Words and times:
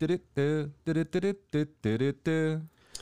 Wir 0.00 0.70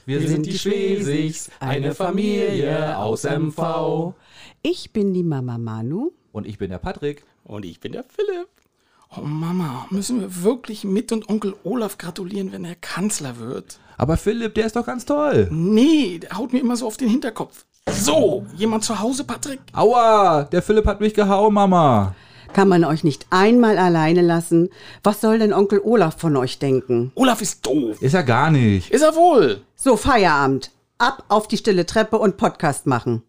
sind 0.07 0.47
die 0.47 0.59
Schwesigs, 0.59 1.51
eine 1.61 1.95
Familie 1.95 2.97
aus 2.97 3.25
MV. 3.25 4.15
Ich 4.63 4.93
bin 4.93 5.13
die 5.13 5.23
Mama 5.23 5.59
Manu. 5.59 6.13
Und 6.33 6.47
ich 6.47 6.57
bin 6.59 6.71
der 6.71 6.79
Patrick. 6.79 7.25
Und 7.45 7.65
ich 7.65 7.81
bin 7.81 7.93
der 7.93 8.05
Philipp. 8.05 8.49
Oh 9.17 9.21
Mama, 9.21 9.87
müssen 9.91 10.21
wir 10.21 10.43
wirklich 10.43 10.85
mit 10.85 11.13
und 11.13 11.29
Onkel 11.29 11.55
Olaf 11.65 11.99
gratulieren, 11.99 12.51
wenn 12.53 12.65
er 12.65 12.75
Kanzler 12.75 13.39
wird? 13.39 13.79
Aber 13.99 14.17
Philipp, 14.17 14.55
der 14.55 14.67
ist 14.67 14.77
doch 14.77 14.87
ganz 14.87 15.05
toll. 15.05 15.49
Nee, 15.51 16.19
der 16.19 16.37
haut 16.37 16.53
mir 16.53 16.61
immer 16.61 16.77
so 16.77 16.87
auf 16.87 16.97
den 16.97 17.09
Hinterkopf. 17.09 17.67
So, 17.91 18.45
jemand 18.57 18.85
zu 18.85 18.99
Hause, 18.99 19.25
Patrick? 19.25 19.61
Aua, 19.73 20.45
der 20.45 20.63
Philipp 20.63 20.87
hat 20.87 21.01
mich 21.01 21.15
gehauen, 21.15 21.55
Mama. 21.55 22.15
Kann 22.53 22.69
man 22.69 22.85
euch 22.85 23.05
nicht 23.05 23.27
einmal 23.31 23.79
alleine 23.79 24.23
lassen? 24.23 24.71
Was 25.03 25.21
soll 25.21 25.39
denn 25.39 25.53
Onkel 25.53 25.81
Olaf 25.81 26.19
von 26.19 26.37
euch 26.37 26.59
denken? 26.59 27.13
Olaf 27.15 27.43
ist 27.43 27.65
doof. 27.67 28.01
Ist 28.01 28.15
er 28.15 28.23
gar 28.23 28.51
nicht. 28.51 28.91
Ist 28.91 29.03
er 29.03 29.15
wohl? 29.15 29.63
So, 29.75 29.97
Feierabend. 29.97 30.71
Ab 30.99 31.25
auf 31.29 31.49
die 31.49 31.59
stille 31.59 31.85
Treppe 31.85 32.19
und 32.19 32.37
Podcast 32.39 32.87
machen. 32.87 33.23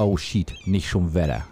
Oh 0.00 0.16
shit, 0.16 0.54
nicht 0.64 0.88
schon 0.88 1.12
Wetter. 1.12 1.44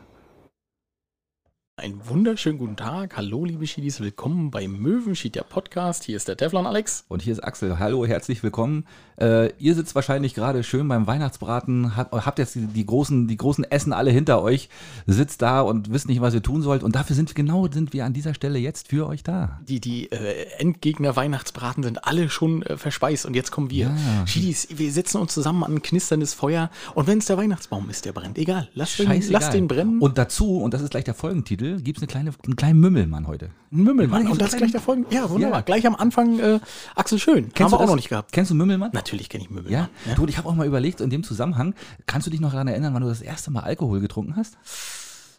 Einen 1.79 2.09
wunderschönen 2.09 2.57
guten 2.57 2.77
Tag. 2.77 3.19
Hallo, 3.19 3.45
liebe 3.45 3.67
Schiedis. 3.67 4.01
Willkommen 4.01 4.51
bei 4.51 4.67
Möwenschied, 4.67 5.35
der 5.35 5.43
Podcast. 5.43 6.05
Hier 6.05 6.17
ist 6.17 6.27
der 6.27 6.39
Teflon 6.39 6.67
Alex. 6.67 7.05
Und 7.09 7.21
hier 7.21 7.35
ist 7.35 7.45
Axel. 7.45 7.79
Hallo, 7.79 8.07
herzlich 8.07 8.43
willkommen. 8.43 8.87
Äh, 9.21 9.53
ihr 9.59 9.75
sitzt 9.75 9.95
wahrscheinlich 9.95 10.33
gerade 10.33 10.65
schön 10.65 10.89
beim 10.89 11.07
Weihnachtsbraten, 11.07 11.95
habt, 11.95 12.13
habt 12.15 12.39
jetzt 12.39 12.55
die, 12.55 12.67
die, 12.67 12.87
großen, 12.87 13.29
die 13.29 13.37
großen 13.37 13.63
Essen 13.65 13.93
alle 13.93 14.11
hinter 14.11 14.41
euch, 14.41 14.71
sitzt 15.07 15.43
da 15.43 15.61
und 15.61 15.93
wisst 15.93 16.09
nicht, 16.09 16.23
was 16.23 16.33
ihr 16.33 16.43
tun 16.43 16.63
sollt. 16.63 16.83
Und 16.83 16.95
dafür 16.95 17.15
sind 17.15 17.29
wir 17.29 17.35
genau 17.35 17.71
sind 17.71 17.93
wir 17.93 18.07
an 18.07 18.15
dieser 18.15 18.33
Stelle 18.33 18.59
jetzt 18.59 18.89
für 18.89 19.07
euch 19.07 19.23
da. 19.23 19.61
Die, 19.69 19.79
die 19.79 20.11
äh, 20.11 20.47
Endgegner 20.57 21.15
Weihnachtsbraten 21.15 21.83
sind 21.83 22.07
alle 22.07 22.31
schon 22.31 22.63
äh, 22.63 22.79
verspeist 22.79 23.27
und 23.27 23.37
jetzt 23.37 23.51
kommen 23.51 23.71
wir. 23.71 23.89
Ja. 23.89 24.27
Schiedis, 24.27 24.69
wir 24.71 24.91
setzen 24.91 25.21
uns 25.21 25.35
zusammen 25.35 25.63
an 25.63 25.75
ein 25.75 25.83
knisterndes 25.83 26.33
Feuer 26.33 26.71
und 26.95 27.07
wenn 27.07 27.19
es 27.19 27.27
der 27.27 27.37
Weihnachtsbaum 27.37 27.91
ist, 27.91 28.07
der 28.07 28.13
brennt. 28.13 28.39
Egal, 28.39 28.71
lass 28.73 28.97
den, 28.97 29.09
Scheißegal. 29.09 29.43
lass 29.43 29.51
den 29.51 29.69
brennen. 29.69 30.01
Und 30.01 30.17
dazu, 30.17 30.63
und 30.63 30.73
das 30.73 30.81
ist 30.81 30.91
gleich 30.91 31.05
der 31.05 31.15
Folgentitel, 31.15 31.66
gibt 31.75 31.99
es 31.99 32.03
eine 32.03 32.09
kleine, 32.09 32.33
einen 32.45 32.57
kleinen 32.57 32.81
Mümmelmann 32.81 33.27
heute. 33.27 33.51
ein 33.73 33.83
Mümmelmann. 33.83 34.25
Ja, 34.25 34.31
Und 34.31 34.41
das 34.41 34.53
ist 34.53 34.59
gleich 34.59 34.73
der 34.73 34.81
Folgen. 34.81 35.07
Ja, 35.11 35.29
wunderbar. 35.29 35.59
Ja. 35.61 35.65
Gleich 35.65 35.87
am 35.87 35.95
Anfang 35.97 36.39
äh, 36.39 36.61
Axel 36.95 37.19
Schön. 37.19 37.51
Haben 37.59 37.71
wir 37.73 37.77
auch 37.77 37.81
das? 37.81 37.89
noch 37.89 37.97
nicht 37.97 38.09
gehabt. 38.09 38.33
Kennst 38.33 38.51
du 38.51 38.55
Mümmelmann? 38.55 38.91
Natürlich 38.93 39.29
kenne 39.29 39.45
ich 39.45 39.51
Mümmelmann. 39.51 39.89
Ja? 40.07 40.15
Du, 40.15 40.23
und 40.23 40.29
ich 40.29 40.39
habe 40.39 40.49
auch 40.49 40.55
mal 40.55 40.67
überlegt, 40.67 41.01
in 41.01 41.11
dem 41.11 41.23
Zusammenhang, 41.23 41.75
kannst 42.07 42.27
du 42.27 42.31
dich 42.31 42.41
noch 42.41 42.53
daran 42.53 42.69
erinnern, 42.69 42.95
wann 42.95 43.03
du 43.03 43.09
das 43.09 43.21
erste 43.21 43.51
Mal 43.51 43.61
Alkohol 43.61 44.01
getrunken 44.01 44.37
hast? 44.37 44.57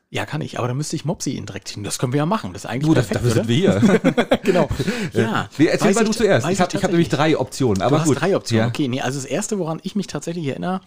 Ja, 0.10 0.26
kann 0.26 0.40
ich, 0.40 0.58
aber 0.58 0.70
dann 0.70 0.78
müsste 0.78 0.96
ich 0.96 1.04
Mopsi 1.04 1.32
ihn 1.32 1.46
direkt 1.46 1.68
ziehen. 1.68 1.84
Das 1.84 2.00
können 2.00 2.14
wir 2.14 2.20
ja 2.20 2.26
machen. 2.26 2.54
Das 2.54 2.64
ist 2.64 2.70
eigentlich 2.70 2.88
Du, 2.88 2.94
das, 2.94 3.08
perfekt, 3.08 3.26
dafür 3.36 3.44
sind 3.44 3.50
wir 3.50 3.56
hier. 3.58 4.38
genau. 4.44 4.70
Ja. 5.12 5.50
Nee, 5.58 5.66
erzähl 5.66 5.94
mal 5.94 6.06
du 6.06 6.12
zuerst. 6.12 6.50
Ich 6.50 6.62
habe 6.62 6.72
ich 6.78 6.82
hab 6.82 6.92
nämlich 6.92 7.10
drei 7.10 7.38
Optionen. 7.38 7.82
Aber 7.82 7.98
du 7.98 8.02
hast 8.04 8.08
gut. 8.08 8.22
drei 8.22 8.34
Optionen. 8.38 8.64
Ja. 8.64 8.68
Okay, 8.70 8.88
nee, 8.88 9.02
also 9.02 9.20
das 9.20 9.26
erste, 9.26 9.60
woran 9.60 9.80
ich 9.84 9.98
mich 9.98 10.08
tatsächlich 10.08 10.48
erinnere, 10.48 10.80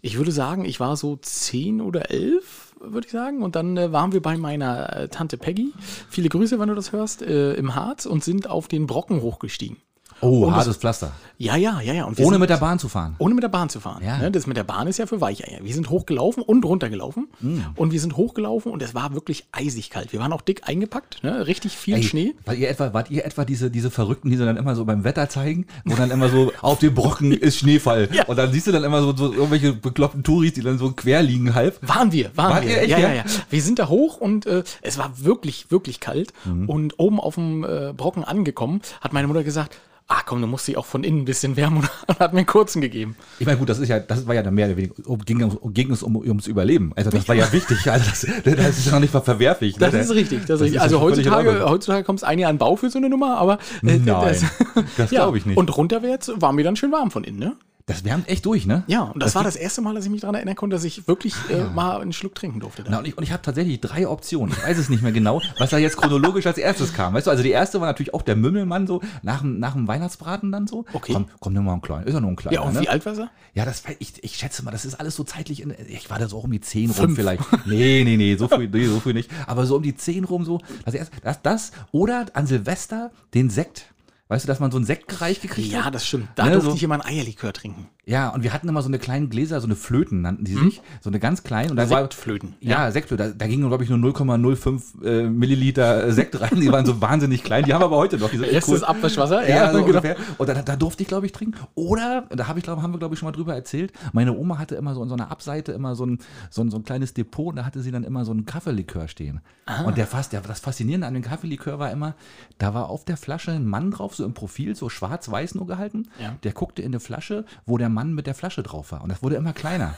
ich 0.00 0.16
würde 0.16 0.30
sagen, 0.30 0.64
ich 0.64 0.78
war 0.78 0.96
so 0.96 1.16
zehn 1.16 1.80
oder 1.80 2.12
elf, 2.12 2.67
würde 2.80 3.06
ich 3.06 3.12
sagen. 3.12 3.42
Und 3.42 3.56
dann 3.56 3.76
äh, 3.76 3.92
waren 3.92 4.12
wir 4.12 4.22
bei 4.22 4.36
meiner 4.36 4.96
äh, 4.96 5.08
Tante 5.08 5.36
Peggy. 5.36 5.72
Viele 6.08 6.28
Grüße, 6.28 6.58
wenn 6.58 6.68
du 6.68 6.74
das 6.74 6.92
hörst, 6.92 7.22
äh, 7.22 7.54
im 7.54 7.74
Harz 7.74 8.06
und 8.06 8.24
sind 8.24 8.48
auf 8.48 8.68
den 8.68 8.86
Brocken 8.86 9.22
hochgestiegen. 9.22 9.76
Oh, 10.20 10.44
Und 10.44 10.50
das- 10.50 10.58
hartes 10.60 10.76
Pflaster. 10.76 11.12
Ja, 11.40 11.54
ja, 11.54 11.80
ja, 11.80 11.92
ja. 11.94 12.04
Ohne 12.06 12.16
sind- 12.16 12.40
mit 12.40 12.50
der 12.50 12.56
Bahn 12.56 12.80
zu 12.80 12.88
fahren. 12.88 13.14
ohne 13.18 13.32
mit 13.34 13.44
der 13.44 13.48
Bahn 13.48 13.68
zu 13.68 13.78
fahren. 13.78 14.02
Ja. 14.04 14.18
Ne, 14.18 14.32
das 14.32 14.48
mit 14.48 14.56
der 14.56 14.64
Bahn 14.64 14.88
ist 14.88 14.98
ja 14.98 15.06
für 15.06 15.20
Weicheier. 15.20 15.60
Wir 15.62 15.72
sind 15.72 15.88
hochgelaufen 15.88 16.42
und 16.42 16.64
runtergelaufen. 16.64 17.28
Mm. 17.40 17.60
Und 17.76 17.92
wir 17.92 18.00
sind 18.00 18.16
hochgelaufen 18.16 18.72
und 18.72 18.82
es 18.82 18.92
war 18.92 19.14
wirklich 19.14 19.46
eisig 19.52 19.90
kalt. 19.90 20.12
Wir 20.12 20.18
waren 20.18 20.32
auch 20.32 20.40
dick 20.42 20.62
eingepackt, 20.68 21.22
ne? 21.22 21.46
richtig 21.46 21.76
viel 21.76 21.94
Ey, 21.94 22.02
Schnee. 22.02 22.34
Wart 22.44 22.58
ihr 22.58 22.68
etwa, 22.68 22.92
wart 22.92 23.10
ihr 23.12 23.24
etwa 23.24 23.44
diese, 23.44 23.70
diese 23.70 23.92
Verrückten, 23.92 24.30
die 24.30 24.36
so 24.36 24.44
dann 24.44 24.56
immer 24.56 24.74
so 24.74 24.84
beim 24.84 25.04
Wetter 25.04 25.28
zeigen, 25.28 25.66
wo 25.84 25.94
dann 25.94 26.10
immer 26.10 26.28
so 26.28 26.50
auf 26.62 26.80
dem 26.80 26.94
Brocken 26.94 27.30
ist 27.30 27.58
Schneefall. 27.58 28.08
Ja. 28.12 28.24
Und 28.24 28.36
dann 28.36 28.50
siehst 28.52 28.66
du 28.66 28.72
dann 28.72 28.82
immer 28.82 29.00
so, 29.02 29.16
so 29.16 29.32
irgendwelche 29.32 29.72
bekloppten 29.74 30.24
Touris, 30.24 30.54
die 30.54 30.62
dann 30.62 30.78
so 30.78 30.90
quer 30.90 31.22
liegen 31.22 31.54
halb. 31.54 31.78
Waren 31.88 32.10
wir, 32.10 32.32
waren 32.36 32.50
Wart 32.54 32.64
wir. 32.64 32.70
ihr 32.72 32.80
echt, 32.82 32.90
ja, 32.90 32.98
ja? 32.98 33.08
ja, 33.10 33.14
ja. 33.14 33.24
Wir 33.48 33.62
sind 33.62 33.78
da 33.78 33.88
hoch 33.88 34.16
und 34.20 34.46
äh, 34.46 34.64
es 34.82 34.98
war 34.98 35.12
wirklich, 35.22 35.70
wirklich 35.70 36.00
kalt. 36.00 36.32
Mhm. 36.44 36.68
Und 36.68 36.98
oben 36.98 37.20
auf 37.20 37.36
dem 37.36 37.62
äh, 37.62 37.92
Brocken 37.96 38.24
angekommen, 38.24 38.80
hat 39.00 39.12
meine 39.12 39.28
Mutter 39.28 39.44
gesagt, 39.44 39.76
ah 40.10 40.22
komm, 40.24 40.40
du 40.40 40.46
musst 40.46 40.66
dich 40.66 40.76
auch 40.78 40.86
von 40.86 41.04
innen 41.04 41.20
ein 41.20 41.24
bisschen 41.26 41.56
wärmen 41.56 41.78
und 42.06 42.18
hat 42.18 42.32
mir 42.32 42.38
einen 42.38 42.46
kurzen 42.46 42.80
gegeben. 42.80 43.14
Ich 43.38 43.46
meine, 43.46 43.58
gut, 43.58 43.68
das 43.68 43.78
ist 43.78 43.88
ja, 43.88 43.98
das 44.00 44.26
war 44.26 44.34
ja 44.34 44.42
dann 44.42 44.54
mehr 44.54 44.66
oder 44.66 44.76
weniger, 44.76 44.94
um- 45.06 45.22
ging, 45.24 45.38
ging 45.74 45.90
es 45.92 46.02
um, 46.02 46.16
ums 46.16 46.46
Überleben. 46.46 46.92
Also 46.96 47.10
das 47.10 47.28
war 47.28 47.34
ja 47.34 47.50
wichtig. 47.52 47.90
Also 47.90 48.08
das, 48.08 48.26
das 48.44 48.78
ist 48.78 48.86
ja 48.86 48.92
noch 48.92 49.00
nicht 49.00 49.12
mal 49.12 49.20
verwerflich. 49.20 49.78
ne? 49.78 49.90
Das 49.90 49.94
ist 49.94 50.14
richtig, 50.14 50.46
das 50.46 50.56
ist 50.56 50.62
richtig. 50.62 50.76
ist 50.76 50.82
Also 50.82 50.96
ja 50.96 51.02
heutzutage, 51.02 51.64
heutzutage 51.68 52.04
kommt 52.04 52.20
es 52.20 52.24
ein 52.24 52.38
Jahr 52.38 52.48
an 52.50 52.58
Bau 52.58 52.76
für 52.76 52.88
so 52.90 52.98
eine 52.98 53.08
Nummer, 53.10 53.36
aber 53.38 53.54
äh, 53.82 53.98
Nein, 53.98 54.04
das 54.06 54.42
ja. 55.10 55.20
glaube 55.24 55.38
ich 55.38 55.44
nicht. 55.46 55.56
Und 55.58 55.76
runterwärts 55.76 56.32
war 56.36 56.52
mir 56.52 56.64
dann 56.64 56.76
schön 56.76 56.90
warm 56.90 57.10
von 57.10 57.24
innen, 57.24 57.38
ne? 57.38 57.56
Das 57.88 58.04
wärmt 58.04 58.28
echt 58.28 58.46
durch, 58.46 58.66
ne? 58.66 58.84
Ja, 58.86 59.02
und 59.02 59.22
das, 59.22 59.34
war 59.34 59.42
das 59.42 59.56
erste 59.56 59.80
Mal, 59.80 59.94
dass 59.94 60.04
ich 60.04 60.10
mich 60.10 60.20
daran 60.20 60.34
erinnern 60.36 60.54
konnte, 60.54 60.76
dass 60.76 60.84
ich 60.84 61.08
wirklich 61.08 61.34
äh, 61.50 61.64
mal 61.64 62.00
einen 62.00 62.12
Schluck 62.12 62.34
trinken 62.34 62.60
durfte. 62.60 62.84
Na, 62.88 62.98
und 62.98 63.06
ich, 63.08 63.16
und 63.18 63.24
ich 63.24 63.32
habe 63.32 63.42
tatsächlich 63.42 63.80
drei 63.80 64.06
Optionen. 64.06 64.54
Ich 64.56 64.62
weiß 64.62 64.78
es 64.78 64.88
nicht 64.88 65.02
mehr 65.02 65.10
genau, 65.12 65.40
was 65.58 65.70
da 65.70 65.78
jetzt 65.78 65.96
chronologisch 65.96 66.46
als 66.46 66.58
erstes 66.58 66.92
kam. 66.94 67.14
Weißt 67.14 67.26
du, 67.26 67.30
also 67.30 67.42
die 67.42 67.50
erste 67.50 67.80
war 67.80 67.88
natürlich 67.88 68.14
auch 68.14 68.22
der 68.22 68.36
Mümmelmann 68.36 68.86
so, 68.86 69.00
nach, 69.22 69.40
dem- 69.40 69.58
nach 69.58 69.72
dem 69.72 69.88
Weihnachtsbraten 69.88 70.52
dann 70.52 70.66
so. 70.66 70.84
Okay. 70.92 71.12
Komm, 71.14 71.26
komm, 71.40 71.52
nimm 71.54 71.64
mal 71.64 71.72
einen 71.72 71.82
kleinen. 71.82 72.06
Ist 72.06 72.14
ja 72.14 72.20
nur 72.20 72.30
ein 72.30 72.36
kleiner. 72.36 72.54
ja, 72.54 72.60
und 72.62 72.74
ne? 72.74 72.82
wie 72.82 72.88
alt 72.88 73.04
war 73.06 73.16
er? 73.18 73.30
Ja, 73.54 73.64
das 73.64 73.82
ich, 73.98 74.22
ich 74.22 74.36
schätze 74.36 74.62
mal, 74.62 74.70
das 74.70 74.84
ist 74.84 74.94
alles 75.00 75.16
so 75.16 75.24
zeitlich, 75.24 75.62
in, 75.62 75.74
ich 75.88 76.10
war 76.10 76.18
da 76.18 76.28
so 76.28 76.38
auch 76.38 76.44
um 76.44 76.52
die 76.52 76.60
10 76.60 76.90
rum 76.90 77.16
vielleicht. 77.16 77.42
Nee, 77.66 78.04
nee, 78.04 78.16
nee, 78.16 78.36
so 78.36 78.46
früh, 78.48 78.68
nee, 78.70 78.86
so 78.86 79.00
früh 79.00 79.14
nicht. 79.14 79.30
Aber 79.46 79.66
so 79.66 79.76
um 79.76 79.82
die 79.82 79.96
10 79.96 80.24
rum 80.24 80.44
so, 80.44 80.60
das, 80.84 80.94
erst, 80.94 81.10
das, 81.22 81.42
das 81.42 81.72
oder 81.90 82.26
an 82.34 82.46
Silvester 82.46 83.10
den 83.34 83.50
Sekt. 83.50 83.86
Weißt 84.28 84.44
du, 84.44 84.46
dass 84.46 84.60
man 84.60 84.70
so 84.70 84.76
einen 84.76 84.84
Sekt 84.86 85.08
gereicht 85.08 85.40
gekriegt 85.42 85.68
Ja, 85.72 85.84
hat? 85.84 85.94
das 85.94 86.06
stimmt. 86.06 86.28
Da 86.34 86.44
Ne, 86.44 86.52
durfte 86.52 86.70
so- 86.70 86.76
ich 86.76 86.82
immer 86.82 86.94
ein 86.96 87.02
Eierlikör 87.04 87.52
trinken. 87.52 87.88
Ja, 88.08 88.30
und 88.30 88.42
wir 88.42 88.54
hatten 88.54 88.66
immer 88.66 88.80
so 88.80 88.88
eine 88.88 88.98
kleine 88.98 89.28
Gläser, 89.28 89.60
so 89.60 89.66
eine 89.66 89.76
Flöten 89.76 90.22
nannten 90.22 90.44
die 90.44 90.54
sich, 90.54 90.80
so 91.02 91.10
eine 91.10 91.20
ganz 91.20 91.42
kleine. 91.42 91.70
Und 91.70 91.76
da 91.76 91.90
war, 91.90 92.00
Sektflöten. 92.00 92.54
ja, 92.58 92.90
Sektflöten. 92.90 93.32
Da, 93.32 93.34
da 93.36 93.46
gingen, 93.46 93.68
glaube 93.68 93.84
ich, 93.84 93.90
nur 93.90 93.98
0,05 93.98 95.04
äh, 95.04 95.28
Milliliter 95.28 96.06
äh, 96.06 96.12
Sekt 96.12 96.40
rein. 96.40 96.58
Die 96.58 96.72
waren 96.72 96.86
so 96.86 97.02
wahnsinnig 97.02 97.44
klein. 97.44 97.64
Die 97.64 97.74
haben 97.74 97.82
aber 97.82 97.98
heute 97.98 98.16
noch. 98.16 98.30
Die 98.30 98.38
sind 98.38 98.48
Erstes 98.48 98.82
Abwaschwasser. 98.82 99.46
Ja, 99.46 99.66
so 99.72 99.84
genau. 99.84 99.88
ungefähr. 99.88 100.16
Und 100.38 100.48
da, 100.48 100.54
da 100.54 100.76
durfte 100.76 101.02
ich, 101.02 101.08
glaube 101.08 101.26
ich, 101.26 101.32
trinken. 101.32 101.58
Oder, 101.74 102.24
da 102.30 102.48
habe 102.48 102.58
ich, 102.58 102.64
glaube 102.64 102.80
haben 102.80 102.94
wir, 102.94 102.98
glaube 102.98 103.14
ich, 103.14 103.18
schon 103.18 103.26
mal 103.26 103.32
drüber 103.32 103.54
erzählt, 103.54 103.92
meine 104.14 104.34
Oma 104.34 104.56
hatte 104.56 104.74
immer 104.76 104.94
so 104.94 105.02
in 105.02 105.10
so 105.10 105.14
einer 105.14 105.30
Abseite 105.30 105.72
immer 105.72 105.94
so 105.94 106.06
ein, 106.06 106.18
so 106.48 106.62
ein, 106.62 106.70
so 106.70 106.78
ein 106.78 106.84
kleines 106.84 107.12
Depot 107.12 107.48
und 107.48 107.56
da 107.56 107.66
hatte 107.66 107.82
sie 107.82 107.90
dann 107.90 108.04
immer 108.04 108.24
so 108.24 108.32
einen 108.32 108.46
Kaffeelikör 108.46 109.08
stehen. 109.08 109.42
Und 109.84 109.98
der 109.98 110.06
fast, 110.06 110.32
der, 110.32 110.40
das 110.40 110.60
Faszinierende 110.60 111.06
an 111.06 111.12
dem 111.12 111.22
Kaffeelikör 111.22 111.78
war 111.78 111.90
immer, 111.90 112.14
da 112.56 112.72
war 112.72 112.88
auf 112.88 113.04
der 113.04 113.18
Flasche 113.18 113.50
ein 113.50 113.66
Mann 113.66 113.90
drauf, 113.90 114.14
so 114.14 114.24
im 114.24 114.32
Profil, 114.32 114.74
so 114.74 114.88
schwarz-weiß 114.88 115.56
nur 115.56 115.66
gehalten. 115.66 116.08
Ja. 116.18 116.36
Der 116.42 116.52
guckte 116.52 116.80
in 116.80 116.88
eine 116.88 117.00
Flasche, 117.00 117.44
wo 117.66 117.76
der 117.76 117.90
Mann 117.90 117.97
mit 118.06 118.26
der 118.26 118.34
Flasche 118.34 118.62
drauf 118.62 118.92
war. 118.92 119.02
Und 119.02 119.10
das 119.10 119.22
wurde 119.22 119.36
immer 119.36 119.52
kleiner. 119.52 119.96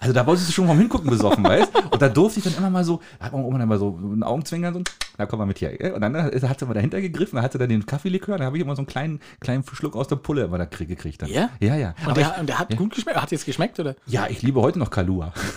Also 0.00 0.12
da 0.12 0.26
wolltest 0.26 0.48
du 0.48 0.52
schon 0.52 0.66
vom 0.66 0.78
Hingucken 0.78 1.10
besoffen, 1.10 1.44
weißt 1.44 1.70
Und 1.90 2.02
da 2.02 2.08
durfte 2.08 2.38
ich 2.40 2.44
dann 2.44 2.54
immer 2.56 2.70
mal 2.70 2.84
so, 2.84 3.00
hat 3.20 3.32
dann 3.32 3.68
mal 3.68 3.78
so 3.78 3.98
einen 4.02 4.22
Augenzwinkern, 4.22 4.74
so, 4.74 4.82
na 5.18 5.26
komm 5.26 5.38
mal 5.38 5.46
mit 5.46 5.58
hier. 5.58 5.92
Und 5.94 6.00
dann 6.00 6.16
hat 6.16 6.58
sie 6.60 6.66
mal 6.66 6.74
dahinter 6.74 7.00
gegriffen, 7.00 7.36
dann 7.36 7.44
hat 7.44 7.52
sie 7.52 7.58
dann 7.58 7.68
den 7.68 7.84
Kaffeelikör, 7.86 8.38
dann 8.38 8.46
habe 8.46 8.56
ich 8.56 8.62
immer 8.62 8.74
so 8.76 8.80
einen 8.80 8.86
kleinen, 8.86 9.20
kleinen 9.40 9.64
Schluck 9.72 9.94
aus 9.96 10.08
der 10.08 10.16
Pulle 10.16 10.44
immer 10.44 10.58
da 10.58 10.64
krieg- 10.66 10.88
gekriegt. 10.88 11.22
Dann. 11.22 11.28
Ja? 11.30 11.50
Ja, 11.60 11.76
ja. 11.76 11.94
Und 12.06 12.16
der, 12.16 12.32
ich, 12.34 12.40
und 12.40 12.48
der 12.48 12.58
hat 12.58 12.76
gut 12.76 12.94
geschmeckt. 12.94 13.20
Hat 13.20 13.30
jetzt 13.30 13.44
geschmeckt, 13.46 13.78
oder? 13.80 13.94
ja, 14.06 14.26
ich 14.28 14.42
liebe 14.42 14.60
heute 14.60 14.78
noch 14.78 14.90
Kalua. 14.90 15.32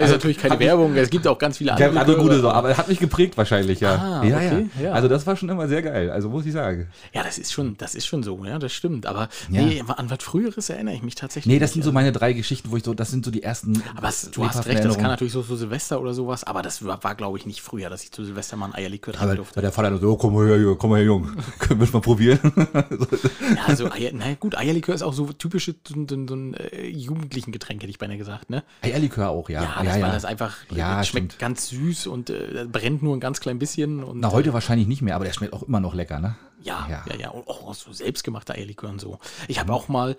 ist 0.00 0.10
natürlich 0.10 0.38
keine 0.38 0.58
Werbung. 0.58 0.94
Es 0.96 1.10
gibt 1.10 1.26
auch 1.26 1.38
ganz 1.38 1.58
viele 1.58 1.74
Der 1.74 1.86
andere. 1.88 2.00
andere 2.00 2.18
gute 2.18 2.40
so, 2.40 2.50
aber 2.50 2.70
er 2.70 2.76
hat 2.76 2.88
mich 2.88 2.98
geprägt 2.98 3.36
wahrscheinlich, 3.36 3.80
ja. 3.80 3.94
Ah, 3.94 4.24
ja, 4.24 4.36
okay, 4.36 4.66
ja, 4.78 4.84
ja. 4.84 4.92
Also 4.92 5.08
das 5.08 5.26
war 5.26 5.36
schon 5.36 5.48
immer 5.48 5.68
sehr 5.68 5.82
geil, 5.82 6.10
also 6.10 6.28
muss 6.28 6.46
ich 6.46 6.52
sagen. 6.52 6.88
Ja, 7.12 7.22
das 7.22 7.38
ist 7.38 7.52
schon, 7.52 7.76
das 7.78 7.94
ist 7.94 8.06
schon 8.06 8.22
so, 8.22 8.44
ja, 8.44 8.58
das 8.58 8.72
stimmt. 8.72 9.06
Aber 9.06 9.28
Ja. 9.50 9.62
nee, 9.62 9.82
an 9.86 10.10
was 10.10 10.22
Früheres 10.22 10.68
erinnere 10.70 10.94
ich 10.94 11.02
mich 11.02 11.14
tatsächlich. 11.14 11.52
Nee, 11.52 11.58
das 11.58 11.72
sind 11.72 11.82
so 11.82 11.92
meine 11.92 12.12
drei 12.12 12.32
Geschichten, 12.34 12.70
wo 12.70 12.76
ich 12.76 12.84
so, 12.84 12.94
das 12.94 13.10
sind 13.10 13.24
so 13.24 13.30
die 13.30 13.42
ersten. 13.42 13.82
Aber 13.96 14.08
es, 14.08 14.30
du 14.30 14.46
hast 14.46 14.66
recht, 14.66 14.84
das 14.84 14.94
kann 14.96 15.04
natürlich 15.06 15.32
so 15.32 15.42
zu 15.42 15.56
Silvester 15.56 16.00
oder 16.00 16.14
sowas, 16.14 16.44
aber 16.44 16.62
das 16.62 16.84
war, 16.84 17.02
war 17.04 17.14
glaube 17.14 17.38
ich, 17.38 17.46
nicht 17.46 17.62
früher, 17.62 17.88
dass 17.90 18.02
ich 18.04 18.12
zu 18.12 18.24
Silvester 18.24 18.56
mal 18.56 18.66
ein 18.66 18.74
Eierlikör 18.74 19.12
trinken 19.14 19.28
Aber 19.28 19.36
durfte. 19.36 19.56
weil 19.56 19.62
der 19.62 19.72
Vater 19.72 19.90
nur 19.90 20.00
so, 20.00 20.10
oh, 20.12 20.16
komm 20.16 20.34
mal 20.34 20.46
her, 20.46 20.58
Junge, 20.58 20.76
komm 20.76 20.90
mal 20.90 20.96
her, 20.96 21.06
Junge. 21.06 21.32
Können 21.58 21.80
wir 21.80 21.88
mal 21.92 22.00
probieren? 22.00 22.38
Ja, 23.56 23.64
also 23.66 23.90
Eier, 23.90 24.10
na 24.12 24.34
gut, 24.34 24.56
Eierlikör 24.56 24.94
ist 24.94 25.02
auch 25.02 25.12
so 25.14 25.32
typische 25.32 25.74
so, 25.86 25.94
so, 26.08 26.26
so 26.26 26.34
ein 26.34 26.54
äh, 26.54 26.86
jugendlichen 26.88 27.52
Getränk, 27.52 27.82
hätte 27.82 27.90
ich 27.90 27.98
beinahe 27.98 28.18
gesagt, 28.18 28.50
ne? 28.50 28.62
Eierlikör 28.82 29.30
auch, 29.30 29.48
ja. 29.48 29.62
Ja, 29.62 29.82
das, 29.84 29.94
weil 29.94 30.12
das 30.12 30.24
einfach 30.24 30.56
Ja, 30.70 31.00
äh, 31.00 31.04
schmeckt 31.04 31.32
stimmt. 31.32 31.38
ganz 31.38 31.68
süß 31.68 32.06
und 32.06 32.30
äh, 32.30 32.66
brennt 32.70 33.02
nur 33.02 33.16
ein 33.16 33.20
ganz 33.20 33.40
klein 33.40 33.58
bisschen. 33.58 34.02
Und, 34.04 34.20
Na, 34.20 34.32
heute 34.32 34.52
wahrscheinlich 34.52 34.86
nicht 34.88 35.02
mehr, 35.02 35.14
aber 35.16 35.24
der 35.24 35.32
schmeckt 35.32 35.52
auch 35.52 35.62
immer 35.62 35.80
noch 35.80 35.94
lecker, 35.94 36.20
ne? 36.20 36.36
Ja, 36.62 36.86
ja, 36.90 37.04
Ja. 37.10 37.16
ja. 37.20 37.28
Und 37.30 37.46
auch 37.48 37.74
so 37.74 37.92
selbstgemachter 37.92 38.54
Eierlikör 38.54 38.88
und 38.90 39.00
so. 39.00 39.18
Ich 39.48 39.60
habe 39.60 39.72
auch 39.72 39.88
mal, 39.88 40.16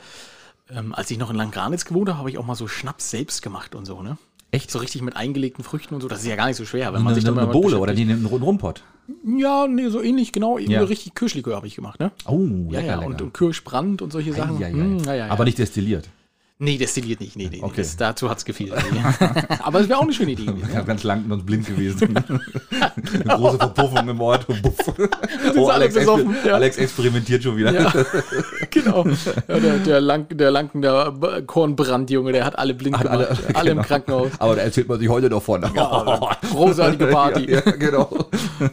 ähm, 0.69 0.93
als 0.95 1.11
ich 1.11 1.17
noch 1.17 1.29
in 1.29 1.35
Langgranitz 1.35 1.85
gewohnt 1.85 2.09
habe, 2.09 2.19
habe 2.19 2.29
ich 2.29 2.37
auch 2.37 2.45
mal 2.45 2.55
so 2.55 2.67
Schnaps 2.67 3.09
selbst 3.11 3.41
gemacht 3.41 3.75
und 3.75 3.85
so, 3.85 4.01
ne? 4.01 4.17
Echt? 4.51 4.71
So 4.71 4.79
richtig 4.79 5.01
mit 5.01 5.15
eingelegten 5.17 5.63
Früchten 5.63 5.95
und 5.95 6.01
so. 6.01 6.07
Das 6.07 6.19
ist 6.21 6.27
ja 6.27 6.35
gar 6.35 6.47
nicht 6.47 6.55
so 6.55 6.65
schwer, 6.65 6.87
wenn 6.87 6.95
Eine, 6.95 7.03
man 7.03 7.15
sich 7.15 7.23
da 7.23 7.31
eine, 7.31 7.35
mal 7.35 7.41
eine 7.43 7.51
beschäftigt. 7.51 7.81
oder 7.81 7.93
die 7.93 8.01
einen 8.03 8.25
Rumpott. 8.25 8.83
Ja, 9.37 9.67
nee, 9.67 9.89
so 9.89 10.01
ähnlich, 10.01 10.31
genau. 10.31 10.57
Ja. 10.57 10.81
Richtig 10.83 11.13
Kirschlikör 11.13 11.55
habe 11.57 11.67
ich 11.67 11.75
gemacht, 11.75 11.99
ne? 11.99 12.11
Oh, 12.25 12.39
Ja, 12.69 12.79
lecker, 12.79 12.85
ja, 12.85 12.95
lecker. 12.95 13.05
und, 13.07 13.21
und 13.21 13.33
Kirschbrand 13.33 14.01
und 14.01 14.11
solche 14.11 14.33
Sachen. 14.33 14.57
Eieiei. 14.57 14.71
Hm, 14.71 14.99
ja, 14.99 15.13
ja, 15.13 15.25
ja. 15.27 15.31
Aber 15.31 15.43
nicht 15.45 15.57
destilliert. 15.59 16.09
Nee, 16.57 16.77
destilliert 16.77 17.19
nicht. 17.19 17.35
Nee, 17.35 17.49
nee, 17.51 17.59
Okay. 17.61 17.81
Das, 17.81 17.97
dazu 17.97 18.29
hat 18.29 18.37
es 18.37 18.45
gefehlt. 18.45 18.71
Aber 19.59 19.81
es 19.81 19.89
wäre 19.89 19.99
auch 19.99 20.03
eine 20.03 20.13
schöne 20.13 20.31
Idee 20.31 20.45
gewesen. 20.45 20.71
Ganz, 20.71 20.87
ganz 20.87 21.03
lang 21.03 21.29
und 21.29 21.45
blind 21.45 21.67
gewesen. 21.67 22.15
Eine 22.15 23.35
große 23.35 23.57
Verpuffung 23.57 24.07
im 24.07 24.21
Ort. 24.21 24.47
Buff. 24.61 24.77
Oh, 25.57 25.67
Alex, 25.67 25.93
besoffen, 25.93 26.31
exper 26.31 26.47
ja. 26.49 26.55
Alex 26.55 26.77
experimentiert 26.77 27.43
schon 27.43 27.55
wieder. 27.55 27.71
Ja, 27.71 27.93
genau. 28.69 29.05
Ja, 29.47 29.59
der, 29.59 29.77
der, 29.79 30.01
Lang, 30.01 30.27
der 30.29 30.51
Lanken, 30.51 30.81
der 30.81 31.13
Kornbrandjunge, 31.45 32.31
der 32.31 32.45
hat 32.45 32.57
alle 32.57 32.73
blind 32.73 32.97
Hat 32.97 33.09
gemacht. 33.09 33.37
Alle, 33.53 33.69
im 33.71 33.77
genau. 33.77 33.87
Krankenhaus. 33.87 34.31
Aber 34.39 34.55
da 34.55 34.61
erzählt 34.63 34.89
man 34.89 34.99
sich 34.99 35.07
heute 35.07 35.29
doch 35.29 35.41
von. 35.43 35.61
Großartige 35.61 37.07
Party. 37.07 37.51
Ja, 37.51 37.61
ja, 37.65 37.71
genau. 37.71 38.09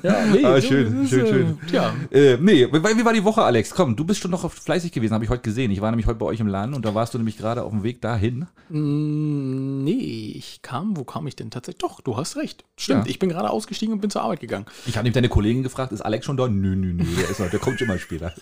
Ja, 0.03 0.25
nee, 0.33 0.43
so, 0.43 0.69
schön, 0.69 1.03
ist, 1.03 1.11
schön, 1.11 1.27
äh, 1.27 1.29
schön. 1.29 1.59
Tja, 1.69 1.93
Äh, 2.11 2.37
nee, 2.41 2.67
wie 2.73 3.05
war 3.05 3.13
die 3.13 3.25
Woche, 3.25 3.43
Alex? 3.43 3.71
Komm, 3.71 3.95
du 3.95 4.05
bist 4.05 4.21
schon 4.21 4.31
noch 4.31 4.51
fleißig 4.51 4.93
gewesen, 4.93 5.15
habe 5.15 5.25
ich 5.25 5.31
heute 5.31 5.43
gesehen. 5.43 5.71
Ich 5.71 5.81
war 5.81 5.91
nämlich 5.91 6.07
heute 6.07 6.19
bei 6.19 6.27
euch 6.27 6.41
im 6.41 6.49
Laden 6.49 6.75
und 6.75 6.85
da 6.85 6.95
warst 6.95 7.15
du 7.15 7.19
nämlich 7.19 7.39
gerade 7.39 7.63
auf 7.63 7.72
dem 7.73 7.83
Weg 7.83 8.01
dahin. 8.01 8.47
Mm, 8.69 9.85
nee, 9.85 10.33
ich 10.37 10.61
kam, 10.63 10.97
wo 10.97 11.05
kam 11.05 11.27
ich 11.27 11.37
denn 11.37 11.51
tatsächlich? 11.51 11.81
Doch, 11.81 12.01
du 12.01 12.17
hast 12.17 12.37
recht. 12.37 12.65
Stimmt, 12.77 13.05
Ja. 13.07 13.11
ich 13.11 13.19
bin 13.19 13.29
gerade 13.29 13.51
ausgestiegen 13.51 13.93
und 13.95 14.01
bin 14.01 14.11
zur 14.11 14.23
Arbeit 14.23 14.41
gegangen. 14.41 14.65
Ich 14.87 14.97
habe 14.97 15.05
nämlich 15.05 15.15
deine 15.15 15.29
Kollegin 15.29 15.63
gefragt, 15.63 15.93
ist 15.93 16.01
Alex 16.01 16.25
schon 16.27 16.37
da? 16.37 16.49
Nö, 16.49 16.75
nö, 16.75 16.93
nö, 16.95 17.05
der, 17.05 17.29
ist 17.29 17.41
noch, 17.41 17.51
der 17.51 17.61
kommt 17.61 17.79
schon 17.79 17.89
mal 17.89 17.99
später. 17.99 18.33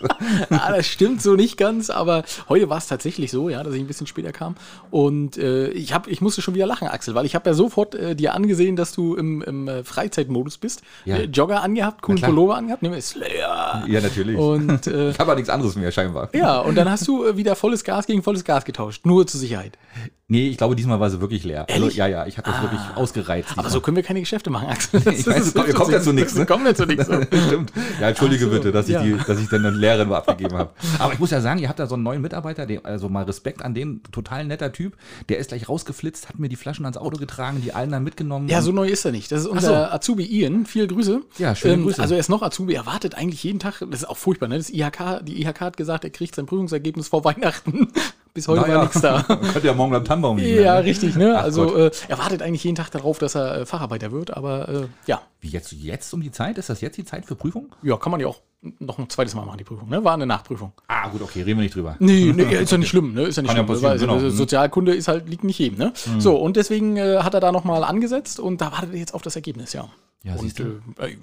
Ja, 0.51 0.73
das 0.77 0.87
stimmt 0.87 1.21
so 1.23 1.35
nicht 1.35 1.57
ganz, 1.57 1.91
aber 1.91 2.25
heute 2.49 2.69
war 2.69 2.79
es 2.79 2.87
tatsächlich 2.87 3.31
so, 3.31 3.49
ja, 3.49 3.63
dass 3.63 3.75
ich 3.75 3.81
ein 3.81 3.87
bisschen 3.87 4.07
später 4.07 4.33
kam. 4.33 4.55
Und 4.91 5.37
äh, 5.37 5.69
ich, 5.71 5.93
hab, 5.95 6.07
ich 6.07 6.21
musste 6.21 6.43
schon 6.43 6.55
wieder 6.55 6.67
lachen, 6.67 6.89
Axel, 6.89 7.15
weil 7.15 7.27
ich 7.27 7.35
habe 7.35 7.49
ja 7.51 7.55
sofort 7.55 7.95
äh, 7.95 8.15
dir 8.15 8.35
angesehen, 8.35 8.77
dass 8.77 8.93
du 8.93 9.15
im, 9.17 9.43
im 9.43 9.69
äh, 9.69 9.85
Freizeitmodus 9.85 10.59
bist. 10.59 10.83
Ja. 11.05 11.17
Äh, 11.17 11.25
Jogger 11.25 11.63
angehabt, 11.63 12.03
coolen. 12.03 12.21
Pullover 12.21 12.57
angehabt, 12.57 12.83
nimm 12.83 12.99
Slayer. 13.01 13.85
Ja, 13.89 14.01
natürlich. 14.01 14.37
Und 14.37 14.87
äh, 14.87 15.11
ich 15.11 15.19
habe 15.19 15.31
aber 15.31 15.35
nichts 15.37 15.51
anderes 15.51 15.77
mehr, 15.77 15.91
scheinbar. 15.93 16.29
ja, 16.35 16.61
und 16.61 16.77
dann 16.77 16.91
hast 16.91 17.07
du 17.09 17.25
äh, 17.25 17.37
wieder 17.37 17.57
volles 17.57 17.85
Gas 17.85 18.07
gegen 18.07 18.23
volles 18.23 18.45
Gas 18.45 18.65
getauscht, 18.65 19.05
nur 19.07 19.20
zur 19.27 19.41
Sicherheit. 19.41 19.79
Nee, 20.29 20.47
ich 20.49 20.59
glaube, 20.59 20.77
diesmal 20.77 21.01
war 21.01 21.11
sie 21.11 21.21
wirklich 21.21 21.43
leer. 21.43 21.63
Also, 21.69 21.73
Ehrlich? 21.83 21.97
ja, 21.97 22.07
ja, 22.07 22.25
ich 22.25 22.39
habe 22.39 22.49
das 22.49 22.63
wirklich 22.63 22.81
ausgereizt. 22.95 23.49
Aber 23.57 23.69
so 23.69 23.81
können 23.81 23.97
wir 23.97 24.05
keine 24.05 24.21
Geschäfte 24.21 24.49
machen, 24.49 24.69
Axel. 24.69 25.01
Das 25.01 25.19
Ich 25.19 25.27
weiß, 25.27 25.47
es 25.49 25.55
kommt- 25.55 25.75
kommt 25.75 25.93
ja 25.93 26.01
zu 26.01 26.13
nichts, 26.13 26.37
ne? 26.37 26.47
Kommt 26.47 26.65
ja 26.65 26.73
zu 26.73 26.87
nichts. 26.87 27.07
so. 27.09 27.15
Stimmt. 27.49 27.73
Ja, 28.01 28.11
entschuldige 28.11 28.45
so, 28.45 28.51
bitte, 28.53 28.71
dass 28.71 28.87
ich, 28.87 28.95
ja. 28.95 29.03
die, 29.03 29.17
dass 29.27 29.41
ich 29.41 29.49
dann 29.49 29.67
eine 29.67 29.77
Lehrerin 29.77 30.07
nur 30.07 30.17
abgegeben 30.19 30.57
habe. 30.57 30.71
Aber 31.01 31.13
ich 31.13 31.19
muss 31.19 31.33
ja 31.33 31.41
sagen, 31.41 31.59
ihr 31.59 31.69
habt 31.69 31.81
da 31.81 31.89
so 31.89 31.97
einen 31.97 32.05
neuen 32.05 32.23
Mitarbeiter, 32.23 32.65
den, 32.65 32.85
also 32.85 33.09
mal 33.09 33.25
Respekt 33.25 33.63
an 33.63 33.75
den, 33.75 34.05
total 34.13 34.45
netter 34.45 34.71
Typ. 34.73 34.97
Der 35.29 35.39
ist 35.39 35.49
gleich 35.49 35.69
rausgeflitzt, 35.69 36.29
hat 36.29 36.39
mir 36.39 36.49
die 36.49 36.55
Flaschen 36.55 36.85
ans 36.85 36.97
Auto 36.97 37.19
getragen, 37.19 37.61
die 37.65 37.73
allen 37.73 37.91
dann 37.91 38.05
mitgenommen. 38.05 38.49
Ja, 38.49 38.63
so 38.63 38.71
neu 38.71 38.87
ist 38.87 39.05
er 39.05 39.11
nicht. 39.11 39.33
Das 39.33 39.41
ist 39.41 39.47
unser 39.49 39.93
Azubi 39.93 40.25
Ian. 40.27 40.65
Viele 40.65 40.87
Grüße. 40.87 41.13
Ähm, 41.15 41.23
Ja, 41.39 41.57
schöne 41.57 41.83
Grüße. 41.83 42.01
Also 42.01 42.15
er 42.15 42.21
ist 42.21 42.29
noch 42.29 42.43
Azubi, 42.43 42.75
er 42.75 42.87
wartet 42.87 43.17
eigentlich 43.17 43.43
jeden 43.43 43.59
Tag. 43.59 43.81
Das 43.91 44.03
ist 44.03 44.09
auch 44.09 44.17
furchtbar, 44.17 44.47
ne? 44.47 44.59
Das 44.59 44.71
IHK, 44.71 45.23
die 45.25 45.43
IHK 45.43 45.61
hat 45.61 45.77
gesagt, 45.77 46.05
er 46.05 46.11
kriegt 46.11 46.37
sein 46.37 46.47
Prüfungsergebnis 46.47 47.09
vor 47.09 47.25
Weihnachten. 47.25 47.89
Bis 48.33 48.47
heute 48.49 48.69
war 48.69 48.83
nichts 48.83 49.01
da. 49.01 49.23
Könnte 49.27 49.67
ja 49.67 49.75
morgen 49.75 49.95
am 49.95 50.05
Tannenbaum 50.05 50.39
liegen. 50.39 50.63
Ja, 50.63 50.77
ne? 50.77 50.85
richtig, 50.85 51.17
ne? 51.17 51.37
Ach 51.39 51.43
also 51.43 51.77
äh, 51.77 51.91
er 52.09 52.19
wartet 52.19 52.43
eigentlich 52.43 52.65
jeden 52.65 52.77
Tag 52.77 52.91
darauf, 52.91 53.19
dass 53.19 53.35
er 53.35 53.63
äh, 53.63 53.67
Facharbeiter 53.67 54.13
wird, 54.13 54.37
aber 54.37 54.69
äh, 54.69 54.87
ja. 55.07 55.21
Wie 55.41 55.49
jetzt, 55.49 55.73
jetzt 55.73 56.13
um 56.13 56.21
die 56.23 56.31
Zeit? 56.31 56.59
Ist 56.59 56.69
das 56.69 56.81
jetzt 56.81 56.97
die 56.99 57.05
Zeit 57.05 57.25
für 57.25 57.35
Prüfung? 57.35 57.75
Ja, 57.83 57.97
kann 57.97 58.11
man 58.13 58.21
ja 58.21 58.27
auch 58.27 58.41
noch 58.79 58.99
ein 58.99 59.09
zweites 59.09 59.35
Mal 59.35 59.47
machen, 59.47 59.57
die 59.57 59.65
Prüfung, 59.65 59.89
ne? 59.89 60.05
War 60.05 60.13
eine 60.15 60.27
Nachprüfung. 60.27 60.73
Ah, 60.87 61.09
gut, 61.09 61.23
okay, 61.23 61.41
reden 61.43 61.59
wir 61.59 61.63
nicht 61.65 61.75
drüber. 61.75 61.97
Nee, 61.99 62.33
nee, 62.37 62.43
ist 62.61 62.71
ja 62.73 62.77
nicht 62.79 62.91
schlimm, 62.91 63.15
ne? 63.15 63.23
Ist 63.23 63.37
ja 63.37 63.43
nicht 63.43 63.49
Kann 63.55 63.57
ja 63.57 63.65
schlimm. 63.65 63.81
passieren, 63.81 64.11
weil, 64.11 64.19
genau. 64.19 64.27
äh, 64.29 64.31
Sozialkunde 64.31 64.95
ist 64.95 65.09
halt, 65.09 65.29
liegt 65.31 65.45
nicht 65.45 65.59
jedem, 65.59 65.79
ne? 65.79 65.93
So, 66.19 66.37
und 66.37 66.57
deswegen 66.57 66.97
äh, 66.99 67.19
hat 67.23 67.33
er 67.33 67.41
da 67.41 67.53
nochmal 67.53 67.85
angesetzt 67.85 68.39
und 68.39 68.61
da 68.61 68.71
wartet 68.73 68.93
er 68.93 68.99
jetzt 68.99 69.15
auf 69.15 69.23
das 69.23 69.35
Ergebnis, 69.35 69.73
ja. 69.73 69.89
Ja, 70.23 70.35
und 70.35 70.41
siehst 70.41 70.61
äh, 70.61 70.67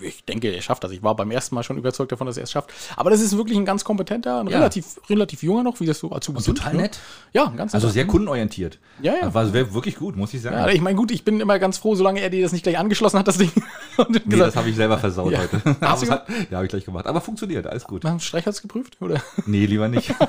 ich 0.01 0.25
denke, 0.25 0.49
er 0.49 0.59
schafft 0.63 0.83
das. 0.83 0.91
Ich 0.91 1.03
war 1.03 1.15
beim 1.15 1.29
ersten 1.29 1.53
Mal 1.53 1.61
schon 1.61 1.77
überzeugt 1.77 2.11
davon, 2.11 2.25
dass 2.25 2.35
er 2.35 2.45
es 2.45 2.51
schafft. 2.51 2.73
Aber 2.95 3.11
das 3.11 3.21
ist 3.21 3.37
wirklich 3.37 3.55
ein 3.55 3.63
ganz 3.65 3.83
kompetenter, 3.83 4.39
ein 4.39 4.47
Ja. 4.47 4.57
relativ, 4.57 4.99
relativ 5.07 5.43
junger 5.43 5.61
noch, 5.61 5.79
wie 5.79 5.85
das 5.85 5.99
so 5.99 6.11
Azubi 6.11 6.41
sind. 6.41 6.57
total 6.57 6.73
ne? 6.73 6.81
nett. 6.81 6.97
Ja, 7.31 7.45
ganz 7.55 7.75
Also 7.75 7.89
sehr 7.89 8.07
kundenorientiert. 8.07 8.79
Ja, 9.03 9.13
ja. 9.21 9.31
War 9.35 9.45
sehr- 9.45 9.71
wirklich 9.75 9.97
gut, 9.97 10.15
muss 10.17 10.33
ich 10.33 10.41
sagen. 10.41 10.55
Ja, 10.57 10.67
ich 10.69 10.81
meine, 10.81 10.95
gut, 10.97 11.11
ich 11.11 11.23
bin 11.23 11.39
immer 11.39 11.59
ganz 11.59 11.77
froh, 11.77 11.93
solange 11.93 12.21
er 12.21 12.31
dir 12.31 12.41
das 12.41 12.53
nicht 12.53 12.63
gleich 12.63 12.79
angeschlossen 12.79 13.19
hat, 13.19 13.27
das 13.27 13.37
Ding. 13.37 13.51
Und 14.07 14.25
nee, 14.25 14.31
gesagt, 14.31 14.47
das 14.49 14.55
habe 14.55 14.69
ich 14.69 14.75
selber 14.75 14.97
versaut 14.97 15.31
Ja. 15.31 15.39
heute. 15.39 15.61
Hast 15.81 15.81
Aber 15.81 16.05
du 16.05 16.11
hat, 16.11 16.27
ja, 16.49 16.55
habe 16.57 16.65
ich 16.65 16.69
gleich 16.69 16.85
gemacht. 16.85 17.05
Aber 17.07 17.21
funktioniert, 17.21 17.67
alles 17.67 17.83
gut. 17.83 18.03
haben 18.05 18.19
Streichholz 18.19 18.61
geprüft? 18.61 18.97
Oder? 19.01 19.21
Nee, 19.45 19.65
lieber 19.65 19.87
nicht. 19.87 20.13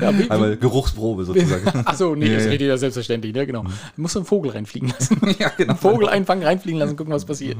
Ja, 0.00 0.16
wie, 0.16 0.30
Einmal 0.30 0.56
Geruchsprobe 0.56 1.24
sozusagen. 1.24 1.66
Achso, 1.86 2.14
nee, 2.14 2.28
Ja, 2.28 2.36
das 2.36 2.44
redet 2.46 2.68
ja 2.68 2.76
selbstverständlich, 2.76 3.34
ne? 3.34 3.46
Genau. 3.46 3.62
Du 3.62 3.70
musst 4.02 4.16
einen 4.16 4.26
Vogel 4.26 4.52
reinfliegen 4.52 4.90
lassen. 4.90 5.18
ja, 5.38 5.48
genau. 5.56 5.74
Vogel 5.74 6.08
einfangen, 6.08 6.44
reinfliegen 6.44 6.78
lassen, 6.78 6.96
gucken, 6.96 7.12
was 7.12 7.24
passiert. 7.24 7.56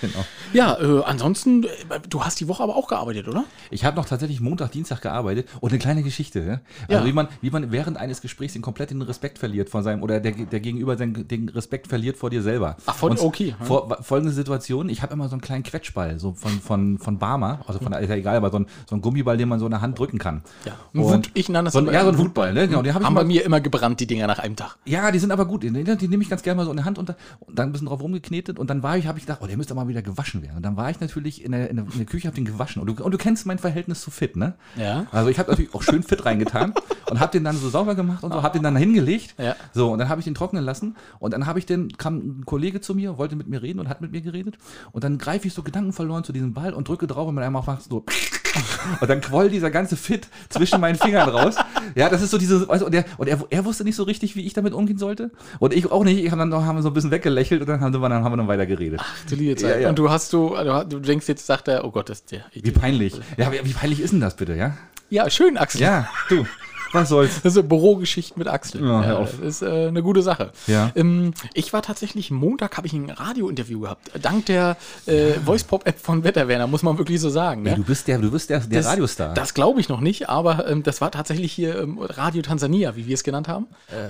genau. 0.00 0.24
Ja, 0.52 0.78
äh, 0.80 1.02
ansonsten, 1.04 1.64
äh, 1.64 1.68
du 2.08 2.22
hast 2.22 2.38
die 2.40 2.48
Woche 2.48 2.62
aber 2.62 2.76
auch 2.76 2.86
gearbeitet, 2.86 3.28
oder? 3.28 3.44
Ich 3.70 3.84
habe 3.84 3.96
noch 3.96 4.04
tatsächlich 4.06 4.40
Montag, 4.40 4.72
Dienstag 4.72 5.00
gearbeitet 5.00 5.48
und 5.60 5.70
eine 5.70 5.78
kleine 5.78 6.02
Geschichte. 6.02 6.60
Also 6.88 7.02
Ja. 7.02 7.06
wie, 7.06 7.12
man, 7.12 7.28
wie 7.40 7.50
man 7.50 7.72
während 7.72 7.96
eines 7.96 8.20
Gesprächs 8.20 8.52
den 8.52 8.62
komplett 8.62 8.90
den 8.90 9.02
Respekt 9.02 9.38
verliert 9.38 9.70
vor 9.70 9.82
seinem, 9.82 10.02
oder 10.02 10.20
der, 10.20 10.32
der 10.32 10.60
Gegenüber 10.60 10.96
seinen, 10.96 11.26
den 11.26 11.48
Respekt 11.48 11.88
verliert 11.88 12.16
vor 12.18 12.30
dir 12.30 12.42
selber. 12.42 12.76
Ach, 12.86 12.94
von- 12.94 13.12
Und 13.12 13.20
okay, 13.20 13.54
hm. 13.58 13.66
Vor, 13.66 13.98
folgende 14.22 14.32
Situation, 14.34 14.88
ich 14.88 15.02
habe 15.02 15.12
immer 15.12 15.28
so 15.28 15.32
einen 15.32 15.40
kleinen 15.40 15.64
Quetschball, 15.64 16.18
so 16.20 16.32
von, 16.32 16.52
von, 16.60 16.98
von 16.98 17.18
Barmer, 17.18 17.60
also 17.66 17.78
von, 17.80 17.92
ist 17.92 18.08
ja 18.08 18.14
egal, 18.14 18.36
aber 18.36 18.50
so 18.50 18.58
ein, 18.58 18.66
so 18.88 18.94
ein 18.94 19.00
Gummiball, 19.00 19.36
den 19.36 19.48
man 19.48 19.58
so 19.58 19.66
in 19.66 19.72
der 19.72 19.80
Hand 19.80 19.98
drücken 19.98 20.18
kann. 20.18 20.42
Ja. 20.64 20.74
Und 20.92 21.02
Wut, 21.02 21.30
ich 21.34 21.48
nenne 21.48 21.64
das 21.64 21.72
so 21.72 21.80
ein, 21.80 21.86
ja, 21.86 22.04
so 22.04 22.10
ein 22.10 22.18
Wutball, 22.18 22.52
ne? 22.52 22.68
Genau, 22.68 22.82
den 22.82 22.90
ich 22.90 22.94
Haben 22.94 23.02
bei 23.02 23.22
immer, 23.22 23.24
mir 23.24 23.44
immer 23.44 23.60
gebrannt, 23.60 23.98
die 24.00 24.06
Dinger 24.06 24.26
nach 24.26 24.38
einem 24.38 24.54
Tag. 24.56 24.76
ja, 24.84 25.10
die 25.10 25.18
sind 25.18 25.32
aber 25.32 25.44
gut. 25.46 25.62
Die, 25.64 25.70
die 25.72 26.08
nehme 26.08 26.22
ich 26.22 26.30
ganz 26.30 26.42
gerne 26.42 26.58
mal 26.58 26.64
so 26.64 26.70
in 26.70 26.76
der 26.76 26.84
Hand 26.86 26.98
und, 26.98 27.08
da- 27.08 27.16
und 27.40 27.58
dann 27.58 27.68
ein 27.68 27.72
bisschen 27.72 27.88
drauf 27.88 28.00
rumgeknetet 28.00 28.58
und 28.58 28.70
dann 28.70 28.82
war 28.82 28.96
ich, 28.96 29.06
habe 29.06 29.18
ich 29.18 29.26
gedacht, 29.26 29.40
oh, 29.42 29.46
der 29.46 29.56
müsste 29.56 29.74
mal 29.74 29.88
wieder 29.88 30.02
gewaschen 30.02 30.42
werden. 30.42 30.56
Und 30.58 30.62
dann 30.62 30.76
war 30.76 30.90
ich 30.90 31.00
natürlich 31.00 31.44
in 31.44 31.52
der, 31.52 31.68
in 31.70 31.76
der, 31.76 31.84
in 31.86 31.98
der 31.98 32.06
Küche, 32.06 32.28
habe 32.28 32.36
den 32.36 32.44
gewaschen. 32.44 32.80
Und 32.80 32.86
du, 32.98 33.04
und 33.04 33.12
du 33.12 33.18
kennst 33.18 33.46
mein 33.46 33.58
Verhältnis 33.58 34.00
zu 34.02 34.10
fit, 34.10 34.36
ne? 34.36 34.54
Ja. 34.76 35.06
Also 35.10 35.28
ich 35.30 35.38
habe 35.38 35.50
natürlich 35.50 35.74
auch 35.74 35.82
schön 35.82 36.02
fit 36.02 36.24
reingetan 36.24 36.72
und 37.10 37.18
habe 37.18 37.32
den 37.32 37.42
dann 37.44 37.56
so 37.56 37.68
sauber 37.68 37.94
gemacht 37.94 38.22
und 38.22 38.32
so, 38.32 38.42
habe 38.42 38.52
den 38.56 38.62
dann 38.62 38.76
hingelegt. 38.76 39.34
Ja. 39.38 39.56
So, 39.72 39.90
und 39.92 39.98
dann 39.98 40.08
habe 40.08 40.20
ich 40.20 40.24
den 40.24 40.34
trocknen 40.34 40.64
lassen 40.64 40.96
und 41.18 41.32
dann 41.32 41.46
habe 41.46 41.58
ich 41.58 41.66
den, 41.66 41.96
kam 41.96 42.16
ein 42.18 42.46
Kollege 42.46 42.80
zu 42.80 42.94
mir, 42.94 43.18
wollte 43.18 43.34
mit 43.36 43.48
mir 43.48 43.62
reden 43.62 43.80
und 43.80 43.88
hat 43.88 44.00
mit 44.00 44.11
mir 44.12 44.20
geredet 44.20 44.56
und 44.92 45.04
dann 45.04 45.18
greife 45.18 45.46
ich 45.46 45.54
so 45.54 45.62
Gedanken 45.62 45.92
verloren 45.92 46.24
zu 46.24 46.32
diesem 46.32 46.52
Ball 46.52 46.72
und 46.72 46.88
drücke 46.88 47.06
drauf 47.06 47.28
und 47.28 47.34
mit 47.34 47.44
einmal 47.44 47.62
macht 47.64 47.82
so 47.82 48.04
und 49.00 49.08
dann 49.08 49.20
quoll 49.20 49.48
dieser 49.48 49.70
ganze 49.70 49.96
Fit 49.96 50.28
zwischen 50.48 50.80
meinen 50.80 50.96
Fingern 50.96 51.28
raus. 51.28 51.56
Ja, 51.94 52.08
das 52.08 52.22
ist 52.22 52.30
so 52.30 52.38
diese, 52.38 52.68
also, 52.68 52.86
und, 52.86 52.94
er, 52.94 53.04
und 53.16 53.28
er, 53.28 53.44
er 53.50 53.64
wusste 53.64 53.84
nicht 53.84 53.96
so 53.96 54.02
richtig, 54.02 54.36
wie 54.36 54.42
ich 54.46 54.52
damit 54.52 54.74
umgehen 54.74 54.98
sollte 54.98 55.30
und 55.58 55.74
ich 55.74 55.90
auch 55.90 56.04
nicht. 56.04 56.22
Ich 56.22 56.30
hab 56.30 56.38
dann 56.38 56.48
noch, 56.48 56.64
haben 56.64 56.76
wir 56.76 56.82
so 56.82 56.90
ein 56.90 56.94
bisschen 56.94 57.10
weggelächelt 57.10 57.60
und 57.62 57.68
dann 57.68 57.80
haben 57.80 57.92
wir 57.94 58.08
dann, 58.08 58.24
haben 58.24 58.32
wir 58.32 58.36
dann 58.36 58.48
weiter 58.48 58.66
geredet. 58.66 59.00
Du 59.28 59.36
liebe 59.36 59.56
Zeit. 59.56 59.76
Ja, 59.76 59.82
ja. 59.82 59.88
Und 59.88 59.98
du 59.98 60.10
hast 60.10 60.32
du, 60.32 60.54
du, 60.54 60.86
du 60.86 61.00
denkst 61.00 61.28
jetzt, 61.28 61.46
sagt 61.46 61.68
er, 61.68 61.84
oh 61.84 61.90
Gott, 61.90 62.08
das 62.08 62.18
ist 62.18 62.32
der. 62.32 62.44
Wie 62.52 62.70
peinlich. 62.70 63.14
Ja, 63.36 63.52
wie, 63.52 63.64
wie 63.64 63.72
peinlich 63.72 64.00
ist 64.00 64.12
denn 64.12 64.20
das 64.20 64.36
bitte, 64.36 64.54
ja? 64.54 64.76
Ja, 65.10 65.28
schön, 65.28 65.58
Axel. 65.58 65.82
Ja, 65.82 66.08
du, 66.28 66.46
was 66.92 67.08
soll's. 67.08 67.42
Das 67.42 67.52
ist 67.52 67.58
eine 67.58 67.68
Bürogeschichte 67.68 68.38
mit 68.38 68.48
Axel. 68.48 68.84
Ja, 68.84 69.02
hör 69.04 69.18
auf. 69.20 69.30
das 69.40 69.56
ist 69.56 69.62
äh, 69.62 69.88
eine 69.88 70.02
gute 70.02 70.22
Sache. 70.22 70.52
Ja. 70.66 70.92
Ähm, 70.94 71.32
ich 71.54 71.72
war 71.72 71.82
tatsächlich, 71.82 72.30
Montag 72.30 72.76
habe 72.76 72.86
ich 72.86 72.92
ein 72.92 73.10
Radiointerview 73.10 73.80
gehabt. 73.80 74.10
Dank 74.20 74.46
der 74.46 74.76
äh, 75.06 75.32
Voice-Pop-App 75.44 75.98
von 75.98 76.24
Wetterwerner, 76.24 76.66
muss 76.66 76.82
man 76.82 76.98
wirklich 76.98 77.20
so 77.20 77.30
sagen. 77.30 77.62
Ne? 77.62 77.70
Ey, 77.70 77.76
du 77.76 77.84
bist 77.84 78.08
der, 78.08 78.18
du 78.18 78.30
bist 78.30 78.50
der, 78.50 78.60
der 78.60 78.80
Das- 78.82 78.86
Radiostar. 78.90 79.34
Das 79.34 79.54
glaube 79.54 79.80
ich 79.80 79.88
noch 79.88 80.00
nicht, 80.00 80.28
aber 80.28 80.68
ähm, 80.68 80.82
das 80.82 81.00
war 81.00 81.10
tatsächlich 81.10 81.52
hier 81.52 81.78
ähm, 81.80 81.98
Radio 81.98 82.42
Tansania, 82.42 82.96
wie 82.96 83.06
wir 83.06 83.14
es 83.14 83.24
genannt 83.24 83.48
haben. 83.48 83.66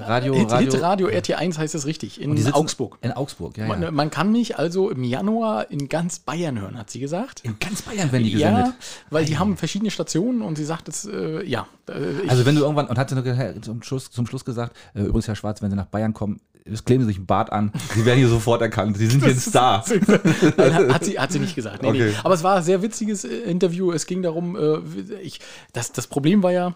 Radio, 0.06 0.34
Hit, 0.34 0.50
Radio, 0.50 0.72
Hit 0.72 0.82
Radio 0.82 1.06
RT1 1.08 1.58
heißt 1.58 1.74
es 1.74 1.86
richtig, 1.86 2.20
in 2.20 2.52
Augsburg. 2.52 2.98
In 3.02 3.12
Augsburg, 3.12 3.56
ja, 3.56 3.66
ja. 3.66 3.76
Man, 3.76 3.94
man 3.94 4.10
kann 4.10 4.32
mich 4.32 4.58
also 4.58 4.90
im 4.90 5.04
Januar 5.04 5.70
in 5.70 5.88
ganz 5.88 6.18
Bayern 6.18 6.60
hören, 6.60 6.78
hat 6.78 6.90
sie 6.90 7.00
gesagt. 7.00 7.40
In 7.44 7.58
ganz 7.58 7.82
Bayern 7.82 8.12
werden 8.12 8.24
die 8.24 8.32
gesendet. 8.32 8.66
Ja, 8.66 8.74
weil 9.10 9.24
die 9.24 9.38
haben 9.38 9.56
verschiedene 9.56 9.90
Stationen 9.90 10.42
und 10.42 10.56
sie 10.56 10.64
sagt 10.64 10.88
es, 10.88 11.04
äh, 11.04 11.44
ja. 11.44 11.66
Äh, 11.92 12.28
Also 12.28 12.46
wenn 12.46 12.54
du 12.54 12.62
irgendwann, 12.62 12.86
und 12.88 12.98
hat 12.98 13.10
sie 13.10 13.14
noch 13.16 13.60
zum 13.60 13.82
Schluss, 13.82 14.10
zum 14.10 14.26
Schluss 14.26 14.44
gesagt, 14.44 14.76
äh, 14.94 15.00
übrigens 15.00 15.28
Herr 15.28 15.36
Schwarz, 15.36 15.62
wenn 15.62 15.70
Sie 15.70 15.76
nach 15.76 15.86
Bayern 15.86 16.12
kommen, 16.14 16.40
kleben 16.84 17.02
Sie 17.02 17.08
sich 17.08 17.16
einen 17.16 17.26
Bart 17.26 17.50
an, 17.52 17.72
Sie 17.94 18.04
werden 18.04 18.18
hier 18.18 18.28
sofort 18.28 18.62
erkannt, 18.62 18.96
Sie 18.96 19.06
sind 19.06 19.20
hier 19.24 19.32
ein 19.32 19.38
Star. 19.38 19.84
Nein, 20.56 20.94
hat, 20.94 21.04
sie, 21.04 21.18
hat 21.18 21.32
sie 21.32 21.38
nicht 21.40 21.54
gesagt. 21.54 21.82
Nee, 21.82 21.90
nee. 21.92 22.02
Okay. 22.08 22.14
Aber 22.22 22.34
es 22.34 22.42
war 22.42 22.56
ein 22.56 22.62
sehr 22.62 22.82
witziges 22.82 23.24
äh, 23.24 23.28
Interview. 23.28 23.92
Es 23.92 24.06
ging 24.06 24.22
darum, 24.22 24.56
äh, 24.56 24.78
ich, 25.22 25.40
das, 25.72 25.92
das 25.92 26.06
Problem 26.06 26.42
war 26.42 26.52
ja, 26.52 26.74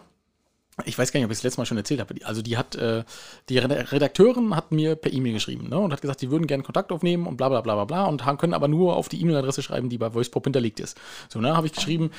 ich 0.85 0.99
weiß 0.99 1.11
gar 1.11 1.19
nicht, 1.21 1.25
ob 1.25 1.31
ich 1.31 1.39
es 1.39 1.43
letztes 1.43 1.57
Mal 1.57 1.65
schon 1.65 1.79
erzählt 1.79 2.01
habe. 2.01 2.15
Also 2.25 2.43
die 2.43 2.59
hat, 2.59 2.75
äh, 2.75 3.03
die 3.49 3.59
Reda- 3.59 3.91
Redakteurin 3.93 4.55
hat 4.55 4.73
mir 4.73 4.95
per 4.95 5.11
E-Mail 5.13 5.33
geschrieben 5.33 5.69
ne, 5.71 5.79
und 5.79 5.91
hat 5.93 6.03
gesagt, 6.03 6.21
sie 6.21 6.31
würden 6.31 6.47
gerne 6.47 6.65
Kontakt 6.65 6.93
aufnehmen 6.93 7.27
und 7.27 7.37
bla 7.39 7.49
bla 7.49 7.63
bla 7.63 7.75
bla 7.77 7.85
bla 7.87 8.05
und 8.05 8.23
können 8.39 8.53
aber 8.53 8.69
nur 8.69 8.95
auf 8.97 9.09
die 9.09 9.21
E-Mail-Adresse 9.23 9.63
schreiben, 9.63 9.89
die 9.89 9.97
bei 9.97 10.13
VoicePop 10.13 10.45
hinterlegt 10.45 10.81
ist. 10.81 10.99
So, 11.31 11.41
ne, 11.41 11.57
habe 11.57 11.67
ich 11.67 11.73
geschrieben, 11.73 12.11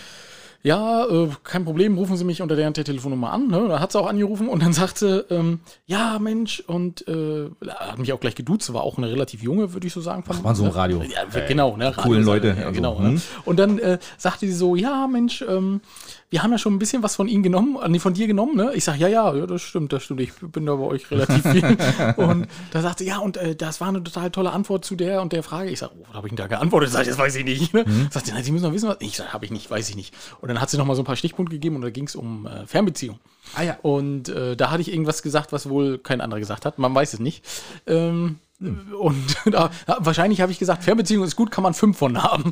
ja, 0.64 1.06
äh, 1.06 1.30
kein 1.44 1.66
Problem, 1.66 1.98
rufen 1.98 2.18
Sie 2.18 2.24
mich 2.26 2.42
unter 2.42 2.56
der, 2.56 2.68
Telefonnummer 2.74 3.32
an. 3.32 3.48
Ne? 3.48 3.68
Da 3.68 3.80
hat 3.80 3.92
sie 3.92 4.00
auch 4.00 4.08
angerufen 4.08 4.50
und 4.50 4.62
dann 4.62 4.74
sagte, 4.82 5.26
ähm, 5.30 5.60
ja, 5.86 6.20
Mensch, 6.20 6.60
und 6.68 7.08
äh, 7.08 7.50
hat 7.68 7.98
mich 8.00 8.14
auch 8.14 8.20
gleich 8.20 8.36
geduzt, 8.36 8.72
war 8.74 8.84
auch 8.84 8.98
eine 8.98 9.10
relativ 9.10 9.42
junge, 9.42 9.74
würde 9.74 9.88
ich 9.88 9.94
so 9.94 10.02
sagen. 10.02 10.24
Von, 10.24 10.44
war 10.44 10.56
so 10.56 10.64
ein 10.64 10.70
ne? 10.70 10.76
Radio. 10.76 11.04
Ja, 11.04 11.24
genau, 11.48 11.78
ne? 11.78 11.94
coolen 11.96 12.28
Radio- 12.28 12.34
Leute, 12.34 12.48
Ja, 12.50 12.68
also, 12.68 12.72
genau. 12.74 13.00
hm. 13.00 13.14
Ne? 13.16 13.22
Und 13.46 13.58
dann 13.58 13.80
äh, 13.80 14.00
sagte 14.18 14.46
sie 14.48 14.54
so, 14.54 14.76
ja, 14.76 15.08
Mensch, 15.08 15.44
ähm, 15.48 15.82
wir 16.30 16.44
haben 16.44 16.52
ja 16.52 16.58
schon 16.58 16.74
ein 16.74 16.80
bisschen 16.80 17.04
was 17.04 17.16
von 17.16 17.28
Ihnen 17.30 17.42
genommen, 17.44 17.78
äh, 17.82 17.88
nee, 17.88 18.00
von 18.00 18.14
dir 18.14 18.28
genommen, 18.28 18.56
ne? 18.58 18.72
Ich 18.74 18.84
sage, 18.84 19.00
ja, 19.00 19.08
ja, 19.08 19.34
ja, 19.34 19.46
das 19.46 19.62
stimmt, 19.62 19.94
das 19.94 20.04
stimmt. 20.04 20.20
Ich 20.20 20.34
bin 20.34 20.66
da 20.66 20.76
bei 20.76 20.84
euch 20.84 21.10
relativ 21.10 21.42
viel. 21.52 21.78
und 22.18 22.48
da 22.72 22.82
sagte 22.82 23.04
sie, 23.04 23.10
ja, 23.10 23.20
und 23.20 23.38
äh, 23.38 23.56
das 23.56 23.80
war 23.80 23.88
eine 23.88 24.04
total 24.04 24.30
tolle 24.32 24.52
Antwort 24.52 24.84
zu 24.84 24.96
der 24.96 25.22
und 25.22 25.32
der 25.32 25.42
Frage. 25.44 25.70
Ich 25.70 25.80
sage, 25.80 25.94
oh, 25.98 26.04
was 26.08 26.16
habe 26.16 26.28
ich 26.28 26.32
denn 26.32 26.38
da 26.38 26.48
geantwortet? 26.48 26.92
Sag, 26.92 27.04
ich, 27.04 27.08
das 27.08 27.18
weiß 27.18 27.36
ich 27.38 27.46
nicht. 27.46 27.74
Ne? 27.74 27.86
Mhm. 27.88 28.10
Sagt 28.12 28.26
sie, 28.26 28.34
nein, 28.34 28.44
Sie 28.44 28.52
müssen 28.52 28.66
noch 28.66 28.74
wissen, 28.74 28.90
was. 28.90 28.98
Ich 29.00 29.16
sage, 29.16 29.32
habe 29.32 29.46
ich 29.46 29.52
nicht, 29.52 29.72
weiß 29.72 29.88
ich 29.90 29.96
nicht. 29.96 30.14
Und 30.42 30.47
dann 30.48 30.62
hat 30.62 30.70
sie 30.70 30.78
noch 30.78 30.86
mal 30.86 30.96
so 30.96 31.02
ein 31.02 31.06
paar 31.06 31.16
Stichpunkte 31.16 31.56
gegeben 31.56 31.76
und 31.76 31.82
da 31.82 31.90
ging 31.90 32.06
es 32.06 32.16
um 32.16 32.48
äh, 32.48 32.66
Fernbeziehung. 32.66 33.20
Ah 33.56 33.64
ja. 33.64 33.78
Und 33.82 34.30
äh, 34.30 34.56
da 34.56 34.72
hatte 34.72 34.82
ich 34.82 34.92
irgendwas 34.92 35.22
gesagt, 35.22 35.52
was 35.52 35.70
wohl 35.70 35.98
kein 35.98 36.22
anderer 36.22 36.40
gesagt 36.40 36.66
hat. 36.66 36.80
Man 36.80 36.94
weiß 36.94 37.14
es 37.14 37.20
nicht. 37.20 37.46
Ähm, 37.86 38.40
Und 38.60 39.36
da, 39.52 39.70
wahrscheinlich 40.00 40.42
habe 40.42 40.52
ich 40.52 40.58
gesagt, 40.58 40.84
Fernbeziehung 40.84 41.24
ist 41.24 41.36
gut, 41.36 41.52
kann 41.52 41.64
man 41.64 41.76
fünf 41.76 41.98
von 41.98 42.22
haben. 42.24 42.52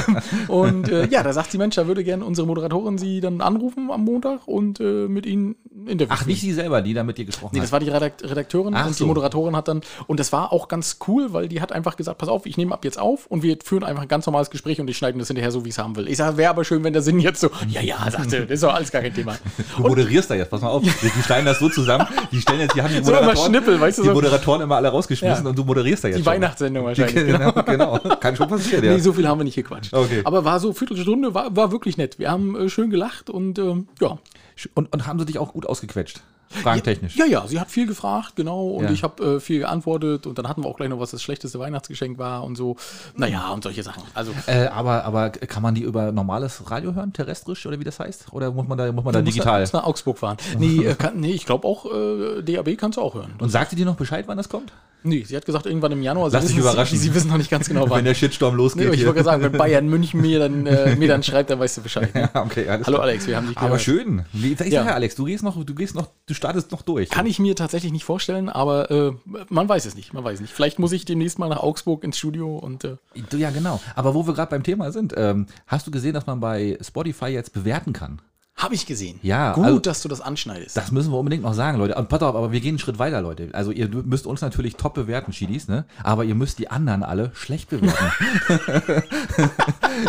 und 0.48 0.88
äh, 0.88 1.06
ja, 1.08 1.22
da 1.22 1.34
sagt 1.34 1.52
sie, 1.52 1.58
Mensch, 1.58 1.74
da 1.76 1.86
würde 1.86 2.02
gerne 2.02 2.24
unsere 2.24 2.46
Moderatorin 2.46 2.96
sie 2.96 3.20
dann 3.20 3.42
anrufen 3.42 3.90
am 3.90 4.04
Montag 4.04 4.48
und 4.48 4.80
äh, 4.80 5.06
mit 5.06 5.26
ihnen 5.26 5.56
ein 5.70 5.86
Interview 5.88 6.14
Ach, 6.16 6.24
nicht 6.24 6.40
sie 6.40 6.52
selber, 6.54 6.80
die 6.80 6.94
da 6.94 7.04
mit 7.04 7.18
dir 7.18 7.26
gesprochen 7.26 7.50
Nee, 7.52 7.60
hat. 7.60 7.64
das 7.64 7.72
war 7.72 7.80
die 7.80 7.90
Redakt 7.90 8.24
Redakteurin 8.24 8.74
Ach 8.74 8.86
und 8.86 8.94
so. 8.96 9.04
die 9.04 9.08
Moderatorin 9.08 9.54
hat 9.54 9.68
dann, 9.68 9.82
und 10.06 10.18
das 10.18 10.32
war 10.32 10.50
auch 10.50 10.68
ganz 10.68 10.98
cool, 11.06 11.34
weil 11.34 11.48
die 11.48 11.60
hat 11.60 11.72
einfach 11.72 11.96
gesagt, 11.96 12.16
pass 12.16 12.30
auf, 12.30 12.46
ich 12.46 12.56
nehme 12.56 12.72
ab 12.72 12.84
jetzt 12.84 12.98
auf 12.98 13.26
und 13.26 13.42
wir 13.42 13.58
führen 13.62 13.84
einfach 13.84 14.02
ein 14.02 14.08
ganz 14.08 14.24
normales 14.24 14.48
Gespräch 14.48 14.80
und 14.80 14.88
ich 14.88 14.96
schneide 14.96 15.18
das 15.18 15.28
hinterher 15.28 15.52
so, 15.52 15.64
wie 15.66 15.68
ich 15.68 15.74
es 15.74 15.78
haben 15.78 15.94
will. 15.96 16.08
Ich 16.08 16.16
sage, 16.16 16.38
wäre 16.38 16.48
aber 16.48 16.64
schön, 16.64 16.82
wenn 16.84 16.94
der 16.94 17.02
Sinn 17.02 17.20
jetzt 17.20 17.40
so, 17.40 17.50
ja, 17.68 17.82
ja, 17.82 18.10
sagte, 18.10 18.42
das 18.42 18.50
ist 18.50 18.62
doch 18.62 18.72
alles 18.72 18.90
gar 18.90 19.02
kein 19.02 19.12
Thema. 19.12 19.36
Du 19.76 19.82
moderierst 19.82 20.30
da 20.30 20.34
jetzt, 20.34 20.48
pass 20.48 20.62
mal 20.62 20.68
auf. 20.68 20.82
Die 20.82 21.22
schneiden 21.22 21.44
das 21.44 21.58
so 21.58 21.68
zusammen, 21.68 22.06
die 22.32 22.40
stellen 22.40 22.60
jetzt, 22.60 22.74
die 22.74 22.80
haben 22.80 22.94
die 22.94 23.04
So 23.04 23.10
immer 23.10 23.20
Moderatoren, 23.20 23.50
Schnippel, 23.50 23.80
weißt 23.80 23.98
du, 23.98 24.02
die. 24.04 24.08
Moderatoren 24.08 24.62
immer 24.62 24.76
alle 24.76 24.85
rausgeschmissen 24.90 25.44
Ja. 25.44 25.50
und 25.50 25.56
du 25.58 25.64
moderierst 25.64 26.04
da 26.04 26.08
jetzt 26.08 26.18
Die 26.18 26.22
schon. 26.24 26.32
Weihnachtssendung 26.32 26.84
wahrscheinlich. 26.84 27.26
Genau, 27.26 27.52
genau. 27.66 27.98
Kann 28.20 28.36
schon 28.36 28.48
passieren, 28.48 28.84
ja. 28.84 28.92
Nee, 28.92 28.98
so 29.00 29.12
viel 29.12 29.26
haben 29.26 29.38
wir 29.40 29.44
nicht 29.44 29.56
gequatscht. 29.56 29.92
Okay. 29.92 30.22
Aber 30.24 30.44
war 30.44 30.60
so 30.60 30.72
Viertelstunde, 30.72 31.34
war, 31.34 31.54
war 31.56 31.72
wirklich 31.72 31.96
nett. 31.96 32.18
Wir 32.18 32.30
haben 32.30 32.56
äh, 32.56 32.68
schön 32.68 32.90
gelacht 32.90 33.30
und 33.30 33.58
ähm, 33.58 33.88
ja. 34.00 34.18
Und, 34.74 34.92
und 34.92 35.06
haben 35.06 35.18
sie 35.18 35.26
dich 35.26 35.38
auch 35.38 35.52
gut 35.52 35.66
ausgequetscht? 35.66 36.22
Fragentechnisch. 36.48 37.16
Ja, 37.16 37.26
ja, 37.26 37.46
sie 37.46 37.58
hat 37.60 37.70
viel 37.70 37.86
gefragt, 37.86 38.36
genau, 38.36 38.68
und 38.68 38.84
Ja. 38.84 38.90
ich 38.90 39.02
habe 39.02 39.36
äh, 39.36 39.40
viel 39.40 39.58
geantwortet 39.60 40.26
und 40.26 40.38
dann 40.38 40.48
hatten 40.48 40.62
wir 40.62 40.68
auch 40.68 40.76
gleich 40.76 40.88
noch, 40.88 41.00
was 41.00 41.10
das 41.10 41.22
schlechteste 41.22 41.58
Weihnachtsgeschenk 41.58 42.18
war 42.18 42.44
und 42.44 42.56
so. 42.56 42.76
Naja, 43.16 43.50
und 43.50 43.62
solche 43.64 43.82
Sachen. 43.82 44.02
Also, 44.14 44.32
Äh, 44.46 44.66
aber, 44.68 45.04
aber 45.04 45.30
kann 45.30 45.62
man 45.62 45.74
die 45.74 45.82
über 45.82 46.12
normales 46.12 46.70
Radio 46.70 46.94
hören, 46.94 47.12
terrestrisch 47.12 47.66
oder 47.66 47.78
wie 47.80 47.84
das 47.84 47.98
heißt? 48.00 48.26
Oder 48.32 48.50
muss 48.52 48.66
man 48.68 48.78
da, 48.78 48.90
muss 48.92 49.04
man 49.04 49.12
da 49.12 49.20
musst 49.20 49.34
digital? 49.34 49.54
Nach, 49.54 49.60
musst 49.60 49.74
nach 49.74 49.84
Augsburg 49.84 50.18
fahren. 50.18 50.36
Nee, 50.58 50.84
äh, 50.84 50.94
kann, 50.94 51.18
nee 51.20 51.32
ich 51.32 51.44
glaube 51.46 51.66
auch, 51.66 51.84
äh, 51.86 52.42
DAB 52.42 52.76
kannst 52.78 52.96
du 52.98 53.02
auch 53.02 53.14
hören. 53.14 53.34
Und 53.38 53.50
sagt 53.50 53.70
sie 53.70 53.76
dir 53.76 53.84
noch 53.86 53.96
Bescheid, 53.96 54.24
wann 54.28 54.36
das 54.36 54.48
kommt? 54.48 54.72
Nee, 55.02 55.22
sie 55.24 55.36
hat 55.36 55.44
gesagt, 55.46 55.66
irgendwann 55.66 55.92
im 55.92 56.02
Januar. 56.02 56.30
Lass 56.32 56.46
dich 56.46 56.56
überraschen. 56.56 56.98
Sie, 56.98 57.04
sie 57.08 57.14
wissen 57.14 57.28
noch 57.28 57.36
nicht 57.38 57.50
ganz 57.50 57.68
genau, 57.68 57.82
Wenn 57.84 57.90
wann. 57.90 58.04
der 58.04 58.14
Shitstorm 58.14 58.56
losgeht. 58.56 58.88
Nee, 58.88 58.94
ich 58.96 59.00
wollte 59.06 59.22
gerade 59.22 59.24
sagen, 59.24 59.42
wenn 59.42 59.52
Bayern 59.52 59.86
München 59.88 60.20
mir 60.20 60.40
dann, 60.40 60.66
äh, 60.66 60.96
mir 60.96 61.06
dann 61.06 61.22
schreibt, 61.22 61.50
dann 61.50 61.60
weißt 61.60 61.76
du 61.76 61.82
Bescheid. 61.82 62.12
Ne? 62.14 62.28
Ja, 62.34 62.42
okay, 62.44 62.68
alles 62.68 62.86
Hallo 62.86 62.96
klar. 62.96 63.08
Alex, 63.08 63.26
wir 63.28 63.36
haben 63.36 63.46
dich 63.46 63.56
Aber 63.56 63.66
gehört. 63.66 63.82
schön. 63.82 64.24
Wie, 64.32 64.52
ich 64.54 64.58
Ja. 64.60 64.80
sag 64.82 64.86
ja, 64.88 64.94
Alex, 64.94 65.14
du 65.14 65.24
gehst 65.26 65.44
noch, 65.44 65.64
du 65.64 65.74
gehst 65.74 65.94
noch, 65.94 66.08
du 66.26 66.34
startest 66.34 66.45
noch 66.70 66.82
durch. 66.82 67.10
Kann 67.10 67.26
ich 67.26 67.38
mir 67.38 67.54
tatsächlich 67.54 67.92
nicht 67.92 68.04
vorstellen, 68.04 68.48
aber 68.48 68.90
äh, 68.90 69.12
man 69.48 69.68
weiß 69.68 69.84
es 69.86 69.94
nicht. 69.94 70.12
Man 70.12 70.24
weiß 70.24 70.40
nicht. 70.40 70.52
Vielleicht 70.52 70.78
muss 70.78 70.92
ich 70.92 71.04
demnächst 71.04 71.38
mal 71.38 71.48
nach 71.48 71.60
Augsburg 71.60 72.04
ins 72.04 72.18
Studio 72.18 72.56
und 72.56 72.84
äh, 72.84 72.96
Ja, 73.36 73.50
genau. 73.50 73.80
Aber 73.94 74.14
wo 74.14 74.26
wir 74.26 74.34
gerade 74.34 74.50
beim 74.50 74.62
Thema 74.62 74.92
sind, 74.92 75.14
ähm, 75.16 75.46
hast 75.66 75.86
du 75.86 75.90
gesehen, 75.90 76.14
dass 76.14 76.26
man 76.26 76.40
bei 76.40 76.78
Spotify 76.80 77.26
jetzt 77.26 77.52
bewerten 77.52 77.92
kann? 77.92 78.20
Habe 78.56 78.74
ich 78.74 78.86
gesehen. 78.86 79.20
Ja, 79.22 79.52
Gut, 79.52 79.64
also- 79.64 79.78
dass 79.80 80.00
du 80.02 80.08
das 80.08 80.20
anschneidest. 80.22 80.76
Das 80.76 80.90
müssen 80.90 81.12
wir 81.12 81.18
unbedingt 81.18 81.42
noch 81.42 81.52
sagen, 81.52 81.76
Leute. 81.78 81.94
Und 81.94 82.08
pass 82.08 82.22
auf, 82.22 82.34
aber 82.34 82.52
wir 82.52 82.60
gehen 82.60 82.70
einen 82.70 82.78
Schritt 82.78 82.98
weiter, 82.98 83.20
Leute. 83.20 83.50
Also 83.52 83.70
ihr 83.70 83.88
müsst 83.88 84.26
uns 84.26 84.40
natürlich 84.40 84.76
top 84.76 84.94
bewerten, 84.94 85.32
Chidis, 85.32 85.68
ne? 85.68 85.84
Aber 86.02 86.24
ihr 86.24 86.34
müsst 86.34 86.58
die 86.58 86.70
anderen 86.70 87.02
alle 87.02 87.30
schlecht 87.34 87.68
bewerten. 87.68 88.12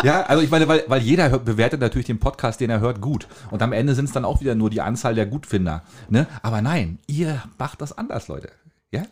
ja, 0.04 0.24
also 0.24 0.42
ich 0.42 0.50
meine, 0.50 0.68
weil, 0.68 0.84
weil 0.88 1.02
jeder 1.02 1.30
hört, 1.30 1.44
bewertet 1.46 1.82
natürlich 1.82 2.08
den 2.08 2.20
Podcast, 2.20 2.62
den 2.62 2.70
er 2.70 2.80
hört, 2.80 3.02
gut. 3.02 3.28
Und 3.52 3.62
am 3.62 3.74
Ende 3.74 3.96
sind 3.96 4.06
es 4.06 4.12
dann 4.14 4.24
auch 4.26 4.40
wieder 4.40 4.56
nur 4.56 4.70
die 4.70 4.82
Anzahl 4.82 5.14
der 5.16 5.26
Gutfinder. 5.26 5.84
Ne? 6.10 6.26
Aber 6.42 6.62
nein, 6.62 7.00
ihr 7.08 7.44
macht 7.60 7.82
das 7.82 7.98
anders, 7.98 8.30
Leute. 8.30 8.50
Ja? 8.92 9.04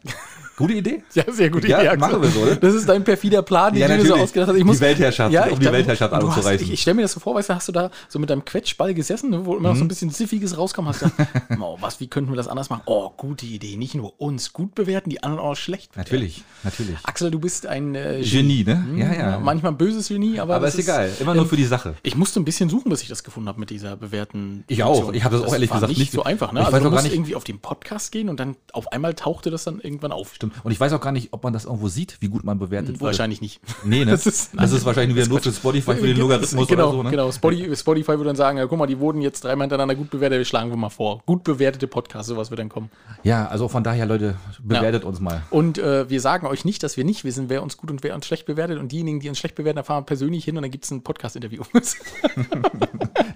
Gute 0.58 0.74
Idee? 0.74 1.04
Ja, 1.14 1.24
sehr 1.32 1.50
gute 1.50 1.68
Ja, 1.68 1.80
Idee. 1.80 1.88
Axel. 1.90 2.00
machen 2.00 2.22
wir 2.22 2.30
so, 2.30 2.40
oder? 2.40 2.56
Das 2.56 2.74
ist 2.74 2.88
dein 2.88 3.04
perfider 3.04 3.42
Plan, 3.42 3.74
den 3.74 3.82
Ja, 3.82 3.88
du 3.90 3.98
dir 4.02 4.08
so 4.08 4.16
ausgedacht 4.16 4.48
hast. 4.50 4.56
Ich 4.56 4.62
Die 4.62 4.66
muss, 4.66 4.80
Weltherrschaft, 4.80 5.34
ja, 5.34 5.48
um 5.48 5.60
die 5.60 5.66
Weltherrschaft 5.72 6.14
anzureißen. 6.14 6.66
Ich, 6.68 6.74
ich 6.74 6.82
stelle 6.82 6.96
mir 6.96 7.02
das 7.02 7.12
so 7.12 7.20
vor, 7.20 7.36
weißt 7.36 7.50
du, 7.50 7.56
hast 7.56 7.68
du 7.68 7.72
da 7.74 7.92
so 8.08 8.20
mit 8.20 8.30
deinem 8.30 8.46
Quetschball 8.46 8.94
gesessen, 8.94 9.32
ne, 9.32 9.46
wo 9.46 9.52
immer 9.58 9.70
Mhm. 9.70 9.74
noch 9.74 9.76
so 9.80 9.84
ein 9.86 9.88
bisschen 9.90 10.10
Siffiges 10.12 10.58
rauskam, 10.58 10.88
hast 10.88 11.02
du 11.02 11.08
oh, 11.60 11.78
was, 11.82 12.00
wie 12.00 12.08
könnten 12.08 12.32
wir 12.32 12.38
das 12.38 12.48
anders 12.48 12.70
machen? 12.70 12.84
Oh, 12.86 13.10
gute 13.18 13.46
Idee. 13.46 13.76
Nicht 13.76 13.96
nur 13.96 14.20
uns 14.22 14.54
gut 14.54 14.76
bewerten, 14.76 15.10
die 15.10 15.22
anderen 15.24 15.44
auch 15.44 15.56
schlecht 15.56 15.92
bewerten. 15.92 16.10
Natürlich, 16.12 16.44
natürlich. 16.64 16.96
Axel, 17.04 17.32
du 17.32 17.40
bist 17.40 17.68
ein 17.68 17.94
äh, 17.96 18.22
Genie, 18.24 18.64
ne? 18.64 18.86
Ja, 18.96 19.06
Ja, 19.14 19.14
ja. 19.32 19.40
manchmal 19.40 19.74
ein 19.74 19.78
böses 19.78 20.08
Genie, 20.08 20.40
aber, 20.40 20.56
Aber 20.56 20.66
das 20.68 20.76
ist 20.76 20.86
egal. 20.86 21.12
Immer 21.20 21.34
nur 21.34 21.44
ähm, 21.44 21.50
für 21.50 21.58
die 21.58 21.66
Sache. 21.66 21.96
Ich 22.04 22.16
musste 22.16 22.40
ein 22.40 22.46
bisschen 22.46 22.70
suchen, 22.70 22.90
bis 22.90 23.02
ich 23.02 23.10
das 23.10 23.24
gefunden 23.26 23.50
habe 23.50 23.60
mit 23.60 23.70
dieser 23.72 23.98
bewährten. 23.98 24.64
Ich 24.68 24.84
auch. 24.84 24.94
Funktion. 24.96 25.16
Ich 25.16 25.24
habe 25.26 25.38
das 25.38 25.46
auch 25.48 25.54
ehrlich 25.54 25.70
gesagt 25.70 25.98
nicht, 25.98 26.12
so 26.14 26.24
einfach. 26.24 26.54
Ne? 26.54 26.62
Ich 26.62 26.66
Also 26.68 26.76
weiß 26.78 26.84
du 26.84 26.88
auch 26.88 26.92
musst 26.94 27.04
nicht- 27.04 27.14
irgendwie 27.14 27.36
auf 27.36 27.44
den 27.44 27.60
Podcast 27.60 28.12
gehen 28.14 28.30
und 28.30 28.40
dann 28.40 28.56
auf 28.72 28.92
einmal 28.94 29.14
tauchte 29.16 29.52
das 29.52 29.66
dann 29.66 29.80
irgendwann 29.82 30.12
auf. 30.14 30.38
Stimmt. 30.52 30.66
Und 30.66 30.72
ich 30.72 30.80
weiß 30.80 30.94
auch 30.94 31.02
gar 31.02 31.12
nicht, 31.12 31.30
ob 31.32 31.44
man 31.44 31.54
das 31.54 31.66
irgendwo 31.66 31.88
sieht, 31.88 32.18
wie 32.20 32.28
gut 32.28 32.44
man 32.44 32.60
bewertet 32.60 32.96
wurde. 33.00 33.06
Wahrscheinlich 33.12 33.42
nicht. 33.42 33.60
Nee, 33.84 34.06
ne? 34.06 34.12
Das 34.16 34.26
ist- 34.26 34.52
das 34.56 34.72
ist 34.72 34.86
wahrscheinlich 34.86 35.16
wieder 35.16 35.28
nur 35.28 35.40
für 35.40 35.52
Spotify, 35.52 35.96
für 35.96 36.08
den 36.08 36.18
Logarithmus 36.20 36.68
genau, 36.68 36.84
oder 36.90 36.92
so, 36.98 37.04
ne? 37.04 37.10
Genau, 37.12 37.32
Spotify, 37.32 37.76
Spotify 37.76 38.08
würde 38.14 38.26
dann 38.26 38.36
sagen, 38.36 38.58
ja, 38.58 38.66
guck 38.66 38.78
mal, 38.80 38.88
die 38.88 39.00
wurden 39.00 39.22
jetzt 39.22 39.44
dreimal 39.44 39.66
hintereinander 39.66 39.96
gut 39.96 40.10
bewertet, 40.10 40.38
wir 40.40 40.46
schlagen 40.46 40.70
wir 40.70 40.78
mal 40.78 40.90
vor. 40.90 41.22
Gut 41.26 41.44
bewertete 41.44 41.88
Podcasts, 41.88 42.28
sowas 42.30 42.50
wird 42.50 42.60
dann 42.60 42.70
kommen. 42.70 42.90
Ja, 43.24 43.48
also 43.48 43.68
von 43.68 43.84
daher, 43.84 44.06
Leute, 44.06 44.36
bewertet 44.64 45.04
uns 45.04 45.20
mal. 45.20 45.44
Und 45.50 45.78
äh, 45.78 46.10
wir 46.10 46.22
sagen 46.22 46.48
euch 46.48 46.66
nicht, 46.66 46.84
dass 46.84 46.98
wir 46.98 47.04
nicht 47.04 47.24
wissen, 47.24 47.50
wer 47.50 47.62
uns 47.64 47.78
gut 47.78 47.92
und 47.92 48.04
wer 48.04 48.16
uns 48.16 48.26
schlecht 48.26 48.46
bewertet. 48.46 48.80
Und 48.80 48.92
diejenigen, 48.92 49.20
die 49.20 49.30
uns 49.30 49.38
schlecht 49.40 49.56
bewerten, 49.56 49.78
da 49.78 49.84
fahren 49.84 50.02
wir 50.04 50.06
persönlich 50.06 50.44
hin 50.46 50.56
und 50.58 50.62
dann 50.64 50.72
gibt 50.72 50.86
es 50.86 50.92
ein 50.92 51.02
Podcast-Interview. 51.04 51.64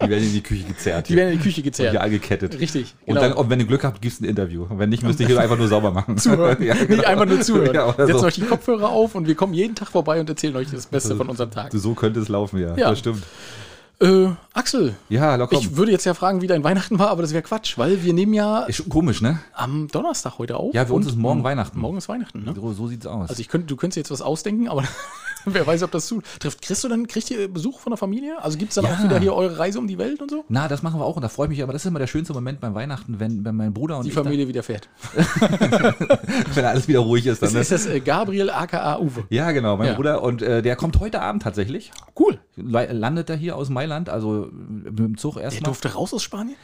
Die 0.01 0.09
werden 0.09 0.23
in 0.23 0.33
die 0.33 0.41
Küche 0.41 0.63
gezerrt. 0.63 1.09
die 1.09 1.15
werden 1.15 1.33
in 1.33 1.37
die 1.37 1.43
Küche 1.43 1.61
gezerrt. 1.61 1.91
hier 1.91 2.01
angekettet. 2.01 2.59
Richtig, 2.59 2.95
Und 3.05 3.15
genau. 3.15 3.21
dann, 3.21 3.33
und 3.33 3.49
wenn 3.49 3.59
du 3.59 3.65
Glück 3.65 3.83
habt, 3.83 4.01
gibst 4.01 4.19
du 4.21 4.25
ein 4.25 4.29
Interview. 4.29 4.63
Und 4.69 4.79
wenn 4.79 4.89
nicht, 4.89 5.03
müsst 5.03 5.19
ihr 5.19 5.27
hier 5.27 5.39
einfach 5.39 5.57
nur 5.57 5.67
sauber 5.67 5.91
machen. 5.91 6.17
zuhören. 6.17 6.61
ja, 6.63 6.73
genau. 6.73 6.98
Nicht 6.99 7.07
einfach 7.07 7.25
nur 7.25 7.41
zuhören. 7.41 7.73
Ja, 7.73 7.93
Setzt 7.93 8.19
so. 8.19 8.25
euch 8.25 8.35
die 8.35 8.41
Kopfhörer 8.41 8.89
auf 8.89 9.15
und 9.15 9.27
wir 9.27 9.35
kommen 9.35 9.53
jeden 9.53 9.75
Tag 9.75 9.89
vorbei 9.89 10.19
und 10.19 10.29
erzählen 10.29 10.55
euch 10.55 10.69
das 10.71 10.85
Beste 10.87 11.15
von 11.15 11.27
unserem 11.29 11.51
Tag. 11.51 11.71
So 11.73 11.93
könnte 11.93 12.19
es 12.19 12.29
laufen, 12.29 12.59
ja. 12.59 12.75
Ja. 12.75 12.89
Das 12.91 12.99
stimmt. 12.99 13.23
Äh, 14.01 14.29
Axel, 14.53 14.95
Ja, 15.09 15.35
locker. 15.35 15.57
ich 15.57 15.75
würde 15.75 15.91
jetzt 15.91 16.05
ja 16.05 16.13
fragen, 16.13 16.41
wie 16.41 16.47
dein 16.47 16.63
Weihnachten 16.63 16.99
war, 16.99 17.09
aber 17.09 17.21
das 17.21 17.33
wäre 17.33 17.43
Quatsch, 17.43 17.77
weil 17.77 18.01
wir 18.01 18.13
nehmen 18.13 18.33
ja 18.33 18.59
Ist 18.63 18.77
schon 18.77 18.87
komisch, 18.87 19.19
ne? 19.21 19.39
am 19.53 19.89
Donnerstag 19.89 20.37
heute 20.37 20.55
auf. 20.55 20.73
Ja, 20.73 20.85
für 20.85 20.93
uns 20.93 21.05
ist 21.07 21.17
morgen 21.17 21.43
Weihnachten. 21.43 21.77
Morgen 21.77 21.97
ist 21.97 22.07
Weihnachten, 22.07 22.45
ne? 22.45 22.53
So, 22.55 22.71
so 22.71 22.87
sieht's 22.87 23.05
aus. 23.05 23.29
Also 23.29 23.41
ich 23.41 23.49
könnte, 23.49 23.67
du 23.67 23.75
könntest 23.75 23.97
jetzt 23.97 24.09
was 24.11 24.21
ausdenken, 24.21 24.69
aber 24.69 24.85
wer 25.53 25.65
weiß, 25.67 25.83
ob 25.83 25.91
das 25.91 26.07
zu 26.07 26.21
trifft. 26.39 26.61
Kriegst 26.61 26.83
du 26.83 26.87
dann, 26.87 27.07
kriegt 27.07 27.29
ihr 27.31 27.47
Besuch 27.51 27.79
von 27.79 27.91
der 27.91 27.97
Familie? 27.97 28.41
Also 28.43 28.57
gibt 28.57 28.69
es 28.71 28.75
dann 28.75 28.85
Ja. 28.85 28.91
auch 28.93 29.03
wieder 29.03 29.19
hier 29.19 29.33
eure 29.33 29.57
Reise 29.59 29.79
um 29.79 29.87
die 29.87 29.97
Welt 29.97 30.21
und 30.21 30.29
so? 30.31 30.45
Na, 30.49 30.67
das 30.67 30.83
machen 30.83 30.99
wir 30.99 31.05
auch 31.05 31.15
und 31.15 31.21
da 31.21 31.29
freue 31.29 31.47
ich 31.47 31.49
mich, 31.51 31.63
aber 31.63 31.73
das 31.73 31.83
ist 31.83 31.87
immer 31.87 31.99
der 31.99 32.07
schönste 32.07 32.33
Moment 32.33 32.59
beim 32.59 32.73
Weihnachten, 32.75 33.19
wenn, 33.19 33.43
wenn 33.45 33.55
mein 33.55 33.73
Bruder 33.73 33.97
und 33.97 34.05
Die 34.05 34.11
Familie 34.11 34.47
wieder 34.47 34.63
fährt. 34.63 34.89
wenn 36.53 36.65
alles 36.65 36.87
wieder 36.87 36.99
ruhig 36.99 37.25
ist. 37.25 37.41
Dann, 37.41 37.47
Das 37.47 37.53
ne? 37.53 37.59
ist 37.61 37.71
das 37.71 37.85
äh, 37.85 37.99
Gabriel 37.99 38.49
aka 38.49 38.99
Uwe. 38.99 39.23
Ja, 39.29 39.51
genau, 39.51 39.77
mein 39.77 39.87
Ja. 39.87 39.93
Bruder. 39.93 40.23
Und 40.23 40.41
äh, 40.41 40.61
der 40.61 40.75
kommt 40.75 40.99
heute 40.99 41.21
Abend 41.21 41.43
tatsächlich. 41.43 41.91
Cool. 42.17 42.39
Le- 42.55 42.91
Landet 42.91 43.29
er 43.29 43.35
hier 43.35 43.55
aus 43.55 43.69
Mailand, 43.69 44.09
also 44.09 44.49
mit 44.51 44.97
dem 44.99 45.17
Zug 45.17 45.35
Der 45.35 45.43
erstmal. 45.43 45.63
durfte 45.69 45.93
raus 45.93 46.13
aus 46.13 46.23
Spanien? 46.23 46.55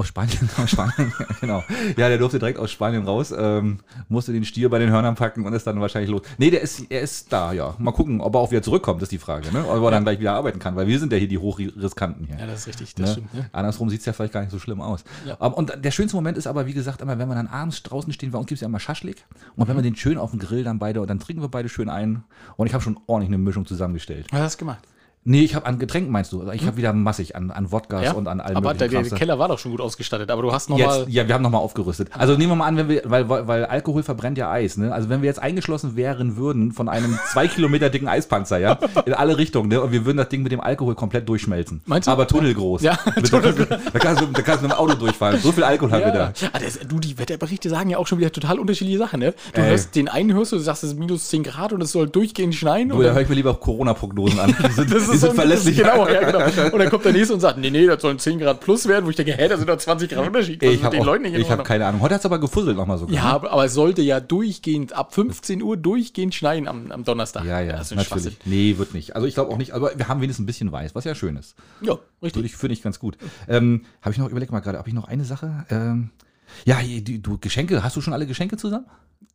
Aus 0.00 0.08
Spanien, 0.08 0.48
aus 0.56 0.70
Spanien, 0.70 1.12
ja, 1.18 1.26
genau. 1.42 1.62
Ja, 1.98 2.08
der 2.08 2.16
durfte 2.16 2.38
direkt 2.38 2.58
aus 2.58 2.70
Spanien 2.70 3.04
raus, 3.04 3.34
ähm, 3.36 3.80
musste 4.08 4.32
den 4.32 4.46
Stier 4.46 4.70
bei 4.70 4.78
den 4.78 4.88
Hörnern 4.88 5.14
packen 5.14 5.44
und 5.44 5.52
ist 5.52 5.66
dann 5.66 5.78
wahrscheinlich 5.78 6.10
los. 6.10 6.22
Nee, 6.38 6.50
der 6.50 6.62
ist, 6.62 6.86
er 6.90 7.02
ist 7.02 7.30
da, 7.30 7.52
ja. 7.52 7.74
Mal 7.78 7.92
gucken, 7.92 8.22
ob 8.22 8.34
er 8.34 8.38
auch 8.40 8.50
wieder 8.50 8.62
zurückkommt, 8.62 9.02
ist 9.02 9.12
die 9.12 9.18
Frage, 9.18 9.52
ne? 9.52 9.62
Ob 9.68 9.82
er 9.84 9.90
dann 9.90 10.04
gleich 10.04 10.18
wieder 10.18 10.32
arbeiten 10.32 10.58
kann, 10.58 10.74
weil 10.74 10.86
wir 10.86 10.98
sind 10.98 11.12
ja 11.12 11.18
hier 11.18 11.28
die 11.28 11.36
hochriskanten 11.36 12.26
hier. 12.26 12.38
Ja, 12.38 12.46
das 12.46 12.60
ist 12.60 12.68
richtig, 12.68 12.94
das 12.94 13.08
Ne? 13.08 13.12
stimmt. 13.12 13.34
Ne? 13.34 13.50
Andersrum 13.52 13.90
sieht 13.90 14.00
es 14.00 14.06
ja 14.06 14.14
vielleicht 14.14 14.32
gar 14.32 14.40
nicht 14.40 14.52
so 14.52 14.58
schlimm 14.58 14.80
aus. 14.80 15.04
Ja. 15.26 15.34
Und 15.34 15.72
der 15.84 15.90
schönste 15.90 16.16
Moment 16.16 16.38
ist 16.38 16.46
aber, 16.46 16.64
wie 16.66 16.72
gesagt, 16.72 17.02
immer, 17.02 17.18
wenn 17.18 17.28
wir 17.28 17.34
dann 17.34 17.48
abends 17.48 17.82
draußen 17.82 18.10
stehen, 18.14 18.30
bei 18.30 18.38
uns 18.38 18.46
gibt 18.46 18.56
es 18.56 18.62
ja 18.62 18.68
immer 18.68 18.80
Schaschlik. 18.80 19.26
Und 19.56 19.68
wenn 19.68 19.76
wir 19.76 19.82
den 19.82 19.96
schön 19.96 20.16
auf 20.16 20.30
dem 20.30 20.38
Grill 20.40 20.64
dann 20.64 20.78
beide, 20.78 21.02
und 21.02 21.10
dann 21.10 21.20
trinken 21.20 21.42
wir 21.42 21.48
beide 21.48 21.68
schön 21.68 21.90
ein. 21.90 22.22
Und 22.56 22.66
ich 22.68 22.72
habe 22.72 22.82
schon 22.82 22.98
ordentlich 23.06 23.28
eine 23.28 23.38
Mischung 23.38 23.66
zusammengestellt. 23.66 24.28
Was 24.30 24.40
hast 24.40 24.54
du 24.54 24.58
gemacht? 24.60 24.80
Nee, 25.22 25.42
ich 25.42 25.54
habe 25.54 25.66
an 25.66 25.78
Getränken, 25.78 26.10
meinst 26.10 26.32
du? 26.32 26.40
Also 26.40 26.52
ich 26.52 26.64
habe 26.66 26.78
wieder 26.78 26.94
massig 26.94 27.36
an, 27.36 27.50
an 27.50 27.70
Wodkas 27.70 28.14
und 28.14 28.26
an 28.26 28.40
allem 28.40 28.56
aber 28.56 28.72
der, 28.72 28.88
der. 28.88 29.02
Keller 29.02 29.38
war 29.38 29.48
doch 29.48 29.58
schon 29.58 29.70
gut 29.70 29.82
ausgestattet, 29.82 30.30
aber 30.30 30.40
du 30.40 30.50
hast 30.50 30.70
nochmal. 30.70 31.04
Ja, 31.08 31.28
wir 31.28 31.34
haben 31.34 31.42
nochmal 31.42 31.60
aufgerüstet. 31.60 32.08
Also 32.16 32.38
nehmen 32.38 32.52
wir 32.52 32.56
mal 32.56 32.66
an, 32.66 32.78
wenn 32.78 32.88
wir, 32.88 33.02
weil, 33.04 33.28
weil, 33.28 33.66
Alkohol 33.66 34.02
verbrennt 34.02 34.38
ja 34.38 34.50
Eis, 34.50 34.78
ne? 34.78 34.94
Also 34.94 35.10
wenn 35.10 35.20
wir 35.20 35.26
jetzt 35.26 35.42
eingeschlossen 35.42 35.94
wären 35.94 36.38
würden 36.38 36.72
von 36.72 36.88
einem 36.88 37.18
zwei 37.32 37.48
Kilometer 37.48 37.90
dicken 37.90 38.08
Eispanzer, 38.08 38.56
ja, 38.58 38.78
in 39.04 39.12
alle 39.12 39.36
Richtungen, 39.36 39.68
ne? 39.68 39.82
Und 39.82 39.92
wir 39.92 40.06
würden 40.06 40.16
das 40.16 40.30
Ding 40.30 40.42
mit 40.42 40.52
dem 40.52 40.60
Alkohol 40.62 40.94
komplett 40.94 41.28
durchschmelzen. 41.28 41.82
Meinst 41.84 42.08
du? 42.08 42.12
Aber 42.12 42.26
tunnelgroß. 42.26 42.80
Ja, 42.80 42.98
Mit, 43.14 43.30
da, 43.32 43.40
kannst 43.40 43.58
du, 43.58 43.66
da, 43.66 44.40
kannst 44.40 44.62
du, 44.62 44.68
mit 44.68 44.72
dem 44.72 44.78
Auto 44.78 44.94
durchfahren. 44.94 45.38
So 45.38 45.52
viel 45.52 45.64
Alkohol 45.64 45.92
haben 45.92 46.04
wir 46.06 46.12
da. 46.12 46.32
Ah, 46.54 46.58
das, 46.58 46.78
du, 46.78 46.98
die 46.98 47.18
Wetterberichte 47.18 47.68
sagen 47.68 47.90
ja 47.90 47.98
auch 47.98 48.06
schon 48.06 48.18
wieder 48.18 48.32
total 48.32 48.58
unterschiedliche 48.58 48.98
Sachen, 48.98 49.20
ne? 49.20 49.34
Du 49.52 49.60
Ey. 49.60 49.68
hörst 49.68 49.94
den 49.94 50.08
einen 50.08 50.32
hörst 50.32 50.52
du, 50.52 50.56
du 50.56 50.62
sagst, 50.62 50.82
es 50.82 50.92
ist 50.92 50.98
minus 50.98 51.28
10 51.28 51.42
Grad 51.42 51.74
und 51.74 51.82
es 51.82 51.92
soll 51.92 52.08
durchgehend 52.08 52.54
schneien. 52.54 52.88
Du, 52.88 53.02
da 53.02 53.12
höre 53.12 53.20
ich 53.20 53.28
mir 53.28 53.34
lieber 53.34 53.52
Corona-Prognosen 53.52 54.40
an. 54.40 54.56
Das 54.90 55.09
sind 55.10 55.30
so 55.30 55.32
verlässlich. 55.32 55.76
Genau, 55.76 56.08
ja, 56.08 56.30
genau. 56.30 56.44
Und 56.72 56.78
dann 56.78 56.90
kommt 56.90 57.04
der 57.04 57.12
nächste 57.12 57.34
und 57.34 57.40
sagt, 57.40 57.58
nee, 57.58 57.70
nee, 57.70 57.86
das 57.86 58.02
sollen 58.02 58.18
10 58.18 58.38
Grad 58.38 58.60
plus 58.60 58.86
werden, 58.88 59.06
wo 59.06 59.10
ich 59.10 59.16
denke, 59.16 59.32
hä, 59.32 59.48
das 59.48 59.58
sind 59.58 59.68
doch 59.68 59.76
20 59.76 60.10
Grad 60.10 60.26
Unterschied. 60.26 60.62
Was 60.62 60.70
Ich 60.70 60.82
habe 60.82 60.96
den 60.96 61.04
Leuten 61.04 61.22
nicht 61.22 61.34
in 61.34 61.40
ich 61.40 61.50
hab 61.50 61.64
keine 61.64 61.86
Ahnung. 61.86 62.00
Heute 62.00 62.14
hat 62.14 62.20
es 62.20 62.26
aber 62.26 62.38
gefusselt 62.38 62.76
nochmal 62.76 62.98
so. 62.98 63.06
Ja, 63.08 63.24
aber, 63.24 63.50
aber 63.50 63.64
es 63.64 63.74
sollte 63.74 64.02
ja 64.02 64.20
durchgehend, 64.20 64.92
ab 64.92 65.14
15 65.14 65.62
Uhr 65.62 65.76
durchgehend 65.76 66.34
schneien 66.34 66.68
am, 66.68 66.90
am 66.92 67.04
Donnerstag. 67.04 67.44
Ja, 67.44 67.60
ja, 67.60 67.72
das 67.72 67.92
ist 67.92 67.96
natürlich. 67.96 68.36
Nee, 68.44 68.76
wird 68.78 68.94
nicht. 68.94 69.14
Also 69.16 69.26
ich 69.26 69.34
glaube 69.34 69.52
auch 69.52 69.58
nicht, 69.58 69.72
aber 69.72 69.92
wir 69.96 70.08
haben 70.08 70.20
wenigstens 70.20 70.44
ein 70.44 70.46
bisschen 70.46 70.72
weiß, 70.72 70.94
was 70.94 71.04
ja 71.04 71.14
schön 71.14 71.36
ist. 71.36 71.54
Ja, 71.80 71.98
richtig. 72.22 72.44
ich, 72.44 72.56
finde 72.56 72.74
ich 72.74 72.82
ganz 72.82 72.98
gut. 72.98 73.16
Ähm, 73.48 73.84
habe 74.02 74.12
ich 74.12 74.18
noch, 74.18 74.28
überleg 74.28 74.50
mal 74.50 74.60
gerade, 74.60 74.78
habe 74.78 74.88
ich 74.88 74.94
noch 74.94 75.08
eine 75.08 75.24
Sache? 75.24 75.66
Ähm, 75.70 76.10
ja, 76.64 76.78
die, 76.82 77.22
du 77.22 77.38
Geschenke, 77.38 77.82
hast 77.82 77.96
du 77.96 78.00
schon 78.00 78.12
alle 78.12 78.26
Geschenke 78.26 78.56
zusammen? 78.56 78.86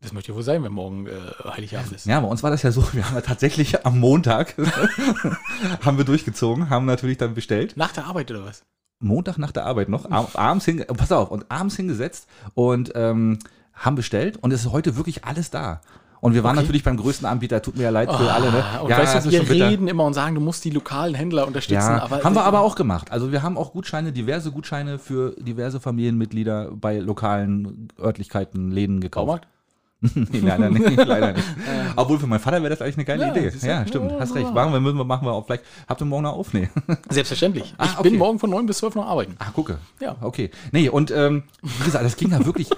Das 0.01 0.13
möchte 0.13 0.32
ja 0.32 0.36
wohl 0.36 0.44
sein, 0.44 0.63
wenn 0.63 0.72
morgen 0.72 1.08
äh, 1.08 1.12
Heiligabend 1.50 1.92
ist. 1.94 2.06
Ja, 2.06 2.20
bei 2.20 2.27
uns 2.27 2.44
war 2.44 2.51
das 2.51 2.62
ja 2.63 2.72
so, 2.72 2.84
wir 2.94 3.06
haben 3.08 3.15
ja 3.15 3.22
tatsächlich 3.22 3.86
am 3.86 4.00
Montag 4.00 4.56
haben 5.86 5.98
wir 5.98 6.06
durchgezogen, 6.06 6.70
haben 6.70 6.86
natürlich 6.86 7.18
dann 7.18 7.34
bestellt. 7.34 7.75
Nach 7.77 7.92
der 7.92 8.06
Arbeit 8.06 8.30
oder 8.32 8.46
was? 8.46 8.63
Montag 9.00 9.38
nach 9.38 9.51
der 9.51 9.65
Arbeit 9.65 9.89
noch, 9.89 10.06
ab- 10.10 10.32
abends 10.36 10.65
hin, 10.65 10.84
pass 10.98 11.12
auf, 11.12 11.30
und 11.30 11.46
abends 11.51 11.75
hingesetzt 11.75 12.27
und 12.54 12.92
ähm, 12.96 13.39
haben 13.74 13.96
bestellt 13.96 14.38
und 14.38 14.51
es 14.54 14.65
ist 14.65 14.72
heute 14.72 14.96
wirklich 14.96 15.25
alles 15.25 15.50
da. 15.51 15.82
Und 16.22 16.34
wir 16.34 16.44
waren 16.44 16.54
Okay. 16.56 16.62
natürlich 16.63 16.84
beim 16.84 16.98
größten 16.98 17.27
Anbieter, 17.27 17.62
tut 17.62 17.75
mir 17.75 17.84
ja 17.84 17.89
leid 17.92 18.10
für 18.12 18.32
alle, 18.34 18.51
ne? 18.51 18.63
Ah, 18.63 18.80
Und 18.80 18.89
ja, 18.89 18.98
weißt 18.98 19.25
du, 19.27 19.32
wir 19.32 19.48
reden 19.48 19.88
immer 19.88 20.06
und 20.06 20.13
sagen, 20.15 20.34
du 20.34 20.42
musst 20.42 20.63
die 20.65 20.72
lokalen 20.72 21.13
Händler 21.13 21.46
unterstützen. 21.46 21.75
Ja, 21.75 22.01
aber 22.01 22.24
haben 22.24 22.34
wir 22.36 22.44
aber 22.46 22.62
auch 22.62 22.75
gemacht. 22.75 23.12
Also 23.12 23.32
wir 23.32 23.44
haben 23.44 23.58
auch 23.58 23.74
Gutscheine, 23.74 24.12
diverse 24.12 24.51
Gutscheine 24.51 24.98
für 24.98 25.36
diverse 25.38 25.80
Familienmitglieder 25.80 26.72
bei 26.72 26.98
lokalen 27.00 27.89
Örtlichkeiten, 28.00 28.72
Läden 28.72 29.01
gekauft. 29.01 29.25
Baumarkt? 29.27 29.48
nee, 30.16 30.40
leider 30.40 30.70
nicht. 30.70 30.96
Leider 31.06 31.34
nicht. 31.34 31.46
Obwohl 31.96 32.20
für 32.20 32.28
meinen 32.28 32.40
Vater 32.40 32.62
wäre 32.62 32.70
das 32.70 32.82
eigentlich 32.82 32.98
eine 32.98 33.06
geile 33.06 33.24
Ja, 33.24 33.32
Idee. 33.32 33.52
du? 33.52 33.68
Ja, 33.68 33.88
stimmt. 33.88 34.12
Ja, 34.12 34.20
Hast 34.20 34.36
ja. 34.36 34.42
recht. 34.42 34.54
Machen 34.54 34.74
wir, 34.74 34.80
müssen 34.80 34.98
wir, 34.98 35.06
machen 35.06 35.26
wir 35.28 35.32
auch. 35.34 35.46
Vielleicht 35.46 35.64
habt 35.88 36.02
ihr 36.02 36.06
morgen 36.06 36.24
noch 36.24 36.34
auf? 36.34 36.54
Nee. 36.54 36.70
Selbstverständlich. 37.10 37.74
Ah, 37.78 37.86
ich 37.86 38.00
okay. 38.00 38.10
bin 38.10 38.20
morgen 38.20 38.40
von 38.40 38.50
9 38.50 38.66
bis 38.66 38.78
12 38.80 38.96
noch 38.96 39.08
arbeiten. 39.08 39.36
Ah, 39.40 39.52
gucke. 39.54 39.78
Ja. 40.00 40.16
Okay. 40.22 40.52
Nee, 40.72 40.90
und 40.90 41.12
ähm, 41.12 41.44
wie 41.62 41.84
gesagt, 41.86 42.06
das 42.06 42.16
ging 42.18 42.32
ja 42.32 42.46
wirklich. 42.46 42.70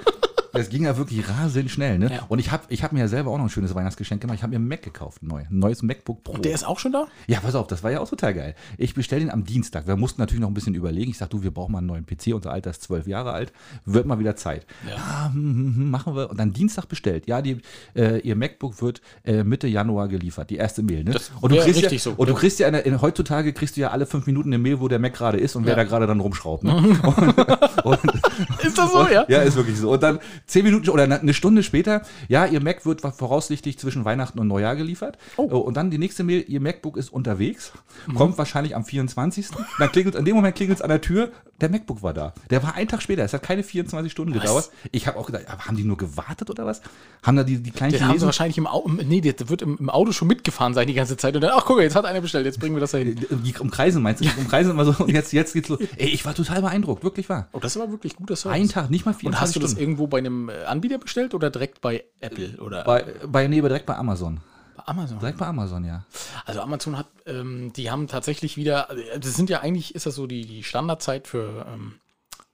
Das 0.54 0.70
ging 0.70 0.84
ja 0.84 0.98
wirklich 0.98 1.28
rasend 1.28 1.70
schnell, 1.70 2.00
ne? 2.00 2.12
Ja. 2.12 2.26
Und 2.30 2.40
ich 2.40 2.52
habe 2.52 2.64
ich 2.70 2.84
hab 2.84 2.92
mir 2.92 3.00
ja 3.00 3.08
selber 3.08 3.32
auch 3.32 3.38
noch 3.38 3.46
ein 3.46 3.50
schönes 3.50 3.76
Weihnachtsgeschenk 3.76 4.22
gemacht. 4.22 4.38
Ich 4.38 4.44
habe 4.44 4.52
mir 4.52 4.58
einen 4.58 4.68
Mac 4.68 4.82
gekauft, 4.82 5.24
ein 5.24 5.28
neu, 5.28 5.42
ein 5.42 5.60
neues 5.60 5.82
MacBook 5.82 6.24
Pro. 6.24 6.38
Der 6.38 6.54
ist 6.54 6.66
auch 6.66 6.80
schon 6.80 6.92
da? 6.92 7.08
Ja, 7.28 7.40
pass 7.40 7.56
auf, 7.56 7.68
das 7.68 7.84
war 7.84 7.92
ja 7.92 8.00
auch 8.00 8.10
total 8.10 8.34
geil. 8.34 8.56
Ich 8.78 8.94
bestelle 8.94 9.22
den 9.22 9.32
am 9.32 9.44
Dienstag. 9.44 9.88
Wir 9.88 9.96
mussten 9.96 10.22
natürlich 10.22 10.42
noch 10.42 10.50
ein 10.50 10.54
bisschen 10.54 10.76
überlegen. 10.76 11.12
Ich 11.12 11.18
sag, 11.18 11.30
du, 11.30 11.44
wir 11.44 11.52
brauchen 11.52 11.72
mal 11.72 11.80
einen 11.80 11.88
neuen 11.88 12.06
PC. 12.06 12.34
Unser 12.34 12.52
Alter 12.52 12.72
ist 12.72 12.84
zwölf 12.84 13.08
Jahre 13.08 13.32
alt. 13.32 13.54
Wird 13.86 14.06
mal 14.06 14.20
wieder 14.20 14.36
Zeit. 14.36 14.66
Ja, 14.88 15.32
hm, 15.34 15.34
hm, 15.34 15.76
hm, 15.76 15.90
machen 15.90 16.16
wir. 16.16 16.30
Und 16.30 16.40
dann 16.40 16.54
Dienstag 16.54 16.88
bestellt. 16.88 17.28
Ja, 17.28 17.42
die, 17.42 17.62
äh, 17.96 18.20
ihr 18.20 18.36
MacBook 18.36 18.82
wird 18.82 19.02
äh, 19.24 19.44
Mitte 19.44 19.68
Januar 19.68 20.08
geliefert. 20.08 20.50
Die 20.50 20.58
erste 20.58 20.84
Mail. 20.84 21.04
Ne? 21.04 21.12
Das 21.12 21.32
und 21.42 21.52
du 21.52 21.58
kriegst 21.58 21.82
ja, 21.82 22.00
so. 22.00 22.14
Und 22.16 22.30
du 22.30 22.34
kriegst 22.34 22.60
ja, 22.60 22.68
eine, 22.68 22.80
in, 22.80 23.02
heutzutage 23.02 23.54
kriegst 23.54 23.78
du 23.78 23.82
ja 23.82 23.92
alle 23.92 24.06
fünf 24.06 24.26
Minuten 24.28 24.50
eine 24.50 24.58
Mail, 24.58 24.80
wo 24.80 24.88
der 24.88 25.00
Mac 25.00 25.14
gerade 25.14 25.38
ist 25.38 25.56
und 25.56 25.66
wer 25.66 25.76
da 25.76 25.84
gerade 25.84 26.08
dann 26.08 26.20
rumschraubt. 26.20 26.64
Ne? 26.64 26.76
und, 27.84 28.04
und, 28.04 28.26
Ist 28.64 28.78
das 28.78 28.92
so, 28.92 29.08
ja? 29.08 29.26
ja, 29.28 29.42
ist 29.42 29.56
wirklich 29.56 29.78
so. 29.78 29.92
Und 29.92 30.04
dann 30.04 30.20
zehn 30.46 30.64
Minuten 30.64 30.90
oder 30.90 31.04
eine 31.04 31.34
Stunde 31.34 31.64
später, 31.64 32.02
ja, 32.28 32.46
Ihr 32.46 32.62
Mac 32.62 32.86
wird 32.86 33.02
voraussichtlich 33.02 33.80
zwischen 33.80 34.06
Weihnachten 34.06 34.40
und 34.40 34.48
Neujahr 34.48 34.76
geliefert. 34.76 35.18
Oh. 35.38 35.44
Und 35.44 35.78
dann 35.78 35.92
die 35.92 35.98
nächste 35.98 36.24
Mail, 36.24 36.44
Ihr 36.48 36.62
MacBook 36.62 36.98
ist 36.98 37.10
unterwegs, 37.10 37.74
kommt 38.16 38.38
wahrscheinlich 38.38 38.76
am 38.76 38.86
24. 38.86 39.48
Dann 39.80 39.92
klingelt, 39.92 40.16
in 40.16 40.26
dem 40.26 40.36
Moment 40.36 40.56
klingelt 40.56 40.80
es 40.80 40.82
an 40.82 40.90
der 40.90 41.02
Tür, 41.02 41.32
der 41.60 41.70
MacBook 41.70 42.04
war 42.04 42.14
da. 42.14 42.34
Der 42.50 42.62
war 42.62 42.76
einen 42.76 42.88
Tag 42.88 43.02
später, 43.02 43.24
es 43.24 43.34
hat 43.34 43.42
keine 43.42 43.64
24 43.64 44.12
Stunden 44.12 44.34
gedauert. 44.34 44.70
Ich 44.92 45.08
habe 45.08 45.18
auch 45.18 45.26
gedacht, 45.26 45.46
aber 45.48 45.66
haben 45.66 45.76
die 45.76 45.84
nur 45.84 45.98
gewartet 45.98 46.50
oder 46.50 46.66
was? 46.66 46.82
Haben 47.24 47.38
da 47.38 47.44
die, 47.44 47.58
die 47.58 47.72
kleinen 47.72 47.94
Den 47.94 48.02
haben 48.02 48.08
sie 48.08 48.12
Chinesen 48.12 48.26
wahrscheinlich 48.28 48.58
im 48.58 48.68
Auto, 48.68 48.90
nee, 48.90 49.22
der 49.22 49.50
wird 49.50 49.64
im, 49.64 49.78
im 49.78 49.90
Auto 49.90 50.12
schon 50.12 50.28
mitgefahren 50.28 50.74
sein 50.76 50.88
die 50.88 50.94
ganze 50.94 51.18
Zeit. 51.18 51.36
Und 51.36 51.42
dann, 51.42 51.52
ach 51.54 51.66
guck 51.66 51.78
mal, 51.78 51.84
jetzt 51.84 51.96
hat 51.96 52.06
einer 52.06 52.22
bestellt, 52.22 52.46
jetzt 52.46 52.60
bringen 52.60 52.76
wir 52.76 52.80
das 52.80 52.92
dahin. 52.92 53.16
die 53.16 53.56
umkreisen 53.58 54.04
meinst 54.04 54.22
du? 54.22 54.28
Die 54.28 54.40
umkreisen 54.40 54.72
immer 54.72 54.86
so, 54.86 55.04
und 55.04 55.10
jetzt, 55.10 55.34
jetzt 55.34 55.54
geht's 55.54 55.70
los. 55.70 55.80
Ey, 55.98 56.10
ich 56.10 56.26
war 56.26 56.36
total 56.36 56.62
beeindruckt, 56.62 57.04
wirklich 57.04 57.28
wahr. 57.28 57.48
Oh, 57.54 57.60
das 57.60 57.76
aber 57.76 57.92
wirklich 57.92 58.16
guter 58.16 58.36
Service. 58.36 58.62
Ein 58.62 58.70
Tag, 58.70 58.92
nicht 58.92 59.06
mal 59.06 59.14
24 59.14 59.26
Und 59.28 59.42
hast 59.42 59.56
du 59.56 59.60
das 59.60 59.72
Stunden. 59.72 59.82
irgendwo 59.82 60.08
bei 60.08 60.22
einem 60.28 60.50
äh, 60.50 60.64
Anbieter 60.66 60.98
bestellt 61.00 61.34
oder 61.34 61.50
direkt 61.50 61.82
bei 61.82 62.04
Apple 62.20 62.58
oder 62.62 62.84
Bei, 62.84 63.04
bei, 63.26 63.48
nee, 63.48 63.62
direkt 63.62 63.86
bei 63.86 63.96
Amazon. 63.96 64.40
bei 64.76 64.84
Amazon? 64.86 65.20
Direkt 65.20 65.38
bei 65.40 65.48
Amazon, 65.48 65.84
ja. 65.84 66.06
Also 66.46 66.62
Amazon 66.62 66.98
hat, 66.98 67.08
ähm, 67.26 67.74
die 67.74 67.90
haben 67.90 68.08
tatsächlich 68.08 68.56
wieder, 68.58 68.90
äh, 68.92 69.20
das 69.20 69.36
sind 69.36 69.50
ja 69.50 69.62
eigentlich, 69.62 69.96
ist 69.96 70.06
das 70.06 70.16
so 70.16 70.28
die, 70.28 70.46
die 70.46 70.64
Standardzeit 70.64 71.28
für 71.28 71.66
ähm, 71.68 71.96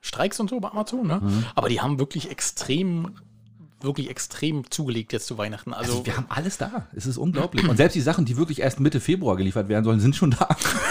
Streiks 0.01 0.39
und 0.39 0.49
so 0.49 0.59
bei 0.59 0.69
Amazon, 0.69 1.07
ne? 1.07 1.19
Mhm. 1.23 1.45
Aber 1.55 1.69
die 1.69 1.81
haben 1.81 1.99
wirklich 1.99 2.29
extrem, 2.29 3.15
wirklich 3.83 4.09
extrem 4.09 4.69
zugelegt 4.71 5.13
jetzt 5.13 5.27
zu 5.27 5.37
Weihnachten. 5.37 5.73
Also, 5.73 5.93
Also 5.93 6.05
wir 6.05 6.17
haben 6.17 6.25
alles 6.29 6.57
da. 6.57 6.87
Es 6.95 7.05
ist 7.05 7.17
unglaublich. 7.17 7.67
Und 7.69 7.77
selbst 7.77 7.95
die 7.95 8.01
Sachen, 8.01 8.25
die 8.25 8.37
wirklich 8.37 8.61
erst 8.61 8.79
Mitte 8.79 8.99
Februar 8.99 9.35
geliefert 9.35 9.69
werden 9.69 9.83
sollen, 9.83 9.99
sind 9.99 10.15
schon 10.15 10.31
da. 10.31 10.47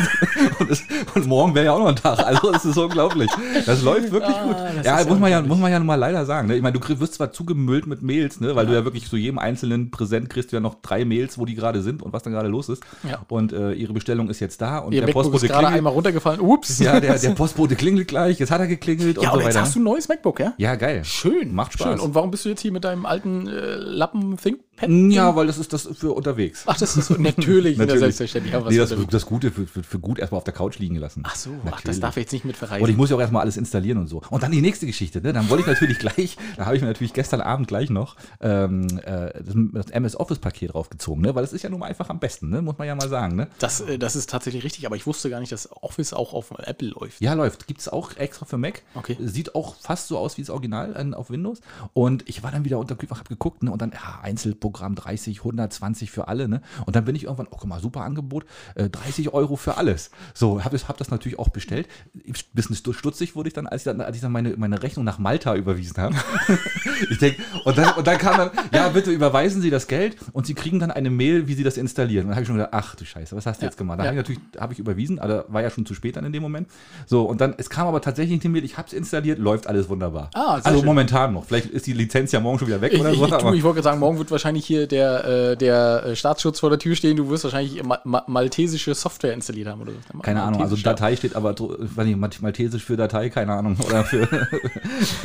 und, 0.58 0.70
es, 0.70 0.82
und 1.14 1.26
morgen 1.26 1.54
wäre 1.54 1.66
ja 1.66 1.72
auch 1.72 1.78
noch 1.78 1.88
ein 1.88 1.96
Tag. 1.96 2.18
Also 2.20 2.52
es 2.52 2.64
ist 2.64 2.76
unglaublich. 2.76 3.30
Das 3.66 3.82
läuft 3.82 4.10
wirklich 4.10 4.36
gut. 4.42 4.56
Ah, 4.56 4.70
das 4.76 4.86
Ja, 4.86 4.96
muss 4.98 5.06
ja 5.06 5.14
man 5.16 5.30
ja, 5.30 5.42
muss 5.42 5.58
man 5.58 5.70
ja 5.72 5.78
nun 5.78 5.86
mal 5.86 5.94
leider 5.96 6.24
sagen. 6.26 6.48
Ne? 6.48 6.56
Ich 6.56 6.62
meine, 6.62 6.78
du 6.78 7.00
wirst 7.00 7.14
zwar 7.14 7.32
zugemüllt 7.32 7.86
mit 7.86 8.02
Mails, 8.02 8.40
ne? 8.40 8.54
weil 8.56 8.66
du 8.66 8.72
ja 8.74 8.84
wirklich 8.84 9.08
zu 9.08 9.16
jedem 9.16 9.38
einzelnen 9.38 9.90
Präsent 9.90 10.30
kriegst 10.30 10.52
du 10.52 10.56
ja 10.56 10.60
noch 10.60 10.76
drei 10.82 11.04
Mails, 11.04 11.38
wo 11.38 11.44
die 11.44 11.54
gerade 11.54 11.82
sind 11.82 12.02
und 12.02 12.12
was 12.12 12.22
dann 12.22 12.32
gerade 12.32 12.48
los 12.48 12.68
ist. 12.68 12.82
Ja. 13.08 13.20
Und 13.28 13.52
äh, 13.52 13.72
ihre 13.72 13.92
Bestellung 13.92 14.28
ist 14.28 14.40
jetzt 14.40 14.60
da 14.60 14.78
und 14.78 14.92
ihr 14.92 15.00
der 15.00 15.08
MacBook 15.08 15.22
Postbote 15.24 15.46
ist 15.46 15.50
gerade 15.52 15.62
klingelt. 15.66 15.78
einmal 15.78 15.92
runtergefallen. 15.92 16.40
Ups. 16.40 16.78
Ja, 16.78 17.00
der, 17.00 17.18
der 17.18 17.30
Postbote 17.34 17.76
klingelt 17.76 18.08
gleich. 18.08 18.38
Jetzt 18.38 18.50
hat 18.50 18.60
er 18.60 18.66
geklingelt 18.66 19.18
und 19.18 19.24
ja 19.24 19.30
so 19.30 19.34
aber 19.34 19.42
jetzt 19.44 19.54
weiter. 19.54 19.64
hast 19.66 19.74
du 19.74 19.80
ein 19.80 19.84
neues 19.84 20.08
MacBook, 20.08 20.40
ja? 20.40 20.52
ja, 20.58 20.74
geil. 20.74 21.04
Schön. 21.04 21.54
Macht 21.54 21.74
Spaß. 21.74 21.98
Schön. 21.98 22.00
Und 22.00 22.14
warum 22.14 22.30
bist 22.30 22.44
du 22.44 22.48
jetzt 22.48 22.60
hier 22.60 22.72
mit 22.72 22.81
deinem 22.82 23.06
alten 23.06 23.48
äh, 23.48 23.76
Lappen 23.76 24.36
ThinkPad? 24.36 24.71
Ja, 24.88 25.34
weil 25.36 25.46
das 25.46 25.58
ist 25.58 25.72
das 25.72 25.88
für 25.92 26.12
unterwegs. 26.12 26.64
Ach, 26.66 26.78
das 26.78 26.96
ist 26.96 27.06
so, 27.06 27.14
natürlich, 27.14 27.76
Natürlich. 27.78 28.00
selbstverständlich. 28.00 28.54
Was 28.54 28.70
nee, 28.70 28.78
das, 28.78 28.94
das 29.10 29.26
Gute 29.26 29.50
für, 29.50 29.66
für, 29.66 29.82
für 29.82 29.98
gut 29.98 30.18
erstmal 30.18 30.38
auf 30.38 30.44
der 30.44 30.54
Couch 30.54 30.78
liegen 30.78 30.96
lassen. 30.96 31.22
ach 31.24 31.36
so, 31.36 31.50
ach, 31.70 31.80
das 31.82 32.00
darf 32.00 32.16
er 32.16 32.22
jetzt 32.22 32.32
nicht 32.32 32.44
mit 32.44 32.56
verreisen. 32.56 32.82
Und 32.82 32.90
ich 32.90 32.96
muss 32.96 33.10
ja 33.10 33.16
auch 33.16 33.20
erstmal 33.20 33.42
alles 33.42 33.56
installieren 33.56 33.98
und 33.98 34.08
so. 34.08 34.22
Und 34.30 34.42
dann 34.42 34.52
die 34.52 34.60
nächste 34.60 34.86
Geschichte, 34.86 35.20
ne? 35.20 35.32
Dann 35.32 35.48
wollte 35.48 35.62
ich 35.62 35.66
natürlich 35.68 35.98
gleich, 36.00 36.36
da 36.56 36.66
habe 36.66 36.76
ich 36.76 36.82
mir 36.82 36.88
natürlich 36.88 37.12
gestern 37.12 37.40
Abend 37.40 37.68
gleich 37.68 37.90
noch 37.90 38.16
ähm, 38.40 38.86
äh, 39.04 39.32
das, 39.72 39.90
MS 39.90 40.16
Office-Paket 40.16 40.74
draufgezogen, 40.74 41.22
ne? 41.22 41.34
Weil 41.34 41.42
das 41.42 41.52
ist 41.52 41.62
ja 41.62 41.70
nun 41.70 41.80
mal 41.80 41.86
einfach 41.86 42.08
am 42.08 42.18
besten, 42.18 42.48
ne? 42.50 42.62
Muss 42.62 42.78
man 42.78 42.86
ja 42.86 42.94
mal 42.94 43.08
sagen, 43.08 43.36
ne? 43.36 43.48
das, 43.58 43.80
äh, 43.80 43.98
das 43.98 44.16
ist 44.16 44.30
tatsächlich 44.30 44.64
richtig, 44.64 44.86
aber 44.86 44.96
ich 44.96 45.06
wusste 45.06 45.30
gar 45.30 45.40
nicht, 45.40 45.52
dass 45.52 45.70
Office 45.82 46.12
auch 46.12 46.32
auf 46.32 46.52
Apple 46.58 46.88
läuft. 46.88 47.20
Ja, 47.20 47.34
läuft. 47.34 47.66
Gibt 47.66 47.80
es 47.80 47.88
auch 47.88 48.16
extra 48.16 48.46
für 48.46 48.58
Mac. 48.58 48.82
Okay. 48.94 49.16
Sieht 49.20 49.54
auch 49.54 49.76
fast 49.76 50.08
so 50.08 50.18
aus 50.18 50.36
wie 50.36 50.42
das 50.42 50.50
Original 50.50 50.94
äh, 50.96 51.14
auf 51.14 51.30
Windows. 51.30 51.60
Und 51.92 52.28
ich 52.28 52.42
war 52.42 52.50
dann 52.50 52.64
wieder 52.64 52.78
unter 52.78 52.96
Kühlfach, 52.96 53.20
hab 53.20 53.28
geguckt, 53.28 53.62
ne? 53.62 53.70
Und 53.70 53.82
dann, 53.82 53.92
ja, 53.92 54.20
Einzelprogramm 54.72 54.94
30, 54.94 55.38
120 55.38 56.10
für 56.10 56.28
alle, 56.28 56.48
ne? 56.48 56.62
Und 56.86 56.96
dann 56.96 57.04
bin 57.04 57.14
ich 57.14 57.24
irgendwann, 57.24 57.46
oh, 57.50 57.56
guck 57.58 57.66
mal, 57.68 57.80
super 57.80 58.02
Angebot, 58.02 58.44
äh, 58.74 58.88
30 58.88 59.32
Euro 59.32 59.56
für 59.56 59.76
alles. 59.76 60.10
So, 60.34 60.64
habe 60.64 60.76
hab 60.78 60.96
das 60.96 61.10
natürlich 61.10 61.38
auch 61.38 61.48
bestellt. 61.48 61.88
Ein 62.14 62.32
bisschen 62.54 62.76
stu- 62.76 62.92
stutzig 62.92 63.36
wurde 63.36 63.48
ich 63.48 63.54
dann, 63.54 63.66
als 63.66 63.82
ich 63.82 63.84
dann, 63.84 64.00
als 64.00 64.16
ich 64.16 64.22
dann 64.22 64.32
meine, 64.32 64.56
meine 64.56 64.82
Rechnung 64.82 65.04
nach 65.04 65.18
Malta 65.18 65.54
überwiesen 65.54 65.96
habe. 65.98 66.14
ich 67.10 67.18
denke, 67.18 67.42
und 67.64 67.76
dann, 67.78 67.94
und 67.94 68.06
dann 68.06 68.18
kam 68.18 68.36
dann, 68.38 68.50
ja, 68.72 68.88
bitte 68.88 69.10
überweisen 69.10 69.60
Sie 69.62 69.70
das 69.70 69.86
Geld 69.86 70.16
und 70.32 70.46
Sie 70.46 70.54
kriegen 70.54 70.78
dann 70.78 70.90
eine 70.90 71.10
Mail, 71.10 71.48
wie 71.48 71.54
Sie 71.54 71.62
das 71.64 71.76
installieren. 71.76 72.24
Und 72.24 72.30
dann 72.30 72.36
habe 72.36 72.42
ich 72.42 72.46
schon 72.48 72.56
gedacht, 72.56 72.72
ach 72.72 72.94
du 72.94 73.04
Scheiße, 73.04 73.36
was 73.36 73.46
hast 73.46 73.58
du 73.60 73.64
Ja, 73.66 73.68
jetzt 73.70 73.76
gemacht? 73.76 73.98
Da 73.98 74.04
ja. 74.04 74.10
habe 74.10 74.20
ich 74.20 74.28
natürlich, 74.28 74.40
habe 74.60 74.72
ich 74.72 74.78
überwiesen, 74.78 75.18
aber 75.18 75.44
war 75.48 75.62
ja 75.62 75.70
schon 75.70 75.84
zu 75.86 75.94
spät 75.94 76.16
dann 76.16 76.24
in 76.24 76.32
dem 76.32 76.42
Moment. 76.42 76.68
So, 77.06 77.22
und 77.24 77.40
dann, 77.40 77.54
es 77.58 77.68
kam 77.70 77.86
aber 77.86 78.00
tatsächlich 78.00 78.40
die 78.40 78.48
Mail, 78.48 78.64
ich 78.64 78.76
habe 78.78 78.86
es 78.88 78.92
installiert, 78.94 79.38
läuft 79.38 79.66
alles 79.66 79.88
wunderbar. 79.88 80.30
Ah, 80.34 80.60
also 80.62 80.78
schön. 80.78 80.86
momentan 80.86 81.32
noch. 81.34 81.44
Vielleicht 81.44 81.66
ist 81.66 81.86
die 81.86 81.92
Lizenz 81.92 82.32
ja 82.32 82.40
morgen 82.40 82.58
schon 82.58 82.68
wieder 82.68 82.80
weg 82.80 82.92
Ich, 82.92 83.00
oder 83.00 83.10
ich, 83.10 83.18
so. 83.18 83.26
ich, 83.26 83.30
tu, 83.32 83.52
ich 83.52 83.62
wollte 83.62 83.76
gerade 83.76 83.82
sagen, 83.82 84.00
morgen 84.00 84.18
wird 84.18 84.30
wahrscheinlich 84.30 84.51
hier 84.60 84.86
der, 84.86 85.24
äh, 85.24 85.56
der 85.56 86.04
äh, 86.06 86.16
Staatsschutz 86.16 86.60
vor 86.60 86.70
der 86.70 86.78
Tür 86.78 86.94
stehen. 86.96 87.16
Du 87.16 87.28
wirst 87.30 87.44
wahrscheinlich 87.44 87.82
ma 87.82 88.00
ma 88.04 88.24
maltesische 88.26 88.94
Software 88.94 89.34
installiert 89.34 89.68
haben 89.68 89.80
oder 89.82 89.92
so. 89.92 90.18
keine 90.20 90.42
Ahnung, 90.42 90.62
also 90.62 90.76
Datei 90.76 91.16
steht 91.16 91.36
aber, 91.36 91.54
weiß 91.58 92.06
nicht, 92.06 92.42
Maltesisch 92.42 92.84
für 92.84 92.96
Datei, 92.96 93.28
keine 93.30 93.52
Ahnung. 93.54 93.76
Oder 93.86 94.04
für. 94.04 94.26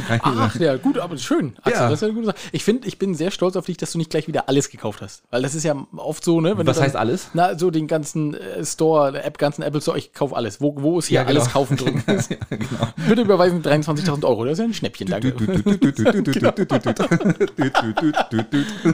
keine 0.07 0.21
Ach 0.23 0.55
ja, 0.59 0.75
gut, 0.77 0.97
aber 0.97 1.17
schön. 1.17 1.55
Also, 1.61 1.77
Ja. 1.77 1.89
Das 1.89 1.93
ist 1.93 2.01
ja 2.01 2.07
eine 2.07 2.15
gute 2.15 2.27
Sache. 2.27 2.37
Ich 2.51 2.63
finde, 2.63 2.87
ich 2.87 2.97
bin 2.99 3.15
sehr 3.15 3.31
stolz 3.31 3.55
auf 3.55 3.65
dich, 3.65 3.77
dass 3.77 3.91
du 3.91 3.97
nicht 3.97 4.09
gleich 4.09 4.27
wieder 4.27 4.49
alles 4.49 4.69
gekauft 4.69 5.01
hast. 5.01 5.23
Weil 5.29 5.41
das 5.41 5.55
ist 5.55 5.63
ja 5.63 5.75
oft 5.95 6.23
so, 6.23 6.41
ne? 6.41 6.57
wenn 6.57 6.67
Was 6.67 6.77
dann, 6.77 6.85
heißt 6.85 6.95
alles? 6.95 7.29
Na, 7.33 7.57
so 7.57 7.71
den 7.71 7.87
ganzen 7.87 8.33
äh, 8.33 8.65
Store, 8.65 9.21
App, 9.23 9.37
ganzen 9.37 9.61
Apple 9.61 9.81
Store, 9.81 9.97
ich 9.97 10.13
kaufe 10.13 10.35
alles. 10.35 10.61
Wo, 10.61 10.75
wo 10.77 10.99
ist 10.99 11.07
hier 11.07 11.15
Ja, 11.19 11.23
genau. 11.23 11.39
alles 11.39 11.53
kaufen 11.53 11.77
drücken? 11.77 12.03
Bitte 13.07 13.21
überweisen 13.21 13.61
23.000 13.61 14.25
Euro. 14.25 14.45
Das 14.45 14.53
ist 14.53 14.59
ja 14.59 14.65
ein 14.65 14.73
Schnäppchen, 14.73 15.07
danke. 15.07 15.33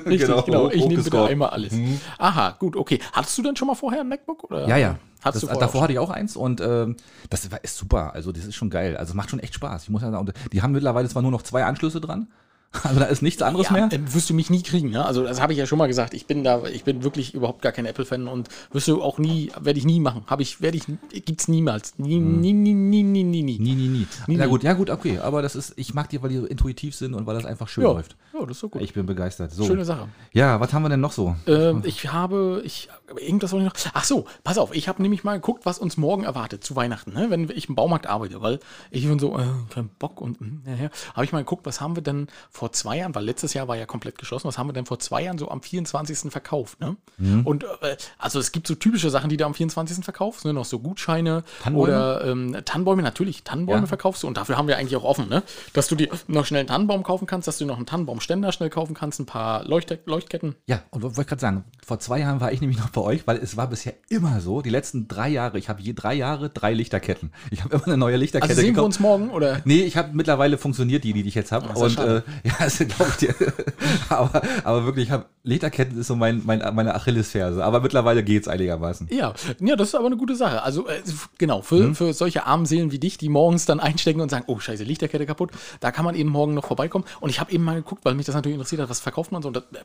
Richtig, 0.05 0.22
genau. 0.27 0.69
Ich 0.69 0.85
nehme 0.85 1.03
bitte 1.03 1.25
einmal 1.25 1.49
alles. 1.49 1.73
Aha, 2.17 2.55
gut, 2.59 2.75
okay. 2.75 2.99
Hattest 3.11 3.37
du 3.37 3.43
denn 3.43 3.55
schon 3.55 3.67
mal 3.67 3.75
vorher 3.75 4.01
ein 4.01 4.09
MacBook? 4.09 4.43
Oder? 4.45 4.67
Ja, 4.67 4.77
ja. 4.77 4.97
Das, 5.23 5.39
davor 5.39 5.83
hatte 5.83 5.93
ich 5.93 5.99
auch 5.99 6.09
eins 6.09 6.35
und 6.35 6.59
ähm, 6.59 6.97
das 7.29 7.49
war, 7.49 7.63
ist 7.63 7.77
super. 7.77 8.13
Also 8.13 8.33
das 8.33 8.43
ist 8.43 8.55
schon 8.55 8.69
geil. 8.69 8.97
Also 8.97 9.11
es 9.11 9.15
macht 9.15 9.29
schon 9.29 9.39
echt 9.39 9.53
Spaß. 9.53 9.83
Ich 9.83 9.89
muss 9.89 10.01
ja 10.01 10.11
sagen, 10.11 10.31
die 10.51 10.61
haben 10.61 10.73
mittlerweile 10.73 11.07
zwar 11.07 11.21
nur 11.21 11.31
noch 11.31 11.43
zwei 11.43 11.63
Anschlüsse 11.63 12.01
dran. 12.01 12.27
Also 12.83 12.99
da 12.99 13.05
ist 13.05 13.21
nichts 13.21 13.41
anderes 13.41 13.67
Ja, 13.67 13.73
mehr? 13.73 13.89
ähm, 13.91 14.13
wirst 14.13 14.29
du 14.29 14.33
mich 14.33 14.49
nie 14.49 14.61
kriegen, 14.61 14.89
ne? 14.89 15.05
Also 15.05 15.23
das 15.23 15.39
habe 15.39 15.53
ich 15.53 15.59
ja 15.59 15.65
schon 15.65 15.77
mal 15.77 15.87
gesagt. 15.87 16.13
Ich 16.13 16.25
bin 16.25 16.43
da, 16.43 16.63
ich 16.65 16.83
bin 16.83 17.03
wirklich 17.03 17.33
überhaupt 17.33 17.61
gar 17.61 17.71
kein 17.71 17.85
Apple-Fan 17.85 18.27
und 18.27 18.49
wirst 18.71 18.87
du 18.87 19.01
auch 19.01 19.19
nie, 19.19 19.51
werde 19.59 19.79
ich 19.79 19.85
nie 19.85 19.99
machen. 19.99 20.23
Habe 20.27 20.41
ich, 20.41 20.59
werde 20.61 20.77
ich, 20.77 20.83
gibt's 21.25 21.47
niemals. 21.47 21.97
Nie, 21.99 22.19
nie, 22.19 22.51
nie, 22.51 22.73
nie, 22.73 23.03
nie, 23.03 23.23
nie, 23.23 23.43
nie. 23.43 23.59
Nie, 23.59 23.75
nie, 23.75 23.87
nie. 23.87 24.07
Nie, 24.27 24.37
Na 24.37 24.47
gut, 24.47 24.63
ja 24.63 24.73
gut, 24.73 24.89
okay. 24.89 25.19
Aber 25.19 25.41
das 25.41 25.55
ist, 25.55 25.73
ich 25.77 25.93
mag 25.93 26.09
die, 26.09 26.21
weil 26.21 26.29
die 26.29 26.37
so 26.37 26.45
intuitiv 26.45 26.95
sind 26.95 27.13
und 27.13 27.25
weil 27.27 27.35
das 27.35 27.45
einfach 27.45 27.67
schön 27.67 27.83
Ja, 27.83 27.91
läuft. 27.91 28.15
ja, 28.33 28.41
das 28.41 28.51
ist 28.51 28.59
so 28.59 28.69
gut. 28.69 28.81
Ich 28.81 28.93
bin 28.93 29.05
begeistert. 29.05 29.51
So. 29.51 29.65
Schöne 29.65 29.85
Sache. 29.85 30.09
Ja, 30.33 30.59
was 30.59 30.73
haben 30.73 30.81
wir 30.83 30.89
denn 30.89 30.99
noch 31.01 31.11
so? 31.13 31.35
Ähm, 31.47 31.83
ich 31.85 32.11
habe, 32.11 32.61
ich, 32.65 32.89
irgendwas 33.17 33.51
wollte 33.53 33.67
ich 33.67 33.73
noch. 33.85 33.91
Ach 33.93 34.03
so, 34.03 34.25
pass 34.43 34.57
auf, 34.57 34.73
ich 34.75 34.87
habe 34.87 35.01
nämlich 35.01 35.23
mal 35.23 35.35
geguckt, 35.35 35.65
was 35.65 35.77
uns 35.79 35.95
morgen 35.97 36.23
erwartet 36.23 36.63
zu 36.63 36.75
Weihnachten, 36.75 37.13
ne? 37.13 37.27
wenn 37.29 37.49
ich 37.49 37.69
im 37.69 37.75
Baumarkt 37.75 38.07
arbeite, 38.07 38.41
weil 38.41 38.59
ich 38.91 39.07
bin 39.07 39.19
so, 39.19 39.37
äh, 39.37 39.43
kein 39.69 39.89
Bock 39.99 40.19
und, 40.21 40.37
ja, 40.65 40.85
ja. 40.85 40.89
habe 41.13 41.23
ich 41.25 41.31
mal 41.31 41.39
geguckt, 41.39 41.65
was 41.65 41.79
haben 41.79 41.95
wir 41.95 42.03
denn 42.03 42.27
vor 42.49 42.62
zwei 42.71 42.97
Jahren, 42.97 43.13
weil 43.15 43.25
letztes 43.25 43.53
Jahr 43.53 43.67
war 43.67 43.75
ja 43.77 43.85
komplett 43.85 44.17
geschlossen, 44.17 44.47
was 44.47 44.57
haben 44.57 44.67
wir 44.67 44.73
denn 44.73 44.85
vor 44.85 44.99
zwei 44.99 45.23
Jahren 45.23 45.37
so 45.37 45.49
am 45.49 45.61
24. 45.61 46.31
verkauft, 46.31 46.79
ne? 46.79 46.95
Mhm. 47.17 47.45
Und, 47.45 47.63
äh, 47.63 47.97
also 48.17 48.39
es 48.39 48.51
gibt 48.51 48.67
so 48.67 48.75
typische 48.75 49.09
Sachen, 49.09 49.29
die 49.29 49.37
du 49.37 49.45
am 49.45 49.53
24. 49.53 50.03
verkaufst, 50.03 50.45
ne? 50.45 50.53
noch 50.53 50.65
so 50.65 50.79
Gutscheine 50.79 51.43
Tannenbäume? 51.63 51.83
oder 51.93 52.25
ähm, 52.25 52.57
Tannenbäume, 52.65 53.01
natürlich, 53.01 53.43
Tannenbäume 53.43 53.81
Ja. 53.81 53.87
verkaufst 53.87 54.23
du 54.23 54.27
und 54.27 54.37
dafür 54.37 54.57
haben 54.57 54.67
wir 54.67 54.77
eigentlich 54.77 54.95
auch 54.95 55.03
offen, 55.03 55.29
ne? 55.29 55.43
Dass 55.73 55.87
du 55.87 55.95
dir 55.95 56.09
noch 56.27 56.45
schnell 56.45 56.59
einen 56.61 56.67
Tannenbaum 56.69 57.03
kaufen 57.03 57.25
kannst, 57.27 57.47
dass 57.47 57.57
du 57.57 57.65
noch 57.65 57.77
einen 57.77 57.85
Tannenbaumständer 57.85 58.51
schnell 58.51 58.69
kaufen 58.69 58.93
kannst, 58.93 59.19
ein 59.19 59.25
paar 59.25 59.63
Leuchte 59.65 59.99
Leuchtketten. 60.05 60.55
Ja, 60.67 60.81
und 60.91 61.01
wollte 61.03 61.21
ich 61.21 61.27
gerade 61.27 61.41
sagen, 61.41 61.63
vor 61.85 61.99
zwei 61.99 62.19
Jahren 62.19 62.39
war 62.39 62.51
ich 62.51 62.61
nämlich 62.61 62.79
noch 62.79 62.89
bei 62.89 63.01
euch, 63.01 63.27
weil 63.27 63.37
es 63.37 63.57
war 63.57 63.67
bisher 63.67 63.93
immer 64.09 64.39
so, 64.41 64.61
die 64.61 64.69
letzten 64.69 65.07
drei 65.07 65.29
Jahre, 65.29 65.57
ich 65.57 65.69
habe 65.69 65.81
je 65.81 65.93
drei 65.93 66.13
Jahre 66.13 66.49
drei 66.49 66.73
Lichterketten. 66.73 67.31
Ich 67.51 67.63
habe 67.63 67.75
immer 67.75 67.85
eine 67.87 67.97
neue 67.97 68.17
Lichterkette 68.17 68.51
Also 68.51 68.61
sehen 68.61 68.67
wir 68.69 68.73
gekauft. 68.73 68.85
uns 68.85 68.99
morgen 68.99 69.29
oder? 69.31 69.61
Nee, 69.65 69.81
ich 69.83 69.97
habe 69.97 70.09
mittlerweile 70.13 70.57
funktioniert 70.57 71.03
die, 71.03 71.13
die 71.13 71.27
ich 71.27 71.35
jetzt 71.35 71.51
habe. 71.51 71.67
Und 71.77 71.97
äh, 71.99 72.21
ja, 72.43 72.52
ist 72.59 72.79
glaube 72.79 73.11
ich 73.11 73.17
dir. 73.17 73.35
aber, 74.09 74.41
aber 74.63 74.85
wirklich, 74.85 75.05
ich 75.05 75.11
hab, 75.11 75.29
Lichterketten 75.43 75.99
ist 75.99 76.07
so 76.07 76.15
mein, 76.15 76.41
mein, 76.45 76.63
meine 76.73 76.95
Achillesferse. 76.95 77.63
Aber 77.63 77.81
mittlerweile 77.81 78.23
geht's 78.23 78.47
einigermaßen. 78.47 79.09
Ja, 79.11 79.33
ja, 79.59 79.75
das 79.75 79.89
ist 79.89 79.95
aber 79.95 80.07
eine 80.07 80.17
gute 80.17 80.35
Sache. 80.35 80.63
Also 80.63 80.87
äh, 80.87 81.01
genau, 81.37 81.61
für, 81.61 81.93
für 81.95 82.13
solche 82.13 82.45
armen 82.45 82.65
Seelen 82.65 82.91
wie 82.91 82.99
dich, 82.99 83.17
die 83.17 83.29
morgens 83.29 83.65
dann 83.65 83.79
einstecken 83.79 84.21
und 84.21 84.29
sagen, 84.29 84.45
oh 84.47 84.59
scheiße, 84.59 84.83
Lichterkette 84.83 85.25
kaputt, 85.25 85.51
da 85.79 85.91
kann 85.91 86.05
man 86.05 86.15
eben 86.15 86.29
morgen 86.29 86.53
noch 86.53 86.65
vorbeikommen. 86.65 87.05
Und 87.19 87.29
ich 87.29 87.39
habe 87.39 87.51
eben 87.51 87.63
mal 87.63 87.75
geguckt, 87.75 88.05
weil 88.05 88.15
mich 88.15 88.25
das 88.25 88.35
natürlich 88.35 88.55
interessiert 88.55 88.81
hat, 88.81 88.89
was 88.89 88.99
verkauft 88.99 89.31
man 89.31 89.41
so. 89.41 89.49
Und 89.49 89.57
das, 89.57 89.63
äh, 89.63 89.81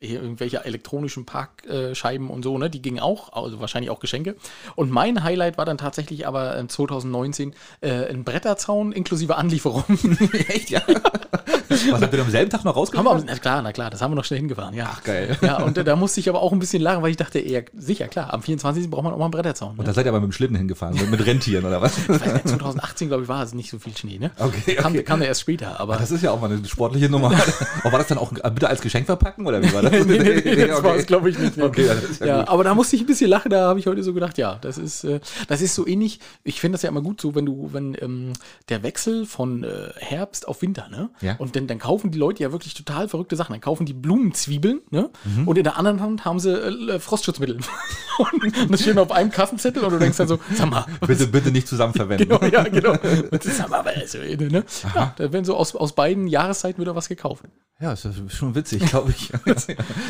irgendwelche 0.00 0.64
elektronischen 0.64 1.24
Parkscheiben 1.24 2.28
und 2.28 2.42
so, 2.42 2.58
ne? 2.58 2.68
Die 2.68 2.82
gingen 2.82 3.00
auch, 3.00 3.32
also 3.32 3.60
wahrscheinlich 3.60 3.90
auch 3.90 4.00
Geschenke. 4.00 4.36
Und 4.74 4.90
mein 4.90 5.24
Highlight 5.24 5.56
war 5.56 5.64
dann 5.64 5.78
tatsächlich 5.78 6.26
aber 6.26 6.58
äh, 6.58 6.66
2019 6.66 7.54
äh, 7.80 8.06
ein 8.10 8.24
Bretterzaun 8.24 8.92
inklusive 8.92 9.36
Anlieferung. 9.36 9.84
Echt, 10.48 10.70
ja? 10.70 10.82
Was 11.90 12.02
habt 12.02 12.14
ihr 12.14 12.20
am 12.20 12.30
selben 12.30 12.50
Tag 12.50 12.64
noch 12.64 12.76
haben 12.76 13.04
wir, 13.04 13.24
na 13.26 13.36
klar, 13.36 13.62
na 13.62 13.72
klar, 13.72 13.90
das 13.90 14.02
haben 14.02 14.12
wir 14.12 14.16
noch 14.16 14.24
schnell 14.24 14.38
hingefahren, 14.38 14.74
ja. 14.74 14.90
Ach, 14.92 15.02
geil. 15.02 15.36
Ja, 15.40 15.62
und 15.62 15.76
da 15.76 15.96
musste 15.96 16.20
ich 16.20 16.28
aber 16.28 16.40
auch 16.40 16.52
ein 16.52 16.58
bisschen 16.58 16.82
lachen, 16.82 17.02
weil 17.02 17.10
ich 17.10 17.16
dachte, 17.16 17.38
eher, 17.38 17.64
sicher, 17.76 18.08
klar, 18.08 18.32
am 18.32 18.42
24. 18.42 18.90
braucht 18.90 19.04
man 19.04 19.12
auch 19.12 19.18
mal 19.18 19.24
einen 19.24 19.32
Bretterzaun. 19.32 19.74
Ne? 19.74 19.78
Und 19.80 19.88
da 19.88 19.92
seid 19.92 20.06
ihr 20.06 20.10
aber 20.10 20.20
mit 20.20 20.30
dem 20.30 20.32
Schlitten 20.32 20.56
hingefahren, 20.56 20.94
mit, 20.94 21.10
mit 21.10 21.26
Rentieren 21.26 21.64
oder 21.64 21.80
was? 21.80 21.98
Ich 21.98 22.08
weiß 22.08 22.34
nicht, 22.34 22.48
2018, 22.48 23.08
glaube 23.08 23.24
ich, 23.24 23.28
war 23.28 23.42
es 23.42 23.54
nicht 23.54 23.70
so 23.70 23.78
viel 23.78 23.96
Schnee, 23.96 24.18
ne? 24.18 24.30
Okay, 24.38 24.76
Kam, 24.76 24.92
okay. 24.92 25.02
kam 25.02 25.20
der 25.20 25.28
erst 25.28 25.40
später, 25.40 25.80
aber. 25.80 25.96
Das 25.96 26.10
ist 26.10 26.22
ja 26.22 26.30
auch 26.30 26.40
mal 26.40 26.50
eine 26.50 26.64
sportliche 26.66 27.08
Nummer. 27.08 27.26
Aber 27.82 27.92
war 27.92 27.98
das 27.98 28.08
dann 28.08 28.18
auch 28.18 28.32
äh, 28.32 28.50
bitte 28.50 28.68
als 28.68 28.80
Geschenk 28.80 29.06
verpacken 29.06 29.46
oder 29.46 29.62
wie 29.62 29.72
war 29.72 29.82
das? 29.82 29.92
nee, 30.06 30.18
nee, 30.18 30.42
nee, 30.44 30.66
das 30.66 30.78
okay. 30.78 30.88
war 30.88 30.96
es, 30.96 31.06
glaube 31.06 31.30
ich, 31.30 31.38
nicht. 31.38 31.56
Ne? 31.56 31.64
Okay, 31.64 31.86
ja, 31.86 32.26
ja 32.26 32.36
ja, 32.36 32.48
aber 32.48 32.64
da 32.64 32.74
musste 32.74 32.96
ich 32.96 33.02
ein 33.02 33.06
bisschen 33.06 33.30
lachen, 33.30 33.50
da 33.50 33.68
habe 33.68 33.78
ich 33.78 33.86
heute 33.86 34.02
so 34.02 34.12
gedacht, 34.14 34.38
ja, 34.38 34.56
das 34.60 34.78
ist, 34.78 35.04
äh, 35.04 35.20
das 35.48 35.60
ist 35.60 35.74
so 35.74 35.86
ähnlich. 35.86 36.20
Ich 36.44 36.60
finde 36.60 36.76
das 36.76 36.82
ja 36.82 36.88
immer 36.88 37.02
gut 37.02 37.20
so, 37.20 37.34
wenn 37.34 37.46
du, 37.46 37.70
wenn 37.72 37.96
ähm, 38.00 38.32
der 38.68 38.82
Wechsel 38.82 39.26
von 39.26 39.64
äh, 39.64 39.90
Herbst 39.96 40.48
auf 40.48 40.62
Winter, 40.62 40.88
ne? 40.88 41.10
Ja. 41.20 41.36
Und 41.36 41.56
dann, 41.56 41.65
dann 41.68 41.78
kaufen 41.78 42.10
die 42.10 42.18
Leute 42.18 42.42
ja 42.42 42.52
wirklich 42.52 42.74
total 42.74 43.08
verrückte 43.08 43.36
Sachen. 43.36 43.52
Dann 43.52 43.60
kaufen 43.60 43.86
die 43.86 43.94
Blumenzwiebeln, 43.94 44.80
ne? 44.90 45.10
Mhm. 45.24 45.48
Und 45.48 45.58
in 45.58 45.64
der 45.64 45.76
anderen 45.76 46.00
Hand 46.00 46.24
haben 46.24 46.40
sie 46.40 46.52
äh, 46.52 46.98
Frostschutzmittel. 46.98 47.58
und 48.18 48.72
das 48.72 48.82
steht 48.82 48.98
auf 48.98 49.10
einem 49.12 49.30
Kassenzettel 49.30 49.82
und 49.84 49.92
du 49.92 49.98
denkst 49.98 50.16
dann 50.16 50.28
so, 50.28 50.38
sag 50.54 50.70
mal, 50.70 50.86
Bitte, 51.06 51.26
bitte 51.26 51.50
nicht 51.50 51.68
zusammen 51.68 51.94
verwenden. 51.94 52.28
Genau, 52.28 52.44
ja, 52.44 52.62
genau. 52.64 52.92
Und 52.92 53.32
das 53.32 53.58
wir 53.58 53.64
aber 53.64 53.90
also, 53.90 54.18
ne? 54.18 54.64
Ja, 54.94 55.14
da 55.16 55.32
werden 55.32 55.44
so 55.44 55.56
aus, 55.56 55.74
aus 55.74 55.94
beiden 55.94 56.26
Jahreszeiten 56.26 56.80
wieder 56.80 56.94
was 56.94 57.08
gekauft. 57.08 57.44
Ja, 57.78 57.92
ist 57.92 58.08
schon 58.28 58.54
witzig, 58.54 58.86
glaube 58.86 59.10
ich. 59.10 59.30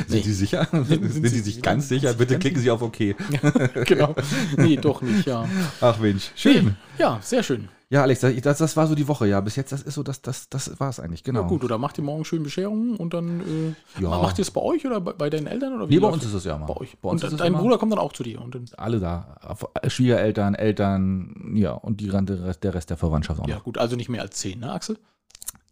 sind 0.06 0.24
Sie 0.24 0.32
sicher? 0.32 0.68
Sind, 0.70 1.10
Sie 1.10 1.40
sich 1.40 1.62
ganz 1.62 1.88
sicher? 1.88 2.14
Bitte 2.14 2.38
klicken 2.38 2.60
Sie 2.60 2.70
auf 2.70 2.80
OK. 2.80 2.98
genau. 3.84 4.14
Nee, 4.56 4.76
doch 4.76 5.02
nicht, 5.02 5.26
ja. 5.26 5.48
Ach 5.80 5.98
Mensch, 5.98 6.30
schön. 6.36 6.76
Ja, 6.98 7.18
sehr 7.22 7.42
schön. 7.42 7.68
Ja, 7.88 8.02
Alex, 8.02 8.20
das, 8.20 8.58
das 8.58 8.76
war 8.76 8.88
so 8.88 8.96
die 8.96 9.06
Woche, 9.06 9.28
ja. 9.28 9.40
Bis 9.40 9.54
jetzt, 9.54 9.70
das 9.70 9.82
ist 9.82 9.94
so, 9.94 10.02
das, 10.02 10.20
das, 10.20 10.48
das 10.48 10.80
war 10.80 10.88
es 10.88 10.98
eigentlich, 10.98 11.22
genau. 11.22 11.42
Na 11.42 11.46
gut, 11.48 11.62
oder 11.62 11.78
macht 11.78 11.96
ihr 11.98 12.02
morgen 12.04 12.24
schön 12.24 12.42
Bescherungen 12.42 12.96
und 12.96 13.14
dann 13.14 13.76
äh, 13.96 14.02
Ja. 14.02 14.08
macht 14.10 14.38
ihr 14.38 14.42
es 14.42 14.50
bei 14.50 14.60
euch 14.60 14.84
oder 14.84 15.00
bei, 15.00 15.12
bei 15.12 15.30
deinen 15.30 15.46
Eltern? 15.46 15.72
Oder 15.74 15.88
wie 15.88 15.94
Nee, 15.94 16.00
bei 16.00 16.08
uns 16.08 16.24
ist 16.24 16.32
es 16.34 16.44
ja 16.44 16.58
mal. 16.58 16.66
bei 16.66 16.76
euch. 16.76 16.96
Bei 17.00 17.08
uns 17.10 17.22
und 17.22 17.38
dein 17.40 17.52
Bruder 17.54 17.78
kommt 17.78 17.92
dann 17.92 18.00
auch 18.00 18.12
zu 18.12 18.24
dir. 18.24 18.40
Und 18.40 18.56
dann, 18.56 18.64
Alle 18.76 18.98
da. 18.98 19.38
Schwiegereltern, 19.86 20.56
Eltern, 20.56 21.52
ja, 21.54 21.72
und 21.72 22.00
die, 22.00 22.08
der 22.08 22.44
Rest- 22.44 22.64
der 22.64 22.74
Rest 22.74 22.90
der 22.90 22.96
Verwandtschaft 22.96 23.40
auch 23.40 23.46
ja, 23.46 23.56
noch. 23.56 23.64
gut, 23.64 23.78
also 23.78 23.94
nicht 23.94 24.08
mehr 24.08 24.22
als 24.22 24.36
zehn, 24.36 24.58
ne, 24.60 24.72
Axel? 24.72 24.98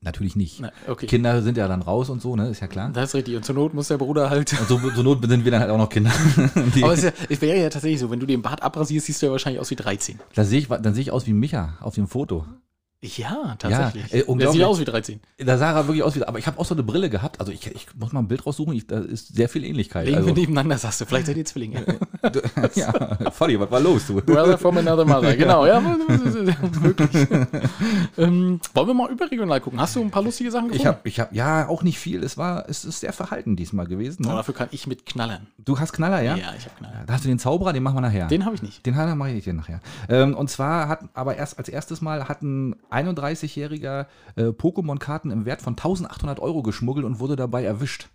Natürlich 0.05 0.37
nicht. 0.37 0.61
Nein, 0.61 0.71
okay. 0.87 1.07
Kinder 1.07 1.41
sind 1.41 1.57
ja 1.57 1.67
dann 1.67 1.81
raus 1.81 2.11
und 2.11 2.21
so, 2.21 2.37
ne? 2.37 2.49
Ist 2.49 2.61
ja 2.61 2.67
klar. 2.67 2.91
Das 2.93 3.11
ist 3.11 3.15
richtig. 3.15 3.37
Und 3.37 3.45
zur 3.45 3.55
Not 3.55 3.73
muss 3.73 3.89
der 3.89 3.97
Bruder 3.97 4.29
halt. 4.29 4.53
Und 4.53 4.69
so, 4.69 4.79
so 4.95 5.03
Not 5.03 5.27
sind 5.27 5.45
wir 5.45 5.51
dann 5.51 5.63
halt 5.63 5.71
auch 5.71 5.79
noch 5.79 5.89
Kinder. 5.89 6.13
Aber 6.83 6.93
es, 6.93 7.03
ist 7.03 7.05
ja, 7.05 7.27
es 7.31 7.41
wäre 7.41 7.59
ja 7.59 7.71
tatsächlich 7.71 8.01
so, 8.01 8.11
wenn 8.11 8.21
du 8.21 8.27
den 8.27 8.43
Bart 8.43 8.63
abrasierst, 8.63 9.07
siehst 9.07 9.23
du 9.23 9.27
ja 9.27 9.33
wahrscheinlich 9.33 9.61
aus 9.61 9.71
wie 9.71 9.77
13. 9.77 10.21
da 10.35 10.45
sehe 10.45 10.59
ich, 10.59 10.69
dann 10.69 10.93
sehe 10.93 11.03
ich 11.03 11.11
aus 11.11 11.27
wie 11.27 11.33
Micha 11.33 11.79
auf 11.81 11.95
dem 11.95 12.07
Foto. 12.07 12.45
Ja, 13.05 13.55
tatsächlich. 13.59 14.15
äh, 14.15 14.37
der 14.37 14.51
sieht 14.51 14.63
aus 14.63 14.81
wie 14.81 14.85
13. 14.85 15.21
Da 15.39 15.59
sah 15.59 15.73
er 15.73 15.87
wirklich 15.87 16.03
aus 16.03 16.17
wie, 16.17 16.25
aber 16.25 16.39
ich 16.39 16.47
habe 16.47 16.59
auch 16.59 16.65
so 16.65 16.75
eine 16.75 16.83
Brille 16.83 17.11
gehabt. 17.11 17.39
Also 17.39 17.53
ich, 17.53 17.67
ich 17.67 17.87
muss 17.97 18.13
mal 18.13 18.21
ein 18.21 18.29
Bild 18.29 18.47
raussuchen. 18.47 18.73
Ich, 18.75 18.87
da 18.87 18.99
ist 19.01 19.35
sehr 19.35 19.49
viel 19.49 19.65
Ähnlichkeit. 19.65 20.07
Legen 20.07 20.17
Also, 20.17 20.29
wir 20.29 20.35
nebeneinander, 20.35 20.79
sagst 20.79 21.01
du. 21.03 21.05
Vielleicht 21.07 21.27
seid 21.27 21.37
ihr 21.37 21.45
Zwillinge. 21.45 21.85
ja, 22.75 23.31
Volli, 23.31 23.61
was 23.61 23.71
war 23.71 23.81
los, 23.81 24.07
du? 24.07 24.21
Brother 24.23 24.57
from 24.57 24.79
another 24.79 25.05
mother. 25.05 25.37
Genau, 25.45 25.67
ja. 25.67 25.83
Wirklich. 26.81 27.29
ähm, 28.17 28.61
wollen 28.73 28.87
wir 28.87 28.95
mal 28.95 29.11
überregional 29.11 29.61
gucken? 29.61 29.81
Hast 29.81 29.97
du 29.97 30.01
ein 30.01 30.11
paar 30.11 30.23
lustige 30.23 30.51
Sachen 30.51 30.69
gefunden? 30.69 30.81
Ich 30.83 30.87
habe, 30.87 31.01
ich 31.05 31.21
hab, 31.21 31.33
ja, 31.35 31.69
auch 31.69 31.83
nicht 31.83 31.99
viel. 31.99 32.23
Es 32.23 32.39
war, 32.39 32.69
es 32.69 32.85
ist 32.85 33.01
sehr 33.01 33.13
verhalten 33.13 33.57
diesmal 33.57 33.87
gewesen. 33.87 34.25
Aber 34.25 34.35
Ne? 34.35 34.39
dafür 34.39 34.55
kann 34.55 34.69
ich 34.71 34.87
mit 34.87 35.05
knallern. 35.07 35.47
Du 35.59 35.79
hast 35.79 35.93
Knaller, 35.93 36.23
ja? 36.23 36.37
Ja, 36.37 36.53
ich 36.57 36.65
habe 36.65 36.77
Knaller. 36.79 37.05
Da 37.07 37.13
hast 37.13 37.25
du 37.25 37.29
den 37.29 37.39
Zauberer, 37.39 37.73
den 37.73 37.83
machen 37.83 37.97
wir 37.97 38.01
nachher. 38.01 38.27
Den 38.29 38.45
habe 38.45 38.55
ich 38.55 38.63
nicht. 38.63 38.85
Den 38.87 38.95
mache 38.95 39.31
ich 39.31 39.45
dir 39.45 39.53
nachher. 39.53 39.81
Ähm, 40.09 40.35
und 40.35 40.49
zwar 40.49 40.89
hat 40.89 41.01
aber 41.15 41.37
erst 41.37 41.59
als 41.59 41.69
erstes 41.69 42.01
Mal 42.01 42.29
hat 42.29 42.43
ein 42.43 42.77
31-jähriger 42.95 44.07
äh, 44.37 44.43
Pokémon-Karten 44.45 45.31
im 45.31 45.45
Wert 45.45 45.63
von 45.63 45.73
1800 45.75 46.41
Euro 46.41 46.63
geschmuggelt 46.63 47.05
und 47.07 47.19
wurde 47.21 47.37
dabei 47.37 47.65
erwischt. 47.65 48.09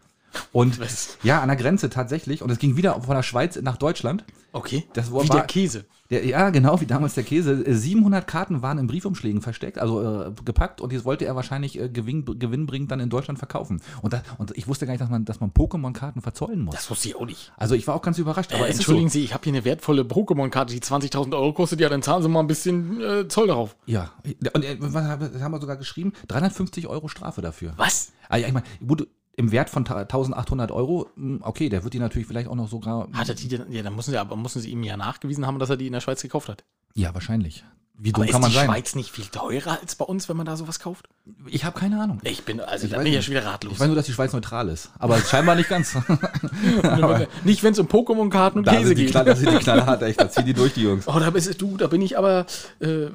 Und 0.51 0.79
Was? 0.79 1.17
ja, 1.23 1.41
an 1.41 1.47
der 1.47 1.57
Grenze 1.57 1.89
tatsächlich. 1.89 2.41
Und 2.43 2.51
es 2.51 2.59
ging 2.59 2.77
wieder 2.77 3.01
von 3.01 3.15
der 3.15 3.23
Schweiz 3.23 3.59
nach 3.61 3.77
Deutschland. 3.77 4.23
Okay. 4.51 4.85
Das 4.93 5.11
war- 5.11 5.23
wie 5.23 5.27
der 5.29 5.41
Käse. 5.43 5.85
Der, 6.09 6.25
ja, 6.25 6.49
genau, 6.49 6.81
wie 6.81 6.87
damals 6.87 7.13
der 7.13 7.23
Käse. 7.23 7.63
Äh, 7.65 7.73
700 7.75 8.25
Karten 8.25 8.61
waren 8.63 8.79
in 8.79 8.87
Briefumschlägen 8.87 9.41
versteckt, 9.41 9.77
also 9.77 10.01
äh, 10.01 10.31
gepackt 10.43 10.81
und 10.81 10.91
die 10.91 11.05
wollte 11.05 11.25
er 11.25 11.35
wahrscheinlich 11.35 11.79
äh, 11.79 11.87
gewinn, 11.87 12.25
gewinnbringend 12.25 12.91
dann 12.91 12.99
in 12.99 13.09
Deutschland 13.09 13.37
verkaufen. 13.37 13.79
Und, 14.01 14.13
da, 14.13 14.23
und 14.39 14.57
ich 14.57 14.67
wusste 14.67 14.85
gar 14.87 14.93
nicht, 14.93 15.01
dass 15.01 15.09
man, 15.09 15.25
dass 15.25 15.39
man 15.39 15.51
Pokémon-Karten 15.51 16.21
verzollen 16.21 16.61
muss. 16.61 16.73
Das 16.75 16.89
wusste 16.89 17.09
ich 17.09 17.15
auch 17.15 17.25
nicht. 17.25 17.51
also 17.57 17.75
ich 17.75 17.85
war 17.87 17.93
auch 17.95 18.01
ganz 18.01 18.17
überrascht. 18.17 18.53
Aber 18.53 18.67
Äh, 18.67 18.71
entschuldigen 18.71 19.09
Sie, 19.09 19.23
ich 19.23 19.33
habe 19.33 19.43
hier 19.43 19.53
eine 19.53 19.65
wertvolle 19.65 20.01
Pokémon-Karte, 20.01 20.73
die 20.73 20.81
20.000 20.81 21.33
Euro 21.35 21.53
kostet. 21.53 21.79
Ja, 21.79 21.89
dann 21.89 22.01
zahlen 22.01 22.23
Sie 22.23 22.29
mal 22.29 22.39
ein 22.39 22.47
bisschen 22.47 22.99
äh, 23.01 23.27
Zoll 23.27 23.47
darauf. 23.47 23.75
So, 23.85 23.93
ja, 23.93 24.11
und 24.53 24.63
äh, 24.65 24.77
haben 24.81 25.51
wir 25.51 25.61
sogar 25.61 25.77
geschrieben? 25.77 26.13
350 26.27 26.87
Euro 26.87 27.07
Strafe 27.07 27.41
dafür. 27.41 27.73
Was? 27.77 28.11
Ah, 28.29 28.37
ja, 28.37 28.47
ich 28.47 28.53
meine, 28.53 28.65
gut, 28.85 29.07
im 29.39 29.51
Wert 29.53 29.69
von 29.69 29.87
1800 29.87 30.69
Euro, 30.71 31.07
mh, 31.15 31.39
okay, 31.47 31.69
der 31.69 31.83
wird 31.83 31.93
die 31.93 31.99
natürlich 31.99 32.27
vielleicht 32.27 32.49
auch 32.49 32.55
noch 32.55 32.67
sogar. 32.67 33.07
Hat 33.13 33.29
er 33.29 33.35
die 33.35 33.47
denn? 33.47 33.71
Ja, 33.71 33.81
dann 33.83 33.95
müssen 33.95 34.11
Sie, 34.11 34.17
aber 34.17 34.35
müssen 34.35 34.61
Sie 34.61 34.69
ihm 34.69 34.83
ja 34.83 34.97
nachgewiesen 34.97 35.47
haben, 35.47 35.59
dass 35.59 35.69
er 35.69 35.77
die 35.77 35.87
in 35.87 35.93
der 35.93 36.01
Schweiz 36.01 36.21
gekauft 36.21 36.49
hat. 36.49 36.63
Ja, 36.93 37.13
wahrscheinlich. 37.13 37.63
Wie 38.01 38.09
Aber 38.13 38.17
dumm 38.19 38.25
ist 38.27 38.31
kann 38.31 38.41
man 38.41 38.49
die 38.51 38.55
sein? 38.57 38.65
Schweiz 38.67 38.95
nicht 38.95 39.11
viel 39.11 39.25
teurer 39.25 39.77
als 39.81 39.95
bei 39.95 40.05
uns, 40.05 40.29
wenn 40.29 40.37
man 40.37 40.45
da 40.45 40.55
sowas 40.55 40.79
kauft? 40.79 41.07
Ich 41.47 41.63
habe 41.65 41.77
keine 41.79 42.01
Ahnung. 42.01 42.19
Ich 42.23 42.43
bin, 42.43 42.59
also 42.61 42.85
Ich 42.85 42.91
da 42.91 42.97
bin 42.97 43.07
ich 43.07 43.13
ja 43.13 43.21
schon 43.21 43.31
wieder 43.33 43.45
ratlos. 43.45 43.73
Ich 43.73 43.79
weiß 43.79 43.87
nur, 43.87 43.95
dass 43.95 44.05
die 44.05 44.13
Schweiz 44.13 44.31
neutral 44.33 44.69
ist. 44.69 44.91
Aber 44.99 45.17
scheinbar 45.19 45.55
nicht 45.55 45.69
ganz. 45.69 45.95
nicht, 47.43 47.63
wenn 47.63 47.73
es 47.73 47.79
um 47.79 47.87
Pokémon-Karten 47.87 48.59
und 48.59 48.67
da, 48.67 48.73
Käse 48.75 48.95
die 48.95 49.03
geht. 49.03 49.11
knall, 49.11 49.25
da 49.25 49.35
sind 49.35 49.51
die 49.51 49.57
knallhart, 49.57 50.01
echt. 50.03 50.19
Da 50.19 50.29
ziehen 50.29 50.45
die 50.45 50.53
durch, 50.53 50.73
die 50.73 50.83
Jungs. 50.83 51.07
Oh, 51.07 51.19
da 51.19 51.29
bist 51.29 51.61
du, 51.61 51.77
da 51.77 51.87
bin 51.87 52.01
ich 52.01 52.17
aber, 52.17 52.45
äh, 52.81 53.07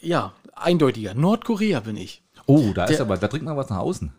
ja, 0.00 0.32
eindeutiger. 0.54 1.14
Nordkorea 1.14 1.80
bin 1.80 1.96
ich. 1.96 2.22
Oh, 2.46 2.72
da 2.74 2.84
ist 2.84 2.92
Der- 2.98 3.00
aber, 3.06 3.16
da 3.18 3.28
trinkt 3.28 3.46
man 3.46 3.56
was 3.56 3.68
nach 3.70 3.78
außen. 3.78 4.12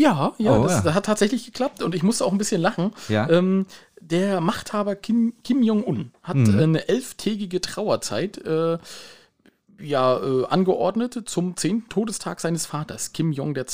Ja, 0.00 0.32
ja, 0.38 0.56
Oh, 0.56 0.62
das, 0.64 0.84
ja. 0.84 0.94
hat 0.94 1.04
tatsächlich 1.06 1.44
geklappt 1.44 1.82
und 1.82 1.94
ich 1.94 2.02
musste 2.02 2.24
auch 2.24 2.32
ein 2.32 2.38
bisschen 2.38 2.60
lachen. 2.60 2.92
Ja. 3.08 3.28
Ähm, 3.28 3.66
der 4.00 4.40
Machthaber 4.40 4.96
Kim, 4.96 5.34
Kim 5.44 5.62
Jong-un 5.62 6.12
hat 6.22 6.36
Mhm. 6.36 6.58
eine 6.58 6.88
elftägige 6.88 7.60
Trauerzeit. 7.60 8.38
Äh, 8.38 8.78
ja, 9.82 10.18
äh, 10.18 10.46
angeordnet 10.46 11.22
zum 11.26 11.56
10. 11.56 11.88
Todestag 11.88 12.40
seines 12.40 12.66
Vaters, 12.66 13.12
Kim 13.12 13.32
Jong 13.32 13.54
II. 13.56 13.64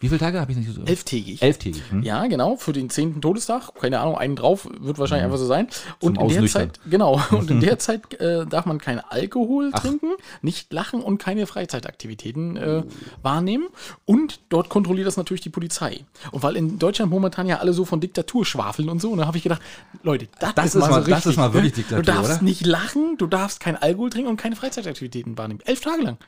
Wie 0.00 0.08
viele 0.08 0.18
Tage 0.18 0.40
habe 0.40 0.52
ich 0.52 0.58
nicht 0.58 0.72
so? 0.72 0.82
Elftägig. 0.84 1.42
Elftägig. 1.42 1.82
Hm? 1.90 2.02
Ja, 2.02 2.26
genau, 2.26 2.56
für 2.56 2.72
den 2.72 2.90
10. 2.90 3.20
Todestag. 3.20 3.74
Keine 3.80 4.00
Ahnung, 4.00 4.16
einen 4.16 4.36
drauf, 4.36 4.68
wird 4.80 4.98
wahrscheinlich 4.98 5.24
einfach 5.24 5.38
so 5.38 5.46
sein. 5.46 5.68
Und 6.00 6.16
Zum 6.16 6.28
in 6.30 6.40
der. 6.40 6.46
Zeit, 6.46 6.80
genau, 6.88 7.20
und 7.30 7.50
in 7.50 7.60
der 7.60 7.78
Zeit 7.78 8.14
äh, 8.20 8.46
darf 8.46 8.66
man 8.66 8.78
kein 8.78 9.00
Alkohol 9.00 9.70
trinken, 9.72 10.10
nicht 10.40 10.72
lachen 10.72 11.02
und 11.02 11.18
keine 11.18 11.46
Freizeitaktivitäten 11.46 12.56
äh, 12.56 12.82
wahrnehmen. 13.22 13.66
Und 14.04 14.40
dort 14.48 14.68
kontrolliert 14.68 15.06
das 15.06 15.16
natürlich 15.16 15.40
die 15.42 15.50
Polizei. 15.50 16.04
Und 16.30 16.42
weil 16.42 16.56
in 16.56 16.78
Deutschland 16.78 17.10
momentan 17.10 17.46
ja 17.46 17.58
alle 17.58 17.72
so 17.72 17.84
von 17.84 18.00
Diktatur 18.00 18.44
schwafeln 18.44 18.88
und 18.88 19.00
so, 19.00 19.14
da 19.16 19.26
habe 19.26 19.36
ich 19.36 19.42
gedacht, 19.42 19.62
Leute, 20.02 20.28
das, 20.38 20.54
Das 20.54 20.64
ist, 20.66 20.74
ist 20.76 20.80
mal, 20.80 20.86
so 20.88 20.98
das 21.00 21.08
richtig. 21.08 21.30
ist 21.32 21.36
mal 21.36 21.52
wirklich 21.52 21.72
ne? 21.72 21.76
Diktatur, 21.76 22.02
Du 22.02 22.12
darfst 22.12 22.32
oder? 22.36 22.42
nicht 22.42 22.66
lachen, 22.66 23.16
du 23.18 23.26
darfst 23.26 23.60
kein 23.60 23.76
Alkohol 23.76 24.10
trinken 24.10 24.30
und 24.30 24.36
keine 24.36 24.56
Freizeitaktivitäten 24.56 25.36
wahrnehmen. 25.38 25.41
Elf 25.64 25.80
Tage 25.80 26.02
lang. 26.02 26.18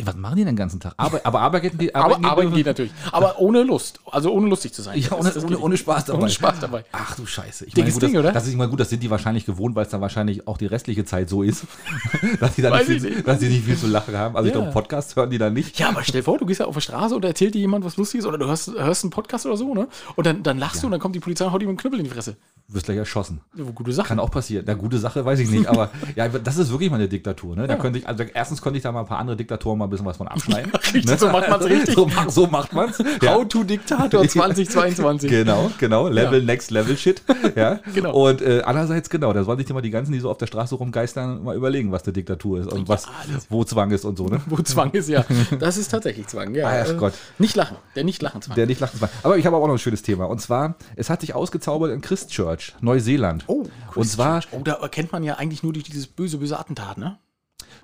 Was 0.00 0.14
machen 0.14 0.36
die 0.36 0.44
den 0.44 0.54
ganzen 0.54 0.78
Tag? 0.78 0.94
Arbeit, 0.96 1.26
aber 1.26 1.40
arbeiten 1.40 1.76
die 1.76 1.92
Aber 1.94 2.04
arbeiten 2.04 2.22
die- 2.22 2.28
arbeiten 2.28 2.54
geht 2.54 2.66
natürlich. 2.66 2.92
Aber 3.10 3.40
ohne 3.40 3.64
Lust. 3.64 3.98
Also 4.06 4.30
ohne 4.32 4.46
lustig 4.48 4.72
zu 4.72 4.80
sein. 4.82 4.96
Ja, 4.96 5.08
Das- 5.08 5.18
ohne, 5.18 5.30
das 5.32 5.44
ohne, 5.44 5.58
ohne. 5.58 5.76
Spaß 5.76 6.04
dabei. 6.04 6.18
Ohne 6.20 6.30
Spaß 6.30 6.60
dabei. 6.60 6.84
Ach 6.92 7.16
du 7.16 7.26
Scheiße. 7.26 7.64
Ich 7.64 7.74
Dickes 7.74 7.94
gut, 7.94 8.02
das, 8.04 8.10
Ding, 8.10 8.18
oder? 8.20 8.30
Das 8.30 8.46
ist 8.46 8.54
mal 8.54 8.68
gut, 8.68 8.78
das 8.78 8.90
sind 8.90 9.02
die 9.02 9.10
wahrscheinlich 9.10 9.44
gewohnt, 9.44 9.74
weil 9.74 9.84
es 9.86 9.90
dann 9.90 10.00
wahrscheinlich 10.00 10.46
auch 10.46 10.56
die 10.56 10.66
restliche 10.66 11.04
Zeit 11.04 11.28
so 11.28 11.42
ist, 11.42 11.64
dass 12.40 12.54
die 12.54 12.62
dann 12.62 12.72
Weiß 12.74 12.86
nicht 12.86 12.98
ich 12.98 13.02
viel, 13.02 13.14
nicht. 13.16 13.26
dass 13.26 13.38
die 13.40 13.48
nicht 13.48 13.64
viel 13.64 13.76
zu 13.76 13.88
lachen 13.88 14.16
haben. 14.16 14.36
Also 14.36 14.48
ich 14.48 14.54
Ja. 14.54 14.60
glaube, 14.60 14.72
Podcast 14.72 15.16
hören 15.16 15.30
die 15.30 15.38
dann 15.38 15.52
nicht. 15.52 15.76
Ja, 15.80 15.88
aber 15.88 16.04
stell 16.04 16.20
dir 16.20 16.24
vor, 16.24 16.38
du 16.38 16.46
gehst 16.46 16.60
ja 16.60 16.66
auf 16.66 16.74
der 16.74 16.80
Straße 16.80 17.16
und 17.16 17.24
erzählt 17.24 17.54
dir 17.54 17.60
jemand 17.60 17.84
was 17.84 17.96
Lustiges 17.96 18.24
oder 18.24 18.38
du 18.38 18.46
hörst, 18.46 18.68
hörst 18.72 19.02
einen 19.02 19.10
Podcast 19.10 19.46
oder 19.46 19.56
so, 19.56 19.74
ne? 19.74 19.88
Und 20.14 20.26
dann, 20.26 20.44
dann 20.44 20.58
lachst 20.58 20.80
du 20.82 20.86
und 20.86 20.92
dann 20.92 21.00
kommt 21.00 21.16
die 21.16 21.20
Polizei 21.20 21.44
und 21.44 21.50
haut 21.52 21.62
ihm 21.62 21.68
einen 21.70 21.76
Knüppel 21.76 21.98
in 21.98 22.04
die 22.04 22.10
Fresse. 22.10 22.36
Du 22.68 22.74
wirst 22.74 22.84
gleich 22.86 22.98
erschossen. 22.98 23.40
Ja, 23.56 23.64
Gute 23.74 23.92
Sache. 23.92 24.08
Kann 24.08 24.20
auch 24.20 24.30
passieren. 24.30 24.64
Na, 24.68 24.74
gute 24.74 24.98
Sache 24.98 25.24
weiß 25.24 25.40
ich 25.40 25.50
nicht, 25.50 25.66
aber 25.66 25.90
ja, 26.14 26.28
das 26.28 26.56
ist 26.56 26.70
wirklich 26.70 26.88
mal 26.90 26.96
eine 26.96 27.08
Diktatur. 27.08 27.56
Ne? 27.56 27.66
Da 27.66 27.76
könnte 27.76 27.98
ich, 27.98 28.06
also 28.06 28.22
erstens 28.22 28.62
könnte 28.62 28.76
ich 28.76 28.82
da 28.82 28.92
mal 28.92 29.00
ein 29.00 29.06
paar 29.06 29.18
andere 29.18 29.36
Diktatoren 29.36 29.78
mal 29.78 29.87
ein 29.88 29.90
bisschen 29.90 30.06
was 30.06 30.16
von 30.18 30.28
abschneiden. 30.28 30.70
richtig, 30.72 31.06
ne? 31.06 31.18
so 31.18 31.28
macht 31.28 31.48
man's 31.48 31.64
richtig. 31.68 31.94
So, 31.94 32.08
so 32.28 32.46
macht 32.46 32.72
man's. 32.72 32.98
Ja. 33.22 33.34
How 33.34 33.48
to 33.48 33.64
Diktator 33.64 34.26
2022. 34.26 35.28
Genau, 35.30 35.70
genau. 35.78 36.08
Level, 36.08 36.40
Ja. 36.40 36.44
next 36.44 36.70
level 36.70 36.96
shit. 36.96 37.22
Ja. 37.56 37.80
Genau. 37.94 38.12
Und 38.28 38.40
äh, 38.42 38.62
andererseits, 38.64 39.10
genau, 39.10 39.32
da 39.32 39.42
sollen 39.44 39.58
sich 39.58 39.68
immer 39.68 39.82
die 39.82 39.90
ganzen, 39.90 40.12
die 40.12 40.20
so 40.20 40.30
auf 40.30 40.38
der 40.38 40.46
Straße 40.46 40.74
rumgeistern, 40.76 41.42
mal 41.42 41.56
überlegen, 41.56 41.90
was 41.90 42.04
eine 42.04 42.12
Diktatur 42.12 42.60
ist 42.60 42.72
und 42.72 42.88
was, 42.88 43.06
wo 43.48 43.64
Zwang 43.64 43.90
ist 43.90 44.04
und 44.04 44.16
so, 44.18 44.26
ne? 44.28 44.40
Wo 44.46 44.56
Zwang 44.62 44.90
ist, 44.92 45.08
ja. 45.08 45.24
Das 45.58 45.76
ist 45.76 45.88
tatsächlich 45.88 46.26
Zwang, 46.28 46.54
ja. 46.54 46.68
Ach 46.84 46.90
Äh, 46.90 46.94
Gott. 46.94 47.14
Nicht 47.38 47.56
lachen. 47.56 47.76
Der 47.96 48.04
nicht 48.04 48.22
lachen 48.22 48.42
Zwang. 48.42 48.54
Der 48.56 48.66
nicht 48.66 48.80
lachen 48.80 48.98
Zwang. 48.98 49.10
Aber 49.22 49.36
ich 49.38 49.46
habe 49.46 49.56
auch 49.56 49.66
noch 49.66 49.74
ein 49.74 49.78
schönes 49.78 50.02
Thema. 50.02 50.26
Und 50.26 50.40
zwar, 50.40 50.76
es 50.96 51.10
hat 51.10 51.20
sich 51.22 51.34
ausgezaubert 51.34 51.90
in 51.92 52.00
Christchurch, 52.00 52.74
Neuseeland. 52.80 53.44
oh, 53.48 53.64
und 53.94 54.04
zwar, 54.06 54.42
Oh, 54.52 54.60
da 54.62 54.74
erkennt 54.74 55.12
man 55.12 55.22
ja 55.24 55.34
eigentlich 55.36 55.62
nur 55.62 55.72
durch 55.72 55.84
dieses 55.84 56.06
böse, 56.06 56.38
böse 56.38 56.58
Attentat, 56.58 56.98
ne? 56.98 57.18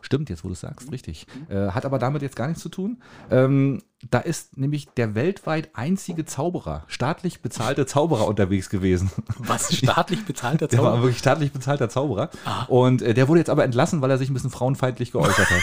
Stimmt, 0.05 0.29
jetzt 0.29 0.45
wo 0.45 0.49
du 0.49 0.53
es 0.53 0.61
sagst, 0.61 0.93
richtig. 0.93 1.27
Äh, 1.49 1.69
hat 1.69 1.87
aber 1.87 1.99
damit 1.99 2.21
jetzt 2.21 2.37
gar 2.37 2.47
nichts 2.47 2.63
zu 2.63 2.69
tun. 2.69 3.03
Ähm, 3.31 3.81
da 4.11 4.19
ist 4.19 4.57
nämlich 4.57 4.89
der 4.97 5.15
weltweit 5.15 5.71
einzige 5.75 6.25
Zauberer, 6.25 6.85
staatlich 6.89 7.41
bezahlte 7.41 7.87
Zauberer 7.87 8.27
unterwegs 8.27 8.69
gewesen. 8.71 9.11
Was 9.39 9.75
staatlich 9.77 10.25
bezahlter 10.25 10.69
Der 10.69 10.83
war 10.83 11.01
wirklich 11.01 11.19
staatlich 11.19 11.53
bezahlter 11.53 11.89
Zauberer. 11.89 12.31
Ah. 12.45 12.65
Und 12.65 13.03
äh, 13.03 13.15
der 13.15 13.29
wurde 13.29 13.41
jetzt 13.41 13.51
aber 13.51 13.65
entlassen, 13.65 14.03
weil 14.03 14.11
er 14.11 14.19
sich 14.19 14.31
ein 14.31 14.35
bisschen 14.35 14.51
frauenfeindlich 14.51 15.13
geäußert 15.13 15.51
hat. 15.51 15.63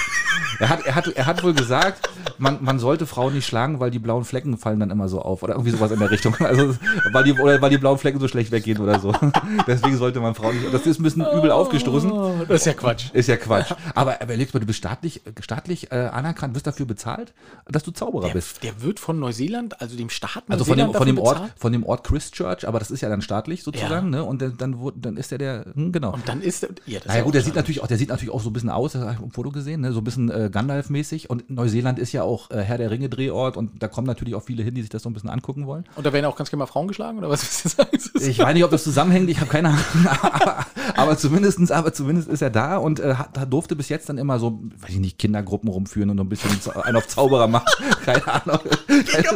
er, 0.60 0.70
hat, 0.70 0.86
er, 0.86 0.96
hat 0.96 1.08
er 1.08 1.26
hat 1.26 1.44
wohl 1.44 1.54
gesagt, 1.54 2.10
man, 2.38 2.60
man 2.62 2.80
sollte 2.80 3.06
Frauen 3.06 3.34
nicht 3.34 3.46
schlagen, 3.46 3.80
weil 3.80 3.92
die 3.92 4.00
blauen 4.00 4.26
Flecken 4.26 4.58
fallen 4.58 4.80
dann 4.80 4.90
immer 4.90 5.08
so 5.08 5.22
auf. 5.22 5.44
Oder 5.44 5.54
irgendwie 5.54 5.72
sowas 5.72 5.92
in 5.92 6.00
der 6.00 6.12
Richtung. 6.12 6.36
Also, 6.52 6.76
weil 7.14 7.24
die, 7.24 7.34
oder 7.34 7.62
weil 7.62 7.70
die 7.70 7.78
blauen 7.78 7.98
Flecken 7.98 8.20
so 8.20 8.28
schlecht 8.28 8.52
weggehen 8.52 8.80
oder 8.80 9.00
so. 9.00 9.14
Deswegen 9.68 9.96
sollte 9.96 10.20
man 10.20 10.36
Frauen 10.36 10.60
nicht. 10.60 10.74
Das 10.74 10.86
ist 10.86 11.00
ein 11.00 11.04
bisschen 11.04 11.22
übel 11.22 11.52
aufgestoßen. 11.52 12.12
Oh, 12.12 12.34
das 12.46 12.62
ist 12.62 12.66
ja 12.66 12.74
Quatsch. 12.74 13.06
Ist 13.14 13.28
ja 13.28 13.38
Quatsch. 13.38 13.72
Aber 13.96 14.22
überlegst 14.22 14.54
mal, 14.54 14.60
du 14.60 14.66
bist 14.66 14.80
staatlich, 14.80 15.22
staatlich 15.40 15.92
äh, 15.92 15.96
anerkannt, 16.12 16.56
wirst 16.56 16.68
dafür 16.68 16.86
bezahlt, 16.86 17.34
dass 17.70 17.84
du 17.84 17.92
Zauberer 17.92 18.31
Der, 18.34 18.40
bist. 18.40 18.64
der 18.64 18.82
wird 18.82 19.00
von 19.00 19.20
Neuseeland, 19.20 19.80
also 19.82 19.96
dem 19.96 20.10
Staat 20.10 20.44
Also 20.48 20.66
von 20.66 20.78
dem, 20.78 20.88
Neuseeland 20.88 20.98
von, 20.98 21.08
dem 21.08 21.18
Ort, 21.20 21.36
bezahlt? 21.36 21.54
von 21.58 21.72
dem 21.72 21.84
Ort 21.84 22.04
Christchurch, 22.04 22.68
aber 22.68 22.80
das 22.80 22.92
ist 22.92 23.02
ja 23.02 23.10
dann 23.10 23.22
staatlich 23.22 23.64
sozusagen, 23.64 24.10
ne? 24.10 24.24
Und 24.24 24.42
dann, 24.42 24.58
dann, 24.58 24.92
dann 24.96 25.18
ist 25.18 25.32
der 25.32 25.38
der, 25.38 25.66
hm, 25.74 25.92
genau. 25.92 26.14
Und 26.14 26.28
dann 26.28 26.42
ist 26.42 26.64
er. 26.64 26.70
Ja, 26.86 27.00
das 27.00 27.08
Naja 27.08 27.20
ja 27.20 27.24
gut, 27.26 27.34
der 27.34 27.42
sieht 27.42 27.56
natürlich 27.56 27.82
auch, 27.82 27.88
der 27.88 27.98
sieht 27.98 28.10
natürlich 28.10 28.34
auch 28.34 28.42
so 28.42 28.50
ein 28.50 28.54
bisschen 28.54 28.70
aus, 28.70 28.94
das 28.94 29.02
habe 29.02 29.14
ich 29.14 29.20
dem 29.20 29.32
Foto 29.32 29.52
gesehen, 29.52 29.82
ne? 29.82 29.94
so 29.94 30.00
ein 30.00 30.04
bisschen 30.04 30.30
äh, 30.30 30.50
Gandalf-mäßig. 30.52 31.30
Und 31.30 31.50
Neuseeland 31.50 32.00
ist 32.00 32.12
ja 32.12 32.24
auch 32.24 32.52
äh, 32.52 32.62
Herr 32.62 32.78
der 32.78 32.92
Ringe-Drehort 32.92 33.58
und 33.58 33.82
da 33.82 33.88
kommen 33.88 34.08
natürlich 34.08 34.36
auch 34.36 34.44
viele 34.44 34.64
hin, 34.64 34.76
die 34.76 34.82
sich 34.82 34.90
das 34.90 35.04
so 35.04 35.10
ein 35.10 35.14
bisschen 35.14 35.30
angucken 35.30 35.68
wollen. 35.68 35.86
Und 35.96 36.06
da 36.06 36.14
werden 36.14 36.26
auch 36.26 36.36
ganz 36.36 36.50
gerne 36.50 36.62
mal 36.62 36.68
Frauen 36.68 36.88
geschlagen, 36.88 37.18
oder 37.18 37.30
was 37.30 37.42
willst 37.64 37.66
du 37.66 37.70
sagen? 37.70 38.30
Ich 38.30 38.40
weiß 38.40 38.54
nicht, 38.54 38.64
ob 38.64 38.72
das 38.72 38.84
zusammenhängt, 38.84 39.30
ich 39.30 39.40
habe 39.40 39.50
keine 39.50 39.70
Ahnung. 39.70 40.08
aber, 40.22 40.66
aber, 40.96 41.18
zumindestens, 41.18 41.72
aber 41.72 41.94
zumindest 41.94 42.30
ist 42.30 42.42
er 42.42 42.50
da 42.50 42.78
und 42.78 43.00
äh, 43.00 43.16
hat, 43.16 43.52
durfte 43.52 43.76
bis 43.76 43.90
jetzt 43.90 44.10
dann 44.10 44.18
immer 44.18 44.40
so, 44.40 44.60
weiß 44.80 44.92
ich 44.92 45.00
nicht, 45.00 45.18
Kindergruppen 45.20 45.70
rumführen 45.70 46.10
und 46.10 46.18
so 46.18 46.24
ein 46.24 46.30
bisschen 46.30 46.52
einen 46.84 46.98
auf 46.98 47.08
Zauberer 47.08 47.48
machen. 47.48 47.66
Keine 48.06 48.21
Ahnung. 48.28 48.60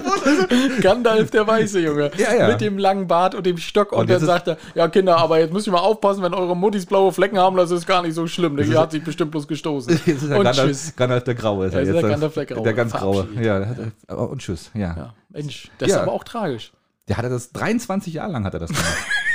Gandalf 0.81 1.31
der 1.31 1.47
Weiße, 1.47 1.79
Junge. 1.79 2.11
Ja, 2.17 2.33
ja. 2.33 2.47
Mit 2.47 2.61
dem 2.61 2.77
langen 2.77 3.07
Bart 3.07 3.35
und 3.35 3.45
dem 3.45 3.57
Stock. 3.57 3.91
Und, 3.91 4.01
Und 4.01 4.09
dann 4.09 4.19
sagt 4.19 4.47
er, 4.47 4.57
ja 4.73 4.87
Kinder, 4.87 5.17
aber 5.17 5.39
jetzt 5.39 5.53
müsst 5.53 5.67
ihr 5.67 5.73
mal 5.73 5.79
aufpassen, 5.79 6.23
wenn 6.23 6.33
eure 6.33 6.55
Muttis 6.55 6.85
blaue 6.85 7.11
Flecken 7.11 7.37
haben, 7.37 7.57
das 7.57 7.71
ist 7.71 7.85
gar 7.87 8.01
nicht 8.01 8.13
so 8.13 8.27
schlimm. 8.27 8.57
Der 8.57 8.67
hat 8.79 8.91
sich 8.91 9.03
bestimmt 9.03 9.31
bloß 9.31 9.47
gestoßen. 9.47 9.93
Jetzt 10.05 10.23
ist 10.23 10.29
er 10.29 10.37
und 10.37 10.43
Gandalf, 10.43 10.67
tschüss. 10.67 10.95
Gandalf 10.95 11.23
der 11.23 11.35
Graue. 11.35 11.67
Ist 11.67 11.73
er 11.73 11.81
Ja, 11.81 11.81
ist 11.83 11.93
jetzt, 11.93 12.01
der 12.01 12.09
Gandalf 12.11 12.33
der 12.33 12.45
Graue. 12.45 12.63
Der 12.63 12.73
ganz 12.73 12.93
Graue. 12.93 13.27
Ja, 13.41 13.61
äh, 13.61 14.13
und 14.13 14.41
tschüss. 14.41 14.71
Ja. 14.73 14.95
Ja, 14.95 15.13
Mensch, 15.29 15.69
das 15.77 15.89
ist 15.89 15.97
aber 15.97 16.11
auch 16.11 16.23
tragisch. 16.23 16.71
Der 17.07 17.17
hatte 17.17 17.29
das 17.29 17.51
23 17.51 18.13
Jahre 18.13 18.31
lang 18.31 18.45
hat 18.45 18.53
er 18.53 18.61
das 18.61 18.69
gemacht. 18.69 18.85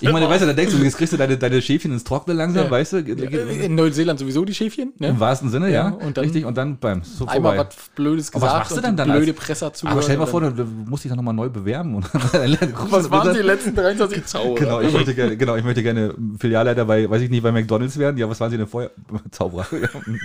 Ich 0.00 0.12
meine, 0.12 0.28
weißt 0.28 0.42
du, 0.42 0.46
da 0.46 0.52
denkst 0.52 0.74
du, 0.74 0.82
jetzt 0.82 0.96
kriegst 0.96 1.12
du 1.12 1.16
deine, 1.16 1.36
deine 1.36 1.60
Schäfchen 1.62 1.92
ins 1.92 2.04
Trockene 2.04 2.36
langsam, 2.36 2.64
Ja. 2.64 2.70
weißt 2.70 2.92
du? 2.94 2.98
In 2.98 3.74
Neuseeland 3.74 4.18
sowieso 4.18 4.44
die 4.44 4.54
Schäfchen, 4.54 4.92
ne? 4.98 5.08
Im 5.08 5.20
wahrsten 5.20 5.50
Sinne, 5.50 5.66
ja. 5.70 5.88
Ja, 5.88 5.88
und 6.06 6.16
dann- 6.16 6.24
richtig, 6.24 6.44
und 6.44 6.56
dann 6.56 6.78
beim 6.78 7.02
so 7.02 7.26
Einmal 7.26 7.56
vorbei. 7.56 7.70
was 7.70 7.76
Blödes 7.94 8.28
Aber 8.34 8.42
was 8.42 8.48
gesagt 8.48 8.58
machst 8.64 8.76
du 8.76 8.80
denn 8.82 8.96
dann 8.96 9.10
blöde 9.10 9.30
als- 9.32 9.40
Presse 9.40 9.66
hat 9.66 9.80
Aber 9.84 10.02
stell 10.02 10.14
dir 10.16 10.20
mal 10.20 10.26
vor, 10.26 10.40
du, 10.40 10.64
musst 10.86 11.04
dich 11.04 11.10
dann 11.10 11.16
nochmal 11.16 11.34
neu 11.34 11.48
bewerben. 11.48 11.94
Und 11.96 12.04
Was 12.90 13.10
waren 13.10 13.34
die 13.34 13.40
letzten 13.42 13.74
23 13.74 14.24
Zauber? 14.26 14.54
Genau, 14.60 14.80
ich 14.80 14.92
möchte 14.92 15.14
gerne, 15.14 15.36
genau, 15.36 15.56
ich 15.56 15.64
möchte 15.64 15.82
gerne 15.82 16.14
Filialleiter 16.38 16.84
bei, 16.84 17.08
weiß 17.08 17.22
ich 17.22 17.30
nicht, 17.30 17.42
bei 17.42 17.52
McDonalds 17.52 17.98
werden. 17.98 18.16
Ja, 18.18 18.28
was 18.28 18.38
waren 18.40 18.50
Sie 18.50 18.56
denn 18.58 18.66
vorher? 18.66 18.90
Zauberer. 19.30 19.66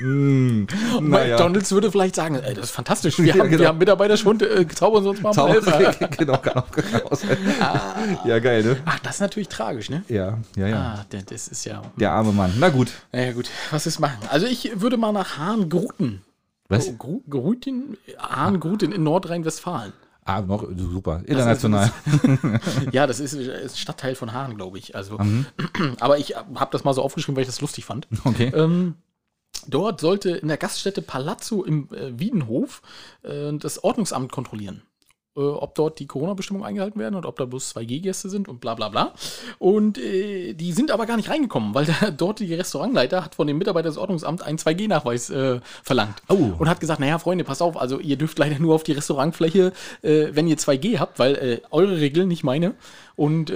Mm, 0.03 0.67
naja. 1.01 1.35
McDonalds 1.37 1.71
würde 1.71 1.91
vielleicht 1.91 2.15
sagen, 2.15 2.35
ey, 2.35 2.53
das 2.53 2.65
ist 2.65 2.71
fantastisch. 2.71 3.17
Wir, 3.19 3.27
Ja, 3.27 3.39
haben, 3.39 3.49
genau. 3.49 3.61
wir 3.61 3.67
haben 3.69 3.77
Mitarbeiterschwund, 3.77 4.41
äh, 4.43 4.67
zaubern 4.67 5.03
Sie 5.03 5.09
uns 5.09 5.21
mal 5.21 5.31
Zauberer. 5.33 5.71
Helfer. 5.77 6.07
genau, 6.09 6.37
kann 6.37 6.57
auch 6.57 7.15
sein. 7.15 7.37
Ah. 7.59 7.79
Ja, 8.25 8.39
geil, 8.39 8.63
ne? 8.63 8.77
Ach, 8.85 8.99
das 8.99 9.15
ist 9.15 9.21
natürlich 9.21 9.49
tragisch, 9.55 9.89
ne? 9.89 10.03
Ja, 10.07 10.37
ja, 10.55 10.67
ja. 10.67 10.77
Ah, 10.99 11.05
der- 11.11 11.23
das 11.23 11.47
ist 11.47 11.65
ja. 11.65 11.81
Der 11.97 12.11
arme 12.11 12.31
Mann. 12.31 12.53
Na 12.59 12.69
gut. 12.69 12.91
Naja, 13.11 13.33
gut, 13.33 13.49
was 13.71 13.87
ist 13.87 13.99
machen? 13.99 14.17
Also, 14.29 14.45
ich 14.47 14.79
würde 14.81 14.97
mal 14.97 15.11
nach 15.11 15.37
Hahn-Gruten. 15.37 16.21
Was? 16.67 16.97
Gru 16.97 17.21
Gruten? 17.29 17.97
Hahn-Gruten 18.17 18.91
in 18.91 19.03
Nordrhein-Westfalen. 19.03 19.93
Ah, 20.27 20.41
noch 20.41 20.67
super. 20.75 21.21
International. 21.25 21.91
Ja, 22.91 23.05
das 23.05 23.19
ist, 23.19 23.33
ist 23.33 23.49
ein 23.73 23.77
Stadtteil 23.77 24.15
von 24.15 24.33
Hahn, 24.33 24.55
glaube 24.55 24.79
ich. 24.79 24.95
Also, 24.95 25.17
Mhm. 25.19 25.45
aber 25.99 26.17
ich 26.17 26.35
habe 26.35 26.69
das 26.71 26.83
mal 26.83 26.93
so 26.93 27.03
aufgeschrieben, 27.03 27.35
weil 27.35 27.43
ich 27.43 27.47
das 27.49 27.61
lustig 27.61 27.85
fand. 27.85 28.07
Okay. 28.23 28.51
Ähm, 28.55 28.95
dort 29.67 30.01
sollte 30.01 30.31
in 30.31 30.47
der 30.47 30.57
Gaststätte 30.57 31.03
Palazzo 31.03 31.63
im 31.63 31.89
äh, 31.93 32.17
Wiedenhof 32.19 32.81
äh, 33.23 33.53
das 33.53 33.83
Ordnungsamt 33.83 34.31
kontrollieren. 34.31 34.81
Äh, 35.37 35.41
ob 35.41 35.75
dort 35.75 35.99
die 35.99 36.07
Corona-Bestimmungen 36.07 36.65
eingehalten 36.65 36.97
werden 36.97 37.15
und 37.15 37.25
ob 37.25 37.35
da 37.35 37.43
bloß 37.43 37.75
2G-Gäste 37.75 38.29
sind 38.29 38.47
und 38.47 38.61
bla 38.61 38.73
bla 38.73 38.87
bla. 38.87 39.13
Und 39.59 39.97
äh, 39.97 40.53
die 40.53 40.71
sind 40.71 40.91
aber 40.91 41.05
gar 41.05 41.17
nicht 41.17 41.29
reingekommen, 41.29 41.73
weil 41.73 41.85
der 41.85 42.11
dortige 42.17 42.57
Restaurantleiter 42.57 43.25
hat 43.25 43.35
von 43.35 43.45
dem 43.45 43.57
Mitarbeiter 43.57 43.89
des 43.89 43.97
Ordnungsamts 43.97 44.41
einen 44.41 44.57
2G-Nachweis 44.57 45.29
äh, 45.31 45.59
verlangt. 45.83 46.21
Oh. 46.29 46.53
Und 46.57 46.69
hat 46.69 46.79
gesagt, 46.79 47.01
naja, 47.01 47.19
Freunde, 47.19 47.43
passt 47.43 47.61
auf, 47.61 47.75
also 47.75 47.99
ihr 47.99 48.15
dürft 48.15 48.39
leider 48.39 48.59
nur 48.59 48.75
auf 48.75 48.83
die 48.83 48.93
Restaurantfläche, 48.93 49.73
äh, 50.03 50.27
wenn 50.31 50.47
ihr 50.47 50.57
2G 50.57 50.99
habt, 50.99 51.19
weil 51.19 51.35
äh, 51.35 51.61
eure 51.69 51.99
Regeln, 51.99 52.29
nicht 52.29 52.45
meine. 52.45 52.73
Und 53.17 53.51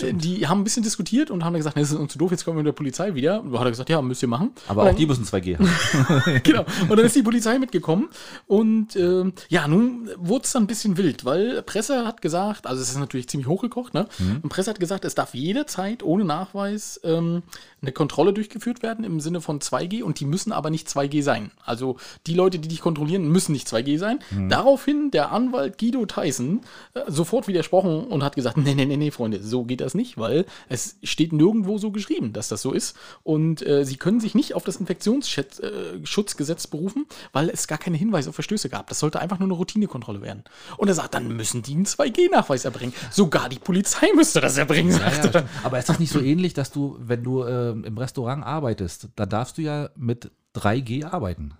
äh, 0.00 0.12
die 0.12 0.46
haben 0.46 0.60
ein 0.60 0.64
bisschen 0.64 0.82
diskutiert 0.82 1.30
und 1.30 1.44
haben 1.44 1.52
dann 1.52 1.60
gesagt, 1.60 1.76
nee, 1.76 1.82
das 1.82 1.90
ist 1.90 1.96
uns 1.96 2.12
zu 2.12 2.18
doof, 2.18 2.30
jetzt 2.30 2.44
kommen 2.44 2.56
wir 2.56 2.62
mit 2.62 2.68
der 2.68 2.72
Polizei 2.72 3.14
wieder. 3.14 3.42
Und 3.42 3.52
hat 3.58 3.66
er 3.66 3.70
gesagt, 3.70 3.90
ja, 3.90 4.00
müsst 4.02 4.22
ihr 4.22 4.28
machen. 4.28 4.52
Aber 4.66 4.82
und 4.82 4.88
auch 4.88 4.90
dann, 4.90 4.96
die 4.98 5.06
müssen 5.06 5.24
2G 5.24 5.58
haben. 5.58 6.40
genau. 6.44 6.64
Und 6.88 6.96
dann 6.96 7.06
ist 7.06 7.16
die 7.16 7.22
Polizei 7.22 7.58
mitgekommen. 7.58 8.08
Und 8.46 8.96
ähm, 8.96 9.32
ja, 9.48 9.68
nun 9.68 10.08
wurde 10.16 10.44
es 10.44 10.52
dann 10.52 10.64
ein 10.64 10.66
bisschen 10.66 10.96
wild, 10.96 11.24
weil 11.24 11.62
Presse 11.62 12.06
hat 12.06 12.22
gesagt, 12.22 12.66
also 12.66 12.80
es 12.82 12.90
ist 12.90 12.98
natürlich 12.98 13.28
ziemlich 13.28 13.48
hochgekocht, 13.48 13.94
ne? 13.94 14.06
Und 14.42 14.48
Presse 14.48 14.70
hat 14.70 14.80
gesagt, 14.80 15.04
es 15.04 15.14
darf 15.14 15.34
jederzeit 15.34 16.02
ohne 16.02 16.24
Nachweis 16.24 17.00
ähm, 17.04 17.42
eine 17.80 17.92
Kontrolle 17.92 18.32
durchgeführt 18.32 18.82
werden 18.82 19.04
im 19.04 19.20
Sinne 19.20 19.40
von 19.40 19.60
2G 19.60 20.02
und 20.02 20.18
die 20.20 20.24
müssen 20.24 20.52
aber 20.52 20.70
nicht 20.70 20.88
2G 20.88 21.22
sein. 21.22 21.50
Also 21.64 21.96
die 22.26 22.34
Leute, 22.34 22.58
die 22.58 22.68
dich 22.68 22.80
kontrollieren, 22.80 23.28
müssen 23.28 23.52
nicht 23.52 23.68
2G 23.68 23.98
sein. 23.98 24.18
Daraufhin 24.48 25.10
der 25.10 25.30
Anwalt 25.32 25.78
Guido 25.78 26.04
Tyson 26.06 26.60
äh, 26.94 27.02
sofort 27.06 27.46
widersprochen 27.48 28.04
und 28.04 28.22
hat 28.24 28.34
gesagt, 28.36 28.56
nee, 28.56 28.74
nee, 28.74 28.84
nee, 28.84 28.96
nee, 28.96 29.10
Freunde, 29.10 29.42
so 29.42 29.64
geht 29.64 29.80
das 29.80 29.94
nicht, 29.94 30.18
weil 30.18 30.44
es 30.68 30.96
steht 31.02 31.32
nirgendwo 31.32 31.78
so 31.78 31.90
geschrieben, 31.92 32.32
dass 32.32 32.48
das 32.48 32.62
so 32.62 32.72
ist. 32.72 32.96
Und 33.22 33.64
äh, 33.66 33.84
sie 33.84 33.96
können 33.96 34.20
sich 34.20 34.34
nicht 34.34 34.54
auf 34.54 34.64
das 34.64 34.76
Infektionsschutzgesetz 34.76 36.66
berufen, 36.66 37.06
weil 37.32 37.48
es 37.50 37.66
gar 37.68 37.78
keine 37.78 37.96
Hinweise 37.96 38.30
auf 38.30 38.34
Verstöße 38.34 38.68
gab. 38.68 38.88
Das 38.88 38.98
sollte 38.98 39.20
einfach 39.20 39.38
nur 39.38 39.46
eine 39.46 39.54
Routinekontrolle 39.54 40.22
werden. 40.22 40.44
Und 40.76 40.88
er 40.88 40.94
sagt, 40.94 41.14
dann 41.14 41.28
müssen 41.36 41.62
die 41.62 41.74
einen 41.74 41.86
2G-Nachweis 41.86 42.64
erbringen. 42.64 42.94
Sogar 43.10 43.48
die 43.48 43.58
Polizei 43.58 44.08
müsste 44.14 44.40
das 44.40 44.56
erbringen, 44.56 44.90
Ja, 44.92 44.98
sagt 44.98 45.16
ja, 45.16 45.22
er. 45.22 45.28
stimmt. 45.30 45.44
aber 45.64 45.78
ist 45.78 45.88
das 45.88 45.98
nicht 45.98 46.12
so 46.12 46.20
ähnlich, 46.20 46.54
dass 46.54 46.70
du, 46.70 46.96
wenn 47.00 47.22
du 47.22 47.42
äh, 47.68 47.86
im 47.86 47.98
Restaurant 47.98 48.44
arbeitest, 48.44 49.08
da 49.16 49.26
darfst 49.26 49.58
du 49.58 49.62
ja 49.62 49.90
mit 49.96 50.30
3G 50.54 51.04
arbeiten? 51.04 51.54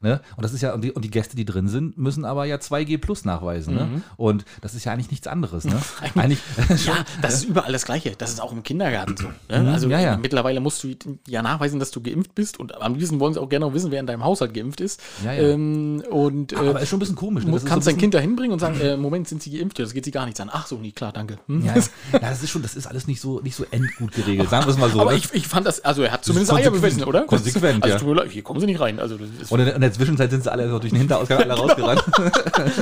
Ne? 0.00 0.20
Und 0.36 0.44
das 0.44 0.52
ist 0.52 0.60
ja, 0.62 0.72
und 0.74 0.82
die, 0.82 0.92
und 0.92 1.04
die 1.04 1.10
Gäste, 1.10 1.36
die 1.36 1.44
drin 1.44 1.68
sind, 1.68 1.98
müssen 1.98 2.24
aber 2.24 2.44
ja 2.44 2.56
2G 2.56 2.98
plus 2.98 3.24
nachweisen. 3.24 3.74
Ne? 3.74 4.02
Und 4.16 4.44
das 4.60 4.74
ist 4.74 4.84
ja 4.84 4.92
eigentlich 4.92 5.10
nichts 5.10 5.26
anderes. 5.26 5.64
Ne? 5.64 5.80
eigentlich, 6.14 6.38
Ja, 6.86 7.04
das 7.20 7.34
ist 7.34 7.44
überall 7.44 7.72
das 7.72 7.84
Gleiche. 7.84 8.12
Das 8.16 8.30
ist 8.30 8.40
auch 8.40 8.52
im 8.52 8.62
Kindergarten 8.62 9.16
so. 9.16 9.28
Ne? 9.48 9.72
Also 9.72 9.86
Mhm. 9.86 9.92
ja, 9.92 10.00
ja. 10.00 10.16
mittlerweile 10.16 10.60
musst 10.60 10.82
du 10.84 10.94
ja 11.26 11.42
nachweisen, 11.42 11.80
dass 11.80 11.90
du 11.90 12.00
geimpft 12.00 12.34
bist 12.34 12.58
und 12.60 12.80
am 12.80 12.94
liebsten 12.94 13.20
wollen 13.20 13.34
sie 13.34 13.40
auch 13.40 13.48
gerne 13.48 13.66
noch 13.66 13.74
wissen, 13.74 13.90
wer 13.90 14.00
in 14.00 14.06
deinem 14.06 14.24
Haushalt 14.24 14.54
geimpft 14.54 14.80
ist. 14.80 15.00
Ja, 15.24 15.32
ja. 15.32 15.42
Ähm, 15.48 16.02
und 16.10 16.52
äh, 16.52 16.56
aber 16.56 16.80
ist 16.80 16.88
schon 16.88 16.98
ein 16.98 17.00
bisschen 17.00 17.16
komisch. 17.16 17.44
Ne? 17.44 17.52
Das 17.52 17.64
kannst 17.64 17.84
so 17.84 17.90
dein 17.90 17.98
Kind 17.98 18.14
da 18.14 18.18
hinbringen 18.18 18.52
und 18.52 18.58
sagen, 18.58 18.80
äh, 18.80 18.96
Moment, 18.96 19.28
sind 19.28 19.42
sie 19.42 19.50
geimpft? 19.50 19.78
Das 19.78 19.92
geht 19.94 20.04
sie 20.04 20.10
gar 20.10 20.24
nichts 20.24 20.40
an. 20.40 20.50
Ach 20.52 20.66
so, 20.66 20.76
nee, 20.76 20.92
klar, 20.92 21.12
danke. 21.12 21.38
Hm? 21.46 21.64
Ja, 21.64 21.74
das 21.74 22.42
ist 22.42 22.50
schon, 22.50 22.62
das 22.62 22.74
ist 22.74 22.86
alles 22.86 23.06
nicht 23.06 23.20
so, 23.20 23.40
nicht 23.40 23.56
so 23.56 23.64
endgut 23.70 24.12
geregelt, 24.12 24.50
sagen 24.50 24.66
wir 24.66 24.72
es 24.72 24.78
mal 24.78 24.90
so. 24.90 25.00
Aber 25.00 25.12
ne? 25.12 25.18
ich, 25.18 25.32
ich 25.32 25.46
fand 25.48 25.66
das, 25.66 25.80
also 25.84 26.02
er 26.02 26.12
hat 26.12 26.24
zumindest. 26.24 26.52
Eier 26.52 26.70
bewiesen, 26.70 27.04
oder? 27.04 27.22
Konsequent, 27.22 27.84
also, 27.84 28.06
ja. 28.06 28.12
leid, 28.12 28.30
hier 28.30 28.42
kommen 28.42 28.60
sie 28.60 28.66
nicht 28.66 28.80
rein. 28.80 28.98
Also 28.98 29.16
das 29.16 29.28
ist, 29.40 29.47
und 29.50 29.60
in, 29.60 29.68
in 29.68 29.80
der 29.80 29.92
Zwischenzeit 29.92 30.30
sind 30.30 30.44
sie 30.44 30.52
alle 30.52 30.68
so 30.68 30.78
durch 30.78 30.92
den 30.92 30.98
Hinterausgang 30.98 31.38
alle 31.38 31.54
rausgerannt. 31.54 32.04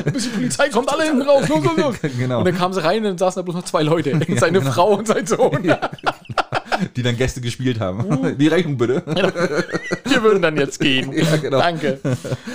bis 0.12 0.24
die 0.24 0.28
Polizei 0.30 0.68
kommt 0.68 0.92
alle 0.92 1.04
hinten 1.04 1.22
raus, 1.22 1.48
los, 1.48 1.64
los, 1.64 1.76
los. 1.76 1.96
Genau. 2.18 2.38
Und 2.40 2.44
dann 2.46 2.56
kamen 2.56 2.74
sie 2.74 2.82
rein 2.82 2.98
und 2.98 3.04
dann 3.04 3.18
saßen 3.18 3.40
da 3.40 3.42
bloß 3.42 3.56
noch 3.56 3.64
zwei 3.64 3.82
Leute. 3.82 4.18
Seine 4.38 4.62
Frau 4.62 4.94
und 4.94 5.06
sein 5.06 5.26
Sohn. 5.26 5.62
Die 6.96 7.02
dann 7.02 7.16
Gäste 7.16 7.40
gespielt 7.40 7.80
haben. 7.80 8.36
Die 8.38 8.48
Rechnung 8.48 8.76
bitte. 8.76 9.02
Wir 10.04 10.22
würden 10.22 10.42
dann 10.42 10.56
jetzt 10.56 10.78
gehen. 10.80 11.12
Ja, 11.16 11.36
genau. 11.36 11.58
Danke. 11.58 11.98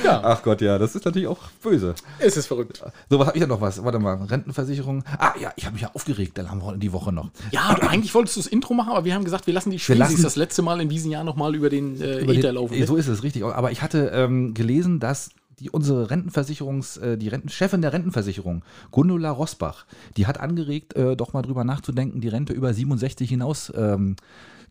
Ja, 0.04 0.22
Ach 0.24 0.42
Gott, 0.44 0.62
ja, 0.62 0.78
das 0.78 0.96
ist 0.96 1.04
natürlich 1.06 1.28
auch 1.28 1.40
böse. 1.62 1.96
es 2.20 2.38
ist 2.38 2.48
verrückt. 2.48 2.82
So, 3.10 3.20
was 3.20 3.28
habe 3.28 3.38
ich 3.38 3.42
ja 3.42 3.48
noch 3.48 3.60
was? 3.62 3.84
Warte 3.84 4.00
mal, 4.00 4.16
Rentenversicherung. 4.24 5.04
Ah 5.18 5.34
ja, 5.40 5.52
ich 5.56 5.66
habe 5.66 5.74
mich 5.74 5.82
ja 5.82 5.92
aufgeregt, 5.94 6.38
dann 6.38 6.50
haben 6.50 6.62
wir 6.62 6.78
die 6.78 6.92
Woche 6.94 7.12
noch. 7.12 7.30
Ja, 7.52 7.70
eigentlich 7.88 8.14
wolltest 8.14 8.36
du 8.38 8.42
das 8.42 8.48
Intro 8.48 8.74
machen, 8.74 8.92
aber 8.92 9.06
wir 9.06 9.14
haben 9.16 9.24
gesagt, 9.24 9.48
wir 9.48 9.54
lassen 9.54 9.72
die 9.72 9.80
Schwiesis 9.80 10.22
das 10.22 10.36
letzte 10.36 10.62
Mal 10.62 10.80
in 10.82 10.90
diesem 10.90 11.12
Jahr 11.12 11.24
nochmal 11.24 11.56
über 11.56 11.70
den 11.70 12.00
äh, 12.02 12.20
Über 12.20 12.34
den- 12.34 12.56
laufen. 12.56 12.86
So 12.86 12.96
ist 12.96 13.08
es, 13.08 13.24
richtig. 13.24 13.44
Aber 13.44 13.72
ich 13.72 13.82
hatte 13.82 14.12
ähm, 14.14 14.54
gelesen, 14.54 15.00
dass 15.00 15.30
die, 15.62 15.70
unsere 15.70 16.10
Rentenversicherungs, 16.10 16.98
äh, 16.98 17.18
die 17.18 17.28
Renten, 17.30 17.50
Chefin 17.50 17.82
der 17.82 17.94
Rentenversicherung, 17.94 18.64
Gundula 18.92 19.30
Rosbach, 19.32 19.86
die 20.18 20.28
hat 20.28 20.40
angeregt, 20.40 20.96
äh, 20.96 21.16
doch 21.16 21.34
mal 21.34 21.42
drüber 21.42 21.64
nachzudenken, 21.64 22.20
die 22.22 22.28
Rente 22.28 22.54
über 22.54 22.74
67 22.74 23.30
hinaus 23.30 23.72
ähm, 23.76 24.16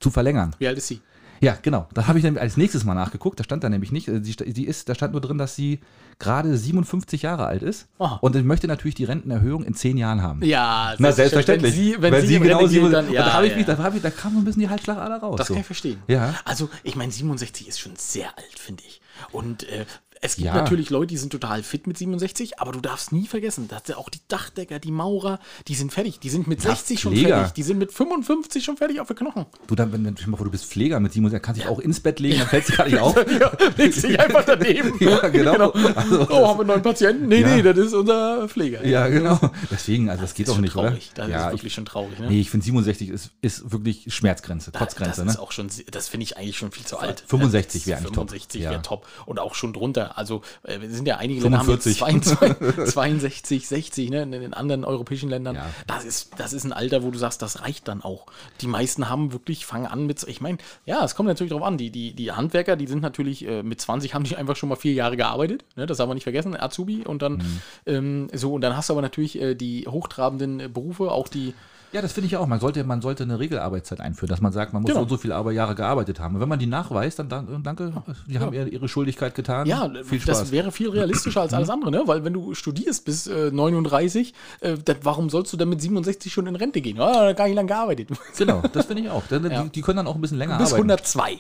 zu 0.01 0.11
verlängern. 0.11 0.55
Wie 0.59 0.67
alt 0.69 0.79
ist 0.79 0.89
sie? 0.89 1.01
Ja, 1.43 1.57
genau. 1.63 1.89
Da 1.95 2.07
habe 2.07 2.19
ich 2.19 2.25
dann 2.25 2.37
als 2.37 2.59
nächstes 2.59 2.85
mal 2.85 2.93
nachgeguckt. 2.93 3.41
Da 3.41 3.45
stand 3.45 3.65
da 3.65 3.71
nämlich 3.71 3.93
nicht. 3.93 4.09
äh, 4.09 4.23
Sie, 4.23 4.37
sie 4.55 4.65
ist, 4.67 4.91
da 4.91 4.95
stand 4.95 5.13
nur 5.13 5.23
drin, 5.23 5.39
dass 5.39 5.57
sie 5.57 5.81
gerade 6.19 6.55
57 6.55 7.23
Jahre 7.23 7.47
alt 7.47 7.63
ist 7.63 7.89
Aha. 7.99 8.17
und 8.21 8.37
ich 8.37 8.45
möchte 8.45 8.67
natürlich 8.67 8.95
die 8.95 9.05
Rentenerhöhung 9.05 9.65
in 9.65 9.73
10 9.73 9.97
Jahren 9.97 10.23
haben. 10.23 10.43
Ja, 10.45 10.95
Na, 10.99 11.13
selbstverständlich. 11.13 11.75
Wenn 11.75 11.83
sie, 11.83 11.97
wenn 12.03 12.27
sie, 12.27 12.35
in 12.35 12.43
Rente 12.43 12.59
geht, 12.59 12.69
sieben- 12.69 12.93
dann, 12.93 13.11
ja, 13.11 13.25
da, 13.25 13.33
habe 13.33 13.47
ich 13.47 13.53
ja. 13.53 13.57
mich, 13.57 13.65
da, 13.67 13.93
ich, 13.95 14.03
da 14.03 14.11
kam 14.11 14.35
so 14.35 14.39
ein 14.41 14.45
bisschen 14.45 14.61
die 14.61 14.69
Halsschlagader 14.69 15.17
raus. 15.17 15.37
Das 15.39 15.47
so. 15.47 15.55
kann 15.55 15.63
ich 15.63 15.67
verstehen. 15.67 16.03
Ja. 16.09 16.35
Also, 16.45 16.69
ich 16.83 16.95
meine, 16.95 17.11
67 17.11 17.69
ist 17.69 17.81
schon 17.81 17.97
sehr 17.97 18.27
alt, 18.37 18.59
finde 18.59 18.83
ich. 18.87 19.01
Und 19.33 19.63
äh, 19.71 19.87
es 20.23 20.37
gibt 20.37 20.47
Ja. 20.47 20.55
natürlich 20.55 20.91
Leute, 20.91 21.07
die 21.09 21.17
sind 21.17 21.31
total 21.31 21.63
fit 21.63 21.87
mit 21.87 21.97
67, 21.97 22.59
aber 22.61 22.73
du 22.73 22.81
darfst 22.81 23.11
nie 23.13 23.27
vergessen, 23.27 23.69
dass 23.69 23.83
ja 23.89 23.97
auch 23.97 24.11
die 24.11 24.21
Dachdecker, 24.29 24.79
die 24.79 24.91
Maurer, 24.91 25.39
die 25.67 25.75
sind 25.75 25.93
fertig. 25.93 26.19
Die 26.21 26.29
sind 26.29 26.47
mit 26.47 26.61
60 26.61 27.01
schon 27.01 27.17
fertig. 27.17 27.53
Die 27.53 27.63
sind 27.63 27.79
mit 27.79 27.93
55 27.93 28.63
schon 28.65 28.77
fertig 28.77 29.01
auf 29.01 29.09
den 29.09 29.17
Knochen. 29.17 29.47
Du, 29.67 29.75
dann, 29.75 29.93
wenn, 29.93 30.05
wenn, 30.05 30.17
vor, 30.17 30.45
du 30.45 30.51
bist 30.51 30.67
Pfleger 30.67 31.01
mit 31.01 31.13
67, 31.13 31.43
kannst 31.45 31.61
dich 31.63 31.69
auch 31.69 31.79
ins 31.79 32.01
Bett 32.01 32.21
legen, 32.21 32.39
dann 32.39 32.49
fällst 32.49 32.69
du 32.71 32.77
gar 32.77 32.85
nicht 32.87 32.99
auf. 33.01 33.17
Ja, 33.17 33.51
legst 33.77 34.03
dich 34.05 34.21
einfach 34.21 34.45
daneben. 34.45 34.93
Ja, 35.01 35.29
genau. 35.29 35.71
Also, 35.71 36.27
oh, 36.31 36.49
haben 36.49 36.57
wir 36.59 36.61
einen 36.61 36.67
neuen 36.69 36.83
Patienten? 36.83 37.29
Nee, 37.29 37.41
Ja. 37.41 37.57
nee, 37.57 37.63
das 37.63 37.79
ist 37.79 37.95
unser 37.95 38.49
Pfleger. 38.49 38.87
Ja, 38.87 39.09
genau. 39.09 39.39
Deswegen, 39.71 40.11
also 40.11 40.23
das, 40.23 40.35
geht 40.35 40.45
ist 40.47 40.51
doch 40.51 40.57
schon 40.57 40.63
nicht, 40.63 40.73
traurig. 40.75 41.11
oder? 41.15 41.23
Das 41.25 41.31
ja, 41.31 41.47
ist 41.49 41.55
wirklich 41.55 41.73
schon 41.75 41.87
traurig. 41.87 42.19
Ne? 42.19 42.27
ich, 42.27 42.31
nee, 42.31 42.41
ich 42.41 42.51
finde 42.51 42.65
67 42.67 43.09
ist, 43.09 43.31
ist 43.41 43.73
wirklich 43.73 44.13
Schmerzgrenze, 44.15 44.71
das 44.71 44.79
Trotzgrenze. 44.81 45.23
ist 45.23 45.35
Ne? 45.35 45.41
auch 45.41 45.53
schon, 45.53 45.69
das 45.91 46.09
finde 46.09 46.25
ich 46.25 46.37
eigentlich 46.37 46.59
schon 46.59 46.73
viel 46.73 46.85
zu 46.85 46.99
alt. 46.99 47.25
65 47.27 47.87
wäre 47.87 47.99
eigentlich 47.99 48.09
top. 48.13 48.29
65 48.31 48.63
Ja. 48.63 48.71
wäre 48.71 48.83
top. 48.83 49.07
Und 49.27 49.39
auch 49.39 49.55
schon 49.55 49.73
drunter. 49.73 50.10
Also, 50.17 50.43
äh, 50.63 50.81
wir 50.81 50.91
sind 50.91 51.07
ja 51.07 51.17
einige 51.17 51.41
Länder 51.43 51.59
haben 51.59 51.71
jetzt 51.71 51.85
45. 51.99 52.37
22, 52.39 52.93
62, 52.93 53.69
60, 53.69 54.11
ne? 54.11 54.23
In 54.23 54.33
den 54.33 54.55
anderen 54.55 54.85
europäischen 54.85 55.29
Ländern. 55.29 55.57
Ja. 55.57 55.67
Das, 55.87 56.05
ist, 56.05 56.33
das 56.39 56.53
ist 56.53 56.65
ein 56.65 56.73
Alter, 56.73 57.03
wo 57.03 57.11
du 57.11 57.19
sagst, 57.19 57.43
das 57.43 57.63
reicht 57.63 57.89
dann 57.89 58.03
auch. 58.03 58.27
Die 58.61 58.67
meisten 58.67 59.09
haben 59.09 59.33
wirklich, 59.33 59.67
fangen 59.67 59.87
an 59.87 60.07
mit, 60.07 60.23
ich 60.25 60.41
meine, 60.41 60.59
ja, 60.87 61.05
es 61.05 61.15
kommt 61.15 61.29
natürlich 61.29 61.53
drauf 61.53 61.63
an. 61.63 61.79
Die, 61.79 61.91
die, 61.91 62.13
die 62.13 62.33
Handwerker, 62.33 62.77
die 62.77 62.87
sind 62.87 63.03
natürlich 63.03 63.47
äh, 63.47 63.63
mit 63.63 63.81
20 63.81 64.15
haben 64.15 64.25
die 64.25 64.37
einfach 64.37 64.57
schon 64.57 64.69
mal 64.69 64.77
vier 64.77 64.93
Jahre 64.93 65.17
gearbeitet. 65.17 65.65
Ne? 65.77 65.87
Das 65.87 65.99
haben 66.01 66.09
wir 66.09 66.15
nicht 66.15 66.25
vergessen, 66.25 66.57
Azubi. 66.61 67.03
Und 67.07 67.23
dann, 67.23 67.31
Mhm. 67.31 67.61
ähm, 67.87 68.29
so, 68.33 68.55
und 68.55 68.61
dann 68.61 68.77
hast 68.77 68.89
du 68.89 68.95
aber 68.95 69.03
natürlich 69.03 69.41
äh, 69.41 69.55
die 69.55 69.87
hochtrabenden 69.89 70.73
Berufe, 70.73 71.11
auch 71.11 71.29
die, 71.29 71.55
Ja, 71.93 72.01
das 72.03 72.13
finde 72.13 72.27
ich 72.27 72.33
ja 72.33 72.39
auch. 72.39 72.47
Man 72.47 72.61
sollte, 72.61 72.85
man 72.85 73.01
sollte 73.03 73.25
eine 73.25 73.39
Regelarbeitszeit 73.41 74.01
einführen, 74.01 74.29
dass 74.29 74.41
man 74.41 74.53
sagt, 74.53 74.73
man 74.73 74.83
muss 74.83 74.91
Genau. 74.91 75.01
so 75.01 75.03
und 75.05 75.09
so 75.09 75.17
viele 75.17 75.35
Jahre 75.53 75.75
gearbeitet 75.75 76.21
haben. 76.21 76.37
Und 76.37 76.41
wenn 76.41 76.49
man 76.49 76.59
die 76.61 76.67
nachweist, 76.67 77.19
dann 77.19 77.29
dan- 77.29 77.63
danke, 77.65 77.93
die 78.29 78.39
haben 78.39 78.53
ihre, 78.53 78.69
ihre 78.69 78.89
Schuldigkeit 78.89 79.35
getan. 79.35 79.67
Ja, 79.67 79.91
viel 80.05 80.21
Spaß. 80.21 80.39
das 80.39 80.53
wäre 80.53 80.71
viel 80.71 80.89
realistischer 80.91 81.41
als 81.41 81.53
alles 81.55 81.69
andere, 81.69 81.91
ne? 81.91 82.03
Weil 82.07 82.25
wenn 82.25 82.33
du 82.33 82.55
studierst 82.55 83.05
bis 83.05 83.27
äh, 83.27 83.51
39, 83.51 84.35
äh, 84.61 84.75
dann, 84.85 84.97
warum 85.03 85.31
sollst 85.31 85.53
du 85.53 85.57
dann 85.57 85.69
mit 85.69 85.81
67 85.81 86.33
schon 86.33 86.47
in 86.47 86.55
Rente 86.55 86.81
gehen? 86.81 87.01
Ah, 87.01 87.33
gar 87.33 87.47
nicht 87.47 87.57
lange 87.57 87.67
gearbeitet. 87.69 88.09
genau, 88.39 88.63
das 88.73 88.87
finde 88.87 89.03
ich 89.03 89.11
auch. 89.11 89.25
Dann, 89.29 89.51
Ja. 89.51 89.63
die, 89.65 89.71
die 89.71 89.81
können 89.83 89.97
dann 89.97 90.07
auch 90.07 90.15
ein 90.15 90.21
bisschen 90.21 90.39
länger 90.39 90.59
bis 90.59 90.73
arbeiten. 90.73 90.91
102. 90.93 91.39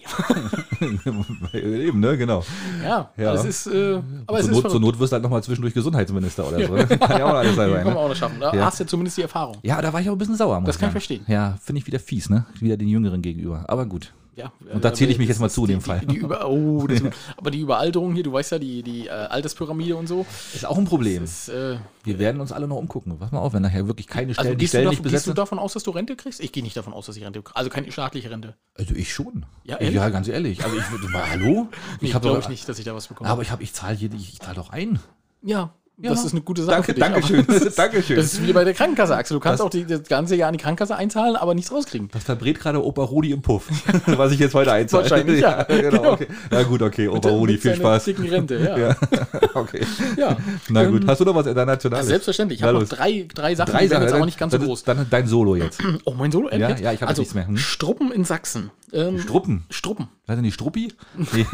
Eben, 1.52 2.00
ne, 2.00 2.16
genau. 2.16 2.42
Ja, 2.82 3.10
Ja. 3.16 3.32
das 3.34 3.44
ist, 3.44 3.66
äh, 3.66 4.00
aber 4.26 4.38
zur, 4.38 4.38
ist 4.40 4.46
Not, 4.46 4.54
verrückt. 4.62 4.70
zur 4.70 4.80
Not 4.80 4.98
wirst 4.98 5.12
du 5.12 5.14
halt 5.14 5.22
nochmal 5.22 5.42
zwischendurch 5.42 5.74
Gesundheitsminister 5.74 6.48
oder 6.48 6.66
so. 6.66 6.74
Ne? 6.74 6.86
Kann 6.98 7.18
ja 7.18 7.24
auch 7.26 7.34
alles 7.34 7.54
sein. 7.56 7.70
Können 7.70 7.84
wir 7.84 7.90
Ne? 7.92 7.96
auch 7.98 8.08
noch 8.08 8.16
schaffen. 8.16 8.40
Da 8.40 8.52
Ja. 8.54 8.64
hast 8.66 8.80
du 8.80 8.84
ja 8.84 8.88
zumindest 8.88 9.16
die 9.18 9.22
Erfahrung. 9.22 9.58
Ja, 9.62 9.80
da 9.80 9.92
war 9.92 10.00
ich 10.00 10.06
aber 10.08 10.16
ein 10.16 10.18
bisschen 10.18 10.36
sauer. 10.40 10.62
Das 10.64 10.78
kann 10.78 10.88
ich 10.88 10.92
verstehen. 10.92 11.24
Ja, 11.28 11.58
finde 11.62 11.80
ich 11.80 11.86
wieder 11.86 11.98
fies, 12.00 12.28
ne? 12.30 12.46
Wieder 12.60 12.76
den 12.76 12.88
Jüngeren 12.88 13.22
gegenüber. 13.22 13.64
Aber 13.68 13.86
gut. 13.86 14.12
Ja, 14.36 14.52
Und 14.72 14.82
da 14.84 14.94
zähle 14.94 15.10
ich 15.12 15.18
mich 15.18 15.28
jetzt 15.28 15.40
mal 15.40 15.50
zu, 15.50 15.66
die, 15.66 15.74
dem 15.74 15.80
die, 15.80 15.84
Fall. 15.84 16.00
Die, 16.00 16.16
über, 16.16 16.48
oh, 16.48 16.86
das, 16.86 17.02
aber 17.36 17.50
die 17.50 17.60
Überalterung 17.60 18.14
hier, 18.14 18.22
du 18.22 18.32
weißt 18.32 18.52
ja, 18.52 18.58
die, 18.58 18.82
die 18.82 19.06
äh, 19.06 19.10
Alterspyramide 19.10 19.96
und 19.96 20.06
so, 20.06 20.24
Ist 20.54 20.64
auch 20.64 20.78
ein 20.78 20.86
Problem. 20.86 21.24
ist, 21.24 21.50
äh, 21.50 21.76
Wir 22.04 22.18
werden 22.18 22.40
uns 22.40 22.50
alle 22.50 22.66
noch 22.66 22.76
umgucken. 22.76 23.18
Pass 23.18 23.32
mal 23.32 23.40
auf, 23.40 23.52
wenn 23.52 23.60
nachher 23.60 23.86
wirklich 23.86 24.06
keine 24.06 24.32
Stellen, 24.32 24.46
also 24.46 24.56
die 24.56 24.60
gehst 24.60 24.72
du, 24.72 24.76
Stellen 24.78 24.84
davon, 24.84 24.90
nicht 24.92 25.02
gehst 25.02 25.12
besetzt 25.12 25.26
du 25.26 25.30
sind. 25.30 25.38
davon 25.38 25.58
aus, 25.58 25.72
dass 25.74 25.82
du 25.82 25.90
Rente 25.90 26.16
kriegst? 26.16 26.40
Ich 26.40 26.52
gehe 26.52 26.62
nicht 26.62 26.76
davon 26.76 26.94
aus, 26.94 27.04
dass 27.04 27.16
ich 27.16 27.24
Rente 27.24 27.42
kriege. 27.42 27.54
Also 27.54 27.68
keine 27.68 27.92
staatliche 27.92 28.30
Rente. 28.30 28.54
Also 28.78 28.94
ich 28.94 29.12
schon. 29.12 29.44
Ja, 29.64 29.76
ehrlich? 29.76 29.96
ja 29.96 30.08
ganz 30.08 30.26
ehrlich. 30.28 30.64
Also 30.64 30.74
ich 30.78 30.90
würde 30.90 31.08
mal, 31.08 31.28
hallo? 31.28 31.68
Nee, 32.00 32.08
Ich 32.08 32.14
habe 32.14 32.22
glaube 32.26 32.40
ich 32.40 32.48
nicht, 32.48 32.66
dass 32.66 32.78
ich 32.78 32.84
da 32.86 32.94
was 32.94 33.08
bekomme. 33.08 33.28
aber 33.28 33.42
ich 33.42 33.74
zahle 33.74 33.98
ich 34.00 34.38
zahle 34.40 34.54
doch 34.54 34.70
ein. 34.70 35.00
Ja, 35.42 35.74
Ja. 36.02 36.10
das 36.10 36.24
ist 36.24 36.32
eine 36.32 36.40
gute 36.40 36.62
Sache 36.62 36.76
Danke, 36.76 36.86
für 36.86 36.94
dich. 36.94 37.04
danke 37.04 37.26
schön, 37.26 37.40
aber 37.40 37.52
Das 37.52 37.62
ist, 37.62 37.78
danke 37.78 38.02
schön. 38.02 38.16
Das 38.16 38.24
ist 38.26 38.46
wie 38.46 38.52
bei 38.52 38.64
der 38.64 38.72
Krankenkasse, 38.74 39.14
Axel. 39.16 39.34
Du 39.36 39.40
kannst 39.40 39.60
Das- 39.60 39.66
auch 39.66 39.70
die, 39.70 39.84
das 39.84 40.02
ganze 40.04 40.34
Jahr 40.34 40.48
an 40.48 40.54
die 40.56 40.62
Krankenkasse 40.62 40.96
einzahlen, 40.96 41.36
aber 41.36 41.54
nichts 41.54 41.70
rauskriegen. 41.72 42.08
Das 42.12 42.24
verbrät 42.24 42.58
gerade 42.58 42.82
Opa 42.84 43.02
Rudi 43.02 43.32
im 43.32 43.42
Puff, 43.42 43.68
was 44.06 44.32
ich 44.32 44.38
jetzt 44.38 44.54
heute 44.54 44.72
einzahle. 44.72 45.02
Wahrscheinlich, 45.02 45.40
ja. 45.40 45.62
genau, 45.68 45.90
Genau. 45.90 46.12
Okay. 46.12 46.26
Ja 46.50 46.62
gut, 46.62 46.82
okay, 46.82 47.08
Opa 47.08 47.28
Rudi, 47.28 47.52
Mit 47.54 47.62
viel 47.62 47.74
Spaß. 47.76 48.04
dicken 48.04 48.28
Rente, 48.28 48.56
ja. 48.56 48.78
Ja, 48.78 48.88
ja. 48.88 48.96
okay. 49.54 49.84
ja. 50.16 50.36
Na 50.68 50.84
gut, 50.84 51.02
Ähm, 51.02 51.08
hast 51.08 51.20
du 51.20 51.24
noch 51.24 51.34
was 51.34 51.46
internationales? 51.46 52.06
Selbstverständlich. 52.06 52.58
Ich 52.58 52.62
Na 52.62 52.68
habe 52.68 52.78
noch 52.80 52.88
drei, 52.88 53.26
drei 53.34 53.54
Sachen, 53.54 53.72
Drei 53.72 53.82
die 53.82 53.88
Sachen, 53.88 54.02
jetzt 54.04 54.14
aber 54.14 54.24
nicht 54.26 54.38
ganz 54.38 54.52
so 54.52 54.58
groß. 54.58 54.84
Dann 54.84 55.06
dein 55.10 55.26
Solo 55.26 55.56
jetzt. 55.56 55.80
Oh, 56.04 56.14
mein 56.14 56.32
Solo? 56.32 56.48
Ja, 56.50 56.70
ja, 56.76 56.92
ich 56.92 57.02
hab 57.02 57.08
also, 57.10 57.20
nichts 57.22 57.34
mehr. 57.34 57.46
Hm? 57.46 57.56
Struppen 57.58 58.10
in 58.10 58.24
Sachsen. 58.24 58.70
Ähm, 58.92 59.18
Struppen. 59.20 59.64
Struppen. 59.70 60.08
Weiß 60.26 60.36
ich 60.36 60.42
nicht, 60.42 60.54
Struppi? 60.54 60.92
Nee. 61.16 61.46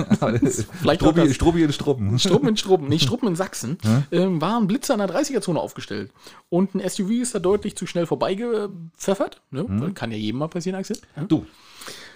Vielleicht 0.81 1.01
Struppi. 1.03 1.35
Struppi 1.35 1.65
und 1.65 1.73
Struppen. 1.73 2.19
Struppen 2.19 2.49
in 2.49 2.57
Struppen, 2.57 2.89
nee, 2.89 2.99
Struppen 3.01 3.29
in 3.29 3.37
Sachsen, 3.37 3.79
ähm, 4.11 4.41
war 4.41 4.59
ein 4.61 4.67
Blitzer 4.67 4.95
in 4.95 5.01
der 5.01 5.09
30er-Zone 5.09 5.59
aufgestellt. 5.61 6.11
Und 6.49 6.75
ein 6.75 6.89
SUV 6.89 7.11
ist 7.23 7.35
da 7.35 7.39
deutlich 7.39 7.77
zu 7.77 7.87
schnell 7.87 8.07
vorbeigepfeffert. 8.07 9.41
Ne? 9.51 9.93
Kann 9.95 10.11
ja 10.13 10.19
jedem 10.19 10.39
mal 10.39 10.49
passieren, 10.49 10.79
Axel. 10.79 10.99
Ja, 11.17 11.25
Du, 11.25 11.47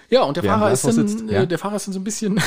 ja 0.09 0.23
und 0.23 0.37
der 0.37 0.45
Wer 0.45 0.53
Fahrer, 0.59 0.73
ist 0.73 0.85
dann, 0.87 1.29
äh, 1.29 1.35
ja. 1.35 1.47
der 1.47 1.59
Fahrer 1.59 1.77
ist 1.77 1.87
dann 1.87 1.95
so 1.95 2.01
ein 2.01 2.05
bisschen, 2.05 2.41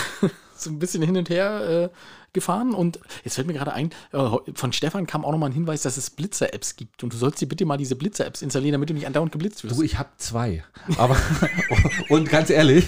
so 0.56 0.70
ein 0.70 0.80
bisschen 0.80 1.02
hin 1.04 1.18
und 1.18 1.30
her 1.30 1.90
äh, 1.92 1.98
gefahren. 2.34 2.74
Und 2.74 3.00
jetzt 3.24 3.36
fällt 3.36 3.48
mir 3.48 3.54
gerade 3.54 3.74
ein, 3.74 3.92
äh, 4.12 4.20
von 4.56 4.74
Stefan 4.74 5.08
kam 5.08 5.26
auch 5.26 5.32
nochmal 5.32 5.50
ein 5.50 5.54
Hinweis, 5.54 5.82
dass 5.84 5.98
es 5.98 6.10
Blitzer-Apps 6.10 6.76
gibt. 6.76 7.04
Und 7.04 7.14
du 7.14 7.18
sollst 7.18 7.42
dir 7.42 7.48
bitte 7.48 7.66
mal 7.66 7.78
diese 7.78 7.96
Blitzer-Apps 7.96 8.42
installieren, 8.42 8.74
damit 8.74 8.90
du 8.90 8.94
nicht 8.94 9.08
andauernd 9.08 9.32
geblitzt 9.32 9.64
wirst. 9.64 9.78
du, 9.78 9.84
ich 9.84 9.98
habe 9.98 10.10
zwei. 10.18 10.64
Aber, 10.98 11.16
und 12.10 12.30
ganz 12.30 12.50
ehrlich, 12.50 12.86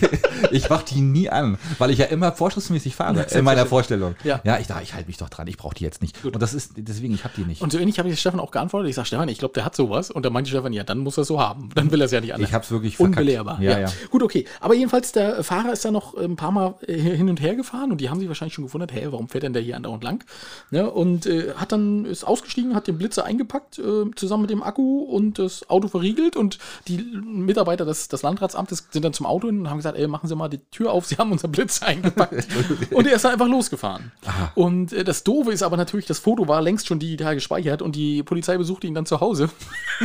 ich 0.52 0.70
mach 0.70 0.84
die 0.84 1.02
nie 1.02 1.30
an, 1.30 1.58
weil 1.78 1.92
ich 1.92 2.00
ja 2.00 2.06
immer 2.06 2.32
vorschriftsmäßig 2.32 2.96
fahre 2.96 3.24
in 3.24 3.44
meiner 3.44 3.66
Vorstellung. 3.66 4.16
Ja. 4.24 4.42
ja 4.44 4.60
ich, 4.60 4.68
da- 4.68 4.82
ich 4.82 4.94
halte 4.94 5.08
mich 5.08 5.18
doch 5.18 5.30
dran, 5.30 5.48
ich 5.48 5.58
brauche 5.58 5.76
die 5.76 5.84
jetzt 5.84 6.02
nicht. 6.02 6.24
Und 6.26 6.42
das 6.42 6.54
ist, 6.54 6.74
deswegen, 6.78 7.14
ich 7.14 7.24
habe 7.24 7.34
die 7.38 7.46
nicht. 7.46 7.62
Und 7.62 7.72
so 7.72 7.78
ähnlich 7.78 8.00
habe 8.00 8.10
ich 8.10 8.20
Stefan 8.20 8.40
auch 8.40 8.52
geantwortet. 8.52 8.90
Ich 8.90 8.96
sage, 8.96 9.08
Stefan, 9.08 9.30
ich 9.30 9.38
glaube, 9.40 9.54
der 9.54 9.66
hat 9.66 9.76
sowas. 9.76 10.12
Und 10.12 10.26
dann 10.26 10.34
meinte 10.34 10.50
Stefan, 10.50 10.74
ja, 10.74 10.84
dann 10.84 11.00
muss 11.00 11.18
er 11.18 11.22
es 11.22 11.28
so 11.28 11.40
haben. 11.40 11.70
Dann 11.76 11.92
will 11.92 12.02
er 12.02 12.06
es 12.06 12.12
ja 12.12 12.22
nicht 12.22 12.34
anders. 12.34 12.50
Ich 12.50 12.54
hab's 12.54 12.72
wirklich 12.72 12.98
verkackt. 12.98 13.18
Unbelehrbar. 13.20 13.62
Ja, 13.62 13.80
ja. 13.80 13.88
Gut, 14.10 14.24
okay. 14.24 14.46
Aber 14.60 14.74
jedenfalls, 14.74 15.12
der 15.12 15.44
Fahrer 15.44 15.74
ist 15.74 15.84
da 15.84 15.92
noch 15.92 16.16
ein 16.16 16.36
paar 16.36 16.52
Mal 16.52 16.76
äh, 16.88 16.98
hin 16.98 17.30
und 17.30 17.42
her 17.42 17.56
gefahren 17.56 17.92
und 17.92 18.00
die 18.02 18.10
haben 18.10 18.20
sich 18.20 18.28
wahrscheinlich 18.28 18.54
schon 18.54 18.66
gewundert, 18.66 18.94
hä, 18.94 19.08
warum 19.10 19.28
fährt 19.36 19.44
denn 19.44 19.52
der 19.52 19.62
hier 19.62 19.76
andauernd 19.76 20.02
lang? 20.02 20.24
Ne? 20.72 20.90
Und 20.90 21.26
äh, 21.26 21.56
hat 21.56 21.74
dann, 21.74 22.06
ist 22.06 22.24
ausgestiegen, 22.24 22.74
hat 22.74 22.88
den 22.88 22.98
Blitzer 22.98 23.26
eingepackt, 23.26 23.80
äh, 23.80 24.10
zusammen 24.16 24.44
mit 24.44 24.50
dem 24.50 24.64
Akku 24.64 25.00
und 25.00 25.40
das 25.40 25.70
Auto 25.70 25.90
verriegelt 25.90 26.38
und 26.38 26.58
die 26.88 27.00
Mitarbeiter 27.22 27.84
des, 27.84 28.08
des 28.08 28.22
Landratsamtes 28.22 28.88
sind 28.92 29.04
dann 29.04 29.12
zum 29.12 29.26
Auto 29.26 29.48
hin 29.48 29.60
und 29.60 29.70
haben 29.70 29.80
gesagt, 29.80 29.98
ey, 29.98 30.08
machen 30.08 30.30
Sie 30.30 30.36
mal 30.38 30.48
die 30.48 30.60
Tür 30.72 30.94
auf, 30.94 31.06
Sie 31.06 31.18
haben 31.18 31.34
unser 31.34 31.50
Blitzer 31.50 31.86
eingepackt. 31.88 32.48
und 32.92 33.08
er 33.08 33.16
ist 33.18 33.26
dann 33.26 33.34
einfach 33.34 33.50
losgefahren. 33.50 34.14
Und 34.56 34.94
äh, 34.94 35.04
das 35.04 35.26
Doofe 35.26 35.52
ist 35.52 35.64
aber 35.64 35.76
natürlich, 35.76 36.06
das 36.06 36.20
Foto 36.20 36.48
war 36.48 36.62
längst 36.62 36.88
schon 36.88 37.00
digital 37.00 37.36
gespeichert 37.36 37.82
und 37.82 37.98
die 37.98 38.24
Polizei 38.24 38.58
besuchte 38.58 38.88
ihn 38.88 38.94
dann 38.94 39.06
zu 39.06 39.20
Hause. 39.20 39.50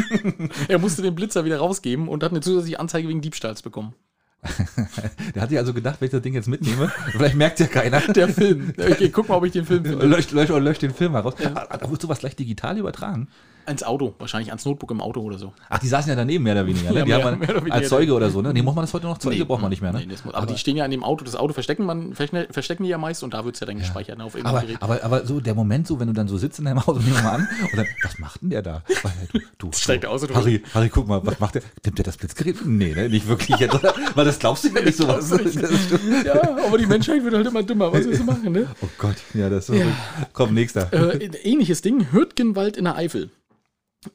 er 0.69 0.79
musste 0.81 1.03
den 1.03 1.15
Blitzer 1.15 1.45
wieder 1.45 1.59
rausgeben 1.59 2.09
und 2.09 2.25
hat 2.25 2.33
eine 2.33 2.41
zusätzliche 2.41 2.81
Anzeige 2.81 3.09
wegen 3.09 3.21
Diebstahls 3.21 3.63
bekommen. 3.63 3.95
Der 5.35 5.43
hat 5.43 5.51
sich 5.51 5.59
also 5.59 5.75
gedacht, 5.75 6.01
wenn 6.01 6.07
ich 6.07 6.13
das 6.13 6.23
Ding 6.23 6.35
jetzt 6.35 6.49
mitnehme, 6.49 6.91
vielleicht 7.13 7.35
merkt 7.35 7.61
ja 7.61 7.67
keiner. 7.67 8.01
Der 8.01 8.29
Film. 8.29 8.73
Ich 8.99 9.13
guck 9.13 9.29
mal, 9.29 9.37
ob 9.37 9.45
ich 9.45 9.53
den 9.53 9.67
Film 9.67 9.85
finde. 9.85 10.07
Löscht, 10.07 10.33
löscht, 10.33 10.51
löscht 10.51 10.83
den 10.83 10.95
Film 10.95 11.13
mal 11.13 11.21
raus. 11.21 11.35
Ah, 11.55 11.77
Da 11.77 11.91
wirst 11.91 12.03
du 12.03 12.09
was 12.09 12.21
gleich 12.21 12.37
digital 12.37 12.79
übertragen. 12.79 13.29
Ans 13.67 13.83
Auto, 13.83 14.15
wahrscheinlich 14.19 14.51
ans 14.51 14.65
Notebook 14.65 14.91
im 14.91 15.01
Auto 15.01 15.21
oder 15.21 15.39
so. 15.39 15.53
Ach, 15.69 15.79
die 15.79 15.89
saßen 15.89 16.09
ja 16.11 16.17
daneben, 16.17 16.43
mehr 16.45 16.55
oder 16.55 16.67
weniger. 16.67 16.91
Ne? 16.91 16.99
Ja, 17.01 17.05
die 17.05 17.11
mehr- 17.11 17.25
haben 17.25 17.39
man 17.39 17.49
oder 17.49 17.61
weniger. 17.61 17.75
als 17.75 17.89
Zeuge 17.89 18.15
oder 18.15 18.31
so, 18.31 18.43
ne? 18.43 18.53
Nee, 18.53 18.63
braucht 18.63 18.77
man 18.77 18.85
das 18.85 18.95
heute 18.95 19.07
noch? 19.07 19.19
Zeuge 19.19 19.45
braucht 19.45 19.61
man 19.63 19.71
nicht 19.71 19.83
mehr, 19.83 19.93
ne? 19.93 20.01
Nee, 20.01 20.15
muss, 20.25 20.35
aber, 20.35 20.47
die 20.47 20.57
stehen 20.59 20.77
ja 20.77 20.85
in 20.85 20.91
dem 20.91 21.05
Auto. 21.05 21.25
Das 21.25 21.37
Auto 21.37 21.53
verstecken, 21.53 21.85
man, 21.85 22.15
verstecken 22.15 22.83
die 22.85 22.89
ja 22.89 22.99
meist 22.99 23.23
und 23.23 23.35
da 23.35 23.45
wird 23.45 23.55
es 23.57 23.61
ja 23.61 23.67
dann 23.67 23.79
gespeichert 23.79 24.19
ne, 24.19 24.25
auf 24.25 24.35
irgendeinem 24.35 24.57
Aber, 24.57 24.67
Gerät. 24.67 24.83
aber, 24.83 25.05
aber 25.05 25.27
so 25.27 25.41
der 25.41 25.55
Moment, 25.55 25.87
so 25.87 26.01
wenn 26.01 26.07
du 26.09 26.13
dann 26.15 26.29
so 26.29 26.37
sitzt 26.39 26.59
in 26.59 26.65
deinem 26.65 26.79
Auto, 26.79 26.93
nehmen 26.99 27.15
wir 27.15 27.23
mal 27.23 27.35
an, 27.35 27.49
und 27.71 27.77
dann, 27.77 27.87
was 28.03 28.19
macht 28.19 28.43
denn 28.43 28.51
der 28.51 28.63
da? 28.63 28.83
Du, 29.33 29.41
du, 29.59 29.73
Steigt 29.77 30.05
du, 30.05 30.09
aus 30.09 30.23
und- 30.23 30.35
Harry, 30.35 30.63
Harry, 30.75 30.89
guck 30.89 31.07
mal, 31.09 31.25
was 31.25 31.39
macht 31.39 31.55
der? 31.57 31.63
Nimmt 31.85 31.99
der 31.99 32.05
das 32.05 32.17
Blitzgerät? 32.17 32.65
Nee, 32.65 32.95
ne, 32.95 33.09
nicht 33.09 33.27
wirklich 33.29 33.59
jetzt, 33.59 33.75
oder? 33.75 33.95
Weil 34.15 34.25
das 34.25 34.39
glaubst 34.39 34.65
du 34.65 34.69
ja 34.69 34.83
nicht 34.83 34.97
sowas. 34.97 35.31
ja, 36.25 36.41
aber 36.67 36.79
die 36.79 36.87
Menschheit 36.87 37.23
wird 37.25 37.35
halt 37.35 37.47
immer 37.47 37.63
dümmer. 37.63 37.93
Was 37.93 38.05
willst 38.05 38.21
du 38.21 38.25
machen, 38.25 38.53
ne? 38.53 38.67
Oh 38.83 38.89
Gott, 38.99 39.17
ja, 39.35 39.49
das 39.49 39.69
ist 39.69 39.77
so. 39.77 39.83
Komm, 40.33 40.55
nächster. 40.55 40.93
Äh, 40.93 41.27
ähnliches 41.43 41.83
Ding, 41.83 42.11
Hürtgenwald 42.13 42.77
in 42.77 42.85
der 42.85 42.97
Eifel. 42.97 43.31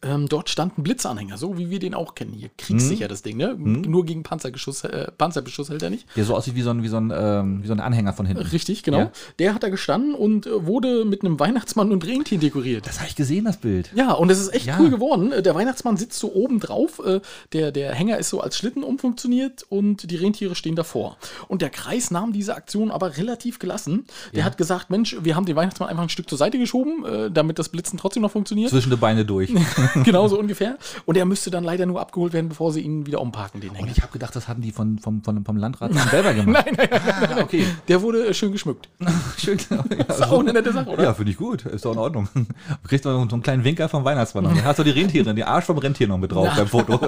Ähm, 0.02 0.28
dort 0.28 0.50
stand 0.50 0.80
ein 0.80 0.84
Blitzanhänger, 0.84 1.38
so 1.38 1.60
wie 1.60 1.70
wir 1.70 1.78
den 1.78 1.94
auch 1.94 2.16
kennen 2.16 2.34
hier. 2.34 2.50
Kriegssicher 2.58 3.08
das 3.08 3.22
Ding, 3.22 3.38
ne? 3.38 3.54
Nur 3.56 4.04
gegen 4.04 4.24
Panzergeschuss, 4.24 4.84
äh, 4.84 5.12
Panzerbeschuss 5.16 5.70
hält 5.70 5.84
er 5.84 5.92
nicht. 5.92 6.08
Der 6.16 6.26
so 6.26 6.36
aussieht 6.36 6.56
wie 6.56 6.64
so 6.64 6.72
ein, 6.72 6.82
wie 6.82 6.88
so 6.88 6.98
ein, 6.98 7.14
ähm, 7.16 7.62
wie 7.62 7.68
so 7.68 7.74
ein 7.74 7.80
Anhänger 7.80 8.12
von 8.14 8.26
hinten. 8.26 8.42
Richtig, 8.48 8.82
genau. 8.82 8.98
Ja. 8.98 9.12
Der 9.38 9.54
hat 9.54 9.62
da 9.62 9.70
gestanden 9.70 10.16
und 10.16 10.48
äh, 10.48 10.66
wurde 10.66 11.06
mit 11.06 11.24
einem 11.24 11.40
Weihnachtsmann 11.40 11.92
und 11.92 12.04
Rentier 12.04 12.40
dekoriert. 12.40 12.88
Das 12.88 12.98
habe 12.98 13.10
ich 13.10 13.16
gesehen, 13.16 13.46
das 13.46 13.58
Bild. 13.58 13.92
Ja, 13.94 14.14
und 14.14 14.32
es 14.32 14.40
ist 14.40 14.56
echt 14.56 14.66
Ja. 14.66 14.78
cool 14.80 14.90
geworden. 14.90 15.32
Äh, 15.32 15.44
Der 15.44 15.54
Weihnachtsmann 15.54 15.98
sitzt 15.98 16.18
so 16.20 16.34
oben 16.34 16.60
drauf, 16.60 17.00
äh, 17.06 17.22
der, 17.54 17.72
der 17.72 17.94
Hänger 17.94 18.18
ist 18.18 18.30
so 18.32 18.42
als 18.42 18.58
Schlitten 18.58 18.84
umfunktioniert 18.84 19.68
und 19.70 20.10
die 20.10 20.16
Rentiere 20.16 20.56
stehen 20.56 20.76
davor. 20.76 21.18
Und 21.48 21.62
der 21.62 21.70
Kreis 21.70 22.10
nahm 22.10 22.34
diese 22.34 22.56
Aktion 22.56 22.90
aber 22.90 23.18
relativ 23.18 23.60
gelassen. 23.60 24.06
Der 24.34 24.46
hat 24.46 24.58
gesagt, 24.58 24.90
Mensch, 24.90 25.16
wir 25.22 25.36
haben 25.36 25.46
den 25.46 25.56
Weihnachtsmann 25.56 25.90
einfach 25.90 26.02
ein 26.04 26.10
Stück 26.10 26.28
zur 26.28 26.40
Seite 26.40 26.58
geschoben, 26.58 27.06
äh, 27.06 27.30
damit 27.30 27.60
das 27.60 27.70
Blitzen 27.70 28.00
trotzdem 28.00 28.24
noch 28.24 28.32
funktioniert. 28.32 28.72
Zwischen 28.72 28.90
die 28.90 28.96
Beine 28.96 29.26
durch. 29.26 29.52
genau 30.04 30.28
so 30.28 30.40
ungefähr. 30.40 30.78
Und 31.06 31.18
er 31.18 31.26
müsste 31.26 31.52
dann 31.52 31.64
leider 31.64 31.86
nur 31.86 32.00
abgeholt 32.02 32.34
werden, 32.34 32.50
bevor 32.50 32.72
sie 32.74 32.82
ihn 32.82 33.06
wieder 33.06 33.22
umparken, 33.22 33.62
den 33.62 33.72
Und 33.72 33.76
Hänger. 33.78 33.92
ich 33.92 34.02
habe 34.02 34.12
gedacht, 34.12 34.36
das 34.36 34.48
hatten 34.48 34.62
die 34.62 34.72
von, 34.72 35.00
vom, 35.00 35.22
vom, 35.24 35.44
vom 35.46 35.58
Landrat 35.58 35.94
dann 35.96 36.08
selber 36.10 36.34
gemacht. 36.34 36.66
nein, 36.66 36.76
nein, 36.78 36.90
nein. 36.92 37.30
Ah, 37.38 37.42
okay. 37.42 37.66
Der 37.88 38.02
wurde 38.02 38.28
äh, 38.28 38.34
schön 38.34 38.52
geschmückt. 38.52 38.90
Schön. 39.38 39.58
Ja, 39.70 39.84
Das 40.08 40.18
ist 40.20 40.24
auch 40.24 40.40
eine 40.40 40.54
nette 40.54 40.72
Sache, 40.74 40.90
oder? 40.90 41.04
Ja, 41.04 41.14
finde 41.14 41.32
ich 41.32 41.38
gut. 41.38 41.66
Ist 41.66 41.86
doch 41.86 41.94
in 41.94 41.98
Ordnung. 42.00 42.28
Du 42.34 42.46
kriegst 42.88 43.06
noch 43.06 43.14
so 43.30 43.36
einen 43.36 43.42
kleinen 43.44 43.64
Winker 43.64 43.90
vom 43.90 44.04
Weihnachtsmann. 44.06 44.44
noch. 44.46 44.64
Hast 44.64 44.80
du 44.80 44.84
die 44.84 44.92
Rentiere, 44.92 45.34
den 45.34 45.44
Arsch 45.44 45.66
vom 45.66 45.78
Rentier 45.78 46.08
noch 46.08 46.18
mit 46.18 46.32
drauf 46.32 46.50
beim 46.56 46.68
Foto. 46.68 47.00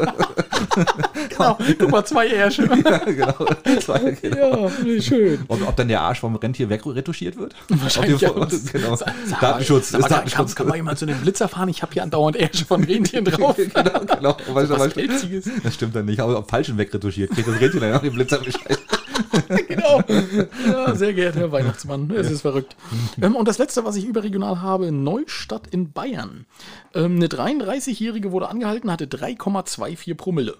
Genau. 1.30 1.58
Guck 1.78 1.91
mal, 1.91 2.05
zwei 2.05 2.28
Ärsche. 2.28 2.68
genau. 3.05 3.34
Zwei, 3.80 4.18
genau. 4.22 4.70
ja, 4.84 5.01
schön. 5.01 5.39
Und 5.47 5.62
ob 5.68 5.76
dann 5.76 5.88
der 5.88 6.01
Arsch 6.01 6.20
vom 6.20 6.36
Rentier 6.36 6.70
wegretuschiert 6.70 7.38
wird? 7.38 7.53
Wahrscheinlich 7.70 8.22
ja. 8.22 8.32
Genau. 8.74 8.95
Sag 8.95 9.14
Datenschutz. 9.39 9.89
sag 9.89 9.99
ist 9.99 10.08
kann, 10.08 10.18
Datenschutz. 10.18 10.55
kann, 10.55 10.66
kann 10.66 10.68
mal 10.68 10.76
jemand 10.76 10.97
zu 10.99 11.05
den 11.05 11.18
Blitzer 11.18 11.47
fahren? 11.47 11.70
Ich 11.70 11.82
habe 11.82 11.93
hier 11.93 12.03
andauernd 12.03 12.36
Ärsche 12.38 12.66
von 12.66 12.84
Rentieren 12.84 13.26
drauf. 13.26 13.55
genau, 13.58 13.99
genau. 13.99 14.38
Weißt 14.47 14.72
du, 14.72 14.80
Was 14.80 14.93
Pelziges. 14.93 15.49
das 15.64 15.74
stimmt 15.74 15.95
dann 15.95 16.05
nicht. 16.05 16.20
Aber 16.20 16.39
auf 16.39 16.47
falschen 16.47 16.78
wegretuschiert. 16.78 17.32
Kriegt 17.32 17.47
das 17.47 17.60
Rentier 17.60 17.82
dann 17.82 17.93
auch 17.93 18.01
den 18.01 18.14
Blitzer 18.14 18.39
Bescheid. 18.39 18.80
genau. 19.68 20.01
Ja, 20.65 20.95
sehr 20.95 21.13
geehrter 21.13 21.39
Herr 21.39 21.51
Weihnachtsmann, 21.51 22.09
es 22.11 22.30
ist 22.30 22.41
verrückt. 22.41 22.76
Ähm, 23.22 23.36
und 23.36 23.47
das 23.47 23.57
letzte, 23.57 23.86
was 23.86 23.95
ich 23.95 24.05
überregional 24.05 24.61
habe, 24.61 24.91
Neustadt 24.91 25.68
in 25.68 25.91
Bayern. 25.91 26.45
Ähm, 26.93 27.15
eine 27.18 27.28
33-Jährige 27.28 28.32
wurde 28.32 28.49
angehalten, 28.49 28.91
hatte 28.91 29.05
3,24 29.05 30.15
Promille. 30.15 30.57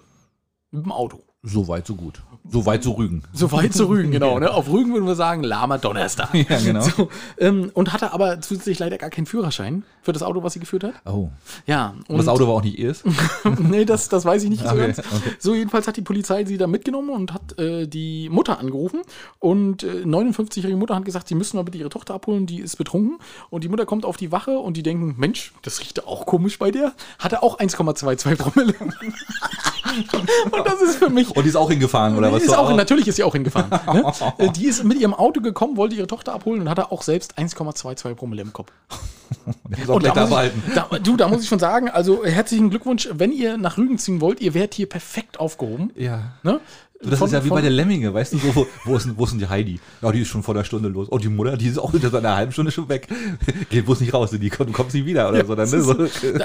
Mit 0.70 0.84
dem 0.84 0.92
Auto. 0.92 1.22
So 1.44 1.68
weit, 1.68 1.86
so 1.86 1.94
gut. 1.94 2.20
So 2.50 2.66
weit, 2.66 2.82
so 2.82 2.92
Rügen. 2.92 3.22
So 3.32 3.52
weit 3.52 3.72
zu 3.74 3.88
Rügen, 3.88 4.10
genau. 4.10 4.38
Ne? 4.38 4.50
Auf 4.50 4.68
Rügen 4.68 4.92
würden 4.92 5.06
wir 5.06 5.14
sagen, 5.14 5.42
lahmer 5.44 5.78
Donnerstag. 5.78 6.30
Ja, 6.48 6.58
genau. 6.58 6.80
So, 6.80 7.08
ähm, 7.38 7.70
und 7.74 7.92
hatte 7.92 8.12
aber 8.12 8.40
zusätzlich 8.40 8.78
leider 8.78 8.96
gar 8.96 9.10
keinen 9.10 9.26
Führerschein 9.26 9.84
für 10.02 10.12
das 10.12 10.22
Auto, 10.22 10.42
was 10.42 10.54
sie 10.54 10.60
geführt 10.60 10.84
hat. 10.84 10.94
Oh. 11.04 11.28
Ja. 11.66 11.94
Und 12.08 12.16
das 12.16 12.28
Auto 12.28 12.46
war 12.46 12.54
auch 12.54 12.62
nicht 12.62 12.78
ihrs? 12.78 13.04
nee, 13.58 13.84
das, 13.84 14.08
das 14.08 14.24
weiß 14.24 14.44
ich 14.44 14.50
nicht 14.50 14.62
so 14.62 14.70
Okay, 14.70 14.78
ganz. 14.78 14.98
okay. 14.98 15.32
So, 15.38 15.54
jedenfalls 15.54 15.86
hat 15.86 15.96
die 15.96 16.02
Polizei 16.02 16.44
sie 16.44 16.56
da 16.56 16.66
mitgenommen 16.66 17.10
und 17.10 17.34
hat 17.34 17.58
äh, 17.58 17.86
die 17.86 18.28
Mutter 18.30 18.58
angerufen. 18.58 19.02
Und 19.38 19.82
äh, 19.82 20.04
59-jährige 20.04 20.76
Mutter 20.76 20.94
hat 20.96 21.04
gesagt, 21.04 21.28
sie 21.28 21.34
müssen 21.34 21.56
mal 21.56 21.64
bitte 21.64 21.78
ihre 21.78 21.90
Tochter 21.90 22.14
abholen, 22.14 22.46
die 22.46 22.60
ist 22.60 22.76
betrunken. 22.76 23.18
Und 23.50 23.62
die 23.64 23.68
Mutter 23.68 23.84
kommt 23.84 24.04
auf 24.04 24.16
die 24.16 24.32
Wache 24.32 24.58
und 24.58 24.76
die 24.76 24.82
denken, 24.82 25.14
Mensch, 25.18 25.52
das 25.62 25.80
riecht 25.80 26.06
auch 26.06 26.24
komisch 26.24 26.58
bei 26.58 26.70
der. 26.70 26.94
Hatte 27.18 27.42
auch 27.42 27.58
1,22 27.58 28.36
Promille. 28.36 28.74
und 28.80 30.66
das 30.66 30.80
ist 30.80 30.96
für 30.96 31.10
mich 31.10 31.27
Und 31.30 31.44
die 31.44 31.48
ist 31.48 31.56
auch 31.56 31.70
hingefahren, 31.70 32.16
oder 32.16 32.32
was? 32.32 32.42
ist 32.42 32.56
auch, 32.56 32.70
oh. 32.70 32.74
natürlich 32.74 33.08
ist 33.08 33.16
sie 33.16 33.24
auch 33.24 33.32
hingefahren. 33.32 33.70
ne? 33.92 34.12
Äh, 34.38 34.50
Die 34.50 34.66
ist 34.66 34.84
mit 34.84 34.98
ihrem 34.98 35.14
Auto 35.14 35.40
gekommen, 35.40 35.76
wollte 35.76 35.94
ihre 35.94 36.06
Tochter 36.06 36.34
abholen 36.34 36.60
und 36.60 36.68
hatte 36.68 36.92
auch 36.92 37.02
selbst 37.02 37.38
1,22 37.38 38.14
Promille 38.14 38.42
im 38.42 38.52
Kopf. 38.52 38.72
Und 39.86 40.06
da 40.06 40.26
muss, 40.26 40.44
ich, 40.44 40.74
da, 40.74 40.88
du, 41.02 41.16
da 41.16 41.28
muss 41.28 41.42
ich 41.42 41.48
schon 41.48 41.58
sagen, 41.58 41.90
also 41.90 42.24
herzlichen 42.24 42.70
Glückwunsch, 42.70 43.08
wenn 43.12 43.32
ihr 43.32 43.58
nach 43.58 43.76
Rügen 43.76 43.98
ziehen 43.98 44.20
wollt, 44.22 44.40
ihr 44.40 44.54
werdet 44.54 44.74
hier 44.74 44.88
perfekt 44.88 45.38
aufgehoben. 45.38 45.90
Ja. 45.96 46.32
Ne? 46.42 46.60
Das 47.00 47.20
Von- 47.20 47.26
ist 47.26 47.32
ja 47.32 47.44
wie 47.44 47.48
bei 47.48 47.60
der 47.60 47.70
Lemminge, 47.70 48.12
weißt 48.12 48.32
du, 48.32 48.38
so, 48.38 48.56
wo, 48.56 48.66
wo, 48.84 48.96
ist, 48.96 49.08
wo 49.16 49.22
ist 49.22 49.30
denn 49.30 49.38
die 49.38 49.48
Heidi? 49.48 49.78
Ja, 50.02 50.10
die 50.10 50.22
ist 50.22 50.28
schon 50.28 50.42
vor 50.42 50.54
der 50.54 50.64
Stunde 50.64 50.88
los. 50.88 51.06
Oh, 51.12 51.18
die 51.18 51.28
Mutter, 51.28 51.56
die 51.56 51.68
ist 51.68 51.78
auch 51.78 51.92
hinter 51.92 52.12
einer 52.12 52.34
halben 52.34 52.50
Stunde 52.50 52.72
schon 52.72 52.88
weg. 52.88 53.06
Geht 53.70 53.84
bloß 53.84 54.00
nicht 54.00 54.12
raus, 54.12 54.30
die 54.32 54.50
kommt, 54.50 54.70
du 54.70 54.72
kommst 54.72 54.94
nie 54.96 55.06
wieder 55.06 55.28
oder 55.28 55.44
so. 55.46 55.54
Dann, 55.54 55.70
ne? 55.70 55.80
so. 55.80 55.92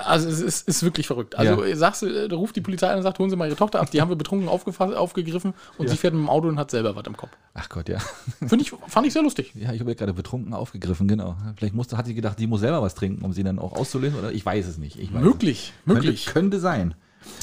Also 0.06 0.30
es 0.30 0.42
ist, 0.42 0.68
ist 0.68 0.84
wirklich 0.84 1.08
verrückt. 1.08 1.36
Also 1.36 1.64
Ja. 1.66 1.76
sagst 1.76 2.04
du, 2.04 2.06
äh, 2.06 2.28
da 2.28 2.36
ruft 2.36 2.56
die 2.56 2.62
Polizei 2.62 2.88
an 2.88 2.98
und 2.98 3.04
sagt, 3.04 3.18
holen 3.18 3.32
Sie 3.32 3.36
mal 3.36 3.48
Ihre 3.48 3.56
Tochter 3.58 3.80
ab. 3.80 3.90
Die 3.90 4.00
haben 4.00 4.10
wir 4.10 4.16
betrunken 4.16 4.48
aufgegriffen 4.48 5.54
und 5.80 5.90
sie 5.90 5.98
fährt 5.98 6.14
mit 6.14 6.22
dem 6.22 6.30
Auto 6.30 6.48
und 6.48 6.60
hat 6.60 6.70
selber 6.70 6.96
was 6.96 7.06
im 7.08 7.18
Kopf. 7.18 7.32
Ach 7.56 7.70
Gott, 7.70 7.90
ja. 7.90 7.98
Finde 8.40 8.62
ich, 8.62 8.72
fand 8.88 9.08
ich 9.08 9.14
sehr 9.14 9.24
lustig. 9.24 9.54
Ja, 9.56 9.74
ich 9.74 9.80
habe 9.80 9.90
ja 9.90 9.96
gerade 9.96 10.14
betrunken 10.14 10.54
aufgegriffen, 10.54 11.08
genau. 11.08 11.36
Vielleicht 11.58 11.74
musste, 11.74 11.98
hat 11.98 12.06
sie 12.06 12.14
gedacht, 12.14 12.38
die 12.40 12.46
muss 12.46 12.60
selber 12.60 12.82
was 12.82 12.94
trinken, 12.94 13.26
um 13.26 13.34
sie 13.34 13.44
dann 13.44 13.58
auch 13.58 13.74
auszulösen, 13.74 14.20
oder? 14.20 14.32
Ich 14.32 14.46
weiß 14.46 14.68
es 14.68 14.78
nicht. 14.78 15.00
Ich 15.00 15.12
weiß 15.14 15.22
Möglich, 15.24 15.74
es. 15.82 15.88
möglich. 15.88 16.26
Könnte, 16.26 16.58
könnte 16.58 16.60
sein. 16.60 16.94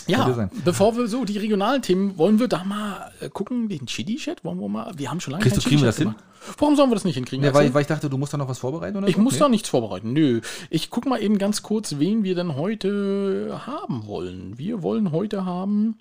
Ja, 0.07 0.49
bevor 0.65 0.97
wir 0.97 1.07
so 1.07 1.25
die 1.25 1.39
regionalen 1.39 1.83
Themen, 1.83 2.19
wollen 2.19 2.39
wir 2.41 2.49
da 2.49 2.65
mal 2.65 3.11
äh, 3.21 3.29
gucken, 3.29 3.69
den 3.69 3.87
Chili-Chat? 3.87 4.45
Wollen 4.45 4.61
wir 4.61 4.69
mal? 4.69 4.93
Wir 4.97 5.11
haben 5.11 5.21
schon 5.21 5.33
lange 5.33 5.45
du- 5.45 5.51
kriegen 5.61 5.81
wir 5.81 5.87
das 5.87 5.99
hin? 5.99 6.09
gemacht. 6.09 6.25
Warum 6.59 6.75
sollen 6.75 6.91
wir 6.91 6.95
das 6.95 7.05
nicht 7.05 7.17
hinkriegen? 7.17 7.45
Ja, 7.45 7.53
weil, 7.53 7.73
weil 7.75 7.83
ich 7.83 7.87
dachte, 7.87 8.09
du 8.09 8.17
musst 8.17 8.33
da 8.33 8.39
noch 8.39 8.49
was 8.49 8.59
vorbereiten, 8.59 8.97
oder? 8.97 9.07
ich 9.09 9.17
so? 9.17 9.21
muss 9.21 9.35
Nee? 9.35 9.39
da 9.41 9.49
nichts 9.51 9.69
vorbereiten. 9.69 10.13
Nö. 10.15 10.41
Ich 10.71 10.89
guck 10.89 11.05
mal 11.07 11.23
eben 11.23 11.37
ganz 11.39 11.63
kurz, 11.63 11.97
wen 11.99 12.25
wir 12.25 12.35
denn 12.35 12.57
heute 12.57 13.61
haben 13.67 14.07
wollen. 14.07 14.57
Wir 14.57 14.83
wollen 14.83 15.13
heute 15.13 15.45
haben 15.45 15.99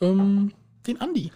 ähm, 0.00 0.52
den 0.86 1.00
Andi. 1.02 1.32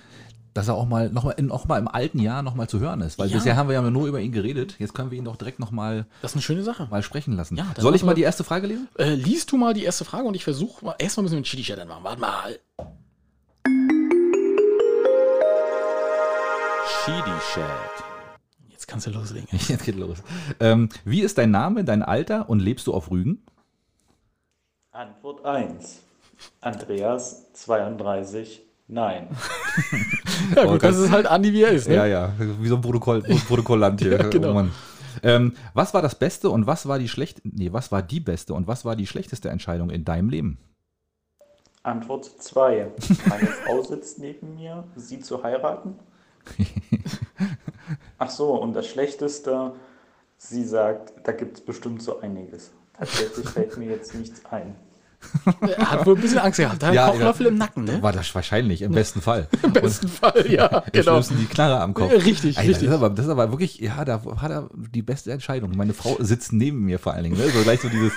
Dass 0.59 0.67
er 0.67 0.75
auch 0.75 0.89
mal, 0.89 1.09
noch 1.09 1.23
mal, 1.23 1.31
in, 1.31 1.53
auch 1.53 1.69
mal 1.69 1.79
im 1.79 1.87
alten 1.87 2.19
Jahr 2.19 2.43
noch 2.43 2.57
mal 2.57 2.69
zu 2.69 2.81
hören 2.81 3.01
ist. 3.01 3.17
Weil 3.17 3.29
Ja. 3.29 3.37
bisher 3.37 3.55
haben 3.55 3.69
wir 3.69 3.75
ja 3.75 3.91
nur 3.91 4.09
über 4.09 4.19
ihn 4.19 4.33
geredet. 4.33 4.75
Jetzt 4.81 4.93
können 4.93 5.13
wir 5.13 5.17
ihn 5.17 5.25
doch 5.25 5.37
direkt 5.37 5.61
noch 5.61 5.71
mal, 5.71 6.05
Das 6.21 6.33
ist 6.33 6.35
eine 6.35 6.43
schöne 6.43 6.65
Sache. 6.65 6.89
mal 6.91 7.01
sprechen 7.05 7.37
lassen. 7.37 7.55
Ja, 7.57 7.65
dann 7.77 7.81
Soll 7.81 7.95
ich 7.95 8.03
machen 8.03 8.07
mal 8.09 8.15
die 8.15 8.23
erste 8.23 8.43
Frage 8.43 8.67
lesen? 8.67 8.89
Äh, 8.99 9.15
liest 9.15 9.53
du 9.53 9.57
mal 9.57 9.73
die 9.73 9.85
erste 9.85 10.05
Frage 10.05 10.25
und 10.25 10.35
ich 10.35 10.43
versuche 10.43 10.85
mal. 10.85 10.97
Erstmal 10.99 11.23
müssen 11.23 11.35
wir 11.35 11.43
den 11.43 11.45
Chili-Chat 11.45 11.79
anmachen. 11.79 12.03
Warte 12.03 12.21
mal. 12.21 12.59
Chili-Chat. 17.05 18.05
Jetzt 18.69 18.89
kannst 18.89 19.07
du 19.07 19.11
loslegen. 19.13 19.49
Jetzt 19.69 19.85
geht 19.85 19.95
los. 19.95 20.19
Ähm, 20.59 20.89
wie 21.05 21.21
ist 21.21 21.39
dein 21.39 21.53
Name, 21.53 21.85
dein 21.85 22.03
Alter 22.03 22.51
und 22.51 22.59
lebst 22.59 22.89
du 22.89 22.95
auf 22.95 23.13
Rügen? 23.13 23.45
Antwort 24.91 25.45
1. 25.45 26.01
Andreas 26.61 27.53
32. 27.53 28.63
Nein. 28.89 29.29
Ja, 30.55 30.65
Oh 30.65 30.73
gut, 30.73 30.83
das 30.83 30.97
ist 30.97 31.11
halt 31.11 31.27
Andi, 31.27 31.53
wie 31.53 31.63
er 31.63 31.71
ist. 31.71 31.89
Ne? 31.89 31.95
Ja, 31.97 32.07
ja, 32.07 32.33
wie 32.39 32.69
so 32.69 32.77
ein 32.77 32.81
Protokoll, 32.81 33.23
Protokollant 33.49 34.01
hier. 34.01 34.13
Ja, 34.19 34.29
genau. 34.29 34.51
Oh 34.51 34.55
Mann. 34.55 34.73
ähm, 35.23 35.55
was 35.75 35.95
war 35.95 36.03
das 36.03 36.15
Beste 36.15 36.51
und 36.51 36.67
was 36.67 36.87
war 36.87 36.99
die 36.99 37.09
schlecht, 37.09 37.41
nee, 37.45 37.73
was 37.73 37.91
war 37.93 38.03
die 38.03 38.21
beste 38.21 38.55
und 38.55 38.67
was 38.67 38.85
war 38.85 38.97
die 38.97 39.07
schlechteste 39.07 39.49
Entscheidung 39.51 39.91
in 39.91 40.05
deinem 40.05 40.29
Leben? 40.31 40.59
Antwort 41.83 42.25
2. 42.27 42.91
Meine 43.29 43.47
Frau 43.47 43.83
sitzt 43.83 44.19
neben 44.19 44.55
mir, 44.57 44.85
sie 44.97 45.21
zu 45.21 45.43
heiraten. 45.43 45.95
Ach 48.19 48.31
so, 48.31 48.55
und 48.61 48.75
das 48.75 48.87
Schlechteste, 48.87 49.73
sie 50.37 50.65
sagt, 50.65 51.13
da 51.27 51.33
gibt 51.33 51.59
es 51.59 51.65
bestimmt 51.65 52.03
so 52.03 52.21
einiges. 52.21 52.73
Tatsächlich 52.95 53.49
fällt 53.49 53.77
mir 53.79 53.89
jetzt 53.91 54.15
nichts 54.15 54.45
ein. 54.47 54.75
Er 55.61 55.91
hat 55.91 56.07
wohl 56.07 56.15
ein 56.15 56.21
bisschen 56.21 56.39
Angst 56.39 56.59
gehabt. 56.59 56.83
Da 56.83 56.89
Ja, 56.89 57.07
ja, 57.07 57.11
Kochlöffel 57.11 57.47
ja. 57.47 57.53
im 57.53 57.59
Nacken, 57.59 57.85
ne? 57.85 58.03
War 58.03 58.13
das 58.13 58.35
wahrscheinlich, 58.35 58.83
im 58.83 58.93
besten 58.93 59.21
Fall. 59.21 59.49
Im 59.63 59.73
besten 59.73 60.09
Fall, 60.09 60.51
ja, 60.51 60.85
genau. 60.93 61.21
die 61.21 61.47
Knarre 61.47 61.81
am 61.81 61.95
Kopf. 61.95 62.13
Richtig, 62.13 62.57
Ey, 62.57 62.69
richtig. 62.69 62.89
Das 62.89 62.95
ist, 62.95 63.03
aber, 63.03 63.11
das 63.11 63.27
ist 63.27 63.31
aber 63.31 63.51
wirklich, 63.51 63.79
ja, 63.79 64.05
da 64.05 64.23
hat 64.41 64.51
er 64.51 64.69
die 64.75 65.03
beste 65.03 65.33
Entscheidung. 65.33 65.73
Meine 65.77 65.95
Frau 65.95 66.17
sitzt 66.21 66.53
neben 66.53 66.85
mir 66.85 66.99
vor 66.99 67.15
allen 67.15 67.25
Dingen. 67.25 67.37
Ne? 67.37 67.49
So 67.49 67.63
gleich 67.63 67.81
so 67.81 67.89
dieses, 67.89 68.13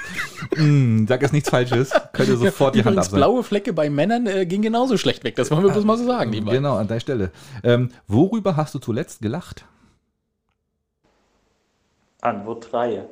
mm, 0.57 1.07
sag 1.07 1.21
jetzt 1.21 1.33
nichts 1.33 1.49
Falsches, 1.49 1.91
könnte 2.13 2.37
sofort 2.37 2.75
die 2.75 2.83
Hand 2.83 2.97
absehen. 2.97 3.15
blaue 3.15 3.43
Flecke 3.43 3.73
bei 3.73 3.89
Männern 3.89 4.27
äh, 4.27 4.45
gehen 4.45 4.61
genauso 4.61 4.97
schlecht 4.97 5.23
weg. 5.23 5.35
Das 5.35 5.51
wollen 5.51 5.63
wir 5.63 5.71
bloß 5.71 5.85
mal 5.85 5.97
so 5.97 6.05
sagen, 6.05 6.29
nebenbei. 6.29 6.53
Genau, 6.53 6.77
an 6.77 6.87
der 6.87 6.99
Stelle. 6.99 7.31
Ähm, 7.63 7.89
worüber 8.07 8.55
hast 8.55 8.73
du 8.75 8.79
zuletzt 8.79 9.21
gelacht? 9.21 9.65
Antwort 12.21 12.71
3. 12.71 13.05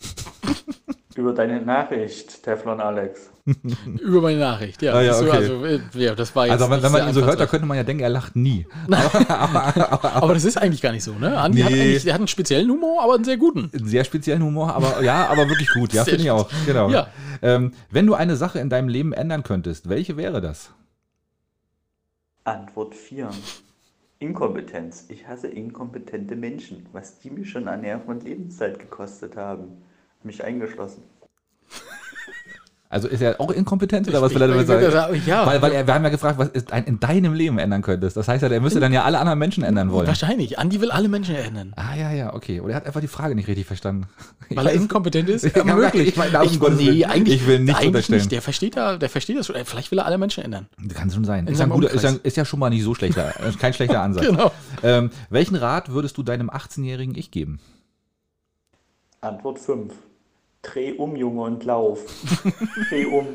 Über 1.16 1.32
deine 1.32 1.60
Nachricht, 1.60 2.44
Teflon 2.44 2.80
Alex. 2.80 3.30
Über 4.00 4.20
meine 4.20 4.38
Nachricht, 4.38 4.82
ja. 4.82 4.92
Ah, 4.92 5.02
ja, 5.02 5.18
okay. 5.18 5.30
Also, 5.30 5.64
äh, 5.64 5.80
ja, 5.94 6.14
das 6.14 6.36
war 6.36 6.46
jetzt 6.46 6.52
Also, 6.52 6.70
wenn, 6.70 6.82
wenn 6.82 6.92
man 6.92 7.08
ihn 7.08 7.14
so 7.14 7.24
hört, 7.24 7.40
da 7.40 7.46
könnte 7.46 7.66
man 7.66 7.76
ja 7.76 7.82
denken, 7.82 8.02
er 8.02 8.10
lacht 8.10 8.36
nie. 8.36 8.66
Aber 8.88 10.34
das 10.34 10.44
ist 10.44 10.58
eigentlich 10.58 10.80
gar 10.80 10.92
nicht 10.92 11.02
so, 11.02 11.14
ne? 11.14 11.36
Andi 11.36 11.62
hat, 11.62 11.72
Nee. 11.72 11.80
eigentlich, 11.82 12.04
der 12.04 12.14
hat 12.14 12.20
einen 12.20 12.28
speziellen 12.28 12.70
Humor, 12.70 13.02
aber 13.02 13.14
einen 13.14 13.24
sehr 13.24 13.36
guten. 13.36 13.70
Einen 13.76 13.88
sehr 13.88 14.04
speziellen 14.04 14.42
Humor, 14.44 14.74
aber 14.74 15.02
ja, 15.02 15.26
aber 15.26 15.48
wirklich 15.48 15.70
gut. 15.70 15.92
Ja, 15.92 16.04
finde 16.04 16.22
ich 16.22 16.30
auch. 16.30 16.48
Genau. 16.66 16.90
Ja. 16.90 17.08
Ähm, 17.42 17.72
wenn 17.90 18.06
du 18.06 18.14
eine 18.14 18.36
Sache 18.36 18.60
in 18.60 18.70
deinem 18.70 18.88
Leben 18.88 19.12
ändern 19.12 19.42
könntest, 19.42 19.88
welche 19.88 20.16
wäre 20.16 20.40
das? 20.40 20.70
Antwort 22.44 22.94
4. 22.94 23.30
Inkompetenz. 24.20 25.06
Ich 25.08 25.26
hasse 25.26 25.48
inkompetente 25.48 26.36
Menschen, 26.36 26.86
was 26.92 27.18
die 27.18 27.30
mich 27.30 27.50
schon 27.50 27.68
an 27.68 27.80
Nerven 27.82 28.08
und 28.08 28.24
Lebenszeit 28.24 28.78
gekostet 28.78 29.36
haben. 29.36 29.82
Mich 30.22 30.42
eingeschlossen. 30.42 31.02
Also 32.90 33.06
ist 33.06 33.20
er 33.20 33.38
auch 33.38 33.50
inkompetent 33.50 34.08
oder 34.08 34.22
was 34.22 34.32
will 34.34 34.40
er 34.40 34.48
damit 34.48 34.62
Ich 34.62 34.66
sagen? 34.68 35.22
ja. 35.26 35.46
Weil, 35.46 35.60
weil 35.60 35.72
er, 35.72 35.86
wir 35.86 35.92
haben 35.92 36.04
ja 36.04 36.08
gefragt, 36.08 36.38
was 36.38 36.48
ist 36.48 36.72
ein, 36.72 36.84
in 36.84 36.98
deinem 36.98 37.34
Leben 37.34 37.58
ändern 37.58 37.82
könntest. 37.82 38.16
Das 38.16 38.28
heißt 38.28 38.42
ja, 38.42 38.48
er 38.48 38.62
müsste 38.62 38.80
dann 38.80 38.94
ja 38.94 39.04
alle 39.04 39.18
anderen 39.18 39.38
Menschen 39.38 39.62
ändern 39.62 39.92
wollen. 39.92 40.06
Wahrscheinlich. 40.06 40.58
Andi 40.58 40.80
will 40.80 40.90
alle 40.90 41.08
Menschen 41.08 41.34
ändern. 41.34 41.74
Ah, 41.76 41.94
ja, 41.94 42.12
ja, 42.12 42.32
okay. 42.32 42.60
Oder 42.60 42.72
er 42.72 42.76
hat 42.76 42.86
einfach 42.86 43.02
die 43.02 43.06
Frage 43.08 43.34
nicht 43.34 43.46
richtig 43.46 43.66
verstanden. 43.66 44.06
Ich 44.48 44.56
Weil 44.56 44.68
er 44.68 44.72
inkompetent 44.72 45.28
ist? 45.28 45.44
Ja, 45.54 45.64
möglich. 45.64 46.08
ich 46.08 46.16
meine, 46.16 46.40
um 46.40 46.58
Gottes 46.58 46.78
Willen. 46.78 47.26
Ich 47.26 47.46
will 47.46 47.58
nichts 47.58 47.76
eigentlich 47.78 47.88
unterstellen. 47.88 48.20
nicht. 48.20 48.32
Der 48.32 48.40
versteht, 48.40 48.76
da, 48.78 48.96
der 48.96 49.10
versteht 49.10 49.36
das 49.36 49.46
schon. 49.48 49.56
Vielleicht 49.66 49.90
will 49.90 49.98
er 49.98 50.06
alle 50.06 50.16
Menschen 50.16 50.44
ändern. 50.44 50.66
Kann 50.94 51.10
schon 51.10 51.24
sein. 51.26 51.46
In 51.46 51.52
Ist, 51.52 51.60
ein 51.60 51.68
guter, 51.68 51.90
ist, 51.90 52.02
ja, 52.02 52.08
Umkreis. 52.08 52.24
ist 52.26 52.36
ja 52.38 52.46
schon 52.46 52.58
mal 52.58 52.70
nicht 52.70 52.84
so 52.84 52.94
schlechter. 52.94 53.34
Kein 53.60 53.74
schlechter 53.74 54.00
Ansatz. 54.00 54.24
Genau. 54.24 54.50
Ähm, 54.82 55.10
welchen 55.28 55.56
Rat 55.56 55.90
würdest 55.92 56.16
du 56.16 56.22
deinem 56.22 56.48
18-jährigen 56.48 57.14
Ich 57.16 57.30
geben? 57.30 57.60
Antwort 59.20 59.58
5. 59.58 59.92
Dreh 60.62 60.92
um, 60.92 61.14
Junge, 61.14 61.42
und 61.42 61.64
lauf. 61.64 62.00
Dreh 62.90 63.04
um. 63.06 63.26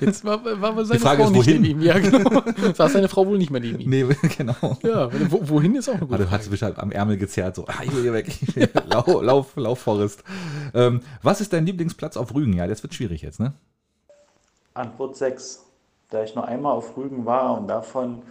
Jetzt 0.00 0.24
war, 0.24 0.44
war 0.44 0.76
wohl 0.76 0.84
seine 0.84 1.00
Frage 1.00 1.22
Frau 1.24 1.30
ist, 1.30 1.36
nicht 1.36 1.46
wohin? 1.48 1.62
neben 1.62 1.80
ihm. 1.80 1.86
Ja, 1.86 1.98
genau. 1.98 2.42
Saß 2.74 2.92
seine 2.92 3.08
Frau 3.08 3.26
wohl 3.26 3.38
nicht 3.38 3.50
mehr 3.50 3.60
neben 3.60 3.80
ihm. 3.80 3.90
Nee, 3.90 4.06
genau. 4.38 4.78
Ja, 4.84 5.10
wo, 5.30 5.40
wohin 5.48 5.74
ist 5.74 5.88
auch 5.88 5.94
eine 5.94 6.06
gute 6.06 6.20
Also 6.20 6.30
hat 6.30 6.40
Frage. 6.42 6.50
sich 6.52 6.62
halt 6.62 6.78
am 6.78 6.92
Ärmel 6.92 7.16
gezerrt, 7.16 7.56
so, 7.56 7.66
ah, 7.66 7.82
ich 7.82 7.92
will 7.94 8.02
hier 8.02 8.12
weg. 8.12 8.30
Will- 8.54 8.68
lauf, 8.88 9.06
lauf, 9.22 9.56
lauf, 9.56 9.78
Forrest. 9.80 10.22
Ähm, 10.72 11.00
was 11.22 11.40
ist 11.40 11.52
dein 11.52 11.66
Lieblingsplatz 11.66 12.16
auf 12.16 12.34
Rügen? 12.34 12.52
Ja, 12.52 12.68
das 12.68 12.82
wird 12.84 12.94
schwierig 12.94 13.22
jetzt, 13.22 13.40
ne? 13.40 13.52
Antwort 14.74 15.16
6. 15.16 15.64
Da 16.10 16.22
ich 16.22 16.34
nur 16.36 16.46
einmal 16.46 16.72
auf 16.72 16.96
Rügen 16.96 17.26
war 17.26 17.58
und 17.58 17.66
davon 17.68 18.22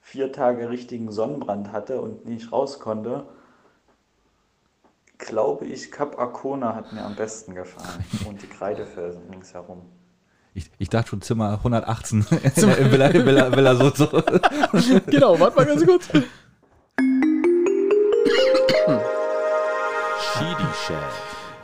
vier 0.00 0.32
Tage 0.32 0.70
richtigen 0.70 1.10
Sonnenbrand 1.12 1.72
hatte 1.72 2.00
und 2.00 2.26
nicht 2.26 2.50
raus 2.52 2.78
konnte, 2.80 3.24
glaube 5.18 5.66
ich, 5.66 5.90
Kap 5.90 6.18
Arkona 6.18 6.74
hat 6.74 6.92
mir 6.92 7.04
am 7.04 7.14
besten 7.14 7.54
gefallen. 7.54 8.04
Und 8.28 8.42
die 8.42 8.46
Kreidefelsen 8.46 9.22
ringsherum. 9.30 9.82
Ich, 10.54 10.70
ich 10.78 10.88
dachte 10.88 11.10
schon 11.10 11.20
Zimmer 11.22 11.52
118 11.52 12.26
in 12.54 12.62
der 12.64 12.92
Villa, 12.92 13.12
Villa, 13.12 13.54
Villa 13.54 13.74
so, 13.76 13.90
so. 13.90 14.06
Genau, 15.06 15.38
warte 15.38 15.56
mal 15.56 15.66
ganz 15.66 15.84
kurz. 15.84 16.08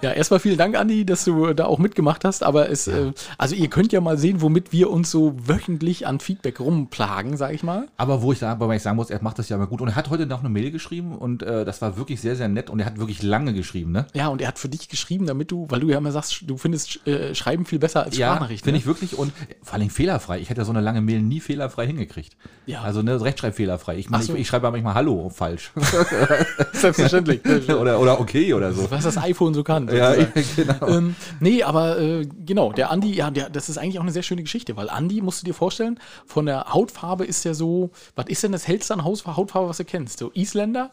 Ja, 0.03 0.11
erstmal 0.11 0.41
vielen 0.41 0.59
Dank, 0.59 0.77
Andi, 0.77 1.07
dass 1.07 1.25
du 1.25 1.55
da 1.55 1.67
auch 1.67 1.79
mitgemacht 1.79 2.25
hast. 2.25 2.43
Aber 2.43 2.69
es, 2.69 2.89
äh, 2.89 3.13
also 3.39 3.55
ihr 3.55 3.69
könnt 3.69 3.93
ja 3.93 4.01
mal 4.01 4.19
sehen, 4.19 4.41
womit 4.41 4.73
wir 4.73 4.91
uns 4.91 5.13
so 5.13 5.35
wöchentlich 5.47 6.09
an 6.09 6.19
Feedback 6.19 6.59
rumplagen, 6.59 7.37
sag 7.37 7.55
ich 7.55 7.63
mal. 7.63 7.87
Aber 7.97 8.21
wo 8.21 8.33
ich, 8.33 8.41
da, 8.41 8.59
wobei 8.59 8.77
ich 8.77 8.83
sagen 8.83 8.97
muss, 8.97 9.11
er 9.11 9.23
macht 9.23 9.39
das 9.39 9.49
ja 9.49 9.57
mal 9.57 9.67
gut. 9.67 9.81
Und 9.81 9.89
er 9.89 9.95
hat 9.95 10.11
heute 10.11 10.27
noch 10.27 10.41
eine 10.41 10.49
Mail 10.49 10.73
geschrieben 10.73 11.17
und 11.17 11.45
äh, 11.45 11.65
das 11.65 11.81
war 11.83 11.97
wirklich 11.97 12.21
sehr, 12.21 12.35
sehr 12.35 12.49
nett. 12.49 12.69
Und 12.69 12.81
er 12.81 12.87
hat 12.87 12.99
wirklich 12.99 13.23
lange 13.23 13.55
geschrieben, 13.55 13.93
ne? 13.93 14.07
Ja, 14.13 14.27
und 14.27 14.41
er 14.43 14.49
hat 14.49 14.59
für 14.59 14.69
dich 14.69 14.89
geschrieben, 14.89 15.27
damit 15.27 15.53
du, 15.53 15.67
weil 15.71 15.79
du 15.79 15.89
ja 15.89 15.99
immer 15.99 16.11
sagst, 16.11 16.43
du 16.47 16.57
findest 16.57 17.07
äh, 17.07 17.35
Schreiben 17.37 17.65
viel 17.65 17.79
besser 17.79 18.03
als 18.03 18.17
Ja, 18.19 18.31
Sprachnachrichten. 18.31 18.65
finde 18.65 18.79
ne? 18.79 18.81
ich 18.81 18.87
wirklich. 18.87 19.17
Und 19.17 19.33
vor 19.63 19.75
allem 19.75 19.89
fehlerfrei. 19.89 20.41
Ich 20.41 20.51
hätte 20.51 20.65
so 20.65 20.73
eine 20.73 20.81
lange 20.81 21.01
Mail 21.01 21.23
nie 21.23 21.39
fehlerfrei 21.39 21.87
hingekriegt. 21.87 22.37
Ja. 22.67 22.81
Also 22.83 23.03
ne, 23.03 23.21
Rechtschreibfehlerfrei. 23.21 23.99
Ich, 23.99 24.11
meine, 24.11 24.25
Ach 24.25 24.27
so. 24.27 24.35
ich, 24.35 24.41
ich 24.41 24.49
schreibe 24.49 24.69
manchmal 24.69 24.95
Hallo 24.95 25.29
falsch. 25.29 25.71
Selbstverständlich. 26.73 27.41
oder, 27.69 28.01
oder 28.01 28.21
okay 28.21 28.53
oder 28.53 28.73
so. 28.73 28.91
Was 28.91 29.05
das 29.05 29.17
iPhone 29.17 29.55
so 29.55 29.63
kann. 29.63 29.92
Ja, 29.97 30.15
sozusagen. 30.15 30.45
genau. 30.57 30.89
Ähm, 30.89 31.17
nee, 31.41 31.63
aber 31.63 31.99
äh, 31.99 32.27
genau, 32.45 32.73
der 32.73 32.91
Andi, 32.91 33.13
ja, 33.15 33.31
der, 33.31 33.51
das 33.51 33.69
ist 33.69 33.79
eigentlich 33.79 33.99
auch 33.99 34.03
eine 34.03 34.13
sehr 34.13 34.23
schöne 34.23 34.43
Geschichte, 34.43 34.77
weil 34.77 34.89
Andi, 34.91 35.21
musst 35.21 35.43
du 35.43 35.45
dir 35.47 35.55
vorstellen, 35.55 35.99
von 36.27 36.47
der 36.47 36.73
Hautfarbe 36.73 37.25
ist 37.25 37.45
er 37.47 37.55
so, 37.55 37.91
was 38.17 38.27
ist 38.27 38.43
denn 38.43 38.53
das 38.53 38.67
hellste 38.69 38.95
an 38.95 39.05
Hautfarbe, 39.05 39.69
was 39.69 39.77
du 39.77 39.85
kennst? 39.85 40.19
So 40.19 40.31
Isländer, 40.35 40.91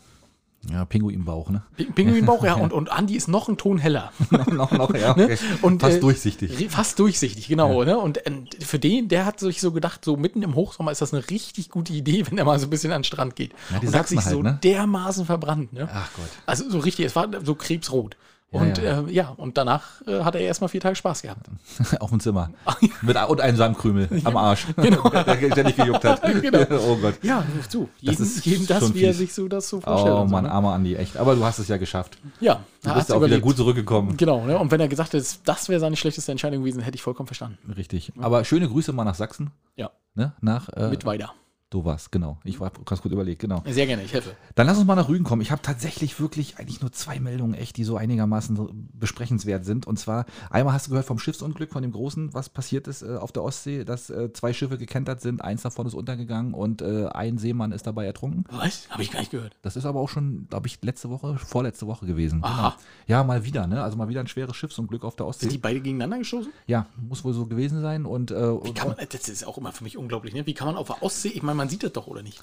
Ja, 0.69 0.83
Pinguinbauch, 0.83 1.49
ne? 1.51 1.63
Pi- 1.77 1.85
Pinguinbauch, 1.85 2.43
ja, 2.43 2.53
und, 2.65 2.73
und 2.73 2.91
Andi 2.91 3.15
ist 3.15 3.29
noch 3.29 3.47
ein 3.47 3.55
Ton 3.55 3.77
heller. 3.77 4.11
noch, 4.29 4.45
noch, 4.47 4.71
noch, 4.71 4.93
ja, 4.93 5.15
Ne? 5.15 5.23
okay. 5.25 5.37
Und, 5.61 5.79
Fast 5.81 5.97
äh, 5.97 5.99
durchsichtig. 6.01 6.67
Fast 6.69 6.99
durchsichtig, 6.99 7.47
genau. 7.47 7.81
Ne? 7.85 7.97
Und 7.97 8.25
äh, 8.27 8.31
für 8.59 8.77
den, 8.77 9.07
der 9.07 9.25
hat 9.25 9.39
sich 9.39 9.61
so 9.61 9.71
gedacht, 9.71 10.03
so 10.03 10.17
mitten 10.17 10.43
im 10.43 10.55
Hochsommer 10.55 10.91
ist 10.91 11.01
das 11.01 11.13
eine 11.13 11.29
richtig 11.29 11.69
gute 11.69 11.93
Idee, 11.93 12.25
wenn 12.29 12.37
er 12.37 12.43
mal 12.43 12.59
so 12.59 12.67
ein 12.67 12.69
bisschen 12.69 12.91
an 12.91 12.99
den 12.99 13.05
Strand 13.05 13.37
geht. 13.37 13.53
Ja, 13.71 13.79
und 13.79 13.95
hat 13.95 14.09
sich 14.09 14.19
halt, 14.19 14.29
so 14.35 14.41
ne? 14.43 14.59
dermaßen 14.61 15.25
verbrannt. 15.25 15.71
Ne? 15.71 15.87
Ach 15.93 16.09
Gott. 16.13 16.27
Also 16.45 16.69
so 16.69 16.79
richtig, 16.79 17.05
es 17.05 17.15
war 17.15 17.29
so 17.41 17.55
krebsrot. 17.55 18.17
Ja, 18.51 18.59
Und 18.59 18.77
ja. 18.79 19.01
äh, 19.01 19.11
ja 19.11 19.29
und 19.37 19.57
danach 19.57 20.01
äh, 20.07 20.23
hat 20.23 20.33
er 20.35 20.41
erstmal 20.41 20.69
vier 20.69 20.81
Tage 20.81 20.95
Spaß 20.95 21.21
gehabt. 21.21 21.47
Auf 21.99 22.09
dem 22.09 22.19
Zimmer. 22.19 22.49
Mit, 23.01 23.15
und 23.15 23.41
einem 23.41 23.57
Samenkrümel 23.57 24.09
am 24.23 24.37
Arsch. 24.37 24.65
Genau. 24.75 25.07
der 25.09 25.51
ständig 25.51 25.75
gejuckt 25.75 26.03
hat. 26.03 26.21
Genau. 26.41 26.65
Oh 26.87 26.95
Gott. 26.95 27.15
Ja, 27.21 27.43
so. 27.69 27.89
Jedem 27.99 28.23
ist 28.23 28.45
jedem 28.45 28.65
das, 28.67 28.93
wie 28.93 29.03
er 29.03 29.13
sich 29.13 29.33
so 29.33 29.47
das 29.47 29.69
so 29.69 29.81
vorstellt. 29.81 30.15
Oh 30.15 30.21
und 30.21 30.29
so, 30.29 30.31
Mann, 30.33 30.45
ne? 30.45 30.51
armer 30.51 30.73
Andi, 30.73 30.95
echt. 30.95 31.17
Aber 31.17 31.35
du 31.35 31.43
hast 31.45 31.59
es 31.59 31.67
ja 31.67 31.77
geschafft. 31.77 32.17
Ja, 32.39 32.63
Du 32.81 32.93
bist 32.93 33.11
auch 33.11 33.17
wieder 33.17 33.25
überlebt. 33.27 33.43
gut 33.43 33.57
zurückgekommen. 33.57 34.17
Genau, 34.17 34.45
ne? 34.45 34.57
und 34.57 34.71
wenn 34.71 34.79
er 34.79 34.87
gesagt 34.87 35.13
hätte, 35.13 35.25
das 35.45 35.69
wäre 35.69 35.79
seine 35.79 35.95
schlechteste 35.97 36.31
Entscheidung 36.31 36.61
gewesen, 36.61 36.81
hätte 36.81 36.95
ich 36.95 37.01
vollkommen 37.03 37.27
verstanden. 37.27 37.57
Richtig. 37.75 38.13
Aber 38.19 38.43
schöne 38.45 38.67
Grüße 38.67 38.93
mal 38.93 39.03
nach 39.03 39.15
Sachsen. 39.15 39.51
Ja, 39.75 39.91
Ne? 40.15 40.33
Nach 40.41 40.69
äh, 40.69 40.89
mit 40.89 41.05
weiter. 41.05 41.33
Du 41.69 41.85
warst, 41.85 42.11
genau. 42.11 42.39
Ich 42.43 42.59
war 42.59 42.71
ganz 42.85 43.01
gut 43.01 43.11
überlegt, 43.11 43.41
genau. 43.41 43.63
Sehr 43.67 43.85
gerne, 43.85 44.03
ich 44.03 44.13
helfe. 44.13 44.35
Dann 44.55 44.67
lass 44.67 44.77
uns 44.77 44.87
mal 44.87 44.95
nach 44.95 45.07
Rügen 45.07 45.23
kommen. 45.23 45.41
Ich 45.41 45.51
habe 45.51 45.61
tatsächlich 45.61 46.19
wirklich 46.19 46.57
eigentlich 46.57 46.81
nur 46.81 46.91
zwei 46.91 47.19
Meldungen, 47.19 47.53
echt, 47.53 47.77
die 47.77 47.83
so 47.83 47.95
einigermaßen 47.95 48.89
besprechenswert 48.93 49.65
sind. 49.65 49.85
Und 49.85 49.97
zwar, 49.99 50.25
einmal 50.49 50.73
hast 50.73 50.87
du 50.87 50.91
gehört 50.91 51.05
vom 51.05 51.19
Schiffsunglück, 51.19 51.71
von 51.71 51.81
dem 51.81 51.91
Großen, 51.91 52.33
was 52.33 52.49
passiert 52.49 52.87
ist 52.87 53.03
äh, 53.03 53.15
auf 53.17 53.31
der 53.31 53.43
Ostsee, 53.43 53.83
dass 53.83 54.09
äh, 54.09 54.33
zwei 54.33 54.53
Schiffe 54.53 54.77
gekentert 54.77 55.21
sind, 55.21 55.43
eins 55.43 55.61
davon 55.61 55.85
ist 55.85 55.93
untergegangen 55.93 56.53
und 56.53 56.81
äh, 56.81 57.05
ein 57.07 57.37
Seemann 57.37 57.71
ist 57.71 57.85
dabei 57.85 58.05
ertrunken. 58.05 58.45
Was? 58.51 58.89
Habe 58.89 59.03
ich 59.03 59.11
gar 59.11 59.19
nicht 59.19 59.31
gehört. 59.31 59.55
Das 59.61 59.75
ist 59.75 59.85
aber 59.85 59.99
auch 59.99 60.09
schon, 60.09 60.47
glaube 60.49 60.67
ich, 60.67 60.79
letzte 60.81 61.09
Woche, 61.09 61.37
vorletzte 61.37 61.85
Woche 61.85 62.05
gewesen. 62.05 62.43
Aha. 62.43 62.69
Genau. 62.69 62.83
Ja, 63.07 63.23
mal 63.23 63.45
wieder, 63.45 63.67
ne? 63.67 63.83
Also 63.83 63.97
mal 63.97 64.07
wieder 64.09 64.21
ein 64.21 64.27
schweres 64.27 64.55
Schiffsunglück 64.55 65.03
auf 65.03 65.15
der 65.15 65.25
Sind 65.33 65.41
die 65.43 65.45
Ostsee. 65.47 65.57
beide 65.59 65.81
gegeneinander 65.81 66.17
gestoßen? 66.17 66.51
Ja, 66.67 66.87
muss 66.97 67.23
wohl 67.23 67.33
so 67.33 67.45
gewesen 67.45 67.81
sein. 67.81 68.05
Und, 68.05 68.31
äh, 68.31 68.63
Wie 68.63 68.73
kann 68.73 68.87
man, 68.89 68.97
das 69.09 69.29
ist 69.29 69.45
auch 69.45 69.57
immer 69.57 69.71
für 69.71 69.83
mich 69.83 69.97
unglaublich, 69.97 70.33
ne? 70.33 70.45
Wie 70.45 70.53
kann 70.53 70.67
man 70.67 70.75
auf 70.77 70.87
der 70.87 71.03
Ostsee, 71.03 71.29
ich 71.29 71.43
meine, 71.43 71.58
man 71.59 71.69
sieht 71.69 71.83
das 71.83 71.91
doch, 71.93 72.07
oder 72.07 72.23
nicht? 72.23 72.41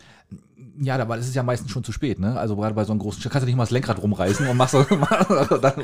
Ja, 0.79 0.97
aber 0.99 1.17
das 1.17 1.27
ist 1.29 1.35
ja 1.35 1.43
meistens 1.43 1.71
schon 1.71 1.85
zu 1.85 1.93
spät, 1.93 2.19
ne? 2.19 2.39
Also 2.39 2.57
gerade 2.57 2.75
bei 2.75 2.85
so 2.85 2.93
einem 2.93 2.99
großen 3.01 3.21
Schiff 3.23 3.31
kannst 3.33 3.45
du 3.45 3.47
nicht 3.47 3.57
mal 3.57 3.63
das 3.65 3.71
Lenkrad 3.71 4.03
rumreißen 4.03 4.47
und 4.49 4.57
machst 4.59 4.73
so, 4.73 4.83
dann, 4.85 5.75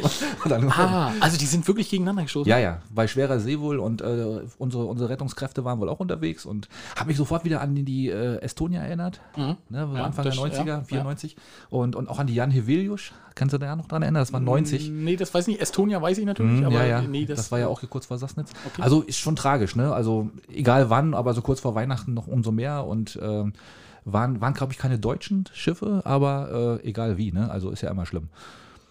dann, 0.49 0.69
Ah, 0.71 1.13
also 1.21 1.37
die 1.39 1.47
sind 1.47 1.67
wirklich 1.69 1.89
gegeneinander 1.89 2.23
gestoßen? 2.23 2.49
Ja, 2.51 2.59
ja, 2.59 2.81
bei 2.91 3.07
schwerer 3.07 3.39
See 3.41 3.59
wohl 3.61 3.79
und 3.79 4.01
äh, 4.03 4.41
unsere, 4.59 4.85
unsere 4.87 5.09
Rettungskräfte 5.11 5.65
waren 5.65 5.79
wohl 5.81 5.89
auch 5.89 6.01
unterwegs 6.01 6.45
und 6.45 6.69
habe 6.97 7.09
mich 7.09 7.17
sofort 7.17 7.45
wieder 7.45 7.61
an 7.61 7.75
die 7.75 8.09
äh, 8.09 8.39
Estonia 8.41 8.83
erinnert, 8.83 9.21
ne, 9.37 9.55
so 9.71 9.97
Ja, 9.97 10.05
Anfang 10.05 10.25
das- 10.25 10.35
der 10.37 10.45
90er, 10.45 10.67
ja, 10.67 10.83
94 10.83 11.37
und, 11.71 11.95
und 11.97 12.09
auch 12.09 12.19
an 12.19 12.27
die 12.27 12.35
Jan 12.35 12.51
Hevelius, 12.51 13.13
kannst 13.35 13.55
du 13.55 13.59
da 13.59 13.67
ja 13.67 13.77
noch 13.77 13.87
dran 13.89 14.03
erinnern, 14.03 14.21
das 14.23 14.33
war 14.33 14.41
90. 14.41 14.91
Nee, 14.91 15.17
das 15.17 15.33
weiß 15.33 15.47
ich 15.49 15.55
nicht. 15.55 15.63
Estonia 15.63 16.03
weiß 16.03 16.19
ich 16.19 16.27
natürlich, 16.27 16.61
Mhm, 16.61 16.67
aber 16.67 16.85
ja, 16.85 17.01
ja. 17.01 17.03
nee, 17.03 17.25
das, 17.25 17.37
das, 17.39 17.53
war 17.53 17.59
ja 17.61 17.69
auch 17.69 17.81
hier 17.81 17.89
kurz 17.89 18.07
vor 18.07 18.19
Sassnitz. 18.19 18.51
Also 18.79 19.01
ist 19.03 19.19
schon 19.19 19.37
tragisch, 19.37 19.75
ne? 19.77 19.93
Also 19.95 20.31
egal 20.53 20.91
wann, 20.91 21.15
aber 21.15 21.33
so 21.33 21.41
kurz 21.41 21.61
vor 21.61 21.75
Weihnachten 21.75 22.13
noch 22.15 22.27
umso 22.27 22.51
mehr 22.53 22.85
und 22.87 23.17
ähm, 23.23 23.53
waren, 24.05 24.41
waren 24.41 24.55
glaube 24.55 24.73
ich, 24.73 24.79
keine 24.79 24.99
deutschen 24.99 25.45
Schiffe, 25.53 26.03
aber 26.05 26.81
äh, 26.83 26.89
egal 26.89 27.19
wie, 27.19 27.33
ne? 27.33 27.51
Also 27.51 27.71
ist 27.71 27.83
ja 27.83 27.91
immer 27.91 28.07
schlimm. 28.07 28.29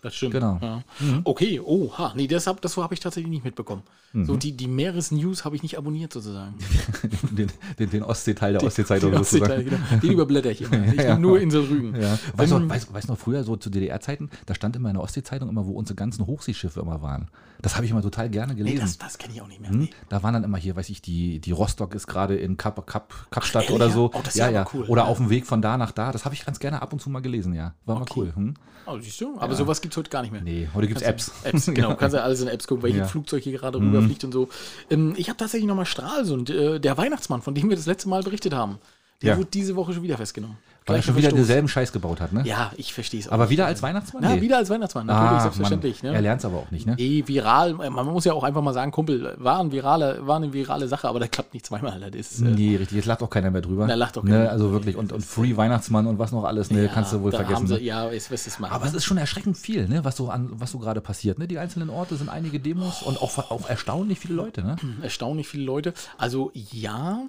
Das 0.01 0.15
stimmt. 0.15 0.33
Genau. 0.33 0.57
Ja. 0.61 0.83
Okay, 1.25 1.59
oha. 1.59 2.13
Nee, 2.15 2.25
das 2.25 2.47
habe 2.47 2.59
das 2.59 2.75
habe 2.75 2.93
ich 2.93 2.99
tatsächlich 2.99 3.29
nicht 3.29 3.45
mitbekommen. 3.45 3.83
Mhm. 4.13 4.25
So 4.25 4.35
die, 4.35 4.51
die 4.53 4.67
Meeresnews 4.67 5.45
habe 5.45 5.55
ich 5.55 5.61
nicht 5.61 5.77
abonniert 5.77 6.11
sozusagen. 6.11 6.55
den, 7.31 7.51
den, 7.77 7.89
den 7.91 8.03
Ostseeteil 8.03 8.53
der 8.53 8.63
Ostseezeitung 8.63 9.13
sozusagen. 9.13 9.43
Ostseeteil, 9.51 9.63
genau. 9.63 10.01
Den 10.01 10.11
überblätter 10.11 10.49
ich 10.49 10.61
immer. 10.61 10.87
Ich 10.87 10.95
Ja. 10.95 11.09
nehme 11.09 11.19
nur 11.19 11.39
Insel 11.39 11.65
Rügen. 11.65 11.95
Ja. 12.01 12.17
Weißt, 12.35 12.51
du, 12.51 12.67
weißt, 12.67 12.93
weißt 12.93 13.07
du 13.09 13.13
noch, 13.13 13.19
früher, 13.19 13.43
so 13.43 13.55
zu 13.57 13.69
DDR-Zeiten, 13.69 14.31
da 14.47 14.55
stand 14.55 14.75
immer 14.75 14.89
in 14.89 14.95
der 14.95 15.03
Ostseezeitung 15.03 15.49
immer, 15.49 15.67
wo 15.67 15.73
unsere 15.73 15.95
ganzen 15.95 16.25
Hochseeschiffe 16.25 16.79
immer 16.79 17.03
waren. 17.03 17.27
Das 17.61 17.75
habe 17.75 17.85
ich 17.85 17.91
immer 17.91 18.01
total 18.01 18.29
gerne 18.29 18.53
nee, 18.53 18.59
gelesen. 18.59 18.79
das, 18.81 18.97
das 18.97 19.17
kenne 19.17 19.33
ich 19.33 19.41
auch 19.41 19.47
nicht 19.47 19.61
mehr. 19.61 19.69
Hm? 19.69 19.79
Nee. 19.81 19.89
Da 20.09 20.23
waren 20.23 20.33
dann 20.33 20.43
immer 20.43 20.57
hier, 20.57 20.75
weiß 20.75 20.89
ich, 20.89 21.01
die, 21.01 21.39
die 21.39 21.51
Rostock 21.51 21.93
ist 21.95 22.07
gerade 22.07 22.35
in 22.35 22.57
Kap, 22.57 22.85
Kap, 22.87 23.13
Kapstadt 23.31 23.63
ehrlich, 23.63 23.75
oder 23.75 23.87
ja? 23.87 23.91
so. 23.93 24.11
Oh, 24.13 24.19
das 24.23 24.33
ist 24.33 24.39
ja, 24.39 24.47
ja 24.47 24.51
ja. 24.61 24.65
cool. 24.73 24.85
Oder 24.87 25.03
Ja. 25.03 25.07
auf 25.07 25.17
dem 25.17 25.29
Weg 25.29 25.45
von 25.45 25.61
da 25.61 25.77
nach 25.77 25.91
da. 25.91 26.11
Das 26.11 26.25
habe 26.25 26.35
ich 26.35 26.45
ganz 26.45 26.59
gerne 26.59 26.81
ab 26.81 26.91
und 26.93 26.99
zu 27.01 27.09
mal 27.09 27.21
gelesen, 27.21 27.53
ja. 27.53 27.73
War 27.85 27.95
mal 27.95 28.01
Okay. 28.03 28.13
cool. 28.15 28.31
Hm? 28.35 28.53
Oh, 28.87 28.97
siehst 28.99 29.21
du? 29.21 29.37
Aber 29.39 29.55
sowas 29.55 29.79
gibt 29.81 29.93
es 29.93 29.97
heute 29.97 30.09
gar 30.09 30.21
nicht 30.23 30.31
mehr. 30.31 30.41
Nee, 30.41 30.67
heute 30.73 30.87
gibt 30.87 31.01
es 31.01 31.05
Apps. 31.07 31.31
Apps, 31.43 31.65
genau. 31.67 31.95
Kannst 31.97 32.15
ja 32.15 32.23
alles 32.23 32.41
in 32.41 32.47
Apps 32.47 32.67
gucken, 32.67 32.83
welche 32.83 32.97
Ja. 32.97 33.03
Mhm. 33.05 33.09
Flugzeug 33.09 33.43
hier 33.43 33.53
gerade 33.53 33.79
rüberfliegt 33.79 34.23
und 34.23 34.31
so. 34.31 34.49
Ähm, 34.89 35.13
ich 35.17 35.29
habe 35.29 35.37
tatsächlich 35.37 35.67
nochmal 35.67 35.85
Stralsund, 35.85 36.49
äh, 36.49 36.79
der 36.79 36.97
Weihnachtsmann, 36.97 37.41
von 37.41 37.53
dem 37.53 37.69
wir 37.69 37.75
das 37.75 37.85
letzte 37.85 38.09
Mal 38.09 38.23
berichtet 38.23 38.53
haben. 38.53 38.79
Der 39.21 39.31
Ja. 39.33 39.37
wurde 39.37 39.49
diese 39.53 39.75
Woche 39.75 39.93
schon 39.93 40.03
wieder 40.03 40.17
festgenommen. 40.17 40.57
Weil 40.87 40.95
er 40.95 41.03
schon 41.03 41.15
wieder 41.15 41.29
Verstoß. 41.29 41.47
denselben 41.47 41.67
Scheiß 41.67 41.91
gebaut 41.93 42.19
hat, 42.19 42.33
ne? 42.33 42.41
Ja, 42.43 42.71
ich 42.75 42.91
verstehe 42.91 43.19
es 43.19 43.27
auch. 43.27 43.33
Aber 43.33 43.43
nicht. 43.43 43.51
wieder 43.51 43.67
als 43.67 43.83
Weihnachtsmann? 43.83 44.23
Ja, 44.23 44.29
Nee. 44.33 44.41
wieder 44.41 44.57
als 44.57 44.69
Weihnachtsmann, 44.71 45.05
natürlich, 45.05 45.31
Ah, 45.31 45.39
selbstverständlich. 45.41 46.01
Ne? 46.01 46.11
Er 46.15 46.21
lernt 46.21 46.39
es 46.39 46.45
aber 46.45 46.57
auch 46.57 46.71
nicht, 46.71 46.87
ne? 46.87 46.95
Nee, 46.97 47.23
viral, 47.27 47.73
man 47.75 48.05
muss 48.07 48.25
ja 48.25 48.33
auch 48.33 48.43
einfach 48.43 48.63
mal 48.63 48.73
sagen, 48.73 48.91
Kumpel, 48.91 49.35
war, 49.37 49.59
ein 49.59 49.71
virale, 49.71 50.25
war 50.25 50.37
eine 50.37 50.51
virale 50.53 50.87
Sache, 50.87 51.07
aber 51.07 51.19
das 51.19 51.29
klappt 51.29 51.53
nicht 51.53 51.67
zweimal. 51.67 51.99
Das 51.99 52.15
ist, 52.31 52.41
äh, 52.41 52.45
Nee, 52.45 52.77
richtig. 52.77 52.95
Jetzt 52.97 53.05
lacht 53.05 53.21
auch 53.21 53.29
keiner 53.29 53.51
mehr 53.51 53.61
drüber. 53.61 53.85
Da 53.85 53.93
lacht 53.93 54.17
auch 54.17 54.23
keiner 54.23 54.39
ne? 54.39 54.49
Also 54.49 54.71
wirklich. 54.71 54.95
Und, 54.95 55.13
und 55.13 55.23
Free 55.23 55.55
Weihnachtsmann 55.55 56.07
und 56.07 56.17
was 56.17 56.31
noch 56.31 56.45
alles, 56.45 56.71
ne? 56.71 56.81
ja, 56.81 56.87
kannst 56.91 57.13
du 57.13 57.21
wohl 57.21 57.29
da 57.29 57.37
vergessen. 57.37 57.67
Sie, 57.67 57.73
ne? 57.75 57.81
ja, 57.83 58.11
ich 58.11 58.31
weiß 58.31 58.47
es 58.47 58.57
mal. 58.57 58.71
Aber 58.71 58.87
es 58.87 58.95
ist 58.95 59.05
schon 59.05 59.17
erschreckend 59.17 59.57
viel, 59.59 59.87
ne? 59.87 60.03
was 60.03 60.17
so, 60.17 60.29
an, 60.31 60.49
was 60.53 60.71
so 60.71 60.79
gerade 60.79 60.99
passiert. 60.99 61.37
Ne? 61.37 61.47
Die 61.47 61.59
einzelnen 61.59 61.91
Orte 61.91 62.15
sind 62.15 62.27
einige 62.27 62.59
Demos 62.59 63.03
und 63.03 63.21
auch, 63.21 63.37
auch 63.51 63.69
erstaunlich 63.69 64.17
viele 64.19 64.33
Leute. 64.33 64.63
Ne? 64.63 64.77
erstaunlich 65.03 65.47
viele 65.47 65.63
Leute. 65.63 65.93
Also 66.17 66.51
ja, 66.55 67.19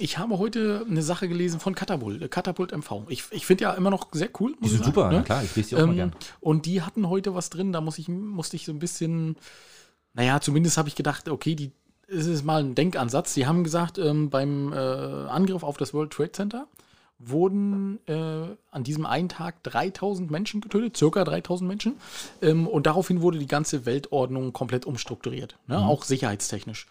ich 0.00 0.18
habe 0.18 0.38
heute 0.38 0.84
eine 0.90 1.02
Sache 1.02 1.28
gelesen 1.28 1.60
von 1.60 1.74
Katapult, 1.76 2.20
äh, 2.20 2.28
Katapult 2.28 2.72
MV. 2.76 3.04
Ich, 3.08 3.24
ich 3.30 3.46
finde 3.46 3.62
ja 3.64 3.72
immer 3.74 3.90
noch 3.90 4.08
sehr 4.12 4.28
cool. 4.40 4.56
Die 4.60 4.68
sind 4.68 4.84
super, 4.84 5.02
sagen, 5.02 5.16
na 5.18 5.22
klar, 5.22 5.44
ich 5.44 5.54
lese 5.54 5.68
die 5.70 5.76
auch 5.76 5.80
mal 5.86 5.90
Ähm, 5.90 5.96
gern. 5.96 6.12
und 6.40 6.66
die 6.66 6.82
hatten 6.82 7.08
heute 7.08 7.34
was 7.34 7.48
drin, 7.48 7.72
da 7.72 7.80
muss 7.80 7.98
ich, 7.98 8.08
musste 8.08 8.56
ich 8.56 8.64
so 8.64 8.72
ein 8.72 8.80
bisschen, 8.80 9.36
naja, 10.14 10.40
zumindest 10.40 10.78
habe 10.78 10.88
ich 10.88 10.96
gedacht, 10.96 11.28
okay, 11.28 11.54
die, 11.54 11.70
es 12.08 12.26
ist 12.26 12.44
mal 12.44 12.62
ein 12.62 12.74
Denkansatz. 12.74 13.34
Die 13.34 13.46
haben 13.46 13.62
gesagt, 13.62 13.98
ähm, 13.98 14.30
beim 14.30 14.72
äh, 14.72 14.76
Angriff 14.76 15.62
auf 15.62 15.76
das 15.76 15.94
World 15.94 16.12
Trade 16.12 16.32
Center 16.32 16.66
wurden 17.24 17.98
äh, 18.06 18.56
an 18.70 18.84
diesem 18.84 19.06
einen 19.06 19.28
Tag 19.28 19.62
3000 19.62 20.30
Menschen 20.30 20.60
getötet, 20.60 20.96
circa 20.96 21.24
3000 21.24 21.68
Menschen. 21.68 21.94
Ähm, 22.40 22.66
und 22.66 22.86
daraufhin 22.86 23.22
wurde 23.22 23.38
die 23.38 23.46
ganze 23.46 23.86
Weltordnung 23.86 24.52
komplett 24.52 24.86
umstrukturiert, 24.86 25.58
ne? 25.66 25.78
auch 25.78 26.04
sicherheitstechnisch. 26.04 26.86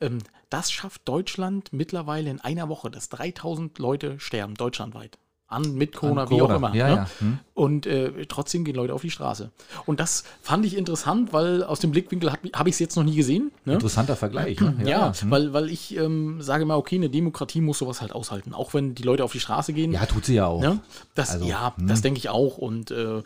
Ähm, 0.00 0.18
das 0.50 0.70
schafft 0.70 1.08
Deutschland 1.08 1.72
mittlerweile 1.72 2.30
in 2.30 2.40
einer 2.40 2.68
Woche, 2.68 2.90
dass 2.90 3.08
3000 3.08 3.78
Leute 3.78 4.20
sterben, 4.20 4.54
deutschlandweit. 4.54 5.18
An, 5.54 5.74
mit 5.74 5.96
Corona, 5.96 6.22
An 6.24 6.30
wie 6.30 6.34
auch 6.42 6.48
Corona, 6.48 6.56
immer. 6.56 6.74
ja, 6.74 6.88
ne? 6.88 6.94
ja. 6.96 7.06
Hm. 7.20 7.38
Und 7.54 7.86
äh, 7.86 8.26
trotzdem 8.26 8.64
gehen 8.64 8.74
Leute 8.74 8.92
auf 8.92 9.02
die 9.02 9.10
Straße. 9.10 9.50
Und 9.86 10.00
das 10.00 10.24
fand 10.42 10.66
ich 10.66 10.76
interessant, 10.76 11.32
weil 11.32 11.62
aus 11.62 11.80
dem 11.80 11.92
Blickwinkel 11.92 12.32
habe 12.32 12.50
hab 12.52 12.66
ich 12.66 12.74
es 12.74 12.78
jetzt 12.80 12.96
noch 12.96 13.04
nie 13.04 13.14
gesehen. 13.14 13.52
Ne? 13.64 13.74
Interessanter 13.74 14.16
Vergleich. 14.16 14.60
Ne? 14.60 14.76
Ja, 14.84 15.12
hm. 15.18 15.30
weil, 15.30 15.52
weil 15.52 15.70
ich 15.70 15.96
ähm, 15.96 16.42
sage 16.42 16.66
mal, 16.66 16.76
okay, 16.76 16.96
eine 16.96 17.10
Demokratie 17.10 17.60
muss 17.60 17.78
sowas 17.78 18.00
halt 18.00 18.12
aushalten. 18.12 18.52
Auch 18.52 18.74
wenn 18.74 18.94
die 18.94 19.02
Leute 19.02 19.24
auf 19.24 19.32
die 19.32 19.40
Straße 19.40 19.72
gehen. 19.72 19.92
ja, 19.92 20.04
tut 20.06 20.24
sie 20.24 20.34
ja 20.34 20.46
auch. 20.46 20.60
Ne? 20.60 20.80
Das, 21.14 21.30
Also, 21.30 21.46
ja, 21.46 21.74
hm. 21.76 21.86
das 21.86 22.02
denke 22.02 22.18
ich 22.18 22.28
auch. 22.28 22.58
Und 22.58 22.90
äh, 22.90 23.22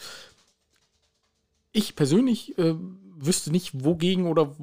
ich 1.73 1.97
persönlich 1.97 2.59
äh, 2.59 2.75
wüsste 3.17 3.51
nicht, 3.51 3.85
wogegen 3.85 4.27
oder 4.27 4.55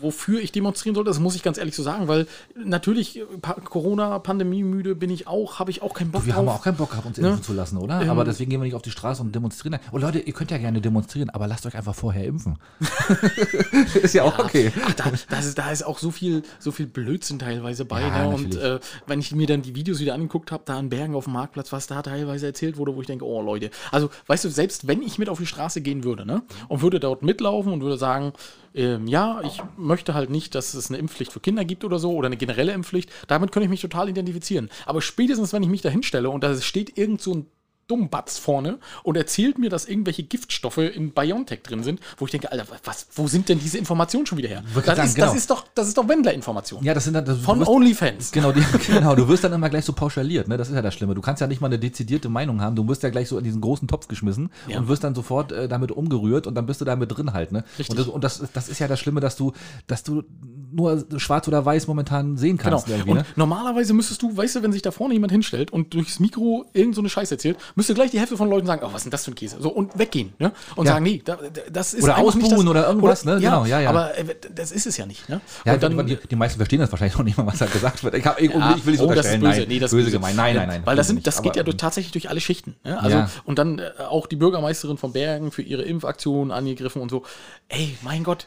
wofür 0.00 0.40
ich 0.40 0.52
demonstrieren 0.52 0.94
sollte. 0.94 1.10
Das 1.10 1.18
muss 1.20 1.34
ich 1.34 1.42
ganz 1.42 1.58
ehrlich 1.58 1.74
so 1.76 1.82
sagen, 1.82 2.08
weil 2.08 2.26
natürlich 2.56 3.18
äh, 3.18 3.24
Pa- 3.40 3.54
Corona, 3.54 4.18
Pandemie 4.18 4.62
müde 4.62 4.94
bin 4.94 5.10
ich 5.10 5.26
auch, 5.26 5.58
habe 5.58 5.70
ich 5.70 5.82
auch 5.82 5.94
keinen 5.94 6.10
Bock 6.10 6.24
Wir 6.26 6.32
drauf. 6.34 6.46
haben 6.46 6.48
auch 6.48 6.62
keinen 6.62 6.76
Bock 6.76 6.90
gehabt, 6.90 7.06
uns 7.06 7.18
Ne? 7.18 7.28
impfen 7.28 7.42
zu 7.42 7.52
lassen, 7.52 7.76
oder? 7.78 8.00
Ähm, 8.02 8.10
aber 8.10 8.24
deswegen 8.24 8.50
gehen 8.50 8.60
wir 8.60 8.64
nicht 8.64 8.74
auf 8.74 8.82
die 8.82 8.90
Straße 8.90 9.22
und 9.22 9.34
demonstrieren. 9.34 9.78
Und 9.92 10.00
Leute, 10.00 10.18
ihr 10.20 10.32
könnt 10.32 10.50
ja 10.50 10.58
gerne 10.58 10.80
demonstrieren, 10.80 11.30
aber 11.30 11.46
lasst 11.46 11.66
euch 11.66 11.74
einfach 11.76 11.94
vorher 11.94 12.24
impfen. 12.24 12.58
ist 14.02 14.14
ja 14.14 14.22
auch 14.24 14.38
okay. 14.38 14.72
Ach, 14.86 14.94
da, 14.94 15.04
das 15.28 15.46
ist, 15.46 15.58
da 15.58 15.70
ist 15.70 15.82
auch 15.84 15.98
so 15.98 16.10
viel, 16.10 16.42
so 16.58 16.70
viel 16.72 16.86
Blödsinn 16.86 17.38
teilweise 17.38 17.84
bei. 17.84 18.00
Ja, 18.02 18.26
ne? 18.26 18.34
Und 18.34 18.56
äh, 18.56 18.78
wenn 19.06 19.20
ich 19.20 19.32
mir 19.34 19.46
dann 19.46 19.62
die 19.62 19.74
Videos 19.74 20.00
wieder 20.00 20.14
angeguckt 20.14 20.52
habe, 20.52 20.62
da 20.66 20.78
in 20.78 20.88
Bergen 20.88 21.14
auf 21.14 21.24
dem 21.24 21.32
Marktplatz, 21.34 21.72
was 21.72 21.86
da 21.86 22.02
teilweise 22.02 22.46
erzählt 22.46 22.76
wurde, 22.76 22.94
wo 22.94 23.00
ich 23.00 23.06
denke, 23.06 23.24
oh 23.24 23.42
Leute, 23.42 23.70
also 23.90 24.10
weißt 24.26 24.44
du, 24.44 24.48
selbst 24.50 24.86
wenn 24.86 25.02
ich 25.02 25.18
mit 25.18 25.28
auf 25.28 25.38
die 25.38 25.46
Straße 25.46 25.80
gehen 25.80 26.04
würde, 26.04 26.26
ne, 26.26 26.42
und 26.68 26.82
würde 26.82 27.00
dort 27.00 27.22
mitlaufen 27.22 27.72
und 27.72 27.80
würde 27.82 27.98
sagen, 27.98 28.32
ähm, 28.74 29.06
ja, 29.08 29.40
ich 29.44 29.62
möchte 29.88 30.14
halt 30.14 30.30
nicht, 30.30 30.54
dass 30.54 30.74
es 30.74 30.88
eine 30.88 30.98
Impfpflicht 30.98 31.32
für 31.32 31.40
Kinder 31.40 31.64
gibt 31.64 31.84
oder 31.84 31.98
so 31.98 32.12
oder 32.12 32.26
eine 32.26 32.36
generelle 32.36 32.72
Impfpflicht, 32.72 33.10
damit 33.26 33.50
könnte 33.50 33.64
ich 33.64 33.70
mich 33.70 33.80
total 33.80 34.08
identifizieren. 34.08 34.70
Aber 34.86 35.02
spätestens, 35.02 35.52
wenn 35.52 35.64
ich 35.64 35.68
mich 35.68 35.82
da 35.82 35.88
hinstelle 35.88 36.30
und 36.30 36.44
da 36.44 36.54
steht 36.60 36.96
irgend 36.96 37.20
so 37.20 37.34
ein 37.34 37.46
Dummbatz 37.88 38.38
vorne 38.38 38.78
und 39.02 39.16
erzählt 39.16 39.58
mir, 39.58 39.70
dass 39.70 39.86
irgendwelche 39.86 40.22
Giftstoffe 40.22 40.78
in 40.78 41.10
BioNTech 41.12 41.62
drin 41.62 41.82
sind, 41.82 42.00
wo 42.18 42.26
ich 42.26 42.30
denke, 42.30 42.52
Alter, 42.52 42.66
was, 42.84 43.06
wo 43.14 43.26
sind 43.26 43.48
denn 43.48 43.58
diese 43.58 43.78
Informationen 43.78 44.26
schon 44.26 44.38
wieder 44.38 44.48
her? 44.48 44.62
Das, 44.74 44.84
sagen, 44.84 45.02
ist, 45.08 45.14
genau. 45.14 45.26
das, 45.26 45.36
ist 45.36 45.50
doch, 45.50 45.64
das 45.74 45.88
ist 45.88 45.96
doch 45.98 46.06
Wendler-Information. 46.08 46.84
Ja, 46.84 46.94
das 46.94 47.04
sind 47.04 47.14
dann. 47.14 47.24
Das, 47.24 47.38
Von 47.38 47.60
wirst- 47.60 47.68
OnlyFans. 47.70 48.30
Genau, 48.32 48.52
die, 48.52 48.62
genau, 48.86 49.14
du 49.16 49.26
wirst 49.28 49.42
dann 49.44 49.52
immer 49.52 49.68
gleich 49.70 49.84
so 49.84 49.92
pauschaliert, 49.92 50.48
ne? 50.48 50.56
Das 50.56 50.68
ist 50.68 50.74
ja 50.74 50.82
das 50.82 50.94
Schlimme. 50.94 51.14
Du 51.14 51.20
kannst 51.22 51.40
ja 51.40 51.46
nicht 51.46 51.60
mal 51.60 51.66
eine 51.68 51.78
dezidierte 51.78 52.28
Meinung 52.28 52.60
haben. 52.60 52.76
Du 52.76 52.86
wirst 52.88 53.02
ja 53.02 53.10
gleich 53.10 53.28
so 53.28 53.38
in 53.38 53.44
diesen 53.44 53.60
großen 53.60 53.88
Topf 53.88 54.06
geschmissen 54.08 54.50
Ja. 54.68 54.78
und 54.78 54.88
wirst 54.88 55.02
dann 55.04 55.14
sofort 55.14 55.52
äh, 55.52 55.68
damit 55.68 55.90
umgerührt 55.90 56.46
und 56.46 56.54
dann 56.54 56.66
bist 56.66 56.80
du 56.80 56.84
damit 56.84 57.16
drin 57.16 57.32
halt, 57.32 57.52
ne? 57.52 57.64
Richtig. 57.78 57.90
Und, 57.90 57.98
das, 57.98 58.06
und 58.08 58.24
das, 58.24 58.42
das 58.52 58.68
ist 58.68 58.78
ja 58.78 58.88
das 58.88 59.00
Schlimme, 59.00 59.20
dass 59.20 59.36
du, 59.36 59.52
dass 59.86 60.02
du 60.02 60.22
nur 60.70 61.06
schwarz 61.16 61.48
oder 61.48 61.64
weiß 61.64 61.86
momentan 61.86 62.36
sehen 62.36 62.58
Genau. 62.58 62.82
kannst 62.82 62.88
Und 63.08 63.14
ne? 63.14 63.24
normalerweise 63.36 63.94
müsstest 63.94 64.20
du, 64.22 64.36
weißt 64.36 64.56
du, 64.56 64.62
wenn 64.62 64.72
sich 64.72 64.82
da 64.82 64.90
vorne 64.90 65.14
jemand 65.14 65.32
hinstellt 65.32 65.70
und 65.70 65.94
durchs 65.94 66.20
Mikro 66.20 66.66
irgend 66.74 66.94
so 66.94 67.00
eine 67.00 67.08
Scheiße 67.08 67.34
erzählt, 67.34 67.56
müsste 67.78 67.94
gleich 67.94 68.10
die 68.10 68.18
Hälfte 68.18 68.36
von 68.36 68.50
Leuten 68.50 68.66
sagen, 68.66 68.82
oh, 68.84 68.88
was 68.88 68.96
ist 68.96 69.04
denn 69.04 69.10
das 69.12 69.24
für 69.24 69.30
ein 69.30 69.34
Käse? 69.36 69.56
So, 69.60 69.70
und 69.70 69.98
weggehen, 69.98 70.34
ne? 70.38 70.52
Und 70.76 70.84
Ja. 70.86 70.92
sagen, 70.92 71.04
nee, 71.04 71.22
da, 71.24 71.36
da- 71.36 71.48
das 71.70 71.94
ist 71.94 72.02
Oder 72.04 72.18
nicht 72.18 72.26
das, 72.36 72.42
ausbuhen 72.44 72.68
oder 72.68 72.86
irgendwas, 72.88 73.24
ne? 73.24 73.38
Genau, 73.40 73.64
ja, 73.64 73.80
ja. 73.80 73.88
Aber 73.90 74.18
äh, 74.18 74.34
das 74.54 74.72
ist 74.72 74.86
es 74.86 74.96
ja 74.96 75.06
nicht, 75.06 75.28
ne? 75.28 75.40
Ja, 75.64 75.74
und 75.74 75.82
dann, 75.82 76.06
die, 76.06 76.16
die 76.16 76.36
meisten 76.36 76.58
verstehen 76.58 76.80
das 76.80 76.90
wahrscheinlich 76.90 77.16
noch 77.18 77.24
nicht 77.24 77.38
mal, 77.38 77.46
was 77.46 77.58
da 77.58 77.66
gesagt 77.66 78.02
wird. 78.04 78.14
Ich, 78.14 78.26
hab, 78.26 78.40
ich, 78.40 78.50
Ja, 78.52 78.74
ich 78.76 78.84
will 78.84 78.92
nicht 78.92 79.00
oh, 79.02 79.06
das 79.06 79.26
ist 79.26 79.32
unterstellen, 79.34 79.40
böse. 79.40 79.58
nein, 79.60 79.68
Nee, 79.68 79.78
das 79.78 79.90
böse, 79.92 80.04
böse. 80.04 80.16
gemeint. 80.16 80.36
Nein, 80.36 80.56
nein, 80.56 80.68
nein. 80.68 80.82
Weil 80.84 80.96
das, 80.96 81.06
sind, 81.06 81.26
das 81.26 81.40
geht 81.40 81.56
ja 81.56 81.62
durch, 81.62 81.76
tatsächlich 81.76 82.12
durch 82.12 82.28
alle 82.28 82.40
Schichten. 82.40 82.74
Ne? 82.84 82.98
Also, 83.00 83.16
Ja. 83.16 83.30
Und 83.44 83.58
dann 83.58 83.78
äh, 83.78 83.90
auch 84.08 84.26
die 84.26 84.36
Bürgermeisterin 84.36 84.98
von 84.98 85.12
Bergen 85.12 85.52
für 85.52 85.62
ihre 85.62 85.82
Impfaktion 85.82 86.50
angegriffen 86.50 87.00
und 87.00 87.10
so. 87.10 87.22
Ey, 87.68 87.96
mein 88.02 88.24
Gott, 88.24 88.46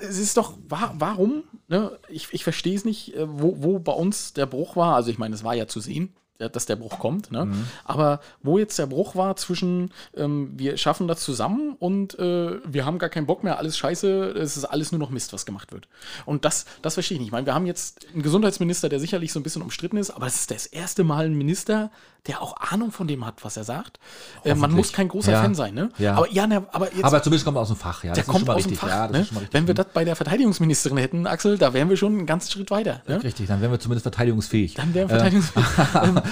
es 0.00 0.18
ist 0.18 0.36
doch, 0.36 0.54
wa- 0.68 0.94
warum? 0.98 1.42
Ne? 1.68 1.98
Ich, 2.08 2.28
ich 2.32 2.44
verstehe 2.44 2.76
es 2.76 2.84
nicht, 2.84 3.14
äh, 3.16 3.26
wo, 3.28 3.56
wo 3.62 3.78
bei 3.78 3.92
uns 3.92 4.32
der 4.32 4.46
Bruch 4.46 4.76
war. 4.76 4.94
Also 4.96 5.10
ich 5.10 5.18
meine, 5.18 5.34
es 5.34 5.42
war 5.44 5.54
ja 5.54 5.66
zu 5.66 5.80
sehen. 5.80 6.12
Dass 6.38 6.66
der 6.66 6.76
Bruch 6.76 6.98
kommt, 6.98 7.30
ne? 7.30 7.44
Mhm. 7.44 7.66
Aber 7.84 8.20
wo 8.42 8.58
jetzt 8.58 8.78
der 8.78 8.86
Bruch 8.86 9.14
war 9.14 9.36
zwischen, 9.36 9.92
ähm, 10.16 10.52
wir 10.56 10.76
schaffen 10.76 11.06
das 11.06 11.22
zusammen 11.22 11.76
und 11.78 12.18
äh, 12.18 12.58
wir 12.64 12.84
haben 12.84 12.98
gar 12.98 13.10
keinen 13.10 13.26
Bock 13.26 13.44
mehr, 13.44 13.58
alles 13.58 13.76
scheiße, 13.78 14.30
es 14.30 14.56
ist 14.56 14.64
alles 14.64 14.90
nur 14.90 14.98
noch 14.98 15.10
Mist, 15.10 15.32
was 15.32 15.46
gemacht 15.46 15.72
wird. 15.72 15.88
Und 16.26 16.44
das, 16.44 16.64
das 16.80 16.94
verstehe 16.94 17.16
ich 17.16 17.20
nicht. 17.20 17.28
Ich 17.28 17.32
meine, 17.32 17.46
wir 17.46 17.54
haben 17.54 17.66
jetzt 17.66 18.06
einen 18.12 18.22
Gesundheitsminister, 18.22 18.88
der 18.88 18.98
sicherlich 18.98 19.32
so 19.32 19.38
ein 19.38 19.44
bisschen 19.44 19.62
umstritten 19.62 19.98
ist, 19.98 20.10
aber 20.10 20.26
es 20.26 20.34
ist 20.36 20.50
das 20.50 20.66
erste 20.66 21.04
Mal 21.04 21.26
ein 21.26 21.34
Minister, 21.34 21.90
der 22.28 22.40
auch 22.40 22.56
Ahnung 22.56 22.92
von 22.92 23.08
dem 23.08 23.26
hat, 23.26 23.44
was 23.44 23.56
er 23.56 23.64
sagt. 23.64 23.98
Äh, 24.44 24.54
man 24.54 24.70
muss 24.72 24.92
kein 24.92 25.08
großer 25.08 25.32
Ja. 25.32 25.42
Fan 25.42 25.54
sein, 25.56 25.74
ne? 25.74 25.88
Ja. 25.98 26.14
Aber 26.14 26.30
ja, 26.30 26.46
ne, 26.46 26.64
aber 26.72 26.92
jetzt. 26.92 27.04
aber 27.04 27.20
zumindest 27.22 27.44
kommt 27.44 27.56
er 27.56 27.62
aus 27.62 27.68
dem 27.68 27.76
Fach, 27.76 28.04
ja. 28.04 28.12
der 28.12 28.22
Das 28.22 28.26
kommt 28.32 28.42
ist 28.42 28.46
schon 28.46 28.46
mal 28.46 28.52
aus 28.52 28.64
richtig. 28.64 28.78
dem 28.80 28.88
Fach. 28.88 29.10
ne? 29.10 29.26
Wenn 29.50 29.66
wir 29.66 29.74
das 29.74 29.86
bei 29.92 30.04
der 30.04 30.14
Verteidigungsministerin 30.14 30.98
hätten, 30.98 31.26
Axel, 31.26 31.58
da 31.58 31.72
wären 31.74 31.88
wir 31.88 31.96
schon 31.96 32.12
einen 32.18 32.26
ganzen 32.26 32.52
Schritt 32.52 32.70
weiter. 32.70 33.02
Ne? 33.08 33.22
Richtig, 33.24 33.48
dann 33.48 33.60
wären 33.60 33.72
wir 33.72 33.80
zumindest 33.80 34.04
verteidigungsfähig. 34.04 34.74
Dann 34.74 34.94
wären 34.94 35.08
wir 35.08 35.16
verteidigungsfähig. 35.16 35.66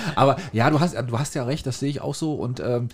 aber 0.14 0.36
ja, 0.52 0.70
du 0.70 0.78
hast, 0.78 0.94
du 0.94 1.18
hast 1.18 1.34
ja 1.34 1.44
recht, 1.44 1.66
das 1.66 1.80
sehe 1.80 1.90
ich 1.90 2.00
auch 2.00 2.14
so 2.14 2.34
und 2.34 2.60
ähm, 2.60 2.88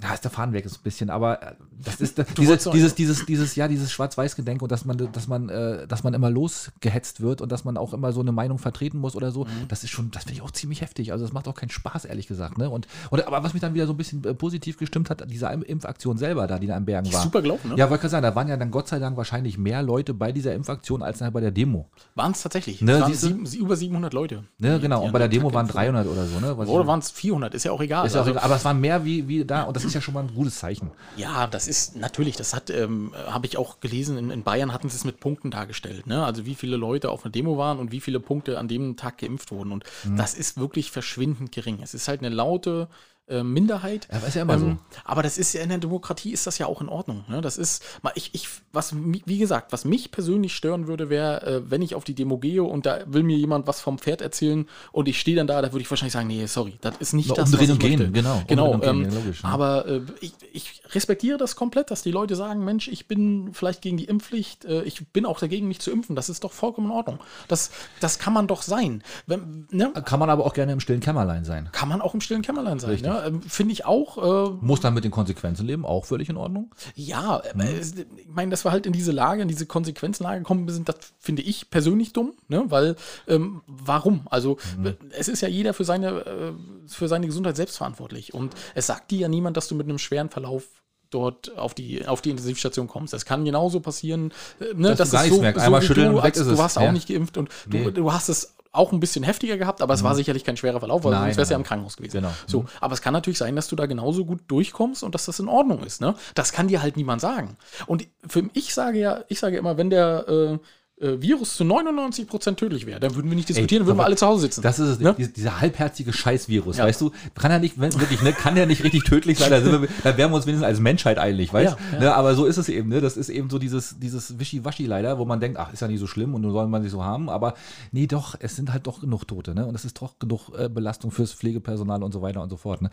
da 0.00 0.12
ist 0.12 0.22
der 0.24 0.30
Faden 0.30 0.52
weg 0.52 0.64
ist 0.64 0.76
ein 0.78 0.82
bisschen, 0.82 1.08
aber 1.10 1.42
äh, 1.42 1.52
das 1.84 2.00
ist 2.00 2.18
diese, 2.36 2.48
wolltest 2.48 2.66
doch- 2.66 2.72
dieses, 2.72 2.94
dieses, 2.94 3.26
dieses, 3.26 3.56
ja, 3.56 3.68
dieses 3.68 3.92
Schwarz-Weiß-Gedenk 3.92 4.60
und 4.62 4.70
dass 4.72 4.84
man, 4.84 4.96
dass 5.12 5.28
man, 5.28 5.48
äh, 5.48 5.86
dass 5.86 6.02
man 6.04 6.14
immer 6.14 6.30
losgehetzt 6.30 7.20
wird 7.20 7.40
und 7.40 7.50
dass 7.52 7.64
man 7.64 7.76
auch 7.76 7.92
immer 7.94 8.12
so 8.12 8.20
eine 8.20 8.32
Meinung 8.32 8.58
vertreten 8.58 8.98
muss 8.98 9.14
oder 9.16 9.30
so, 9.32 9.44
Mhm. 9.44 9.68
das 9.68 9.84
ist 9.84 9.90
schon, 9.90 10.10
das 10.10 10.24
finde 10.24 10.34
ich 10.36 10.42
auch 10.42 10.50
ziemlich 10.50 10.80
heftig. 10.80 11.12
Also 11.12 11.24
das 11.24 11.32
macht 11.32 11.48
auch 11.48 11.54
keinen 11.54 11.70
Spaß, 11.70 12.04
ehrlich 12.06 12.26
gesagt. 12.26 12.58
Ne? 12.58 12.68
Und, 12.70 12.86
und 13.10 13.26
aber 13.26 13.42
was 13.42 13.52
mich 13.54 13.60
dann 13.60 13.74
wieder 13.74 13.86
so 13.86 13.92
ein 13.92 13.96
bisschen 13.96 14.24
äh, 14.24 14.34
positiv 14.34 14.76
gestimmt 14.78 15.10
hat, 15.10 15.24
diese 15.30 15.46
Im- 15.46 15.62
Impfaktion 15.62 16.18
selber 16.18 16.46
da, 16.46 16.58
die 16.58 16.66
da 16.66 16.76
in 16.76 16.84
Bergen 16.84 17.12
war. 17.12 17.22
Super 17.22 17.42
gelaufen, 17.42 17.70
ne? 17.70 17.76
Ja, 17.76 17.88
wollte 17.90 18.02
gerade 18.02 18.10
sagen, 18.12 18.22
da 18.22 18.34
waren 18.34 18.48
ja 18.48 18.56
dann 18.56 18.70
Gott 18.70 18.88
sei 18.88 18.98
Dank 18.98 19.16
wahrscheinlich 19.16 19.58
mehr 19.58 19.82
Leute 19.82 20.14
bei 20.14 20.32
dieser 20.32 20.54
Impfaktion 20.54 21.02
als 21.02 21.20
bei 21.20 21.40
der 21.40 21.50
Demo. 21.52 21.88
Waren 22.14 22.32
es 22.32 22.42
tatsächlich. 22.42 22.82
Ne, 22.82 23.00
waren 23.00 23.14
sieben, 23.14 23.46
sie- 23.46 23.58
über 23.58 23.76
700 23.76 24.12
Leute. 24.12 24.44
Ne, 24.58 24.78
genau. 24.80 25.04
Und 25.04 25.12
bei 25.12 25.18
der 25.18 25.28
Demo 25.28 25.52
waren 25.52 25.66
geimpft 25.68 25.74
wurden. 25.74 25.94
300 25.94 26.06
oder 26.08 26.26
so, 26.26 26.40
ne? 26.40 26.58
Was 26.58 26.68
Oder 26.68 26.86
waren 26.86 26.98
es 26.98 27.10
400? 27.10 27.54
Ist 27.54 27.64
ja 27.64 27.72
auch 27.72 27.80
egal. 27.80 28.06
ist 28.06 28.14
ja 28.14 28.20
auch 28.20 28.24
Also- 28.26 28.32
egal. 28.32 28.44
Aber 28.44 28.56
es 28.56 28.64
waren 28.64 28.80
mehr 28.80 29.04
wie, 29.04 29.26
wie 29.28 29.44
da 29.44 29.62
und 29.62 29.76
das 29.76 29.83
ist 29.84 29.94
ja 29.94 30.00
schon 30.00 30.14
mal 30.14 30.20
ein 30.24 30.34
gutes 30.34 30.56
Zeichen. 30.58 30.90
Ja, 31.16 31.46
das 31.46 31.68
ist 31.68 31.96
natürlich, 31.96 32.36
das 32.36 32.54
hat, 32.54 32.70
ähm, 32.70 33.12
habe 33.26 33.46
ich 33.46 33.56
auch 33.56 33.80
gelesen, 33.80 34.16
in, 34.18 34.30
in 34.30 34.42
Bayern 34.42 34.72
hatten 34.72 34.88
sie 34.88 34.96
es 34.96 35.04
mit 35.04 35.20
Punkten 35.20 35.50
dargestellt. 35.50 36.06
Ne? 36.06 36.24
Also 36.24 36.46
wie 36.46 36.54
viele 36.54 36.76
Leute 36.76 37.10
auf 37.10 37.24
einer 37.24 37.32
Demo 37.32 37.56
waren 37.58 37.78
und 37.78 37.92
wie 37.92 38.00
viele 38.00 38.20
Punkte 38.20 38.58
an 38.58 38.68
dem 38.68 38.96
Tag 38.96 39.18
geimpft 39.18 39.50
wurden. 39.52 39.72
Und 39.72 39.84
Mhm. 40.04 40.16
das 40.16 40.34
ist 40.34 40.58
wirklich 40.58 40.90
verschwindend 40.90 41.52
gering. 41.52 41.80
Es 41.82 41.94
ist 41.94 42.08
halt 42.08 42.20
eine 42.20 42.28
laute 42.34 42.88
äh, 43.28 43.42
Minderheit. 43.42 44.08
Ja, 44.10 44.18
aber 44.18 44.26
ist 44.28 44.34
ja 44.34 44.42
immer 44.42 44.58
so. 44.58 44.76
Aber 45.04 45.22
das 45.22 45.38
ist 45.38 45.52
ja 45.54 45.62
in 45.62 45.68
der 45.70 45.78
Demokratie 45.78 46.32
ist 46.32 46.46
das 46.46 46.58
ja 46.58 46.66
auch 46.66 46.80
in 46.80 46.88
Ordnung. 46.88 47.24
Ne? 47.28 47.40
Das 47.40 47.56
ist, 47.56 47.82
mal, 48.02 48.12
ich, 48.16 48.30
ich, 48.34 48.48
was, 48.72 48.94
wie 48.94 49.38
gesagt, 49.38 49.72
was 49.72 49.84
mich 49.84 50.10
persönlich 50.10 50.54
stören 50.54 50.86
würde, 50.86 51.08
wäre, 51.10 51.42
äh, 51.46 51.70
wenn 51.70 51.82
ich 51.82 51.94
auf 51.94 52.04
die 52.04 52.14
Demo 52.14 52.38
gehe 52.38 52.62
und 52.62 52.86
da 52.86 53.00
will 53.06 53.22
mir 53.22 53.36
jemand 53.36 53.66
was 53.66 53.80
vom 53.80 53.98
Pferd 53.98 54.20
erzählen 54.20 54.66
und 54.92 55.08
ich 55.08 55.18
stehe 55.18 55.36
dann 55.36 55.46
da, 55.46 55.62
da 55.62 55.72
würde 55.72 55.82
ich 55.82 55.90
wahrscheinlich 55.90 56.12
sagen, 56.12 56.28
nee, 56.28 56.46
sorry, 56.46 56.76
das 56.80 56.96
ist 56.98 57.12
nicht 57.14 57.28
Na, 57.28 57.34
das, 57.36 57.52
was 57.52 57.60
ich 57.60 57.70
und 57.70 57.78
gehen, 57.78 57.98
möchte. 57.98 58.12
genau, 58.12 58.42
Genau, 58.46 58.74
ähm, 58.82 59.04
gehen, 59.04 59.14
logisch, 59.14 59.42
ne? 59.42 59.48
aber 59.48 59.86
äh, 59.86 60.00
ich, 60.20 60.32
ich 60.52 60.82
respektiere 60.94 61.38
das 61.38 61.56
komplett, 61.56 61.90
dass 61.90 62.02
die 62.02 62.10
Leute 62.10 62.36
sagen, 62.36 62.64
Mensch, 62.64 62.88
ich 62.88 63.08
bin 63.08 63.50
vielleicht 63.52 63.82
gegen 63.82 63.96
die 63.96 64.04
Impfpflicht, 64.04 64.64
äh, 64.64 64.82
ich 64.82 65.06
bin 65.08 65.26
auch 65.26 65.40
dagegen, 65.40 65.68
mich 65.68 65.80
zu 65.80 65.90
impfen. 65.90 66.16
Das 66.16 66.28
ist 66.28 66.44
doch 66.44 66.52
vollkommen 66.52 66.88
in 66.88 66.92
Ordnung. 66.92 67.18
Das, 67.48 67.70
das 68.00 68.18
kann 68.18 68.32
man 68.32 68.46
doch 68.46 68.62
sein. 68.62 69.02
Wenn, 69.26 69.66
ne? 69.70 69.92
Kann 70.04 70.20
man 70.20 70.30
aber 70.30 70.44
auch 70.44 70.54
gerne 70.54 70.72
im 70.72 70.80
stillen 70.80 71.00
Kämmerlein 71.00 71.44
sein. 71.44 71.68
Kann 71.72 71.88
man 71.88 72.00
auch 72.02 72.14
im 72.14 72.20
stillen 72.20 72.42
Kämmerlein 72.42 72.78
sein. 72.78 72.90
Richtig. 72.90 73.08
Ne? 73.08 73.13
Ne? 73.14 73.24
Ähm, 73.26 73.42
Finde 73.42 73.72
ich 73.72 73.84
auch. 73.84 74.50
Äh, 74.52 74.56
Muss 74.60 74.80
dann 74.80 74.94
mit 74.94 75.04
den 75.04 75.10
Konsequenzen 75.10 75.66
leben, 75.66 75.84
auch 75.84 76.04
völlig 76.04 76.28
in 76.28 76.36
Ordnung. 76.36 76.74
ja, 76.94 77.42
Mhm. 77.54 77.60
äh, 77.60 77.72
es- 77.78 77.94
ich 77.94 78.06
meine, 78.32 78.50
dass 78.50 78.64
wir 78.64 78.72
halt 78.72 78.86
in 78.86 78.92
diese 78.92 79.12
Lage, 79.12 79.42
in 79.42 79.48
diese 79.48 79.66
Konsequenzlage 79.66 80.38
gekommen 80.40 80.68
sind, 80.68 80.88
das 80.88 80.96
finde 81.18 81.42
ich 81.42 81.70
persönlich 81.70 82.12
dumm, 82.12 82.34
ne? 82.48 82.64
Weil 82.68 82.96
ähm, 83.28 83.62
warum? 83.66 84.22
Also 84.30 84.58
Mhm. 84.78 84.86
äh, 84.86 84.94
es 85.18 85.28
ist 85.28 85.40
ja 85.40 85.48
jeder 85.48 85.74
für 85.74 85.84
seine, 85.84 86.08
äh, 86.26 86.52
für 86.88 87.08
seine 87.08 87.26
Gesundheit 87.26 87.56
selbst 87.56 87.76
verantwortlich. 87.78 88.34
Und 88.34 88.54
es 88.74 88.86
sagt 88.86 89.10
dir 89.10 89.20
ja 89.20 89.28
niemand, 89.28 89.56
dass 89.56 89.68
du 89.68 89.74
mit 89.74 89.88
einem 89.88 89.98
schweren 89.98 90.30
Verlauf 90.30 90.64
dort 91.10 91.56
auf 91.56 91.74
die, 91.74 92.06
auf 92.06 92.22
die 92.22 92.30
Intensivstation 92.30 92.88
kommst. 92.88 93.12
Das 93.12 93.24
kann 93.24 93.44
genauso 93.44 93.78
passieren, 93.80 94.32
äh, 94.60 94.74
ne, 94.74 94.94
Dass 94.96 95.10
du 95.10 95.16
gar 95.16 95.22
nichts 95.24 95.38
merkst. 95.38 95.62
Einmal 95.64 95.80
wie 95.82 95.86
schütteln 95.86 96.10
du, 96.10 96.18
und 96.18 96.24
weg 96.24 96.34
ist 96.34 96.44
du 96.46 96.50
es. 96.52 96.58
warst 96.58 96.76
auch 96.76 96.82
Ja. 96.82 96.92
nicht 96.92 97.06
geimpft 97.08 97.36
und 97.36 97.48
du, 97.68 97.76
Nee. 97.78 97.90
Du 97.92 98.12
hast 98.12 98.28
es 98.28 98.54
auch 98.74 98.92
ein 98.92 99.00
bisschen 99.00 99.22
heftiger 99.24 99.56
gehabt, 99.56 99.82
aber 99.82 99.94
es 99.94 100.02
war 100.02 100.14
sicherlich 100.14 100.44
kein 100.44 100.56
schwerer 100.56 100.80
Verlauf, 100.80 101.04
weil 101.04 101.12
Nein, 101.12 101.24
sonst 101.24 101.36
wärst 101.36 101.50
du 101.50 101.54
ja 101.54 101.58
im 101.58 101.64
Krankenhaus 101.64 101.96
gewesen. 101.96 102.18
Genau. 102.18 102.32
So, 102.46 102.64
aber 102.80 102.94
es 102.94 103.02
kann 103.02 103.12
natürlich 103.12 103.38
sein, 103.38 103.54
dass 103.54 103.68
du 103.68 103.76
da 103.76 103.86
genauso 103.86 104.24
gut 104.24 104.40
durchkommst 104.48 105.02
und 105.02 105.14
dass 105.14 105.26
das 105.26 105.38
in 105.38 105.48
Ordnung 105.48 105.82
ist. 105.84 106.00
Ne? 106.00 106.14
Das 106.34 106.52
kann 106.52 106.68
dir 106.68 106.82
halt 106.82 106.96
niemand 106.96 107.20
sagen. 107.20 107.56
Und 107.86 108.06
für 108.26 108.48
ich 108.52 108.74
sage 108.74 108.98
ja, 108.98 109.24
ich 109.28 109.38
sage 109.38 109.56
immer, 109.56 109.76
wenn 109.76 109.90
der 109.90 110.28
äh, 110.28 110.58
äh, 111.00 111.20
Virus 111.20 111.56
zu 111.56 111.64
99% 111.64 112.54
tödlich 112.56 112.86
wäre, 112.86 113.00
dann 113.00 113.14
würden 113.16 113.28
wir 113.28 113.34
nicht 113.36 113.48
diskutieren, 113.48 113.82
Ey, 113.82 113.86
würden 113.88 113.98
wir 113.98 114.04
alle 114.04 114.14
zu 114.16 114.26
Hause 114.26 114.42
sitzen. 114.42 114.62
Das 114.62 114.78
ist 114.78 114.88
es, 114.88 114.98
Ne? 115.00 115.14
die- 115.18 115.32
dieser 115.32 115.60
halbherzige 115.60 116.12
Scheißvirus, 116.12 116.76
Ja. 116.76 116.84
weißt 116.84 117.00
du? 117.00 117.10
Kann 117.34 117.50
ja 117.50 117.58
nicht, 117.58 117.80
wenn- 117.80 117.92
wirklich, 118.00 118.22
ne, 118.22 118.32
kann 118.32 118.56
ja 118.56 118.64
nicht 118.64 118.84
richtig 118.84 119.02
tödlich 119.04 119.38
sein, 119.38 119.50
da, 119.50 119.64
wir, 119.64 119.88
da 120.04 120.16
wären 120.16 120.30
wir 120.30 120.36
uns 120.36 120.46
wenigstens 120.46 120.66
als 120.66 120.78
Menschheit 120.80 121.18
einig, 121.18 121.52
weißt 121.52 121.76
Ja, 121.92 121.94
ja. 121.94 121.98
Ne, 122.00 122.14
aber 122.14 122.34
so 122.36 122.44
ist 122.46 122.58
es 122.58 122.68
eben, 122.68 122.88
ne? 122.90 123.00
Das 123.00 123.16
ist 123.16 123.28
eben 123.28 123.50
so 123.50 123.58
dieses, 123.58 123.98
dieses 123.98 124.38
Wischiwaschi 124.38 124.86
leider, 124.86 125.18
wo 125.18 125.24
man 125.24 125.40
denkt, 125.40 125.58
ach, 125.58 125.72
ist 125.72 125.80
ja 125.80 125.88
nicht 125.88 125.98
so 126.00 126.06
schlimm 126.06 126.32
und 126.34 126.42
nur 126.42 126.52
soll 126.52 126.68
man 126.68 126.82
sich 126.82 126.92
so 126.92 127.02
haben, 127.04 127.28
aber 127.28 127.54
nee, 127.90 128.06
doch, 128.06 128.36
es 128.38 128.54
sind 128.54 128.72
halt 128.72 128.86
doch 128.86 129.00
genug 129.00 129.26
Tote, 129.26 129.54
ne? 129.54 129.66
Und 129.66 129.74
es 129.74 129.84
ist 129.84 130.00
doch 130.00 130.18
genug 130.20 130.50
äh, 130.56 130.68
Belastung 130.68 131.10
fürs 131.10 131.32
Pflegepersonal 131.32 132.02
und 132.04 132.12
so 132.12 132.22
weiter 132.22 132.40
und 132.40 132.50
so 132.50 132.56
fort, 132.56 132.82
ne? 132.82 132.90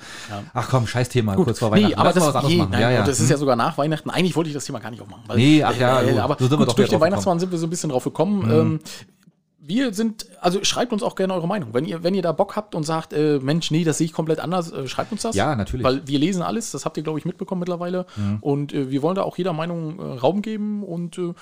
Ach 0.54 0.68
komm, 0.70 0.88
scheiß 0.88 1.10
Thema, 1.10 1.36
kurz 1.36 1.60
vor 1.60 1.70
Weihnachten. 1.72 1.90
Nee, 1.90 1.96
aber 1.96 2.06
Lass 2.06 2.16
das, 2.16 2.24
was 2.26 2.36
anderes 2.36 2.58
machen. 2.58 2.72
nein, 2.72 2.82
ja, 2.82 2.92
ja. 2.92 3.04
das 3.06 3.20
ist 3.20 3.30
ja 3.30 3.38
sogar 3.38 3.56
nach 3.56 3.78
Weihnachten. 3.78 4.10
Eigentlich 4.10 4.36
wollte 4.36 4.50
ich 4.50 4.54
das 4.56 4.66
Thema 4.66 4.80
gar 4.80 4.90
nicht 4.90 5.02
aufmachen. 5.02 5.24
Weil, 5.28 5.38
Nee, 5.38 5.64
ach 5.64 5.78
ja, 5.78 6.02
gut, 6.02 6.18
aber 6.18 6.36
so 6.40 6.48
sind 6.48 6.60
wir 6.60 6.66
doch 6.66 6.74
durch 6.74 6.90
den 6.90 7.00
Weihnachtsmann 7.00 7.40
sind 7.40 7.52
wir 7.52 7.58
so 7.60 7.68
ein 7.68 7.70
bisschen 7.70 7.90
drauf 7.92 8.01
gekommen. 8.04 8.50
Ähm, 8.52 8.80
wir 9.60 9.94
sind, 9.94 10.26
also 10.42 10.64
schreibt 10.64 10.92
uns 10.92 11.04
auch 11.04 11.16
gerne 11.16 11.34
eure 11.34 11.48
Meinung. 11.48 11.74
Wenn 11.74 11.86
ihr, 11.86 12.04
wenn 12.04 12.16
ihr 12.16 12.24
da 12.24 12.32
Bock 12.32 12.56
habt 12.56 12.76
und 12.76 12.84
sagt, 12.84 13.14
äh, 13.14 13.40
Mensch, 13.40 13.70
nee, 13.72 13.84
das 13.84 14.00
sehe 14.00 14.06
ich 14.06 14.14
komplett 14.14 14.40
anders, 14.40 14.72
äh, 14.72 14.88
schreibt 14.88 15.12
uns 15.12 15.22
das. 15.22 15.36
Ja, 15.36 15.56
natürlich. 15.56 15.86
Weil 15.86 16.06
wir 16.08 16.20
lesen 16.20 16.42
alles, 16.42 16.72
das 16.72 16.84
habt 16.84 16.98
ihr, 16.98 17.04
glaube 17.04 17.20
ich, 17.20 17.26
mitbekommen 17.26 17.60
mittlerweile. 17.60 18.06
Und 18.42 18.74
äh, 18.74 18.90
wir 18.90 19.02
wollen 19.02 19.16
da 19.16 19.22
auch 19.22 19.38
jeder 19.38 19.54
Meinung 19.54 20.00
äh, 20.00 20.20
Raum 20.20 20.42
geben 20.42 20.84
und 20.84 21.18
äh, 21.18 21.34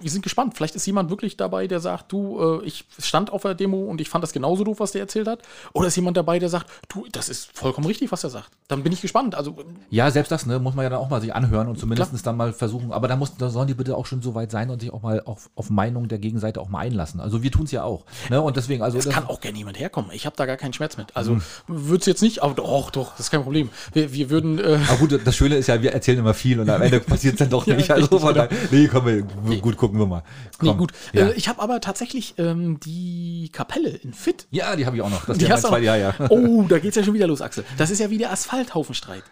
wir 0.00 0.10
sind 0.10 0.22
gespannt. 0.22 0.54
Vielleicht 0.54 0.74
ist 0.74 0.86
jemand 0.86 1.10
wirklich 1.10 1.36
dabei, 1.36 1.66
der 1.66 1.80
sagt, 1.80 2.12
du, 2.12 2.60
äh, 2.60 2.64
ich 2.64 2.84
stand 2.98 3.32
auf 3.32 3.42
der 3.42 3.54
Demo 3.54 3.84
und 3.84 4.00
ich 4.00 4.08
fand 4.08 4.22
das 4.22 4.32
genauso 4.32 4.64
doof, 4.64 4.80
was 4.80 4.92
der 4.92 5.00
erzählt 5.00 5.28
hat. 5.28 5.42
Oder 5.72 5.88
ist 5.88 5.96
jemand 5.96 6.16
dabei, 6.16 6.38
der 6.38 6.48
sagt, 6.48 6.66
du, 6.88 7.06
das 7.12 7.28
ist 7.28 7.56
vollkommen 7.56 7.86
richtig, 7.86 8.12
was 8.12 8.24
er 8.24 8.30
sagt. 8.30 8.50
Dann 8.68 8.82
bin 8.82 8.92
ich 8.92 9.00
gespannt. 9.00 9.34
Also 9.34 9.56
Ja, 9.90 10.10
selbst 10.10 10.30
das, 10.30 10.46
ne, 10.46 10.58
muss 10.58 10.74
man 10.74 10.84
ja 10.84 10.90
dann 10.90 10.98
auch 10.98 11.10
mal 11.10 11.20
sich 11.20 11.34
anhören 11.34 11.68
und 11.68 11.78
zumindest 11.78 12.26
dann 12.26 12.36
mal 12.36 12.52
versuchen. 12.52 12.92
Aber 12.92 13.08
da, 13.08 13.16
muss, 13.16 13.36
da 13.36 13.50
sollen 13.50 13.68
die 13.68 13.74
bitte 13.74 13.96
auch 13.96 14.06
schon 14.06 14.22
so 14.22 14.34
weit 14.34 14.50
sein 14.50 14.70
und 14.70 14.80
sich 14.80 14.92
auch 14.92 15.02
mal 15.02 15.22
auf, 15.24 15.50
auf 15.54 15.70
Meinung 15.70 16.08
der 16.08 16.18
Gegenseite 16.18 16.60
auch 16.60 16.68
mal 16.68 16.80
einlassen. 16.80 17.20
Also 17.20 17.42
wir 17.42 17.50
tun 17.50 17.64
es 17.64 17.72
ja 17.72 17.84
auch. 17.84 18.04
Ne? 18.30 18.42
Und 18.44 18.56
deswegen, 18.56 18.82
also 18.82 18.98
Es 18.98 19.04
das- 19.04 19.14
kann 19.14 19.26
auch 19.26 19.40
gerne 19.40 19.58
jemand 19.58 19.78
herkommen. 19.78 20.10
Ich 20.12 20.26
habe 20.26 20.36
da 20.36 20.46
gar 20.46 20.56
keinen 20.56 20.72
Schmerz 20.72 20.96
mit. 20.96 21.14
Also 21.16 21.34
Mhm. 21.34 21.42
würde 21.66 22.00
es 22.00 22.06
jetzt 22.06 22.22
nicht, 22.22 22.42
aber 22.42 22.54
doch, 22.54 22.90
doch, 22.90 23.10
das 23.12 23.20
ist 23.26 23.30
kein 23.30 23.42
Problem. 23.42 23.70
Wir, 23.92 24.12
wir 24.12 24.30
würden. 24.30 24.58
Äh, 24.58 24.78
Aber 24.88 24.98
gut, 24.98 25.20
das 25.24 25.36
Schöne 25.36 25.56
ist 25.56 25.66
ja, 25.66 25.80
wir 25.82 25.92
erzählen 25.92 26.18
immer 26.18 26.34
viel 26.34 26.60
und 26.60 26.68
am 26.70 26.82
Ende 26.82 27.00
passiert 27.00 27.34
es 27.34 27.38
dann 27.38 27.50
doch 27.50 27.66
Ja, 27.66 27.74
nicht. 27.76 27.90
Also 27.90 28.02
richtig, 28.04 28.20
von 28.20 28.34
daher, 28.34 28.48
nee, 28.70 28.88
komm, 28.88 29.06
wir, 29.06 29.22
gut, 29.60 29.76
gucken 29.76 29.98
wir 29.98 30.06
mal. 30.06 30.22
nee, 30.60 30.68
Komm. 30.68 30.78
gut. 30.78 30.92
Ja, 31.12 31.28
Äh, 31.28 31.32
ich 31.34 31.48
habe 31.48 31.60
aber 31.62 31.80
tatsächlich 31.80 32.34
ähm, 32.38 32.78
die 32.80 33.50
Kapelle 33.52 33.88
in 33.90 34.12
Fit. 34.12 34.46
ja 34.50 34.74
die 34.76 34.86
habe 34.86 34.96
ich 34.96 35.02
auch 35.02 35.10
noch. 35.10 35.24
Das 35.26 35.36
ist 35.36 35.40
Die 35.40 35.46
ja 35.46 35.52
hast 35.54 35.62
zweiter, 35.62 35.78
ja, 35.80 35.96
ja. 35.96 36.14
Oh, 36.30 36.62
da 36.68 36.78
geht's 36.78 36.96
ja 36.96 37.02
schon 37.04 37.14
wieder 37.14 37.26
los, 37.26 37.40
Axel. 37.40 37.64
Das 37.76 37.90
ist 37.90 37.98
ja 38.00 38.10
wieder 38.10 38.30
Asphalthaufenstreit. 38.32 39.22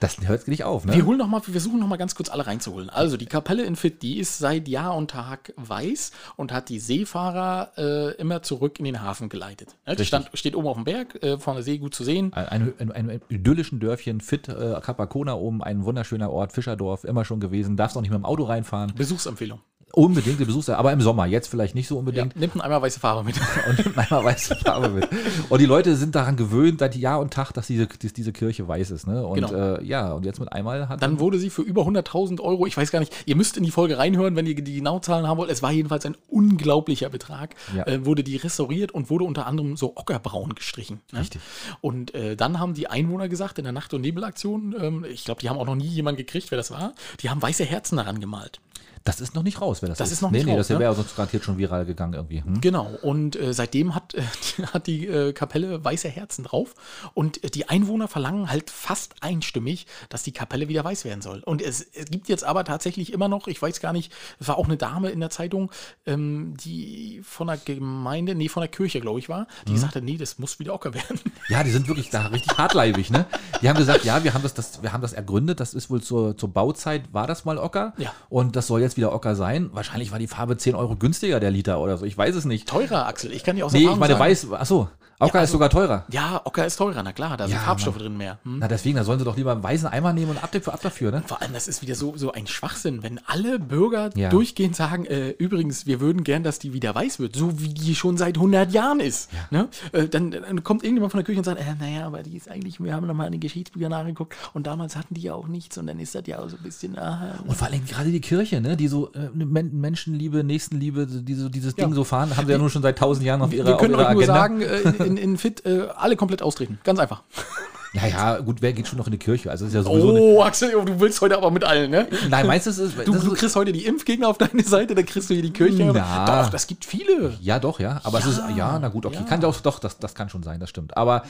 Das 0.00 0.16
hört 0.26 0.48
nicht 0.48 0.64
auf, 0.64 0.84
ne? 0.84 0.94
Wir 0.94 1.06
holen 1.06 1.18
noch 1.18 1.28
mal, 1.28 1.40
wir 1.44 1.52
versuchen 1.52 1.78
noch 1.80 1.86
mal 1.86 1.96
ganz 1.96 2.14
kurz 2.14 2.28
alle 2.30 2.46
reinzuholen. 2.46 2.90
Also 2.90 3.16
die 3.16 3.26
Kapelle 3.26 3.64
in 3.64 3.76
Fit, 3.76 4.02
die 4.02 4.18
ist 4.18 4.38
seit 4.38 4.68
Jahr 4.68 4.96
und 4.96 5.10
Tag 5.10 5.52
weiß 5.56 6.12
und 6.36 6.52
hat 6.52 6.68
die 6.68 6.78
Seefahrer 6.78 7.72
äh, 7.76 8.14
immer 8.16 8.42
zurück 8.42 8.78
in 8.78 8.84
den 8.84 9.02
Hafen 9.02 9.28
geleitet. 9.28 9.76
Ne, 9.86 9.96
Die 9.96 10.04
stand, 10.04 10.30
steht 10.34 10.56
oben 10.56 10.68
auf 10.68 10.76
dem 10.76 10.84
Berg, 10.84 11.22
äh, 11.22 11.38
von 11.38 11.54
der 11.54 11.62
See 11.62 11.78
gut 11.78 11.94
zu 11.94 12.04
sehen. 12.04 12.32
Ein, 12.32 12.72
ein, 12.78 12.90
ein, 12.92 13.10
ein 13.10 13.20
idyllischen 13.28 13.80
Dörfchen, 13.80 14.20
Fit, 14.20 14.48
äh, 14.48 14.80
Capacona 14.80 15.34
oben, 15.34 15.62
ein 15.62 15.84
wunderschöner 15.84 16.30
Ort, 16.30 16.52
Fischerdorf, 16.52 17.04
immer 17.04 17.24
schon 17.24 17.40
gewesen. 17.40 17.76
Darfst 17.76 17.96
auch 17.96 18.02
nicht 18.02 18.10
mit 18.10 18.18
dem 18.18 18.24
Auto 18.24 18.44
reinfahren. 18.44 18.94
Besuchsempfehlung. 18.94 19.60
Unbedingt 19.94 20.40
die 20.40 20.44
Besuchs, 20.46 20.68
aber 20.70 20.90
im 20.92 21.02
Sommer, 21.02 21.26
jetzt 21.26 21.48
vielleicht 21.48 21.74
nicht 21.74 21.86
so 21.86 21.96
Ja, 21.96 21.98
unbedingt. 21.98 22.34
nimmt 22.36 22.54
einen 22.54 22.62
Eimer 22.62 22.80
weiße 22.80 22.98
Farbe 22.98 23.24
mit. 23.24 23.36
und 23.68 23.78
nimmt 23.84 23.98
einmal 23.98 24.24
weiße 24.24 24.56
Farbe 24.56 24.88
mit. 24.88 25.06
Und 25.50 25.60
die 25.60 25.66
Leute 25.66 25.96
sind 25.96 26.14
daran 26.14 26.36
gewöhnt, 26.36 26.80
seit 26.80 26.96
Jahr 26.96 27.20
und 27.20 27.32
Tag, 27.32 27.52
dass 27.52 27.66
diese, 27.66 27.86
dass 27.86 28.12
diese 28.14 28.32
Kirche 28.32 28.66
weiß 28.66 28.90
ist. 28.90 29.06
Ne? 29.06 29.26
Und 29.26 29.36
Genau. 29.46 29.52
äh, 29.52 29.84
ja, 29.84 30.12
und 30.12 30.24
jetzt 30.24 30.40
mit 30.40 30.50
einmal 30.50 30.88
hat 30.88 31.02
Dann 31.02 31.20
wurde 31.20 31.38
sie 31.38 31.50
für 31.50 31.60
über 31.62 31.82
100.000 31.82 32.40
Euro, 32.40 32.66
ich 32.66 32.76
weiß 32.76 32.90
gar 32.90 33.00
nicht, 33.00 33.12
ihr 33.26 33.36
müsst 33.36 33.56
in 33.58 33.64
die 33.64 33.70
Folge 33.70 33.98
reinhören, 33.98 34.34
wenn 34.34 34.46
ihr 34.46 34.54
die 34.54 34.76
genauen 34.76 35.02
Zahlen 35.02 35.26
haben 35.28 35.36
wollt. 35.38 35.50
Es 35.50 35.62
war 35.62 35.72
jedenfalls 35.72 36.06
ein 36.06 36.16
unglaublicher 36.28 37.10
Betrag. 37.10 37.54
Ja. 37.76 37.86
Äh, 37.86 38.06
wurde 38.06 38.24
die 38.24 38.36
restauriert 38.36 38.92
und 38.92 39.10
wurde 39.10 39.24
unter 39.24 39.46
anderem 39.46 39.76
so 39.76 39.92
ockerbraun 39.96 40.54
gestrichen. 40.54 41.00
Ne? 41.12 41.20
Richtig. 41.20 41.42
Und 41.82 42.14
äh, 42.14 42.34
dann 42.36 42.58
haben 42.58 42.74
die 42.74 42.86
Einwohner 42.88 43.28
gesagt, 43.28 43.58
in 43.58 43.64
der 43.64 43.72
Nacht- 43.72 43.92
und 43.94 44.00
Nebelaktion, 44.00 44.74
ähm, 44.80 45.04
ich 45.10 45.24
glaube, 45.24 45.40
die 45.40 45.48
haben 45.50 45.58
auch 45.58 45.66
noch 45.66 45.74
nie 45.74 45.86
jemanden 45.86 46.16
gekriegt, 46.18 46.50
wer 46.50 46.56
das 46.56 46.70
war, 46.70 46.94
die 47.20 47.28
haben 47.30 47.42
weiße 47.42 47.64
Herzen 47.64 47.96
daran 47.96 48.20
gemalt. 48.20 48.60
Das 49.04 49.20
ist 49.20 49.34
noch 49.34 49.42
nicht 49.42 49.60
raus, 49.60 49.82
wer 49.82 49.88
das, 49.88 49.98
Das 49.98 50.12
ist 50.12 50.22
noch 50.22 50.30
nicht 50.30 50.44
nee, 50.44 50.52
Nee, 50.52 50.58
raus, 50.58 50.68
das 50.68 50.74
ne? 50.76 50.80
wäre 50.80 50.94
sonst 50.94 51.16
garantiert 51.16 51.44
schon 51.44 51.58
viral 51.58 51.84
gegangen 51.84 52.14
irgendwie. 52.14 52.42
Hm? 52.42 52.60
Genau, 52.60 52.88
und 53.02 53.36
äh, 53.36 53.52
seitdem 53.52 53.94
hat, 53.94 54.14
äh, 54.14 54.22
hat 54.72 54.86
die 54.86 55.06
äh, 55.06 55.32
Kapelle 55.32 55.84
weiße 55.84 56.08
Herzen 56.08 56.44
drauf. 56.44 56.74
Und 57.14 57.42
äh, 57.44 57.50
die 57.50 57.68
Einwohner 57.68 58.08
verlangen 58.08 58.50
halt 58.50 58.70
fast 58.70 59.14
einstimmig, 59.20 59.86
dass 60.08 60.22
die 60.22 60.32
Kapelle 60.32 60.68
wieder 60.68 60.84
weiß 60.84 61.04
werden 61.04 61.22
soll. 61.22 61.40
Und 61.40 61.62
es, 61.62 61.80
es 61.80 62.06
gibt 62.10 62.28
jetzt 62.28 62.44
aber 62.44 62.64
tatsächlich 62.64 63.12
immer 63.12 63.28
noch, 63.28 63.48
ich 63.48 63.60
weiß 63.60 63.80
gar 63.80 63.92
nicht, 63.92 64.12
es 64.38 64.48
war 64.48 64.56
auch 64.58 64.66
eine 64.66 64.76
Dame 64.76 65.10
in 65.10 65.20
der 65.20 65.30
Zeitung, 65.30 65.70
ähm, 66.06 66.54
die 66.62 67.20
von 67.24 67.46
der 67.48 67.56
Gemeinde, 67.56 68.34
nee, 68.34 68.48
von 68.48 68.60
der 68.60 68.68
Kirche, 68.68 69.00
glaube 69.00 69.18
ich, 69.18 69.28
war, 69.28 69.42
Mhm. 69.66 69.72
die 69.72 69.78
sagte, 69.78 70.02
nee, 70.02 70.16
das 70.16 70.38
muss 70.38 70.58
wieder 70.58 70.74
Ocker 70.74 70.94
werden. 70.94 71.20
Ja, 71.48 71.64
die 71.64 71.70
sind 71.70 71.88
wirklich 71.88 72.08
da 72.08 72.26
richtig 72.28 72.56
hartleibig, 72.56 73.10
ne? 73.10 73.26
Die 73.60 73.68
haben 73.68 73.76
gesagt, 73.76 74.04
ja, 74.04 74.22
wir 74.24 74.32
haben 74.32 74.42
das, 74.42 74.54
das, 74.54 74.80
wir 74.82 74.92
haben 74.92 75.02
das 75.02 75.12
ergründet, 75.12 75.58
das 75.60 75.74
ist 75.74 75.90
wohl 75.90 76.00
zur, 76.00 76.36
zur 76.36 76.48
Bauzeit, 76.50 77.12
war 77.12 77.26
das 77.26 77.44
mal 77.44 77.58
Ocker. 77.58 77.92
Ja. 77.98 78.12
Und 78.28 78.54
das 78.56 78.68
soll 78.68 78.80
jetzt 78.80 78.91
wieder 78.96 79.12
Ocker 79.12 79.34
sein. 79.34 79.70
Wahrscheinlich 79.72 80.12
war 80.12 80.18
die 80.18 80.26
Farbe 80.26 80.56
10 80.56 80.74
Euro 80.74 80.96
günstiger, 80.96 81.40
der 81.40 81.50
Liter 81.50 81.80
oder 81.80 81.96
so. 81.98 82.04
Ich 82.04 82.16
weiß 82.16 82.34
es 82.34 82.44
nicht. 82.44 82.68
Teurer, 82.68 83.06
Axel, 83.06 83.32
ich 83.32 83.44
kann 83.44 83.56
dir 83.56 83.66
auch 83.66 83.72
Nee, 83.72 83.80
ich 83.88 83.96
meine, 83.96 84.14
sagen. 84.14 84.20
weiß, 84.24 84.52
achso, 84.52 84.88
Ocker 85.22 85.38
Ja, 85.38 85.44
ist 85.44 85.52
sogar 85.52 85.70
teurer. 85.70 86.04
Ja, 86.10 86.40
Ocker 86.44 86.66
ist 86.66 86.76
teurer, 86.76 87.02
na 87.02 87.12
klar, 87.12 87.36
da 87.36 87.46
sind 87.46 87.54
Ja, 87.56 87.60
Farbstoffe 87.62 87.94
Mann. 87.96 88.04
drin 88.04 88.16
mehr. 88.16 88.38
Hm? 88.44 88.58
Na, 88.60 88.68
deswegen, 88.68 88.96
da 88.96 89.04
sollen 89.04 89.18
sie 89.18 89.24
doch 89.24 89.36
lieber 89.36 89.52
einen 89.52 89.62
weißen 89.62 89.88
Eimer 89.88 90.12
nehmen 90.12 90.30
und 90.32 90.42
ab, 90.42 90.50
ab 90.66 90.80
dafür, 90.82 91.10
ne? 91.10 91.22
Vor 91.26 91.40
allem, 91.42 91.52
das 91.52 91.68
ist 91.68 91.82
wieder 91.82 91.94
so, 91.94 92.16
so 92.16 92.32
ein 92.32 92.46
Schwachsinn, 92.46 93.02
wenn 93.02 93.20
alle 93.26 93.58
Bürger 93.58 94.10
Ja. 94.16 94.28
durchgehend 94.30 94.76
sagen, 94.76 95.06
äh, 95.06 95.30
übrigens, 95.30 95.86
wir 95.86 96.00
würden 96.00 96.24
gern, 96.24 96.42
dass 96.42 96.58
die 96.58 96.72
wieder 96.72 96.94
weiß 96.94 97.18
wird, 97.20 97.36
so 97.36 97.58
wie 97.60 97.68
die 97.68 97.94
schon 97.94 98.16
seit 98.16 98.36
100 98.36 98.72
Jahren 98.72 99.00
ist. 99.00 99.30
Ne? 99.50 99.68
Äh, 99.92 100.08
dann, 100.08 100.30
dann 100.30 100.62
kommt 100.64 100.82
irgendjemand 100.84 101.12
von 101.12 101.18
der 101.18 101.24
Küche 101.24 101.38
und 101.38 101.44
sagt, 101.44 101.60
äh, 101.60 101.64
naja, 101.80 102.06
aber 102.06 102.22
die 102.22 102.36
ist 102.36 102.50
eigentlich, 102.50 102.80
wir 102.82 102.94
haben 102.94 103.06
nochmal 103.06 103.26
in 103.26 103.32
den 103.32 103.40
Geschichtsbüchern 103.40 103.90
nachgeguckt 103.90 104.34
und 104.54 104.66
damals 104.66 104.96
hatten 104.96 105.14
die 105.14 105.22
ja 105.22 105.34
auch 105.34 105.48
nichts 105.48 105.78
und 105.78 105.86
dann 105.86 105.98
ist 105.98 106.14
das 106.14 106.22
ja 106.26 106.38
auch 106.38 106.48
so 106.48 106.56
ein 106.56 106.62
bisschen, 106.62 106.98
aha. 106.98 107.38
Und 107.46 107.56
vor 107.56 107.68
allem 107.68 107.84
gerade 107.86 108.10
die 108.10 108.20
Kirche, 108.20 108.60
ne, 108.60 108.76
die 108.76 108.88
so 108.88 109.12
äh, 109.12 109.28
Men 109.34 109.80
Menschenliebe, 109.80 110.44
Nächstenliebe, 110.44 111.06
die 111.06 111.34
so 111.34 111.48
dieses. 111.48 111.72
Ding 111.74 111.94
so 111.94 112.04
fahren, 112.04 112.36
haben 112.36 112.46
sie 112.46 112.52
ja 112.52 112.58
nun 112.58 112.68
schon 112.70 112.82
seit 112.82 112.98
tausend 112.98 113.24
Jahren 113.26 113.40
auf 113.40 113.52
ihrer, 113.52 113.66
wir 113.66 113.74
auf 113.74 113.80
können 113.80 113.94
ihrer 113.94 114.08
euch 114.08 114.12
nur 114.14 114.22
Agenda. 114.22 114.34
sagen, 114.34 114.60
äh, 114.60 115.11
in, 115.16 115.32
in, 115.32 115.38
Fit 115.38 115.64
äh, 115.64 115.88
alle 115.96 116.16
komplett 116.16 116.42
austreten. 116.42 116.78
Ganz 116.84 116.98
einfach. 116.98 117.22
ja, 117.92 118.06
ja, 118.06 118.38
gut, 118.38 118.62
wer 118.62 118.72
geht 118.72 118.88
schon 118.88 118.98
noch 118.98 119.06
in 119.06 119.12
die 119.12 119.18
Kirche? 119.18 119.50
Also 119.50 119.66
ist 119.66 119.74
ja 119.74 119.82
sowieso 119.82 120.12
Oh, 120.12 120.42
Axel, 120.42 120.72
du 120.72 121.00
willst 121.00 121.20
heute 121.20 121.36
aber 121.36 121.50
mit 121.50 121.64
allen, 121.64 121.90
ne? 121.90 122.08
Nein, 122.28 122.46
meinst 122.46 122.66
du, 122.66 122.70
es 122.70 122.78
ist, 122.78 122.96
Du, 123.04 123.12
du 123.12 123.34
kriegst 123.34 123.56
heute 123.56 123.72
die 123.72 123.84
Impfgegner 123.84 124.28
auf 124.28 124.38
deine 124.38 124.62
Seite, 124.62 124.94
dann 124.94 125.06
kriegst 125.06 125.30
du 125.30 125.34
hier 125.34 125.42
die 125.42 125.52
Kirche. 125.52 125.90
Na. 125.92 126.42
Doch, 126.42 126.50
das 126.50 126.66
gibt 126.66 126.84
viele. 126.84 127.36
Ja, 127.40 127.58
doch, 127.58 127.80
ja. 127.80 128.00
Aber 128.04 128.18
es 128.18 128.26
ist, 128.26 128.40
ja, 128.56 128.78
na 128.78 128.88
gut, 128.88 129.06
okay. 129.06 129.16
ja. 129.16 129.22
Kann 129.22 129.40
doch, 129.40 129.60
doch, 129.60 129.78
das, 129.78 129.98
das 129.98 130.14
kann 130.14 130.28
schon 130.28 130.42
sein, 130.42 130.60
das 130.60 130.70
stimmt. 130.70 130.96
Aber 130.96 131.22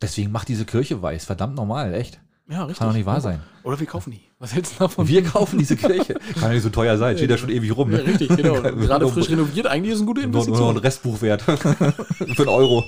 deswegen 0.00 0.32
macht 0.32 0.48
diese 0.48 0.64
Kirche 0.64 1.00
weiß. 1.02 1.24
Verdammt 1.24 1.54
normal, 1.54 1.94
echt. 1.94 2.20
Ja, 2.48 2.60
richtig. 2.62 2.78
Kann 2.78 2.88
doch 2.88 2.94
nicht 2.94 3.06
wahr 3.06 3.20
sein. 3.20 3.40
Oder 3.64 3.80
wir 3.80 3.86
kaufen 3.88 4.12
die. 4.12 4.20
Was 4.38 4.54
hältst 4.54 4.74
du 4.74 4.78
davon? 4.84 5.08
Wir 5.08 5.24
kaufen 5.24 5.58
diese 5.58 5.74
Kirche. 5.74 6.14
Kann 6.34 6.42
ja 6.42 6.48
nicht 6.50 6.62
so 6.62 6.68
teuer 6.68 6.96
sein. 6.96 7.16
Steht 7.16 7.30
ja 7.30 7.36
schon 7.38 7.48
ewig 7.48 7.76
rum. 7.76 7.90
Ja, 7.90 7.98
Ne? 7.98 8.06
richtig, 8.06 8.28
genau. 8.36 8.54
Gerade 8.62 9.04
Nur- 9.04 9.12
frisch 9.12 9.28
renoviert, 9.30 9.66
eigentlich 9.66 9.90
ist 9.90 9.96
es 9.96 10.02
eine 10.02 10.06
gute 10.06 10.20
Nur, 10.28 10.46
nur 10.46 10.56
noch 10.58 10.68
ein 10.70 10.76
Investition. 10.76 10.76
Restbuch 10.76 11.22
wert. 11.22 11.42
Für 11.42 12.42
einen 12.42 12.48
Euro. 12.48 12.84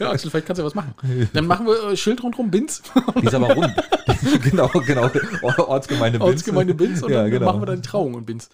Ja, 0.00 0.10
Axel, 0.10 0.30
vielleicht 0.30 0.46
kannst 0.46 0.58
du 0.58 0.62
ja 0.62 0.66
was 0.66 0.74
machen. 0.74 0.94
Dann 1.34 1.46
machen 1.46 1.66
wir 1.66 1.90
äh, 1.92 1.96
Schild 1.96 2.22
rundherum, 2.22 2.50
Bins, 2.50 2.82
Die 3.20 3.26
ist 3.26 3.34
aber 3.34 3.52
rund. 3.52 3.74
genau, 4.42 4.68
genau. 4.86 5.10
Ortsgemeinde 5.42 6.18
Binz. 6.18 6.30
Ortsgemeinde 6.30 6.74
Bins 6.74 7.02
und 7.02 7.10
ja, 7.10 7.22
dann 7.22 7.30
genau. 7.30 7.46
machen 7.46 7.60
wir 7.60 7.66
dann 7.66 7.82
die 7.82 7.88
Trauung 7.88 8.14
in 8.16 8.24
Bins. 8.24 8.48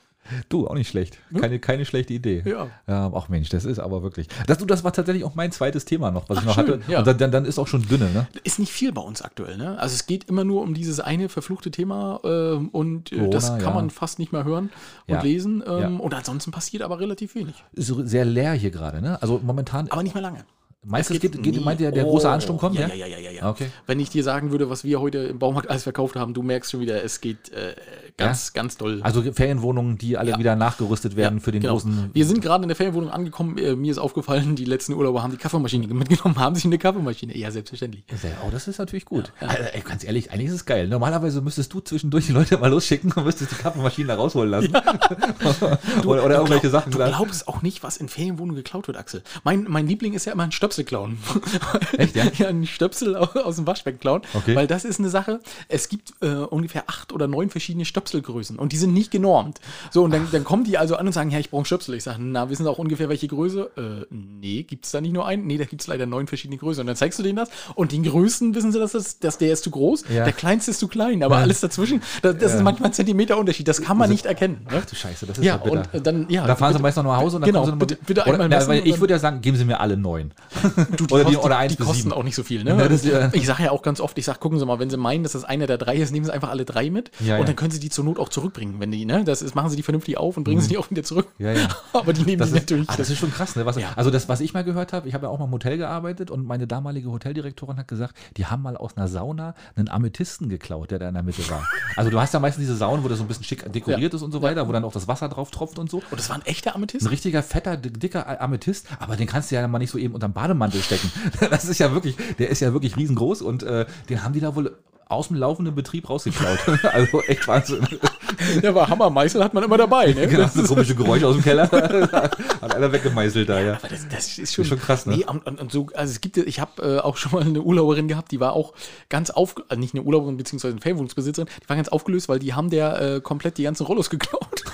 Du, 0.48 0.66
auch 0.68 0.74
nicht 0.74 0.88
schlecht. 0.88 1.18
Keine, 1.38 1.58
keine 1.58 1.84
schlechte 1.84 2.12
Idee. 2.12 2.42
Ja. 2.44 2.68
ja. 2.86 3.12
Ach 3.14 3.28
Mensch, 3.28 3.48
das 3.48 3.64
ist 3.64 3.78
aber 3.78 4.02
wirklich. 4.02 4.28
Das, 4.46 4.58
du, 4.58 4.64
das 4.66 4.84
war 4.84 4.92
tatsächlich 4.92 5.24
auch 5.24 5.34
mein 5.34 5.52
zweites 5.52 5.84
Thema 5.84 6.10
noch, 6.10 6.28
was 6.28 6.38
ich 6.38 6.44
Ach, 6.44 6.56
noch 6.56 6.64
schön, 6.64 6.80
hatte. 6.80 6.92
ja. 6.92 6.98
Und 7.00 7.20
dann, 7.20 7.30
dann, 7.30 7.44
ist 7.44 7.58
auch 7.58 7.66
schon 7.66 7.82
dünne, 7.86 8.10
ne? 8.10 8.26
Ist 8.44 8.58
nicht 8.58 8.72
viel 8.72 8.92
bei 8.92 9.02
uns 9.02 9.22
aktuell, 9.22 9.56
ne? 9.56 9.78
Also 9.78 9.94
es 9.94 10.06
geht 10.06 10.24
immer 10.24 10.44
nur 10.44 10.62
um 10.62 10.74
dieses 10.74 11.00
eine 11.00 11.28
verfluchte 11.28 11.70
Thema 11.70 12.20
ähm, 12.24 12.68
und 12.68 13.12
äh, 13.12 13.16
Corona, 13.16 13.30
das 13.30 13.48
kann 13.48 13.60
ja. 13.60 13.70
man 13.70 13.90
fast 13.90 14.18
nicht 14.18 14.32
mehr 14.32 14.44
hören 14.44 14.70
und 15.06 15.14
Ja. 15.14 15.22
lesen. 15.22 15.62
Ähm. 15.66 16.00
Und 16.00 16.14
ansonsten 16.14 16.50
passiert 16.50 16.82
aber 16.82 17.00
relativ 17.00 17.34
wenig. 17.34 17.54
Ist 17.72 17.88
sehr 18.04 18.24
leer 18.24 18.52
hier 18.52 18.70
gerade, 18.70 19.00
ne? 19.00 19.20
Also 19.22 19.40
momentan. 19.42 19.88
Aber 19.90 20.02
nicht 20.02 20.14
mehr 20.14 20.22
lange. 20.22 20.44
Es 20.92 21.08
gibt- 21.08 21.22
geht, 21.22 21.42
geht, 21.42 21.56
nee. 21.56 21.60
meint 21.60 21.80
ihr, 21.80 21.90
der 21.90 22.06
Oh, 22.06 22.10
große 22.10 22.30
Ansturm 22.30 22.56
kommt? 22.56 22.78
Ja, 22.78 22.86
ja, 22.88 22.94
ja, 22.94 23.06
ja, 23.06 23.18
ja, 23.18 23.30
ja. 23.32 23.50
Okay. 23.50 23.66
Wenn 23.86 23.98
ich 24.00 24.10
dir 24.10 24.22
sagen 24.22 24.52
würde, 24.52 24.70
was 24.70 24.84
wir 24.84 25.00
heute 25.00 25.18
im 25.18 25.38
Baumarkt 25.38 25.68
alles 25.68 25.82
verkauft 25.82 26.14
haben, 26.16 26.34
du 26.34 26.42
merkst 26.42 26.70
schon 26.70 26.80
wieder, 26.80 27.02
es 27.02 27.20
geht 27.20 27.50
äh, 27.52 27.74
ganz, 28.18 28.52
ganz 28.52 28.76
doll. 28.76 29.00
Also 29.02 29.22
Ferienwohnungen, 29.32 29.96
die 29.98 30.16
alle 30.18 30.30
Ja. 30.32 30.38
wieder 30.38 30.56
nachgerüstet 30.56 31.16
werden 31.16 31.38
Ja, 31.38 31.44
für 31.44 31.52
den 31.52 31.62
genau. 31.62 31.74
großen. 31.74 32.10
Wir 32.12 32.26
sind 32.26 32.42
gerade 32.42 32.62
in 32.64 32.68
der 32.68 32.76
Ferienwohnung 32.76 33.10
angekommen. 33.10 33.56
Äh, 33.58 33.74
mir 33.76 33.90
ist 33.90 33.98
aufgefallen, 33.98 34.56
die 34.56 34.64
letzten 34.64 34.92
Urlauber 34.92 35.22
haben 35.22 35.30
die 35.30 35.36
Kaffeemaschine 35.38 35.86
mitgenommen. 35.94 36.38
Haben 36.38 36.54
sich 36.54 36.64
eine 36.64 36.78
Kaffeemaschine? 36.78 37.36
Ja, 37.36 37.50
selbstverständlich. 37.50 38.04
Oh, 38.46 38.50
das 38.50 38.68
ist 38.68 38.78
natürlich 38.78 39.04
gut. 39.04 39.32
Also, 39.40 39.56
ey, 39.72 39.80
ganz 39.80 40.04
ehrlich, 40.04 40.30
eigentlich 40.32 40.48
ist 40.48 40.54
es 40.54 40.66
geil. 40.66 40.88
Normalerweise 40.88 41.40
müsstest 41.40 41.72
du 41.72 41.80
zwischendurch 41.80 42.26
die 42.26 42.32
Leute 42.32 42.58
mal 42.58 42.68
losschicken 42.70 43.12
und 43.12 43.24
müsstest 43.24 43.52
die 43.52 43.56
Kaffeemaschine 43.56 44.08
da 44.08 44.16
rausholen 44.16 44.50
lassen. 44.50 44.72
oder 46.04 46.24
oder 46.24 46.34
irgendwelche 46.36 46.70
Sachen. 46.70 46.92
Du 46.92 46.98
glaubst 46.98 47.48
auch 47.48 47.62
nicht, 47.62 47.82
was 47.82 47.96
in 47.96 48.08
Ferienwohnungen 48.08 48.56
geklaut 48.56 48.86
wird, 48.88 48.96
Axel. 48.96 49.22
Mein, 49.44 49.66
mein 49.68 49.86
Liebling 49.86 50.14
ist 50.14 50.24
ja 50.24 50.32
immer 50.32 50.42
ein 50.44 50.52
Stöpsel 50.52 50.84
klauen. 50.84 51.18
Echt, 51.96 52.16
ja? 52.16 52.24
ja, 52.36 52.48
ein 52.48 52.66
Stöpsel 52.66 53.16
au- 53.16 53.24
aus 53.44 53.56
dem 53.56 53.66
Waschbecken 53.66 54.00
klauen. 54.00 54.22
Okay. 54.34 54.54
Weil 54.56 54.66
das 54.66 54.84
ist 54.84 54.98
eine 54.98 55.08
Sache. 55.10 55.40
Es 55.68 55.88
gibt 55.88 56.14
äh, 56.20 56.26
ungefähr 56.28 56.84
acht 56.88 57.12
oder 57.12 57.26
neun 57.28 57.50
verschiedene 57.50 57.84
Stöpselgrößen 58.08 58.58
und 58.58 58.72
die 58.72 58.76
sind 58.76 58.92
nicht 58.92 59.10
genormt. 59.10 59.60
So, 59.90 60.02
und 60.04 60.10
dann, 60.12 60.28
dann 60.32 60.44
kommen 60.44 60.64
die 60.64 60.78
also 60.78 60.96
an 60.96 61.06
und 61.06 61.12
sagen, 61.12 61.30
ja, 61.30 61.38
ich 61.38 61.50
brauche 61.50 61.64
Stöpsel. 61.64 61.94
Ich 61.94 62.02
sage, 62.04 62.18
na, 62.20 62.50
wissen 62.50 62.64
Sie 62.64 62.70
auch 62.70 62.78
ungefähr 62.78 63.08
welche 63.08 63.28
Größe? 63.28 63.70
Äh, 63.76 64.14
nee, 64.14 64.62
gibt 64.62 64.84
es 64.86 64.90
da 64.92 65.00
nicht 65.00 65.12
nur 65.12 65.26
einen? 65.26 65.46
Nee, 65.46 65.58
da 65.58 65.64
gibt 65.64 65.82
es 65.82 65.86
leider 65.86 66.06
neun 66.06 66.26
verschiedene 66.26 66.58
Größen. 66.58 66.80
Und 66.80 66.86
dann 66.86 66.96
zeigst 66.96 67.18
du 67.18 67.22
denen 67.22 67.36
das 67.36 67.48
und 67.74 67.92
den 67.92 68.02
größten 68.02 68.54
wissen 68.54 68.72
sie, 68.72 68.78
dass, 68.78 68.92
das, 68.92 69.18
dass 69.18 69.38
der 69.38 69.52
ist 69.52 69.64
zu 69.64 69.70
groß, 69.70 70.04
Ja. 70.12 70.24
der 70.24 70.32
kleinste 70.32 70.70
ist 70.70 70.80
zu 70.80 70.88
klein, 70.88 71.22
aber 71.22 71.36
alles 71.36 71.60
dazwischen, 71.60 72.02
das, 72.22 72.36
das 72.38 72.54
ist 72.54 72.62
manchmal 72.62 72.90
ein 72.90 72.92
Zentimeter 72.94 73.36
Unterschied. 73.38 73.68
Das 73.68 73.80
kann 73.82 73.96
man 73.98 74.10
nicht 74.10 74.26
erkennen. 74.26 74.66
Ne? 74.70 74.80
Ach 74.82 74.86
du 74.86 74.96
Scheiße, 74.96 75.26
das 75.26 75.38
ist 75.38 75.44
Ja, 75.44 75.52
ja, 75.56 75.56
bitter. 75.58 75.72
und 75.92 75.94
äh, 75.94 76.00
dann, 76.00 76.26
ja. 76.28 76.46
da 76.46 76.56
fahren 76.56 76.70
sie 76.72 76.74
bitte- 76.74 76.82
meist 76.82 76.96
noch 76.96 77.04
nach 77.04 77.16
Hause 77.18 77.36
und 77.36 77.42
dann 77.42 77.48
Genau, 77.50 77.60
kommen 77.64 77.72
sie 77.72 77.86
bitte- 77.86 77.98
bitte 78.04 78.20
oder, 78.22 78.32
einmal 78.32 78.48
na, 78.48 78.56
messen 78.56 78.70
und 78.70 78.86
Ich 78.86 79.00
würde 79.00 79.14
ja 79.14 79.18
sagen, 79.18 79.40
geben 79.40 79.56
Sie 79.56 79.64
mir 79.64 79.80
alle 79.80 79.96
neun. 79.96 80.32
Du, 80.96 81.06
die 81.06 81.14
Oder 81.14 81.24
die- 81.24 81.34
kosten, 81.34 81.46
oder 81.46 81.58
eins 81.58 81.72
die 81.76 81.82
kosten 81.82 81.94
sieben. 82.04 82.12
auch 82.12 82.22
nicht 82.22 82.34
so 82.34 82.42
viel, 82.42 82.64
ne? 82.64 82.70
Ja, 82.78 82.88
das, 82.88 83.04
ja. 83.04 83.30
Ich 83.32 83.46
sage 83.46 83.64
ja 83.64 83.70
auch 83.70 83.82
ganz 83.82 84.00
oft, 84.00 84.16
ich 84.18 84.24
sage, 84.24 84.38
gucken 84.38 84.58
Sie 84.58 84.66
mal, 84.66 84.78
wenn 84.78 84.90
Sie 84.90 84.96
meinen, 84.96 85.22
dass 85.22 85.32
das 85.32 85.44
einer 85.44 85.66
der 85.66 85.78
drei 85.78 85.96
ist, 85.96 86.10
nehmen 86.12 86.24
Sie 86.26 86.32
einfach 86.32 86.48
alle 86.50 86.64
drei 86.64 86.90
mit 86.90 87.10
Ja, 87.20 87.34
und 87.34 87.40
ja. 87.40 87.46
dann 87.46 87.56
können 87.56 87.70
Sie 87.70 87.80
die 87.80 87.90
zur 87.98 88.04
Not 88.04 88.18
auch 88.20 88.28
zurückbringen, 88.28 88.76
wenn 88.78 88.92
die, 88.92 89.04
ne? 89.04 89.24
Das 89.24 89.42
ist, 89.42 89.54
machen 89.56 89.70
Sie 89.70 89.76
die 89.76 89.82
vernünftig 89.82 90.16
auf 90.18 90.36
und 90.36 90.44
bringen 90.44 90.60
Sie 90.60 90.68
die 90.68 90.78
auch 90.78 90.88
wieder 90.90 91.02
zurück. 91.02 91.26
Mhm. 91.38 91.44
Ja, 91.46 91.52
ja. 91.52 91.68
Aber 91.92 92.12
die 92.12 92.22
nehmen 92.22 92.38
Das 92.38 92.50
die 92.50 92.56
ist, 92.58 92.62
natürlich. 92.62 92.88
ah, 92.88 92.94
das 92.96 93.10
ist 93.10 93.18
schon 93.18 93.32
krass, 93.32 93.56
ne? 93.56 93.66
Was, 93.66 93.76
Ja. 93.76 93.88
Also 93.96 94.10
das, 94.10 94.28
was 94.28 94.40
ich 94.40 94.54
mal 94.54 94.62
gehört 94.62 94.92
habe, 94.92 95.08
ich 95.08 95.14
habe 95.14 95.26
ja 95.26 95.30
auch 95.30 95.38
mal 95.38 95.46
im 95.46 95.50
Hotel 95.50 95.76
gearbeitet 95.78 96.30
und 96.30 96.46
meine 96.46 96.66
damalige 96.68 97.10
Hoteldirektorin 97.10 97.76
hat 97.76 97.88
gesagt, 97.88 98.14
die 98.36 98.46
haben 98.46 98.62
mal 98.62 98.76
aus 98.76 98.96
einer 98.96 99.08
Sauna 99.08 99.54
einen 99.74 99.88
Amethysten 99.88 100.48
geklaut, 100.48 100.90
der 100.92 101.00
da 101.00 101.08
in 101.08 101.14
der 101.14 101.22
Mitte 101.24 101.48
war. 101.50 101.66
Also 101.96 102.10
du 102.10 102.20
hast 102.20 102.32
ja 102.34 102.40
meistens 102.40 102.62
diese 102.62 102.76
Saunen, 102.76 103.02
wo 103.02 103.08
das 103.08 103.18
so 103.18 103.24
ein 103.24 103.28
bisschen 103.28 103.44
schick 103.44 103.70
dekoriert 103.72 104.12
Ja. 104.12 104.16
ist 104.16 104.22
und 104.22 104.30
so 104.32 104.40
weiter, 104.42 104.68
wo 104.68 104.72
dann 104.72 104.84
auch 104.84 104.92
das 104.92 105.08
Wasser 105.08 105.28
drauf 105.28 105.50
tropft 105.50 105.78
und 105.78 105.90
so. 105.90 105.98
und 105.98 106.12
das 106.18 106.28
war 106.28 106.36
ein 106.36 106.42
echter 106.46 106.74
Amethyst? 106.76 107.04
Ein 107.04 107.08
richtiger, 107.10 107.42
fetter, 107.42 107.76
di- 107.76 107.90
dicker 107.92 108.40
Amethyst, 108.40 108.86
aber 109.00 109.16
den 109.16 109.26
kannst 109.26 109.50
du 109.50 109.56
ja 109.56 109.66
mal 109.66 109.78
nicht 109.78 109.90
so 109.90 109.98
eben 109.98 110.14
unterm 110.14 110.32
Bademantel 110.32 110.80
stecken. 110.82 111.10
Das 111.50 111.64
ist 111.64 111.78
ja 111.78 111.92
wirklich, 111.92 112.14
der 112.38 112.50
ist 112.50 112.60
ja 112.60 112.72
wirklich 112.72 112.96
riesengroß 112.96 113.42
und 113.42 113.62
äh, 113.64 113.86
den 114.08 114.22
haben 114.22 114.32
die 114.32 114.40
da 114.40 114.54
wohl 114.54 114.76
aus 115.08 115.28
dem 115.28 115.36
laufenden 115.36 115.74
Betrieb 115.74 116.08
rausgeklaut. 116.10 116.58
also 116.92 117.22
echt 117.22 117.46
Wahnsinn. 117.48 117.86
Der 118.62 118.74
war 118.74 118.88
Hammermeißel, 118.88 119.42
hat 119.42 119.54
man 119.54 119.64
immer 119.64 119.76
dabei, 119.78 120.12
ne? 120.12 120.26
Genau, 120.28 120.42
Das 120.42 120.54
so 120.54 120.62
ist- 120.62 120.68
komische 120.68 120.94
Geräusche 120.94 121.26
aus 121.26 121.34
dem 121.34 121.42
Keller. 121.42 121.68
Hat 122.60 122.74
einer 122.74 122.92
weggemeißelt 122.92 123.48
da, 123.48 123.60
ja. 123.60 123.74
Aber 123.74 123.88
das, 123.88 124.06
das 124.08 124.38
ist 124.38 124.54
schon, 124.54 124.64
schon 124.64 124.78
krass, 124.78 125.06
ne? 125.06 125.16
Nee, 125.16 125.24
und, 125.24 125.46
und, 125.46 125.60
und 125.60 125.72
so, 125.72 125.86
also 125.94 126.10
es 126.10 126.20
gibt, 126.20 126.36
ja- 126.36 126.44
ich 126.44 126.60
habe 126.60 126.82
äh, 126.82 126.98
auch 127.00 127.16
schon 127.16 127.32
mal 127.32 127.42
eine 127.42 127.60
Urlauberin 127.62 128.06
gehabt, 128.08 128.30
die 128.30 128.38
war 128.40 128.52
auch 128.52 128.74
ganz 129.08 129.30
auf, 129.30 129.54
also 129.68 129.80
nicht 129.80 129.94
eine 129.94 130.02
Urlauberin 130.04 130.36
beziehungsweise 130.36 130.72
eine 130.72 130.80
Ferienwohnungsbesitzerin, 130.80 131.48
die 131.62 131.68
war 131.68 131.76
ganz 131.76 131.88
aufgelöst, 131.88 132.28
weil 132.28 132.38
die 132.38 132.54
haben 132.54 132.70
der 132.70 133.00
äh, 133.16 133.20
komplett 133.20 133.58
die 133.58 133.64
ganzen 133.64 133.86
Rollos 133.86 134.10
geklaut. 134.10 134.64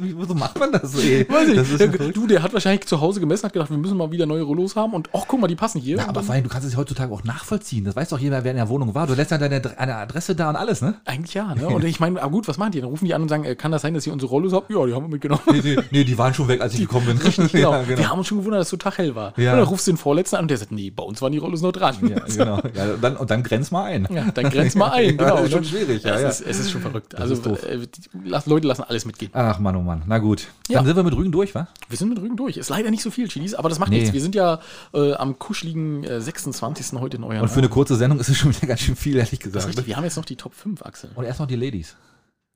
Wie 0.00 0.26
so 0.26 0.34
macht 0.34 0.58
man 0.58 0.72
das? 0.72 0.94
Ey? 0.98 1.26
Weiß 1.28 1.48
ich. 1.48 1.56
Das 1.56 1.70
ist 1.70 1.80
Ja, 1.80 1.86
ja 1.86 2.12
du, 2.12 2.26
der 2.26 2.42
hat 2.42 2.52
wahrscheinlich 2.52 2.86
zu 2.86 3.00
Hause 3.00 3.20
gemessen, 3.20 3.44
hat 3.44 3.52
gedacht, 3.52 3.70
wir 3.70 3.76
müssen 3.78 3.96
mal 3.96 4.10
wieder 4.10 4.26
neue 4.26 4.42
Rollos 4.42 4.76
haben 4.76 4.92
und 4.94 5.08
ach, 5.12 5.24
guck 5.26 5.40
mal, 5.40 5.46
die 5.48 5.54
passen 5.56 5.80
hier. 5.80 5.98
Ja, 5.98 6.08
aber 6.08 6.22
vor 6.22 6.34
allem, 6.34 6.44
du 6.44 6.50
kannst 6.50 6.66
es 6.66 6.72
ja 6.74 6.78
heutzutage 6.78 7.12
auch 7.12 7.24
nachvollziehen. 7.24 7.84
Das 7.84 7.96
weiß 7.96 8.08
doch 8.10 8.18
jeder, 8.18 8.44
wer 8.44 8.50
in 8.52 8.56
der 8.56 8.65
Wohnung 8.68 8.94
war. 8.94 9.06
Du 9.06 9.14
lässt 9.14 9.30
ja 9.30 9.38
deine 9.38 9.60
Adre- 9.60 9.76
eine 9.76 9.96
Adresse 9.96 10.34
da 10.34 10.48
und 10.50 10.56
alles, 10.56 10.82
ne? 10.82 10.94
Eigentlich 11.04 11.34
ja, 11.34 11.54
ne? 11.54 11.66
Und 11.68 11.84
ich 11.84 12.00
meine, 12.00 12.22
ah 12.22 12.26
gut, 12.28 12.48
was 12.48 12.58
machen 12.58 12.72
die? 12.72 12.80
Dann 12.80 12.90
rufen 12.90 13.04
die 13.04 13.14
an 13.14 13.22
und 13.22 13.28
sagen, 13.28 13.44
äh, 13.44 13.54
kann 13.56 13.72
das 13.72 13.82
sein, 13.82 13.94
dass 13.94 14.06
ihr 14.06 14.12
unsere 14.12 14.30
Rollos 14.30 14.52
habt? 14.52 14.70
Ja, 14.70 14.84
die 14.86 14.94
haben 14.94 15.04
wir 15.04 15.08
mitgenommen. 15.08 15.42
Nee, 15.52 15.60
nee, 15.62 15.76
nee, 15.90 16.04
die 16.04 16.18
waren 16.18 16.34
schon 16.34 16.48
weg, 16.48 16.60
als 16.60 16.74
ich 16.74 16.80
gekommen 16.80 17.06
bin. 17.06 17.18
Richtig, 17.26 17.52
genau. 17.52 17.72
ja, 17.76 17.82
genau. 17.82 17.98
Wir 17.98 18.10
haben 18.10 18.18
uns 18.18 18.26
schon 18.28 18.38
gewundert, 18.38 18.60
dass 18.60 18.66
es 18.68 18.70
so 18.70 18.76
taghell 18.76 19.14
war. 19.14 19.32
Ja. 19.38 19.52
Und 19.52 19.58
dann 19.60 19.68
rufst 19.68 19.86
du 19.86 19.92
den 19.92 19.96
Vorletzten 19.98 20.36
an 20.36 20.42
und 20.42 20.50
der 20.50 20.58
sagt, 20.58 20.72
nee, 20.72 20.90
bei 20.90 21.02
uns 21.02 21.20
waren 21.22 21.32
die 21.32 21.38
Rollos 21.38 21.62
noch 21.62 21.72
dran. 21.72 21.96
Ja, 22.02 22.18
genau. 22.20 22.60
Ja, 22.74 22.92
und, 22.94 23.02
dann, 23.04 23.16
und 23.16 23.30
dann 23.30 23.42
grenz 23.42 23.70
mal 23.70 23.84
ein. 23.84 24.06
Ja, 24.10 24.30
dann 24.32 24.50
grenzt 24.50 24.76
mal 24.76 24.90
ein, 24.92 25.04
Ja, 25.04 25.10
genau. 25.12 25.36
das 25.36 25.44
ist 25.44 25.50
schon 25.52 25.60
ne? 25.60 25.66
schwierig, 25.66 26.02
ja, 26.02 26.14
es. 26.14 26.40
Ist, 26.40 26.46
es 26.48 26.58
ist 26.60 26.70
schon 26.70 26.80
verrückt. 26.82 27.12
Das 27.12 27.20
also 27.20 27.54
äh, 27.54 27.86
die, 27.86 28.50
Leute 28.50 28.66
lassen 28.66 28.82
alles 28.82 29.04
mitgehen. 29.04 29.30
Ach, 29.34 29.58
Mann, 29.58 29.76
oh 29.76 29.82
Mann. 29.82 30.02
Na 30.06 30.18
gut. 30.18 30.46
Ja. 30.68 30.78
Dann 30.78 30.86
sind 30.86 30.96
wir 30.96 31.02
mit 31.02 31.14
Rügen 31.16 31.32
durch, 31.32 31.54
wa? 31.54 31.68
Wir 31.88 31.96
sind 31.98 32.08
mit 32.08 32.18
Rügen 32.20 32.36
durch. 32.36 32.56
Ist 32.56 32.68
leider 32.70 32.90
nicht 32.90 33.02
so 33.02 33.10
viel, 33.10 33.28
Chilis, 33.28 33.54
aber 33.54 33.68
das 33.68 33.78
macht 33.78 33.90
Nee. 33.90 33.98
nichts. 33.98 34.12
Wir 34.12 34.20
sind 34.20 34.34
ja 34.34 34.60
äh, 34.94 35.14
am 35.14 35.38
kuscheligen 35.38 36.04
äh, 36.04 36.20
26. 36.20 36.98
heute 37.00 37.16
in 37.18 37.24
euren 37.24 37.42
Und 37.42 37.48
für 37.48 37.58
eine 37.58 37.68
kurze 37.68 37.96
Sendung 37.96 38.18
ist 38.18 38.28
es 38.28 38.36
schon 38.36 38.52
wieder 38.56 38.68
ganz 38.68 38.80
schön 38.80 38.96
viel, 38.96 39.16
ehrlich 39.16 39.40
gesagt. 39.40 39.66
richtig. 39.66 39.86
Wir 39.86 39.96
haben 39.96 40.04
jetzt 40.04 40.16
noch 40.16 40.24
die 40.24 40.36
Top 40.36 40.54
5, 40.54 40.82
Axel. 40.82 41.10
Und 41.14 41.24
erst 41.24 41.40
noch 41.40 41.46
die 41.46 41.56
Ladies. 41.56 41.96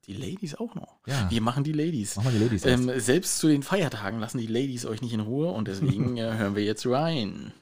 Die 0.07 0.15
Ladies 0.15 0.55
auch 0.57 0.75
noch. 0.75 0.97
Ja. 1.07 1.31
Wir 1.31 1.41
machen 1.41 1.63
die 1.63 1.73
Ladies. 1.73 2.17
Machen 2.17 2.33
wir 2.33 2.39
die 2.39 2.45
Ladies. 2.45 2.65
Ähm, 2.67 2.91
selbst 2.99 3.39
zu 3.39 3.49
den 3.49 3.63
Feiertagen 3.63 4.19
lassen 4.19 4.39
die 4.39 4.47
Ladies 4.47 4.87
euch 4.87 5.03
nicht 5.03 5.13
in 5.13 5.21
Ruhe 5.21 5.51
und 5.51 5.69
deswegen 5.69 6.17
äh, 6.19 6.33
hören 6.37 6.55
wir 6.57 6.65
jetzt 6.65 6.87
rein. 6.87 7.53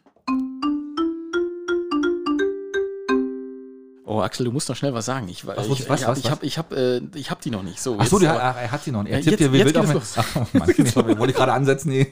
Oh, 4.05 4.20
Axel, 4.22 4.45
du 4.47 4.53
musst 4.53 4.68
noch 4.70 4.76
schnell 4.76 4.95
was 4.95 5.05
sagen. 5.05 5.28
Ich, 5.28 5.47
Was 5.47 5.66
ich, 5.66 5.89
was, 5.89 6.01
ich, 6.01 6.07
hab, 6.07 6.11
was, 6.12 6.18
ich, 6.18 6.24
was? 6.24 6.30
hab, 6.30 6.43
ich, 6.43 6.59
hab, 6.59 6.72
äh, 6.72 7.01
ich 7.14 7.30
hab 7.30 7.43
die 7.43 7.51
noch 7.51 7.62
nicht. 7.62 7.78
So, 7.80 7.97
Ach 7.99 8.07
so, 8.07 8.18
die, 8.18 8.26
hat- 8.26 8.39
er 8.57 8.70
hat 8.72 8.82
sie 8.82 8.91
noch. 8.91 9.05
Er 9.05 9.11
Ja, 9.11 9.16
tippt 9.16 9.26
jetzt- 9.32 9.39
hier 9.41 9.53
wie 9.53 9.59
jetzt 9.59 9.76
mich. 9.76 9.93
los. 9.93 10.14
Ach, 10.16 10.26
oh 10.36 10.47
Mann, 10.59 10.68
nee, 10.78 10.84
wollte 11.18 11.30
ich 11.30 11.36
gerade 11.36 11.53
ansetzen. 11.53 11.91
Nee. 11.91 12.07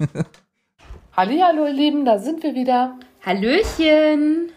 Hallihallo, 1.16 1.66
ihr 1.66 1.72
Lieben, 1.72 2.05
da 2.05 2.18
sind 2.18 2.43
wir 2.43 2.55
wieder. 2.55 2.99
Hallöchen. 3.24 4.51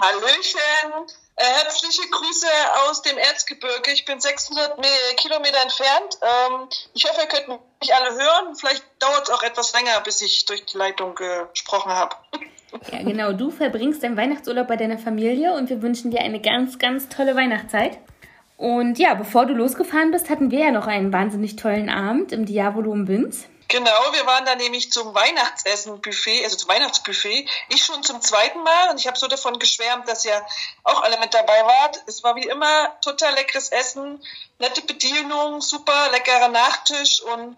Hallöchen, 0.00 1.06
äh, 1.36 1.44
herzliche 1.44 2.02
Grüße 2.10 2.46
aus 2.88 3.02
dem 3.02 3.16
Erzgebirge. 3.18 3.90
Ich 3.92 4.04
bin 4.04 4.20
600 4.20 4.78
Me- 4.78 4.86
Kilometer 5.16 5.62
entfernt. 5.62 6.18
Ähm, 6.22 6.68
ich 6.94 7.04
hoffe, 7.08 7.20
ihr 7.22 7.28
könnt 7.28 7.60
mich 7.80 7.94
alle 7.94 8.10
hören. 8.12 8.54
Vielleicht 8.56 8.84
dauert 8.98 9.22
es 9.28 9.30
auch 9.30 9.42
etwas 9.42 9.72
länger, 9.72 10.00
bis 10.04 10.20
ich 10.22 10.44
durch 10.44 10.64
die 10.66 10.76
Leitung 10.78 11.14
gesprochen 11.14 11.92
habe. 11.92 12.16
Ja, 12.90 13.02
genau, 13.02 13.32
du 13.32 13.50
verbringst 13.50 14.02
deinen 14.02 14.16
Weihnachtsurlaub 14.16 14.66
bei 14.66 14.76
deiner 14.76 14.98
Familie 14.98 15.52
und 15.54 15.68
wir 15.68 15.82
wünschen 15.82 16.10
dir 16.10 16.20
eine 16.20 16.40
ganz, 16.40 16.78
ganz 16.78 17.08
tolle 17.08 17.36
Weihnachtszeit. 17.36 17.98
Und 18.56 18.98
ja, 18.98 19.14
bevor 19.14 19.46
du 19.46 19.54
losgefahren 19.54 20.10
bist, 20.10 20.30
hatten 20.30 20.50
wir 20.50 20.60
ja 20.60 20.70
noch 20.70 20.86
einen 20.86 21.12
wahnsinnig 21.12 21.56
tollen 21.56 21.90
Abend 21.90 22.32
im 22.32 22.46
Diavolo 22.46 22.92
in 22.94 23.04
Binz. 23.06 23.46
Genau, 23.72 24.12
wir 24.12 24.26
waren 24.26 24.44
da 24.44 24.54
nämlich 24.54 24.92
zum 24.92 25.14
Weihnachtsessen-Buffet, 25.14 26.44
also 26.44 26.58
zum 26.58 26.68
Weihnachtsbuffet. 26.68 27.48
Ich 27.70 27.82
schon 27.82 28.02
zum 28.02 28.20
zweiten 28.20 28.62
Mal 28.62 28.90
und 28.90 29.00
ich 29.00 29.06
habe 29.06 29.18
so 29.18 29.28
davon 29.28 29.58
geschwärmt, 29.58 30.06
dass 30.06 30.26
ihr 30.26 30.44
auch 30.84 31.02
alle 31.02 31.18
mit 31.20 31.32
dabei 31.32 31.64
wart. 31.64 32.04
Es 32.06 32.22
war 32.22 32.36
wie 32.36 32.46
immer 32.46 32.94
total 33.00 33.32
leckeres 33.34 33.70
Essen, 33.70 34.20
nette 34.58 34.82
Bedienung, 34.82 35.62
super 35.62 36.10
leckerer 36.12 36.48
Nachtisch 36.48 37.22
und 37.22 37.56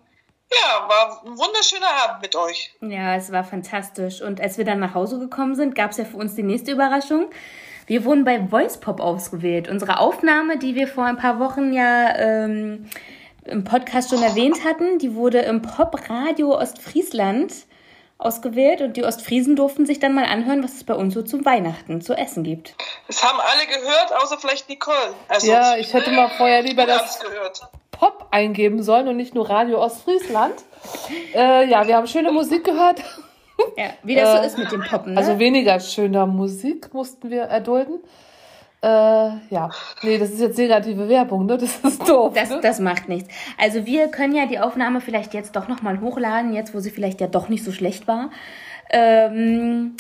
ja, 0.53 0.89
war 0.89 1.23
ein 1.25 1.37
wunderschöner 1.37 1.91
Abend 2.05 2.23
mit 2.23 2.37
euch. 2.37 2.73
Ja, 2.81 3.17
es 3.17 3.33
war 3.33 3.43
fantastisch. 3.43 4.23
Und 4.23 4.41
als 4.41 4.57
wir 4.57 4.65
dann 4.65 4.79
nach 4.79 4.95
Hause 4.95 5.19
gekommen 5.19 5.57
sind, 5.57 5.75
gab 5.75 5.91
es 5.91 5.97
ja 5.97 6.05
für 6.05 6.17
uns 6.17 6.37
die 6.37 6.45
nächste 6.45 6.71
Überraschung. 6.71 7.29
Wir 7.89 8.05
wurden 8.05 8.25
bei 8.25 8.41
Voice 8.41 8.79
Pop 8.79 9.01
ausgewählt. 9.01 9.67
Unsere 9.67 9.99
Aufnahme, 9.99 10.59
die 10.59 10.77
wir 10.77 10.87
vor 10.87 11.07
ein 11.07 11.17
paar 11.17 11.41
Wochen 11.41 11.73
ja 11.73 12.17
ähm, 12.17 12.89
im 13.47 13.65
Podcast 13.65 14.11
schon 14.11 14.23
erwähnt 14.23 14.65
hatten, 14.65 14.99
die 14.99 15.15
wurde 15.15 15.39
im 15.41 15.63
Pop-Radio 15.63 16.57
Ostfriesland 16.59 17.53
ausgewählt 18.19 18.81
und 18.81 18.97
die 18.97 19.05
Ostfriesen 19.05 19.57
durften 19.57 19.87
sich 19.87 19.99
dann 19.99 20.15
mal 20.15 20.25
anhören, 20.25 20.63
was 20.63 20.75
es 20.75 20.85
bei 20.85 20.95
uns 20.95 21.15
so 21.15 21.23
zum 21.23 21.45
Weihnachten 21.45 22.01
zu 22.01 22.15
essen 22.15 22.45
gibt. 22.45 22.75
Das 23.09 23.23
haben 23.23 23.39
alle 23.41 23.67
gehört, 23.67 24.13
außer 24.23 24.39
vielleicht 24.39 24.69
Nicole. 24.69 24.97
Also, 25.29 25.51
Ja, 25.51 25.77
ich 25.77 25.93
hätte 25.93 26.11
mal 26.13 26.31
vorher 26.31 26.63
lieber 26.63 26.87
das. 26.87 27.21
Pop 27.91 28.27
eingeben 28.31 28.83
sollen 28.83 29.09
und 29.09 29.17
nicht 29.17 29.35
nur 29.35 29.49
Radio 29.49 29.81
Ostfriesland. 29.81 30.55
Äh, 31.35 31.69
ja, 31.69 31.87
wir 31.87 31.97
haben 31.97 32.07
schöne 32.07 32.33
Musik 32.33 32.65
gehört. 32.65 33.01
Ja, 33.77 33.91
wie 34.03 34.17
das 34.17 34.29
Äh, 34.29 34.37
so 34.39 34.47
ist 34.47 34.59
mit 34.59 34.73
dem 34.73 34.83
Poppen. 34.83 35.15
Ne? 35.15 35.19
Also 35.19 35.39
weniger 35.39 35.79
schöner 35.79 36.27
Musik 36.27 36.93
mussten 36.93 37.31
wir 37.31 37.43
erdulden. 37.43 38.01
Äh, 38.85 39.39
ja, 39.49 39.71
nee, 40.03 40.19
das 40.19 40.29
ist 40.31 40.41
jetzt 40.41 40.59
negative 40.59 41.09
Werbung, 41.09 41.47
ne? 41.47 41.57
Das 41.57 41.79
ist 41.79 42.07
doof. 42.07 42.35
Das, 42.35 42.51
ne? 42.51 42.61
das 42.61 42.81
macht 42.81 43.09
nichts. 43.09 43.33
Also 43.57 43.87
wir 43.87 44.09
können 44.09 44.35
ja 44.35 44.45
die 44.45 44.59
Aufnahme 44.59 45.01
vielleicht 45.01 45.33
jetzt 45.33 45.57
doch 45.57 45.69
nochmal 45.69 46.03
hochladen, 46.03 46.53
jetzt 46.53 46.75
wo 46.75 46.81
sie 46.81 46.91
vielleicht 46.91 47.23
ja 47.23 47.27
doch 47.27 47.49
nicht 47.49 47.65
so 47.65 47.73
schlecht 47.73 48.07
war. 48.07 48.31
Ähm, 48.91 49.97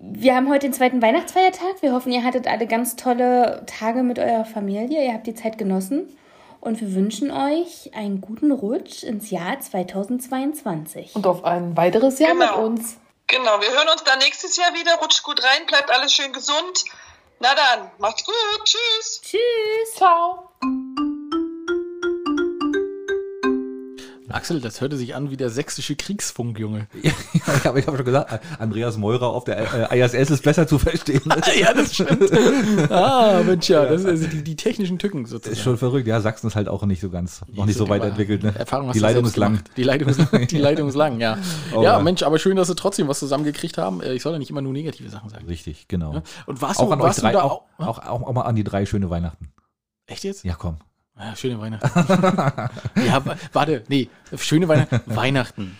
wir 0.00 0.34
haben 0.34 0.48
heute 0.48 0.66
den 0.66 0.72
zweiten 0.72 1.02
Weihnachtsfeiertag. 1.02 1.82
Wir 1.82 1.92
hoffen, 1.92 2.10
ihr 2.10 2.24
hattet 2.24 2.46
alle 2.46 2.66
ganz 2.66 2.96
tolle 2.96 3.64
Tage 3.66 4.02
mit 4.02 4.18
eurer 4.18 4.46
Familie. 4.46 5.04
Ihr 5.04 5.12
habt 5.12 5.26
die 5.26 5.34
Zeit 5.34 5.58
genossen. 5.58 6.08
Und 6.62 6.80
wir 6.80 6.94
wünschen 6.94 7.30
euch 7.30 7.90
einen 7.94 8.22
guten 8.22 8.50
Rutsch 8.50 9.02
ins 9.02 9.30
Jahr 9.30 9.60
2022. 9.60 11.14
Und 11.14 11.26
auf 11.26 11.44
ein 11.44 11.76
weiteres 11.76 12.18
Jahr 12.18 12.32
Genau. 12.32 12.56
mit 12.56 12.78
uns. 12.78 12.96
Genau, 13.26 13.60
wir 13.60 13.68
hören 13.68 13.88
uns 13.92 14.04
dann 14.04 14.18
nächstes 14.20 14.56
Jahr 14.56 14.72
wieder. 14.72 14.94
Rutscht 15.02 15.22
gut 15.22 15.42
rein, 15.42 15.66
bleibt 15.66 15.90
alles 15.90 16.14
schön 16.14 16.32
gesund. 16.32 16.84
Na 17.40 17.54
dann, 17.54 17.90
macht's 17.98 18.24
gut. 18.24 18.64
Tschüss. 18.64 19.20
Tschüss. 19.22 19.94
Ciao. 19.94 20.50
Axel, 24.34 24.60
das 24.60 24.80
hörte 24.80 24.96
sich 24.96 25.14
an 25.14 25.30
wie 25.30 25.36
der 25.36 25.48
sächsische 25.48 25.94
Kriegsfunk, 25.96 26.58
Junge. 26.58 26.88
Ja, 27.02 27.12
ich 27.34 27.64
habe 27.66 27.80
hab 27.86 27.96
schon 27.96 28.04
gesagt, 28.04 28.40
Andreas 28.58 28.96
Meurer 28.96 29.28
auf 29.28 29.44
der 29.44 29.90
äh, 29.92 30.00
ISS 30.00 30.30
ist 30.30 30.42
besser 30.42 30.66
zu 30.66 30.78
verstehen. 30.78 31.22
ja, 31.60 31.72
das 31.72 31.94
stimmt. 31.94 32.30
ah, 32.90 33.42
Mensch, 33.44 33.68
ja, 33.68 33.84
das 33.86 34.02
sind 34.02 34.10
also 34.10 34.26
die, 34.26 34.42
die 34.42 34.56
technischen 34.56 34.98
Tücken 34.98 35.26
sozusagen. 35.26 35.56
ist 35.56 35.62
schon 35.62 35.78
verrückt. 35.78 36.06
Ja, 36.06 36.20
Sachsen 36.20 36.46
ist 36.48 36.56
halt 36.56 36.68
auch 36.68 36.84
nicht 36.84 37.00
so 37.00 37.10
ganz, 37.10 37.42
noch 37.52 37.66
nicht 37.66 37.76
so 37.76 37.88
weit 37.88 38.02
entwickelt. 38.02 38.42
Ne? 38.42 38.54
Erfahrung 38.56 38.90
Die 38.92 38.98
Leitung 38.98 39.24
ist 39.24 39.36
lang. 39.36 39.62
Die 39.76 39.82
Leitung 39.82 40.08
ist, 40.08 40.20
die 40.50 40.58
Leitung 40.58 40.88
ist 40.88 40.96
lang, 40.96 41.20
ja. 41.20 41.38
Oh 41.74 41.82
ja. 41.82 41.98
Mensch, 42.00 42.22
aber 42.22 42.38
schön, 42.38 42.56
dass 42.56 42.68
sie 42.68 42.74
trotzdem 42.74 43.08
was 43.08 43.18
zusammengekriegt 43.18 43.78
haben. 43.78 44.00
Äh, 44.00 44.14
Ich 44.14 44.22
soll 44.22 44.32
ja 44.32 44.38
nicht 44.38 44.50
immer 44.50 44.62
nur 44.62 44.72
negative 44.72 45.08
Sachen 45.10 45.30
sagen. 45.30 45.46
Richtig, 45.46 45.86
genau. 45.88 46.22
Und 46.46 46.60
warst 46.60 46.80
Auch 46.80 46.86
du, 46.86 46.92
an 46.92 47.00
euch 47.00 47.06
warst 47.06 47.22
drei, 47.22 47.32
du 47.32 47.38
da 47.38 47.44
auch, 47.44 47.62
auch, 47.78 47.98
auch, 47.98 48.22
auch 48.22 48.32
mal 48.32 48.42
an 48.42 48.56
die 48.56 48.64
drei 48.64 48.86
schöne 48.86 49.10
Weihnachten. 49.10 49.52
Echt 50.06 50.24
jetzt? 50.24 50.44
Ja, 50.44 50.54
komm. 50.54 50.78
Ja, 51.16 51.36
schöne 51.36 51.60
Weihnachten. 51.60 51.86
ja, 53.06 53.24
wa- 53.24 53.36
warte, 53.52 53.84
nee, 53.88 54.08
schöne 54.36 54.66
Weihnachten. 54.66 55.00
Weihnachten. 55.06 55.76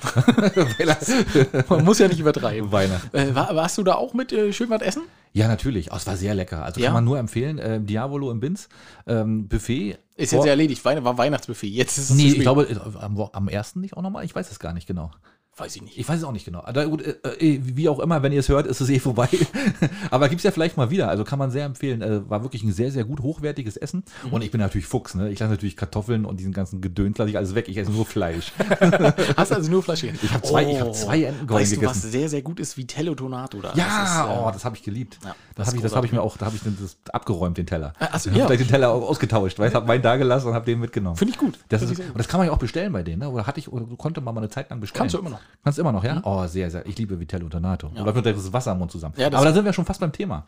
Man 1.68 1.84
muss 1.84 1.98
ja 1.98 2.06
nicht 2.06 2.20
übertreiben. 2.20 2.70
Weihnachten. 2.70 3.16
Äh, 3.16 3.34
war, 3.34 3.54
warst 3.56 3.76
du 3.78 3.82
da 3.82 3.94
auch 3.94 4.14
mit 4.14 4.32
äh, 4.32 4.52
schön 4.52 4.70
was 4.70 4.80
essen? 4.82 5.02
Ja, 5.32 5.48
natürlich. 5.48 5.90
Oh, 5.92 5.96
es 5.96 6.06
war 6.06 6.16
sehr 6.16 6.34
lecker. 6.36 6.64
Also 6.64 6.80
Ja? 6.80 6.86
kann 6.86 6.94
man 6.94 7.04
nur 7.04 7.18
empfehlen. 7.18 7.58
Äh, 7.58 7.80
Diavolo 7.80 8.30
im 8.30 8.38
Binz. 8.38 8.68
Ähm, 9.08 9.48
Buffet. 9.48 9.98
Ist 10.16 10.32
jetzt 10.32 10.46
erledigt, 10.46 10.84
Weihn 10.84 11.02
war 11.02 11.18
Weihnachtsbuffet. 11.18 11.66
Jetzt 11.68 11.98
ist 11.98 12.10
es 12.10 12.16
Nee, 12.16 12.28
ich 12.28 12.38
glaube, 12.40 12.68
äh, 12.70 12.76
am, 13.00 13.18
am 13.20 13.48
ersten 13.48 13.80
nicht 13.80 13.96
auch 13.96 14.02
nochmal? 14.02 14.24
Ich 14.24 14.34
weiß 14.36 14.48
es 14.52 14.60
gar 14.60 14.72
nicht 14.72 14.86
genau. 14.86 15.10
Weiß 15.56 15.76
ich 15.76 15.82
nicht. 15.82 15.96
Ich 15.96 16.08
weiß 16.08 16.18
es 16.18 16.24
auch 16.24 16.32
nicht 16.32 16.44
genau. 16.44 16.62
Aber 16.64 16.84
gut, 16.86 17.02
äh, 17.02 17.12
äh, 17.38 17.60
wie 17.62 17.88
auch 17.88 18.00
immer, 18.00 18.22
wenn 18.24 18.32
ihr 18.32 18.40
es 18.40 18.48
hört, 18.48 18.66
ist 18.66 18.80
es 18.80 18.88
eh 18.90 18.98
vorbei. 18.98 19.28
Aber 20.10 20.28
gibt 20.28 20.40
es 20.40 20.42
ja 20.42 20.50
vielleicht 20.50 20.76
mal 20.76 20.90
wieder. 20.90 21.08
Also 21.08 21.22
kann 21.22 21.38
man 21.38 21.52
sehr 21.52 21.64
empfehlen. 21.64 22.02
Äh, 22.02 22.28
war 22.28 22.42
wirklich 22.42 22.64
ein 22.64 22.72
sehr, 22.72 22.90
sehr 22.90 23.04
gut 23.04 23.20
hochwertiges 23.20 23.76
Essen. 23.76 24.02
Mhm. 24.24 24.32
Und 24.32 24.42
ich 24.42 24.50
bin 24.50 24.60
natürlich 24.60 24.86
Fuchs. 24.86 25.14
Ne? 25.14 25.30
Ich 25.30 25.38
lasse 25.38 25.52
natürlich 25.52 25.76
Kartoffeln 25.76 26.24
und 26.24 26.40
diesen 26.40 26.52
ganzen 26.52 26.80
Gedöns 26.80 27.18
lasse 27.18 27.30
ich 27.30 27.36
alles 27.36 27.54
weg. 27.54 27.68
Ich 27.68 27.76
esse 27.76 27.92
nur 27.92 28.04
Fleisch. 28.04 28.52
Hast 29.36 29.52
also 29.52 29.70
nur 29.70 29.82
Fleisch 29.84 30.00
gegessen? 30.00 30.20
Ich 30.24 30.32
habe 30.32 30.42
zwei, 30.42 30.70
ich 30.70 30.80
hab 30.80 30.94
zwei 30.94 31.22
Entengollen 31.22 31.60
Weißt 31.62 31.72
du, 31.72 31.76
was 31.82 31.92
gegessen. 31.94 32.10
sehr, 32.10 32.28
sehr 32.28 32.42
gut 32.42 32.58
ist? 32.58 32.76
Vitello 32.76 33.14
Tonato 33.14 33.60
da. 33.60 33.72
Ja, 33.74 34.00
das 34.02 34.10
ist, 34.10 34.18
äh, 34.18 34.40
oh, 34.44 34.50
das 34.52 34.64
habe 34.64 34.76
ich 34.76 34.82
geliebt. 34.82 35.18
ja, 35.24 35.36
das 35.54 35.54
das 35.54 35.66
habe 35.68 35.76
ich, 35.76 35.82
das 35.84 35.94
hab 35.94 36.04
ich 36.04 36.12
mir 36.12 36.20
auch, 36.22 36.36
da 36.36 36.46
habe 36.46 36.56
ich 36.56 36.62
das 36.80 36.96
abgeräumt, 37.12 37.58
den 37.58 37.66
Teller. 37.66 37.92
Ach 38.00 38.18
so, 38.18 38.28
ich 38.28 38.34
habe 38.34 38.40
ja. 38.40 38.46
gleich 38.46 38.58
den 38.58 38.68
Teller 38.68 38.90
au- 38.90 39.04
ausgetauscht, 39.06 39.58
weil 39.60 39.68
ich 39.68 39.74
habe 39.76 39.86
meinen 39.86 40.02
da 40.02 40.16
gelassen 40.16 40.48
und 40.48 40.54
habe 40.54 40.66
den 40.66 40.80
mitgenommen. 40.80 41.16
Finde 41.16 41.32
ich 41.32 41.38
gut. 41.38 41.58
Das 41.68 41.80
Finde 41.84 42.02
ist, 42.02 42.08
und 42.10 42.18
das 42.18 42.26
kann 42.26 42.38
man 42.38 42.48
ja 42.48 42.52
auch 42.52 42.58
bestellen 42.58 42.92
bei 42.92 43.04
denen, 43.04 43.20
ne? 43.20 43.28
Oder 43.30 43.46
hatte 43.46 43.60
ich, 43.60 43.72
oder 43.72 43.86
konnte 43.96 44.20
man 44.20 44.34
mal 44.34 44.40
eine 44.40 44.50
Zeit 44.50 44.68
lang 44.70 44.80
bestellen. 44.80 44.98
Kannst 44.98 45.14
du 45.14 45.18
immer 45.18 45.30
noch. 45.30 45.40
Mhm. 45.44 45.58
Kannst 45.64 45.78
du 45.78 45.82
immer 45.82 45.92
noch, 45.92 46.04
ja? 46.04 46.20
Oh, 46.24 46.46
sehr, 46.46 46.70
sehr. 46.70 46.84
Ich 46.86 46.98
liebe 46.98 47.18
Vitello 47.18 47.48
Donato. 47.48 47.90
Ja. 47.94 48.02
Oder 48.02 48.12
mit 48.12 48.26
das 48.26 48.52
Wasser 48.52 48.72
im 48.72 48.78
Mund 48.78 48.90
zusammen. 48.92 49.14
Ja, 49.16 49.30
das- 49.30 49.38
Aber 49.40 49.48
da 49.48 49.54
sind 49.54 49.64
wir 49.64 49.72
schon 49.72 49.84
fast 49.84 50.00
beim 50.00 50.12
Thema. 50.12 50.46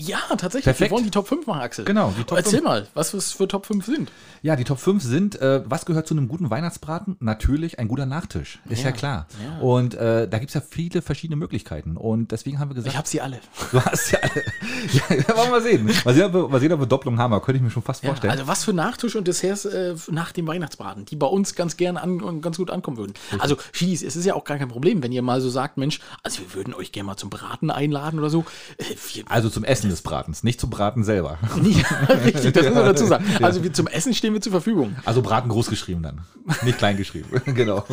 Ja, 0.00 0.18
tatsächlich. 0.28 0.62
Perfekt. 0.64 0.90
Wir 0.90 0.94
wollen 0.94 1.04
die 1.04 1.10
Top 1.10 1.26
5 1.26 1.46
machen, 1.48 1.60
Axel. 1.60 1.84
Genau, 1.84 2.14
die 2.16 2.22
Top 2.22 2.38
Erzähl 2.38 2.60
5. 2.60 2.64
mal, 2.64 2.86
was 2.94 3.14
es 3.14 3.32
für 3.32 3.48
Top 3.48 3.66
5 3.66 3.84
sind. 3.84 4.12
Ja, 4.42 4.54
die 4.54 4.62
Top 4.62 4.78
5 4.78 5.02
sind, 5.02 5.40
äh, 5.40 5.62
was 5.68 5.86
gehört 5.86 6.06
zu 6.06 6.14
einem 6.14 6.28
guten 6.28 6.50
Weihnachtsbraten? 6.50 7.16
Natürlich 7.18 7.80
ein 7.80 7.88
guter 7.88 8.06
Nachtisch. 8.06 8.60
Ist 8.68 8.78
ja, 8.82 8.86
Ja, 8.90 8.92
klar. 8.92 9.26
ja. 9.44 9.58
Und 9.58 9.94
äh, 9.94 10.28
da 10.28 10.38
gibt 10.38 10.50
es 10.50 10.54
ja 10.54 10.60
viele 10.60 11.02
verschiedene 11.02 11.34
Möglichkeiten. 11.34 11.96
Und 11.96 12.30
deswegen 12.30 12.60
haben 12.60 12.70
wir 12.70 12.76
gesagt, 12.76 12.92
Ich 12.92 12.96
habe 12.96 13.08
sie 13.08 13.20
alle. 13.20 13.40
du 13.72 13.80
hast 13.84 14.10
ja 14.12 14.20
alle. 14.20 14.44
ja, 14.92 15.36
wollen 15.36 15.46
wir 15.48 15.50
mal 15.50 15.62
sehen. 15.62 15.90
Mal 16.04 16.14
sehen, 16.14 16.24
ob 16.26 16.32
wir, 16.34 16.48
mal 16.48 16.60
sehen, 16.60 16.72
ob 16.72 16.78
wir 16.80 16.86
Doppelung 16.86 17.18
haben. 17.18 17.32
Aber 17.32 17.44
könnte 17.44 17.56
ich 17.56 17.62
mir 17.62 17.70
schon 17.70 17.82
fast 17.82 18.04
Ja, 18.04 18.10
vorstellen. 18.10 18.30
also 18.30 18.46
was 18.46 18.62
für 18.64 18.72
Nachtisch 18.72 19.16
und 19.16 19.26
Desserts 19.26 19.64
äh, 19.64 19.96
nach 20.12 20.30
dem 20.30 20.46
Weihnachtsbraten, 20.46 21.06
die 21.06 21.16
bei 21.16 21.26
uns 21.26 21.56
ganz 21.56 21.76
gerne 21.76 22.00
an, 22.00 22.20
und 22.20 22.40
ganz 22.40 22.56
gut 22.58 22.70
ankommen 22.70 22.98
würden. 22.98 23.14
Also 23.40 23.56
Schiedis, 23.72 24.02
es 24.04 24.14
ist 24.14 24.24
ja 24.26 24.34
auch 24.34 24.44
gar 24.44 24.58
kein 24.58 24.68
Problem, 24.68 25.02
wenn 25.02 25.10
ihr 25.10 25.22
mal 25.22 25.40
so 25.40 25.50
sagt, 25.50 25.76
Mensch, 25.76 25.98
also 26.22 26.38
wir 26.42 26.54
würden 26.54 26.72
euch 26.74 26.92
gerne 26.92 27.08
mal 27.08 27.16
zum 27.16 27.30
Braten 27.30 27.72
einladen 27.72 28.20
oder 28.20 28.30
so. 28.30 28.44
Äh, 28.76 28.84
wir, 29.14 29.24
Also 29.28 29.50
zum 29.50 29.64
Essen 29.64 29.87
des 29.88 30.02
Bratens, 30.02 30.42
nicht 30.42 30.60
zum 30.60 30.70
Braten 30.70 31.04
selber. 31.04 31.38
nicht, 31.62 31.84
richtig, 32.24 32.52
das 32.54 32.66
muss 32.66 32.74
man 32.74 32.84
dazu 32.84 33.06
sagen. 33.06 33.24
Also 33.42 33.62
wir, 33.62 33.72
zum 33.72 33.86
Essen 33.86 34.14
stehen 34.14 34.32
wir 34.34 34.40
zur 34.40 34.52
Verfügung. 34.52 34.96
Also 35.04 35.22
Braten 35.22 35.48
groß 35.48 35.68
geschrieben 35.68 36.02
dann, 36.02 36.20
nicht 36.64 36.78
klein 36.78 36.96
geschrieben. 36.96 37.28
genau. 37.54 37.84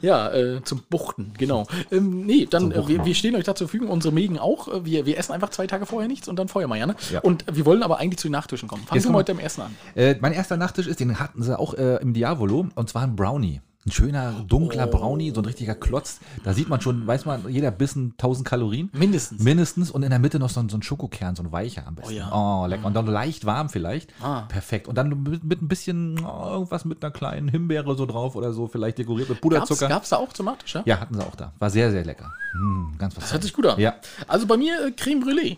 Ja, 0.00 0.32
äh, 0.32 0.62
zum 0.64 0.82
Buchten, 0.90 1.32
genau. 1.36 1.66
Ähm, 1.90 2.26
nee, 2.26 2.46
dann, 2.48 2.72
äh, 2.72 2.86
wir, 2.86 3.04
wir 3.04 3.14
stehen 3.14 3.34
euch 3.36 3.44
da 3.44 3.54
zur 3.54 3.68
Verfügung, 3.68 3.88
unsere 3.88 4.12
Mägen 4.12 4.38
auch. 4.38 4.68
Äh, 4.68 4.84
Wir, 4.84 5.06
wir 5.06 5.18
essen 5.18 5.32
einfach 5.32 5.50
zwei 5.50 5.66
Tage 5.66 5.86
vorher 5.86 6.08
nichts 6.08 6.28
und 6.28 6.36
dann 6.36 6.48
Feuermeier, 6.48 6.86
ne? 6.86 6.96
Ja. 7.10 7.20
Und 7.20 7.44
wir 7.50 7.64
wollen 7.64 7.82
aber 7.82 7.98
eigentlich 7.98 8.18
zu 8.18 8.28
den 8.28 8.32
Nachtischen 8.32 8.68
kommen. 8.68 8.84
Fangen 8.84 9.02
wir 9.02 9.10
mit 9.10 9.28
dem 9.28 9.38
Essen 9.38 9.62
an. 9.62 9.74
Äh, 9.94 10.16
mein 10.20 10.32
erster 10.32 10.56
Nachtisch 10.56 10.86
ist, 10.86 11.00
den 11.00 11.18
hatten 11.18 11.42
sie 11.42 11.58
auch 11.58 11.74
äh, 11.74 11.96
im 11.96 12.12
Diavolo, 12.14 12.68
und 12.74 12.88
zwar 12.88 13.02
ein 13.02 13.16
Brownie. 13.16 13.60
Ein 13.88 13.92
schöner, 13.92 14.44
dunkler 14.46 14.86
Brownie, 14.86 15.30
so 15.34 15.40
ein 15.40 15.46
richtiger 15.46 15.74
Klotz. 15.74 16.20
Da 16.44 16.52
sieht 16.52 16.68
man 16.68 16.82
schon, 16.82 17.06
weiß 17.06 17.24
man, 17.24 17.48
jeder 17.48 17.70
Bissen 17.70 18.12
1000 18.18 18.46
Kalorien. 18.46 18.90
Mindestens. 18.92 19.42
Mindestens. 19.42 19.90
Und 19.90 20.02
in 20.02 20.10
der 20.10 20.18
Mitte 20.18 20.38
noch 20.38 20.50
so 20.50 20.60
ein, 20.60 20.68
so 20.68 20.76
ein 20.76 20.82
Schokokern, 20.82 21.34
so 21.34 21.42
ein 21.42 21.52
weicher 21.52 21.86
am 21.86 21.94
besten. 21.94 22.12
Oh 22.12 22.14
ja. 22.14 22.30
Oh, 22.30 22.66
lecker. 22.66 22.84
Und 22.84 22.92
dann 22.92 23.06
leicht 23.06 23.46
warm 23.46 23.70
vielleicht. 23.70 24.12
Ah. 24.22 24.42
Perfekt. 24.42 24.88
Und 24.88 24.96
dann 24.96 25.22
mit, 25.22 25.42
mit 25.42 25.62
ein 25.62 25.68
bisschen, 25.68 26.20
oh, 26.22 26.50
irgendwas 26.50 26.84
mit 26.84 27.02
einer 27.02 27.10
kleinen 27.10 27.48
Himbeere 27.48 27.96
so 27.96 28.04
drauf 28.04 28.36
oder 28.36 28.52
so, 28.52 28.68
vielleicht 28.68 28.98
dekoriert 28.98 29.30
mit 29.30 29.40
Puderzucker. 29.40 29.88
gab's 29.88 30.10
da 30.10 30.16
auch 30.16 30.34
zum 30.34 30.44
Nachtisch, 30.44 30.74
ja? 30.74 30.82
Ja, 30.84 31.00
hatten 31.00 31.14
sie 31.14 31.26
auch 31.26 31.36
da. 31.36 31.54
War 31.58 31.70
sehr, 31.70 31.90
sehr 31.90 32.04
lecker. 32.04 32.30
Mm, 32.60 32.98
ganz 32.98 33.16
was. 33.16 33.24
Das 33.24 33.32
hört 33.32 33.42
sich 33.42 33.54
gut 33.54 33.64
an. 33.64 33.80
Ja. 33.80 33.94
Also 34.26 34.46
bei 34.46 34.58
mir 34.58 34.86
äh, 34.86 34.90
Creme 34.90 35.22
Brûlée. 35.22 35.56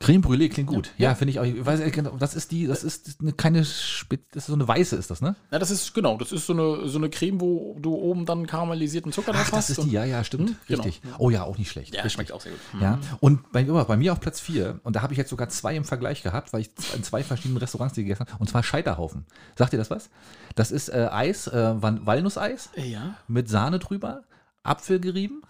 Creme 0.00 0.20
Brûlée 0.22 0.48
klingt 0.48 0.68
gut. 0.68 0.92
Ja, 0.96 1.14
finde 1.16 1.32
ich 1.32 1.40
auch. 1.40 1.44
Ich 1.44 1.66
weiß, 1.66 1.80
äh, 1.80 1.90
genau, 1.90 2.16
das 2.16 2.34
ist 2.36 2.52
die, 2.52 2.68
das 2.68 2.84
ist 2.84 3.16
eine, 3.20 3.32
keine, 3.32 3.64
Spit- 3.64 4.26
das 4.30 4.44
ist 4.44 4.46
so 4.46 4.54
eine 4.54 4.68
weiße, 4.68 4.94
ist 4.94 5.10
das, 5.10 5.20
ne? 5.20 5.34
Ja, 5.50 5.58
das 5.58 5.72
ist, 5.72 5.92
genau, 5.92 6.16
das 6.16 6.30
ist 6.30 6.46
so 6.46 6.52
eine, 6.52 6.88
so 6.88 6.98
eine 6.98 7.10
Creme, 7.10 7.40
wo 7.40 7.76
du 7.80 7.94
oben 7.94 8.24
dann 8.24 8.46
karamellisierten 8.46 9.10
Zucker 9.10 9.32
drauf 9.32 9.42
Ach, 9.46 9.50
das 9.50 9.68
hast. 9.70 9.78
ist 9.78 9.82
die, 9.84 9.90
ja, 9.90 10.04
ja, 10.04 10.22
stimmt. 10.22 10.50
Hm, 10.50 10.56
genau. 10.68 10.82
Richtig. 10.84 11.02
Oh 11.18 11.30
ja, 11.30 11.42
auch 11.42 11.58
nicht 11.58 11.68
schlecht. 11.70 11.94
Ja, 11.94 12.02
Richtig. 12.02 12.12
schmeckt 12.12 12.30
auch 12.32 12.40
sehr 12.40 12.52
gut. 12.52 12.60
Hm. 12.72 12.80
Ja, 12.80 12.98
und 13.18 13.50
bei, 13.50 13.64
bei 13.64 13.96
mir 13.96 14.12
auf 14.12 14.20
Platz 14.20 14.38
4, 14.38 14.78
und 14.84 14.94
da 14.94 15.02
habe 15.02 15.14
ich 15.14 15.18
jetzt 15.18 15.30
sogar 15.30 15.48
zwei 15.48 15.74
im 15.74 15.84
Vergleich 15.84 16.22
gehabt, 16.22 16.52
weil 16.52 16.60
ich 16.60 16.70
in 16.94 17.02
zwei 17.02 17.24
verschiedenen 17.24 17.58
Restaurants 17.58 17.94
die 17.94 18.02
gegessen 18.04 18.20
habe, 18.28 18.38
und 18.38 18.48
zwar 18.48 18.62
Scheiterhaufen. 18.62 19.26
Sagt 19.56 19.72
ihr 19.72 19.78
das 19.80 19.90
was? 19.90 20.10
Das 20.54 20.70
ist 20.70 20.90
äh, 20.90 21.08
Eis, 21.10 21.48
äh, 21.48 21.74
Walnusseis 21.82 22.70
Ja. 22.76 23.16
mit 23.26 23.48
Sahne 23.48 23.80
drüber, 23.80 24.22
Apfel 24.62 25.00
gerieben 25.00 25.42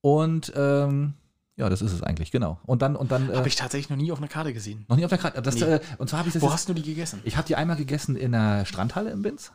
und 0.00 0.52
ähm, 0.56 1.14
ja, 1.58 1.68
das 1.68 1.82
ist 1.82 1.92
es 1.92 2.02
eigentlich, 2.02 2.30
genau. 2.30 2.58
Und 2.64 2.80
dann, 2.80 2.96
und 2.96 3.10
dann 3.12 3.30
äh, 3.30 3.36
Habe 3.36 3.48
ich 3.48 3.56
tatsächlich 3.56 3.90
noch 3.90 3.96
nie 3.98 4.10
auf 4.12 4.18
einer 4.18 4.28
Karte 4.28 4.52
gesehen. 4.54 4.86
noch 4.88 4.96
nie 4.96 5.04
auf 5.04 5.10
der 5.10 5.18
Karte. 5.18 5.42
Das, 5.42 5.56
Nee. 5.56 5.62
äh, 5.64 5.80
und 5.98 6.08
zwar 6.08 6.20
habe 6.20 6.28
ich 6.28 6.32
das 6.34 6.42
Wo 6.42 6.46
jetzt, 6.46 6.54
hast 6.54 6.68
du 6.68 6.72
die 6.74 6.82
gegessen? 6.82 7.20
ich 7.24 7.36
habe 7.36 7.46
die 7.46 7.56
einmal 7.56 7.76
gegessen 7.76 8.16
in 8.16 8.32
der 8.32 8.64
Strandhalle 8.64 9.10
im 9.10 9.20
Binz 9.22 9.52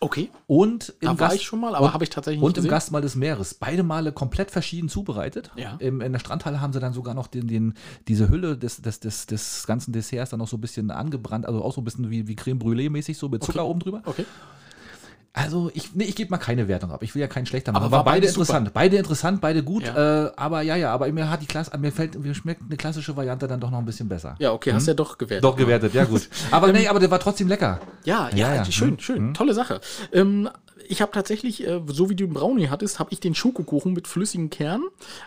Okay. 0.00 0.30
und 0.48 0.88
im 0.88 0.94
Da 1.00 1.08
war 1.10 1.16
Gast- 1.28 1.36
ich 1.36 1.42
schon 1.44 1.60
mal, 1.60 1.76
aber 1.76 1.92
habe 1.92 2.02
ich 2.02 2.10
tatsächlich 2.10 2.40
nicht 2.40 2.44
und 2.46 2.52
im 2.56 2.62
gesehen. 2.62 2.70
Gastmahl 2.70 3.02
des 3.02 3.14
Meeres. 3.14 3.54
Beide 3.54 3.84
Male 3.84 4.10
komplett 4.10 4.50
verschieden 4.50 4.88
zubereitet. 4.88 5.52
Ja. 5.54 5.76
Im, 5.78 6.00
in 6.00 6.10
der 6.12 6.18
Strandhalle 6.18 6.60
haben 6.60 6.72
sie 6.72 6.80
dann 6.80 6.92
sogar 6.92 7.14
noch 7.14 7.28
den, 7.28 7.46
den, 7.46 7.74
diese 8.08 8.28
Hülle 8.28 8.58
des, 8.58 8.82
des, 8.82 8.98
des, 8.98 9.26
des 9.26 9.64
ganzen 9.66 9.92
Desserts 9.92 10.30
dann 10.30 10.40
noch 10.40 10.48
so 10.48 10.56
ein 10.56 10.60
bisschen 10.60 10.90
angebrannt, 10.90 11.46
also 11.46 11.62
auch 11.62 11.72
so 11.72 11.80
ein 11.80 11.84
bisschen 11.84 12.10
wie, 12.10 12.26
wie 12.26 12.34
Creme 12.34 12.58
Brûlée 12.58 12.90
mäßig, 12.90 13.16
so 13.16 13.28
mit 13.28 13.44
Zucker 13.44 13.64
oben 13.64 13.78
drüber. 13.78 14.02
Okay. 14.06 14.24
Also 15.34 15.70
ich, 15.72 15.94
nee, 15.94 16.04
ich 16.04 16.14
gebe 16.14 16.30
mal 16.30 16.36
keine 16.36 16.68
Wertung 16.68 16.90
ab. 16.90 17.02
Ich 17.02 17.14
will 17.14 17.22
ja 17.22 17.26
keinen 17.26 17.46
schlechter 17.46 17.72
machen. 17.72 17.84
Aber 17.84 17.96
Aber 17.96 18.04
war 18.04 18.12
beide 18.12 18.26
interessant. 18.26 18.72
Beide 18.74 18.96
interessant, 18.98 19.40
beide 19.40 19.62
gut. 19.62 19.84
Ja. 19.84 20.26
Äh, 20.26 20.32
aber 20.36 20.60
ja, 20.60 20.76
ja, 20.76 20.92
aber 20.92 21.10
mir 21.10 21.30
hat 21.30 21.40
die 21.40 21.46
Klasse, 21.46 21.76
mir 21.78 21.90
fällt, 21.90 22.18
mir 22.18 22.34
schmeckt 22.34 22.62
eine 22.62 22.76
klassische 22.76 23.16
Variante 23.16 23.48
dann 23.48 23.58
doch 23.58 23.70
noch 23.70 23.78
ein 23.78 23.86
bisschen 23.86 24.08
besser. 24.10 24.34
Ja, 24.38 24.52
okay, 24.52 24.74
hast 24.74 24.86
ja 24.86 24.94
doch 24.94 25.16
gewertet. 25.16 25.44
Doch 25.44 25.56
gewertet, 25.56 25.94
ja 25.94 26.04
gut. 26.04 26.28
Aber 26.50 26.70
nee, 26.72 26.86
aber 26.86 27.00
der 27.00 27.10
war 27.10 27.18
trotzdem 27.18 27.48
lecker. 27.48 27.80
Ja, 28.04 28.28
ja, 28.34 28.56
Ja, 28.56 28.64
schön, 28.66 28.90
Hm, 28.90 28.98
schön. 28.98 29.34
Tolle 29.34 29.54
Sache. 29.54 29.80
Ähm, 30.12 30.50
ich 30.88 31.00
habe 31.00 31.12
tatsächlich, 31.12 31.66
äh, 31.66 31.80
so 31.86 32.10
wie 32.10 32.16
du 32.16 32.24
einen 32.24 32.34
Brownie 32.34 32.68
hattest, 32.68 32.98
habe 32.98 33.10
ich 33.12 33.20
den 33.20 33.34
Schokokuchen 33.34 33.94
mit 33.94 34.08
flüssigem 34.08 34.50
Kern, 34.50 34.82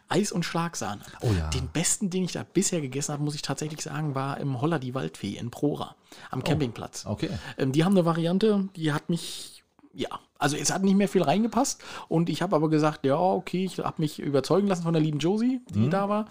Eis 0.09 0.31
und 0.31 0.43
Schlagsahne. 0.45 1.01
Oh 1.21 1.31
ja. 1.35 1.49
Den 1.49 1.67
besten, 1.69 2.11
den 2.11 2.25
ich 2.25 2.33
da 2.33 2.43
bisher 2.43 2.81
gegessen 2.81 3.13
habe, 3.13 3.23
muss 3.23 3.33
ich 3.33 3.41
tatsächlich 3.41 3.81
sagen, 3.81 4.13
war 4.13 4.39
im 4.39 4.61
Holler 4.61 4.77
die 4.77 4.93
Waldfee 4.93 5.37
in 5.37 5.49
Prora 5.49 5.95
am 6.29 6.43
Campingplatz. 6.43 7.05
Oh, 7.07 7.11
okay. 7.11 7.29
Ähm, 7.57 7.71
die 7.71 7.83
haben 7.83 7.93
eine 7.93 8.05
Variante, 8.05 8.67
die 8.75 8.93
hat 8.93 9.09
mich, 9.09 9.54
ja, 9.95 10.09
also 10.37 10.57
es 10.57 10.71
hat 10.71 10.83
nicht 10.83 10.95
mehr 10.95 11.07
viel 11.07 11.23
reingepasst 11.23 11.81
und 12.07 12.29
ich 12.29 12.41
habe 12.41 12.55
aber 12.55 12.69
gesagt, 12.69 13.05
ja, 13.05 13.17
okay, 13.17 13.65
ich 13.65 13.79
habe 13.79 14.01
mich 14.01 14.19
überzeugen 14.19 14.67
lassen 14.67 14.83
von 14.83 14.93
der 14.93 15.01
lieben 15.01 15.19
Josie, 15.19 15.61
die 15.73 15.89
da 15.89 16.09
war. 16.09 16.27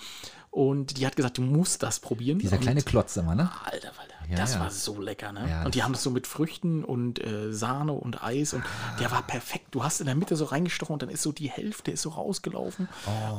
Und 0.50 0.98
die 0.98 1.06
hat 1.06 1.16
gesagt, 1.16 1.38
du 1.38 1.42
musst 1.42 1.82
das 1.82 1.98
probieren. 1.98 2.38
Mhm. 2.38 2.42
Dieser 2.42 2.56
und 2.56 2.62
kleine 2.62 2.82
Klotz 2.82 3.16
immer, 3.16 3.34
ne? 3.34 3.50
Alter, 3.64 3.88
Alter, 3.98 4.13
Ja, 4.30 4.36
das 4.36 4.54
ja. 4.54 4.60
war 4.60 4.70
so 4.70 5.00
lecker, 5.00 5.32
ne? 5.32 5.48
Ja, 5.48 5.64
und 5.64 5.74
die 5.74 5.82
haben 5.82 5.92
das 5.92 6.02
so 6.02 6.10
mit 6.10 6.26
Früchten 6.26 6.84
und 6.84 7.24
äh, 7.24 7.52
Sahne 7.52 7.92
und 7.92 8.22
Eis 8.22 8.54
und 8.54 8.64
der 9.00 9.10
war 9.10 9.22
perfekt. 9.22 9.66
Du 9.70 9.84
hast 9.84 10.00
in 10.00 10.06
der 10.06 10.14
Mitte 10.14 10.36
so 10.36 10.44
reingestochen 10.44 10.94
und 10.94 11.02
dann 11.02 11.08
ist 11.10 11.22
so 11.22 11.32
die 11.32 11.50
Hälfte 11.50 11.90
ist 11.90 12.02
so 12.02 12.10
rausgelaufen. 12.10 12.88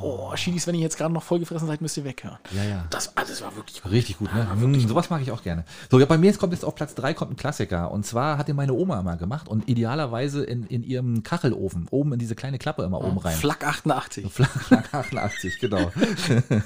Oh, 0.01 0.35
Schiedis, 0.35 0.67
wenn 0.67 0.75
ihr 0.75 0.81
jetzt 0.81 0.97
gerade 0.97 1.13
noch 1.13 1.23
vollgefressen 1.23 1.67
seid, 1.67 1.81
müsst 1.81 1.97
ihr 1.97 2.03
weghören. 2.03 2.37
Ja, 2.51 2.63
ja. 2.63 2.85
Das, 2.89 3.15
ah, 3.17 3.23
das 3.27 3.41
war 3.41 3.55
wirklich 3.55 3.81
gut. 3.81 3.91
Richtig 3.91 4.17
gut, 4.17 4.33
ne? 4.33 4.47
Mm, 4.55 4.87
sowas 4.87 5.09
mag 5.09 5.21
ich 5.21 5.31
auch 5.31 5.43
gerne. 5.43 5.65
So, 5.89 5.99
ja, 5.99 6.05
bei 6.05 6.17
mir 6.17 6.27
jetzt 6.27 6.39
kommt 6.39 6.53
jetzt 6.53 6.65
auf 6.65 6.75
Platz 6.75 6.95
3 6.95 7.13
kommt 7.13 7.31
ein 7.31 7.37
Klassiker. 7.37 7.91
Und 7.91 8.05
zwar 8.05 8.37
hat 8.37 8.47
den 8.47 8.55
meine 8.55 8.73
Oma 8.73 9.01
mal 9.01 9.17
gemacht 9.17 9.47
und 9.47 9.67
idealerweise 9.69 10.43
in, 10.43 10.65
in 10.67 10.83
ihrem 10.83 11.23
Kachelofen, 11.23 11.87
oben 11.91 12.13
in 12.13 12.19
diese 12.19 12.35
kleine 12.35 12.57
Klappe 12.57 12.83
immer 12.83 13.03
oben 13.03 13.17
rein. 13.17 13.35
Flak 13.35 13.65
88. 13.65 14.31
Flak, 14.31 14.49
Flak 14.49 14.93
88, 14.93 15.59
genau. 15.59 15.91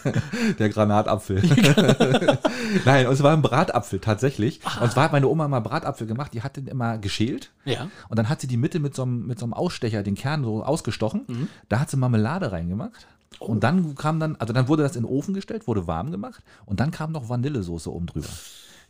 Der 0.59 0.69
Granatapfel. 0.69 1.41
Nein, 2.85 3.07
und 3.07 3.13
es 3.13 3.23
war 3.23 3.33
ein 3.33 3.41
Bratapfel 3.41 3.99
tatsächlich. 4.09 4.59
Und 4.81 4.91
zwar 4.91 5.05
hat 5.05 5.11
meine 5.11 5.27
Oma 5.27 5.47
mal 5.47 5.59
Bratapfel 5.59 6.07
gemacht, 6.07 6.33
die 6.33 6.41
hat 6.41 6.57
den 6.57 6.67
immer 6.67 6.97
geschält. 6.97 7.51
Ja. 7.65 7.89
Und 8.09 8.17
dann 8.17 8.27
hat 8.27 8.41
sie 8.41 8.47
die 8.47 8.57
Mitte 8.57 8.79
mit 8.79 8.95
so 8.95 9.03
einem, 9.03 9.27
mit 9.27 9.39
so 9.39 9.45
einem 9.45 9.53
Ausstecher, 9.53 10.01
den 10.03 10.15
Kern 10.15 10.43
so 10.43 10.63
ausgestochen. 10.63 11.47
Da 11.69 11.79
hat 11.79 11.89
sie 11.89 11.97
Marmelade 11.97 12.51
reingemacht. 12.51 13.07
Und 13.37 13.63
dann 13.63 13.95
kam 13.95 14.19
dann, 14.19 14.35
also 14.37 14.53
dann 14.53 14.67
wurde 14.67 14.83
das 14.83 14.95
in 14.95 15.03
den 15.03 15.09
Ofen 15.09 15.33
gestellt, 15.33 15.67
wurde 15.67 15.85
warm 15.85 16.11
gemacht. 16.11 16.43
Und 16.65 16.79
dann 16.79 16.91
kam 16.91 17.11
noch 17.11 17.29
Vanillesoße 17.29 17.91
oben 17.93 18.07
drüber. 18.07 18.27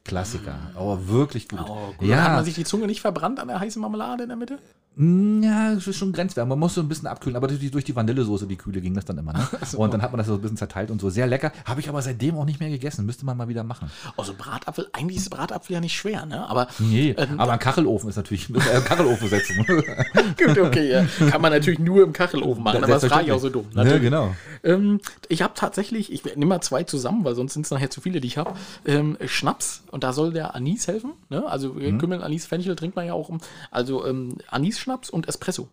Klassiker. 0.06 0.56
Oh, 0.78 0.98
wirklich 1.06 1.48
gut. 1.48 1.60
Oh, 1.68 1.94
gut. 1.98 2.02
Hat 2.02 2.08
Ja, 2.08 2.30
man 2.30 2.46
sich 2.46 2.56
die 2.56 2.64
Zunge 2.64 2.88
nicht 2.88 3.02
verbrannt 3.02 3.40
an 3.40 3.48
der 3.48 3.60
heißen 3.60 3.82
Marmelade 3.82 4.24
in 4.24 4.30
der 4.30 4.38
Mitte? 4.38 4.58
Mm, 4.96 5.44
Ja, 5.44 5.74
es 5.74 5.86
ist 5.88 5.98
schon 5.98 6.12
grenzwertig. 6.12 6.50
Man 6.50 6.58
muss 6.58 6.74
so 6.74 6.82
ein 6.82 6.88
bisschen 6.90 7.08
abkühlen, 7.08 7.36
aber 7.36 7.48
durch 7.48 7.60
die, 7.60 7.70
durch 7.70 7.86
die 7.86 7.96
Vanillesoße, 7.96 8.48
die 8.48 8.56
Kühle, 8.56 8.82
ging 8.82 8.96
das 8.96 9.06
dann 9.06 9.18
immer. 9.20 9.34
Ne? 9.34 9.48
Und 9.78 9.94
dann 9.94 10.02
hat 10.02 10.12
man 10.12 10.18
das 10.18 10.28
so 10.28 10.34
ein 10.34 10.42
bisschen 10.42 10.58
zerteilt 10.58 10.90
und 10.90 11.00
so. 11.00 11.10
Sehr 11.10 11.28
lecker. 11.28 11.52
Habe 11.66 11.80
ich 11.80 11.90
aber 11.90 12.02
seitdem 12.02 12.36
auch 12.38 12.46
nicht 12.46 12.60
mehr 12.60 12.70
gegessen. 12.70 13.06
Müsste 13.06 13.24
man 13.26 13.38
mal 13.38 13.48
wieder 13.48 13.64
machen. 13.64 13.92
Also 14.18 14.34
Bratapfel, 14.36 14.90
eigentlich 14.94 15.18
ist 15.18 15.30
Bratapfel 15.30 15.76
ja 15.76 15.80
nicht 15.80 15.96
schwer, 15.96 16.26
ne? 16.26 16.50
Aber 16.50 16.68
Nee, 16.80 17.14
ähm, 17.18 17.40
aber 17.40 17.54
ein 17.54 17.60
Kachelofen 17.60 18.10
ist 18.10 18.16
natürlich, 18.16 18.50
äh, 18.56 18.82
Kachelofen 18.82 19.30
setzen. 19.30 19.64
gut, 19.66 20.58
okay, 20.58 20.92
ja. 20.92 21.06
kann 21.30 21.42
man 21.42 21.52
natürlich 21.52 21.80
nur 21.80 22.04
im 22.04 22.14
Kachelofen 22.14 22.64
machen, 22.64 22.84
aber 22.84 22.94
das 22.94 23.06
frage 23.06 23.26
ich 23.28 23.32
auch 23.32 23.40
so 23.40 23.50
dumm. 23.50 23.66
Ja, 23.72 23.84
Natürlich. 23.84 24.02
genau. 24.04 24.36
Ähm, 24.64 25.00
ich 25.28 25.42
habe 25.44 25.54
tatsächlich, 25.56 26.12
ich 26.12 26.24
nehme 26.26 26.48
mal 26.48 26.62
zwei 26.62 26.84
zusammen, 26.84 27.24
weil 27.24 27.36
sonst 27.36 27.54
sind 27.54 27.66
es 27.66 27.72
nachher 27.72 27.90
zu 27.92 28.02
viele, 28.02 28.20
die 28.22 28.28
ich 28.28 28.38
habe. 28.38 28.54
Ähm, 28.86 29.18
Schnaps 29.28 29.84
und 29.90 30.04
da 30.04 30.14
soll 30.14 30.32
der 30.34 30.56
Anis 30.56 30.88
helfen. 30.88 31.14
Ne? 31.30 31.46
Also 31.46 31.74
Mhm. 31.74 31.98
Kümmel, 31.98 32.24
Anis, 32.24 32.46
Fenchel 32.46 32.76
trinkt 32.76 32.96
man 32.96 33.06
ja 33.06 33.14
auch. 33.14 33.30
Also 33.72 34.06
ähm, 34.06 34.38
Anis-Schnaps 34.50 35.10
und 35.10 35.28
Espresso. 35.28 35.68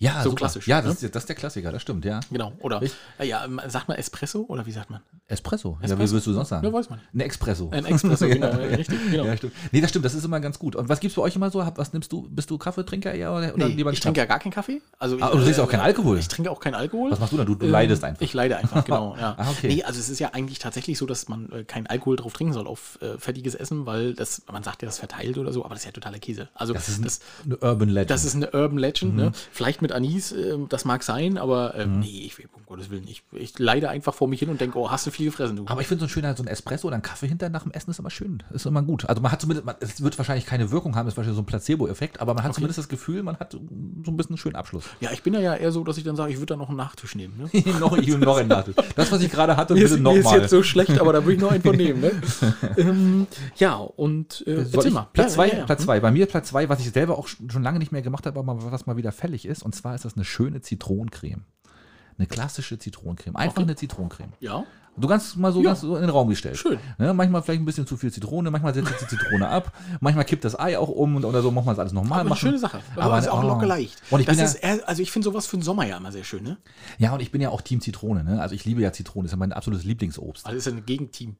Ja, 0.00 0.18
So 0.22 0.30
super. 0.30 0.36
klassisch, 0.40 0.66
Ja, 0.66 0.82
das, 0.82 1.00
ne? 1.00 1.06
ist, 1.06 1.14
das 1.14 1.22
ist 1.22 1.28
der 1.28 1.36
Klassiker, 1.36 1.70
das 1.70 1.80
stimmt, 1.80 2.04
ja. 2.04 2.18
Genau. 2.30 2.52
Oder 2.60 2.80
Richtig. 2.82 2.98
äh, 3.18 3.26
ja, 3.28 3.44
ähm, 3.44 3.60
sagt 3.68 3.86
man 3.88 3.96
Espresso 3.96 4.44
oder 4.48 4.66
wie 4.66 4.72
sagt 4.72 4.90
man? 4.90 5.00
Espresso. 5.28 5.78
Ja, 5.80 5.84
Espresso. 5.86 5.98
wie 6.10 6.14
willst 6.14 6.26
du 6.26 6.32
sonst 6.32 6.48
sagen? 6.48 6.66
Ja, 6.66 6.72
weiß 6.72 6.90
man. 6.90 7.00
Ein 7.14 7.20
Expresso. 7.20 7.70
Ein 7.70 7.86
Espresso, 7.86 8.26
genau, 8.28 8.48
ja, 8.48 8.56
richtig, 8.76 8.98
genau. 9.10 9.24
Ja, 9.24 9.36
stimmt. 9.36 9.52
Nee, 9.70 9.80
das 9.80 9.90
stimmt, 9.90 10.04
das 10.04 10.14
ist 10.14 10.24
immer 10.24 10.40
ganz 10.40 10.58
gut. 10.58 10.74
Und 10.76 10.88
was 10.88 10.98
gibt's 11.00 11.14
bei 11.14 11.22
euch 11.22 11.36
immer 11.36 11.48
so? 11.50 11.64
Was 11.76 11.92
nimmst 11.92 12.10
du? 12.12 12.28
Bist 12.28 12.50
du 12.50 12.58
Kaffeetrinker 12.58 13.14
eher 13.14 13.32
oder, 13.32 13.56
Nee, 13.56 13.66
lieber 13.66 13.92
ich 13.92 14.00
trinke 14.00 14.18
ja 14.20 14.26
gar 14.26 14.40
keinen 14.40 14.50
Kaffee. 14.52 14.82
Also 14.98 15.16
Ah, 15.20 15.28
und 15.28 15.38
du 15.38 15.42
trinkst 15.44 15.60
auch 15.60 15.68
keinen 15.70 15.80
Alkohol? 15.80 16.18
Ich 16.18 16.28
trinke 16.28 16.50
auch 16.50 16.60
keinen 16.60 16.74
Alkohol. 16.74 17.12
Was 17.12 17.20
machst 17.20 17.32
du 17.32 17.36
dann? 17.36 17.46
Du, 17.46 17.54
du 17.54 17.64
Ähm, 17.66 17.72
leidest 17.72 18.02
einfach. 18.04 18.20
Ich 18.20 18.34
leide 18.34 18.56
einfach, 18.58 18.84
genau. 18.84 19.16
Ja. 19.16 19.36
Ah, 19.38 19.48
okay. 19.50 19.68
Nee, 19.68 19.84
also 19.84 20.00
es 20.00 20.08
ist 20.10 20.18
ja 20.18 20.30
eigentlich 20.34 20.58
tatsächlich 20.58 20.98
so, 20.98 21.06
dass 21.06 21.28
man 21.28 21.50
äh, 21.52 21.64
keinen 21.64 21.86
Alkohol 21.86 22.16
drauf 22.16 22.32
trinken 22.32 22.52
soll 22.52 22.66
auf 22.66 22.98
äh, 23.00 23.16
fettiges 23.18 23.54
Essen, 23.54 23.86
weil 23.86 24.12
das, 24.14 24.42
man 24.52 24.64
sagt 24.64 24.82
ja, 24.82 24.86
das 24.86 24.98
verteilt 24.98 25.38
oder 25.38 25.52
so, 25.52 25.64
aber 25.64 25.74
das 25.74 25.82
ist 25.82 25.86
ja 25.86 25.92
totaler 25.92 26.18
Käse. 26.18 26.48
Also 26.54 26.74
Das 26.74 26.88
ist 26.88 27.04
das, 27.04 27.20
eine 27.44 27.56
Urban 27.58 27.88
Legend. 27.88 28.10
das 28.10 28.24
ist 28.24 28.34
eine 28.34 28.50
Urban 28.50 28.78
Legend, 28.78 29.12
Mhm. 29.14 29.20
ne? 29.20 29.32
Vielleicht 29.52 29.80
mit 29.80 29.92
Anis, 29.94 30.32
ähm, 30.32 30.66
das 30.68 30.84
mag 30.84 31.02
sein, 31.02 31.38
aber 31.38 31.74
ähm, 31.76 32.00
nee, 32.00 32.24
ich 32.26 32.38
will, 32.38 32.48
um 32.52 32.62
Gottes 32.66 32.90
Willen, 32.90 33.06
ich, 33.08 33.22
ich 33.32 33.58
leide 33.58 33.88
einfach 33.88 34.14
vor 34.14 34.28
mich 34.28 34.40
hin 34.40 34.48
und 34.50 34.60
denke, 34.60 34.78
oh, 34.78 34.90
hast 34.90 35.06
du 35.06 35.10
viel 35.10 35.26
gefressen, 35.26 35.56
du. 35.56 35.64
aber 35.66 35.80
ich 35.80 35.86
finde 35.86 36.00
so 36.00 36.06
ein 36.06 36.10
schöner, 36.10 36.36
so 36.36 36.42
ein 36.42 36.48
Espresso 36.48 36.88
oder 36.88 36.96
ein 36.96 37.02
Kaffee 37.02 37.28
hinter 37.28 37.48
nach 37.48 37.62
dem 37.62 37.72
Essen 37.72 37.90
ist 37.90 37.98
immer 37.98 38.10
schön. 38.10 38.42
Ist 38.52 38.66
immer 38.66 38.82
gut. 38.82 39.08
Also 39.08 39.22
man 39.22 39.32
hat 39.32 39.40
zumindest, 39.40 39.66
man, 39.66 39.76
es 39.80 40.02
wird 40.02 40.18
wahrscheinlich 40.18 40.46
keine 40.46 40.70
Wirkung 40.70 40.96
haben, 40.96 41.08
ist 41.08 41.16
wahrscheinlich 41.16 41.36
so 41.36 41.42
ein 41.42 41.46
Placebo-Effekt, 41.46 42.20
aber 42.20 42.34
man 42.34 42.44
hat 42.44 42.54
zumindest 42.54 42.78
das 42.78 42.88
Gefühl, 42.88 43.22
man 43.22 43.38
hat 43.38 43.52
so 43.52 43.58
ein 43.58 44.16
bisschen 44.16 44.32
einen 44.32 44.38
schönen 44.38 44.56
Abschluss. 44.56 44.84
ja, 45.00 45.10
ich 45.12 45.22
bin 45.22 45.34
ja, 45.34 45.40
ja 45.40 45.54
eher 45.54 45.72
so, 45.72 45.84
dass 45.84 45.96
ich 45.96 46.04
dann 46.04 46.16
sage, 46.16 46.32
ich 46.32 46.38
würde 46.38 46.54
da 46.54 46.56
noch 46.56 46.68
einen 46.68 46.76
Nachtisch 46.76 47.14
nehmen. 47.14 47.34
Ne? 47.38 47.62
noch, 47.80 47.96
ich 47.96 48.08
will 48.08 48.18
noch 48.18 48.36
ein 48.36 48.48
Nachtisch. 48.48 48.74
Das, 48.96 49.10
was 49.10 49.22
ich 49.22 49.30
gerade 49.30 49.56
hatte, 49.56 49.74
bitte 49.74 49.98
mir 49.98 50.16
ist 50.18 50.24
nochmal. 50.24 50.40
jetzt 50.40 50.50
so 50.50 50.62
schlecht, 50.62 50.98
aber 51.00 51.12
da 51.12 51.24
würde 51.24 51.34
ich 51.34 51.40
noch 51.40 51.52
einen 51.52 51.62
von 51.62 51.76
nehmen. 51.76 52.00
Ne? 52.00 52.12
ähm, 52.76 53.26
ja, 53.56 53.74
und 53.74 54.44
äh. 54.46 54.64
Platz 54.64 54.84
Ja, 55.16 55.28
zwei, 55.28 55.48
ja, 55.48 55.58
ja. 55.58 55.64
Platz 55.64 55.82
zwei. 55.82 56.00
Bei 56.00 56.10
mir 56.10 56.26
Platz 56.26 56.48
zwei, 56.48 56.68
was 56.68 56.80
ich 56.80 56.90
selber 56.90 57.18
auch 57.18 57.28
schon 57.28 57.48
schon 57.50 57.62
lange 57.62 57.78
nicht 57.78 57.92
mehr 57.92 58.02
gemacht 58.02 58.26
habe, 58.26 58.38
aber 58.38 58.70
was 58.70 58.86
mal 58.86 58.96
wieder 58.96 59.12
fällig 59.12 59.46
ist. 59.46 59.62
Und 59.62 59.73
zwar 59.74 59.94
ist 59.94 60.04
das 60.04 60.14
eine 60.14 60.24
schöne 60.24 60.60
Zitronencreme. 60.60 61.44
Eine 62.16 62.26
klassische 62.26 62.78
Zitronencreme. 62.78 63.36
Einfach 63.36 63.62
eine 63.62 63.76
Zitronencreme. 63.76 64.32
Ja, 64.40 64.64
Du 64.96 65.08
ganz 65.08 65.34
mal 65.34 65.52
so, 65.52 65.60
Ja. 65.60 65.70
ganz 65.70 65.80
so 65.80 65.96
in 65.96 66.02
den 66.02 66.10
Raum 66.10 66.28
gestellt. 66.28 66.56
Schön. 66.56 66.78
Ne, 66.98 67.12
manchmal 67.14 67.42
vielleicht 67.42 67.60
ein 67.60 67.64
bisschen 67.64 67.86
zu 67.86 67.96
viel 67.96 68.12
Zitrone, 68.12 68.50
manchmal 68.50 68.72
setzt 68.74 68.92
die 69.00 69.06
Zitrone 69.08 69.48
ab, 69.48 69.72
manchmal 70.00 70.24
kippt 70.24 70.44
das 70.44 70.58
Ei 70.58 70.78
auch 70.78 70.88
um 70.88 71.16
und 71.16 71.24
oder 71.24 71.42
so 71.42 71.50
macht 71.50 71.66
man 71.66 71.74
das 71.74 71.80
alles 71.80 71.92
nochmal. 71.92 72.20
aber 72.20 72.30
eine 72.30 72.36
schöne 72.36 72.58
Sache. 72.58 72.80
Aber, 72.94 73.02
Aber 73.02 73.18
ist 73.18 73.28
auch 73.28 73.42
oh. 73.42 73.46
locker 73.46 73.66
leicht. 73.66 74.00
Und 74.10 74.20
ich 74.20 74.26
das 74.26 74.36
bin 74.36 74.44
ist 74.44 74.54
eher, 74.54 74.88
also 74.88 75.02
ich 75.02 75.10
finde 75.10 75.24
sowas 75.24 75.46
für 75.46 75.56
den 75.56 75.62
Sommer 75.62 75.84
ja 75.84 75.96
immer 75.96 76.12
sehr 76.12 76.22
schön, 76.22 76.44
ne? 76.44 76.58
Ja, 76.98 77.12
und 77.12 77.20
ich 77.20 77.32
bin 77.32 77.40
ja 77.40 77.48
auch 77.50 77.60
Team 77.60 77.80
Zitrone. 77.80 78.22
Ne? 78.22 78.40
Also 78.40 78.54
ich 78.54 78.64
liebe 78.64 78.82
ja 78.82 78.92
Zitrone, 78.92 79.26
ist 79.26 79.32
ja 79.32 79.36
mein 79.36 79.52
absolutes 79.52 79.84
Lieblingsobst. 79.84 80.46
Also 80.46 80.56
ist 80.56 80.66
ja 80.66 80.72
ein 80.72 80.86
Gegenteam. 80.86 81.36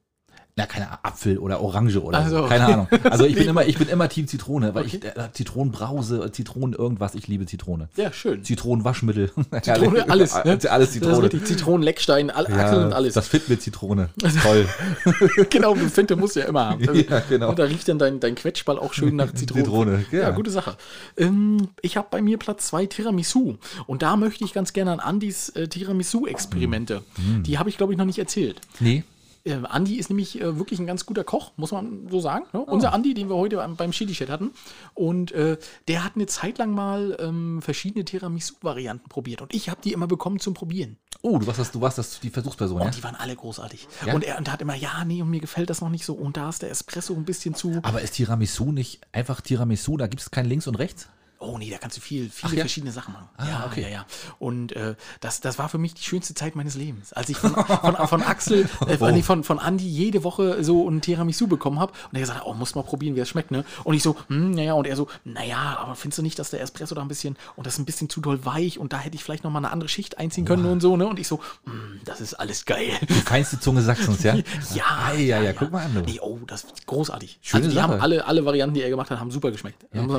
Na, 0.57 0.65
keine 0.65 0.87
Ahnung, 0.87 0.99
Apfel 1.03 1.37
oder 1.37 1.59
Orange 1.59 2.01
oder 2.01 2.19
Ach 2.19 2.29
so. 2.29 2.45
Keine 2.45 2.65
Ahnung. 2.65 2.87
Also 3.03 3.25
ich 3.25 3.35
bin 3.35 3.45
immer, 3.49 3.65
ich 3.65 3.77
bin 3.77 3.89
immer 3.89 4.07
Team 4.07 4.25
Zitrone, 4.25 4.73
weil 4.73 4.85
Okay. 4.85 4.99
ich 5.03 5.05
äh, 5.05 5.31
Zitronenbrause, 5.33 6.31
Zitronen 6.31 6.73
irgendwas, 6.73 7.13
ich 7.13 7.27
liebe 7.27 7.45
Zitrone. 7.45 7.89
Ja, 7.97 8.13
schön. 8.13 8.41
Zitronenwaschmittel. 8.41 9.31
Zitrone, 9.61 10.09
alles. 10.09 10.33
Ne? 10.45 10.57
Alles 10.69 10.91
Zitrone. 10.91 11.29
Zitronenleckstein, 11.29 12.29
all, 12.29 12.47
Achseln 12.47 12.85
und 12.85 12.93
alles. 12.93 13.15
Das 13.15 13.27
fit 13.27 13.49
mit 13.49 13.61
Zitrone. 13.61 14.09
Toll. 14.43 14.65
genau, 15.49 15.75
Finte 15.75 16.15
musst 16.15 16.37
du 16.37 16.39
ja 16.39 16.45
immer 16.45 16.69
haben. 16.69 16.87
Also, 16.87 17.01
Ja, 17.01 17.21
genau. 17.27 17.49
Und 17.49 17.59
da 17.59 17.65
riecht 17.65 17.89
dann 17.89 17.99
dein, 17.99 18.21
dein 18.21 18.35
Quetschball 18.35 18.79
auch 18.79 18.93
schön 18.93 19.17
nach 19.17 19.33
Zitrone. 19.33 19.63
Zitrone, 19.63 20.05
ja. 20.11 20.19
ja. 20.19 20.31
gute 20.31 20.51
Sache. 20.51 20.77
Ähm, 21.17 21.67
ich 21.81 21.97
habe 21.97 22.07
bei 22.09 22.21
mir 22.21 22.37
Platz 22.37 22.67
zwei 22.67 22.85
Tiramisu. 22.85 23.57
Und 23.87 24.03
da 24.03 24.15
möchte 24.15 24.45
ich 24.45 24.53
ganz 24.53 24.71
gerne 24.71 24.93
an 24.93 24.99
Andis 25.01 25.49
äh, 25.49 25.67
Tiramisu-Experimente. 25.67 27.01
Mm. 27.17 27.43
Die 27.43 27.59
habe 27.59 27.69
ich, 27.69 27.75
glaube 27.75 27.91
ich, 27.91 27.97
noch 27.97 28.05
nicht 28.05 28.19
erzählt. 28.19 28.61
Nee. 28.79 29.03
Äh, 29.45 29.61
Andi 29.63 29.95
ist 29.95 30.09
nämlich 30.09 30.41
äh, 30.41 30.57
wirklich 30.57 30.79
ein 30.79 30.87
ganz 30.87 31.05
guter 31.05 31.23
Koch, 31.23 31.51
muss 31.55 31.71
man 31.71 32.07
so 32.09 32.19
sagen. 32.19 32.45
Oh. 32.53 32.57
Ne? 32.57 32.65
Unser 32.65 32.93
Andi, 32.93 33.13
den 33.13 33.29
wir 33.29 33.35
heute 33.35 33.57
beim, 33.77 33.91
Chili-Chat 33.91 34.29
hatten. 34.29 34.51
Und 34.93 35.31
äh, 35.31 35.57
der 35.87 36.03
hat 36.03 36.15
eine 36.15 36.25
Zeit 36.25 36.57
lang 36.57 36.71
mal 36.71 37.15
ähm, 37.19 37.61
verschiedene 37.61 38.03
Tiramisu-Varianten 38.03 39.07
probiert. 39.07 39.41
Und 39.41 39.53
ich 39.53 39.69
habe 39.69 39.79
die 39.83 39.93
immer 39.93 40.07
bekommen 40.07 40.39
zum 40.39 40.55
Probieren. 40.55 40.97
Oh, 41.21 41.37
du 41.37 41.47
warst 41.47 41.59
das, 41.59 41.71
du 41.71 41.81
warst 41.81 41.97
das 41.97 42.19
die 42.19 42.29
Versuchsperson, 42.29 42.79
ja? 42.79 42.85
Und 42.85 42.97
die 42.97 43.03
waren 43.03 43.15
alle 43.15 43.35
großartig. 43.35 43.87
Ja? 44.05 44.13
Und 44.13 44.23
er 44.23 44.37
und 44.37 44.51
hat 44.51 44.61
immer, 44.61 44.75
ja, 44.75 45.03
nee, 45.05 45.21
und 45.21 45.29
mir 45.29 45.39
gefällt 45.39 45.69
das 45.69 45.81
noch 45.81 45.89
nicht 45.89 46.05
so. 46.05 46.13
Und 46.13 46.37
da 46.37 46.49
ist 46.49 46.61
der 46.61 46.71
Espresso 46.71 47.13
ein 47.13 47.25
bisschen 47.25 47.55
zu. 47.55 47.79
Aber 47.83 48.01
ist 48.01 48.11
Tiramisu 48.11 48.71
nicht 48.71 49.01
einfach 49.11 49.41
Tiramisu? 49.41 49.97
Da 49.97 50.07
gibt 50.07 50.21
es 50.21 50.31
kein 50.31 50.45
links 50.45 50.67
und 50.67 50.75
rechts? 50.75 51.09
Oh 51.45 51.57
nee, 51.57 51.69
da 51.69 51.77
kannst 51.77 51.97
du 51.97 52.01
viel, 52.01 52.29
viele 52.29 52.51
Ach 52.51 52.55
ja? 52.55 52.61
verschiedene 52.61 52.91
Sachen 52.91 53.13
machen. 53.13 53.29
Ah, 53.37 53.47
ja, 53.47 53.65
okay. 53.65 53.81
ja, 53.83 53.89
ja. 53.89 54.05
Und 54.39 54.71
äh, 54.73 54.95
das, 55.19 55.41
das 55.41 55.57
war 55.59 55.69
für 55.69 55.77
mich 55.77 55.93
die 55.93 56.03
schönste 56.03 56.33
Zeit 56.33 56.55
meines 56.55 56.75
Lebens. 56.75 57.13
Als 57.13 57.29
ich 57.29 57.37
von, 57.37 57.53
von, 57.81 57.95
von 58.07 58.23
Axel, 58.23 58.67
äh, 58.87 58.97
Oh. 58.99 59.09
nee, 59.11 59.21
von, 59.21 59.43
von 59.43 59.59
Andi 59.59 59.87
jede 59.87 60.23
Woche 60.23 60.63
so 60.63 60.89
ein 60.89 61.01
Tiramisu 61.01 61.47
bekommen 61.47 61.79
habe. 61.79 61.91
Und 62.09 62.15
er 62.15 62.21
gesagt 62.21 62.39
hat, 62.39 62.47
oh, 62.47 62.53
muss 62.53 62.75
mal 62.75 62.81
probieren, 62.83 63.15
wie 63.15 63.19
es 63.19 63.29
schmeckt, 63.29 63.51
ne? 63.51 63.63
Und 63.83 63.93
ich 63.93 64.01
so, 64.03 64.15
hm, 64.27 64.51
naja, 64.51 64.73
und 64.73 64.87
er 64.87 64.95
so, 64.95 65.07
naja, 65.23 65.77
aber 65.79 65.95
findest 65.95 66.19
du 66.19 66.23
nicht, 66.23 66.39
dass 66.39 66.49
der 66.49 66.61
Espresso 66.61 66.95
da 66.95 67.01
ein 67.01 67.07
bisschen, 67.07 67.35
und 67.55 67.67
das 67.67 67.73
ist 67.75 67.79
ein 67.79 67.85
bisschen 67.85 68.09
zu 68.09 68.21
doll 68.21 68.45
weich 68.45 68.79
und 68.79 68.93
da 68.93 68.97
hätte 68.99 69.15
ich 69.15 69.23
vielleicht 69.23 69.43
noch 69.43 69.51
mal 69.51 69.59
eine 69.59 69.71
andere 69.71 69.89
Schicht 69.89 70.17
einziehen 70.17 70.45
können 70.45 70.65
und 70.65 70.79
so, 70.81 70.97
ne? 70.97 71.07
Und 71.07 71.19
ich 71.19 71.27
so, 71.27 71.39
hm, 71.65 71.99
das 72.05 72.21
ist 72.21 72.33
alles 72.33 72.65
geil. 72.65 72.89
Die 73.07 73.13
feinste 73.13 73.59
Zunge 73.59 73.81
Sachsens, 73.81 74.23
ja? 74.23 74.35
Ja, 74.73 74.83
Ei, 75.07 75.21
ja, 75.21 75.41
ja, 75.41 75.53
guck 75.53 75.71
mal 75.71 75.85
an, 75.85 75.93
du. 75.93 76.01
Nee, 76.01 76.19
oh, 76.21 76.39
das 76.47 76.63
ist 76.63 76.87
großartig. 76.87 77.39
Schöne 77.41 77.63
also 77.63 77.69
die 77.69 77.75
Sache. 77.75 77.87
haben 77.93 78.01
alle, 78.01 78.25
alle 78.25 78.45
Varianten, 78.45 78.73
die 78.75 78.81
er 78.81 78.89
gemacht 78.89 79.09
hat, 79.11 79.19
haben 79.19 79.31
super 79.31 79.51
geschmeckt. 79.51 79.85
Ja, 79.93 80.01
Muss 80.01 80.11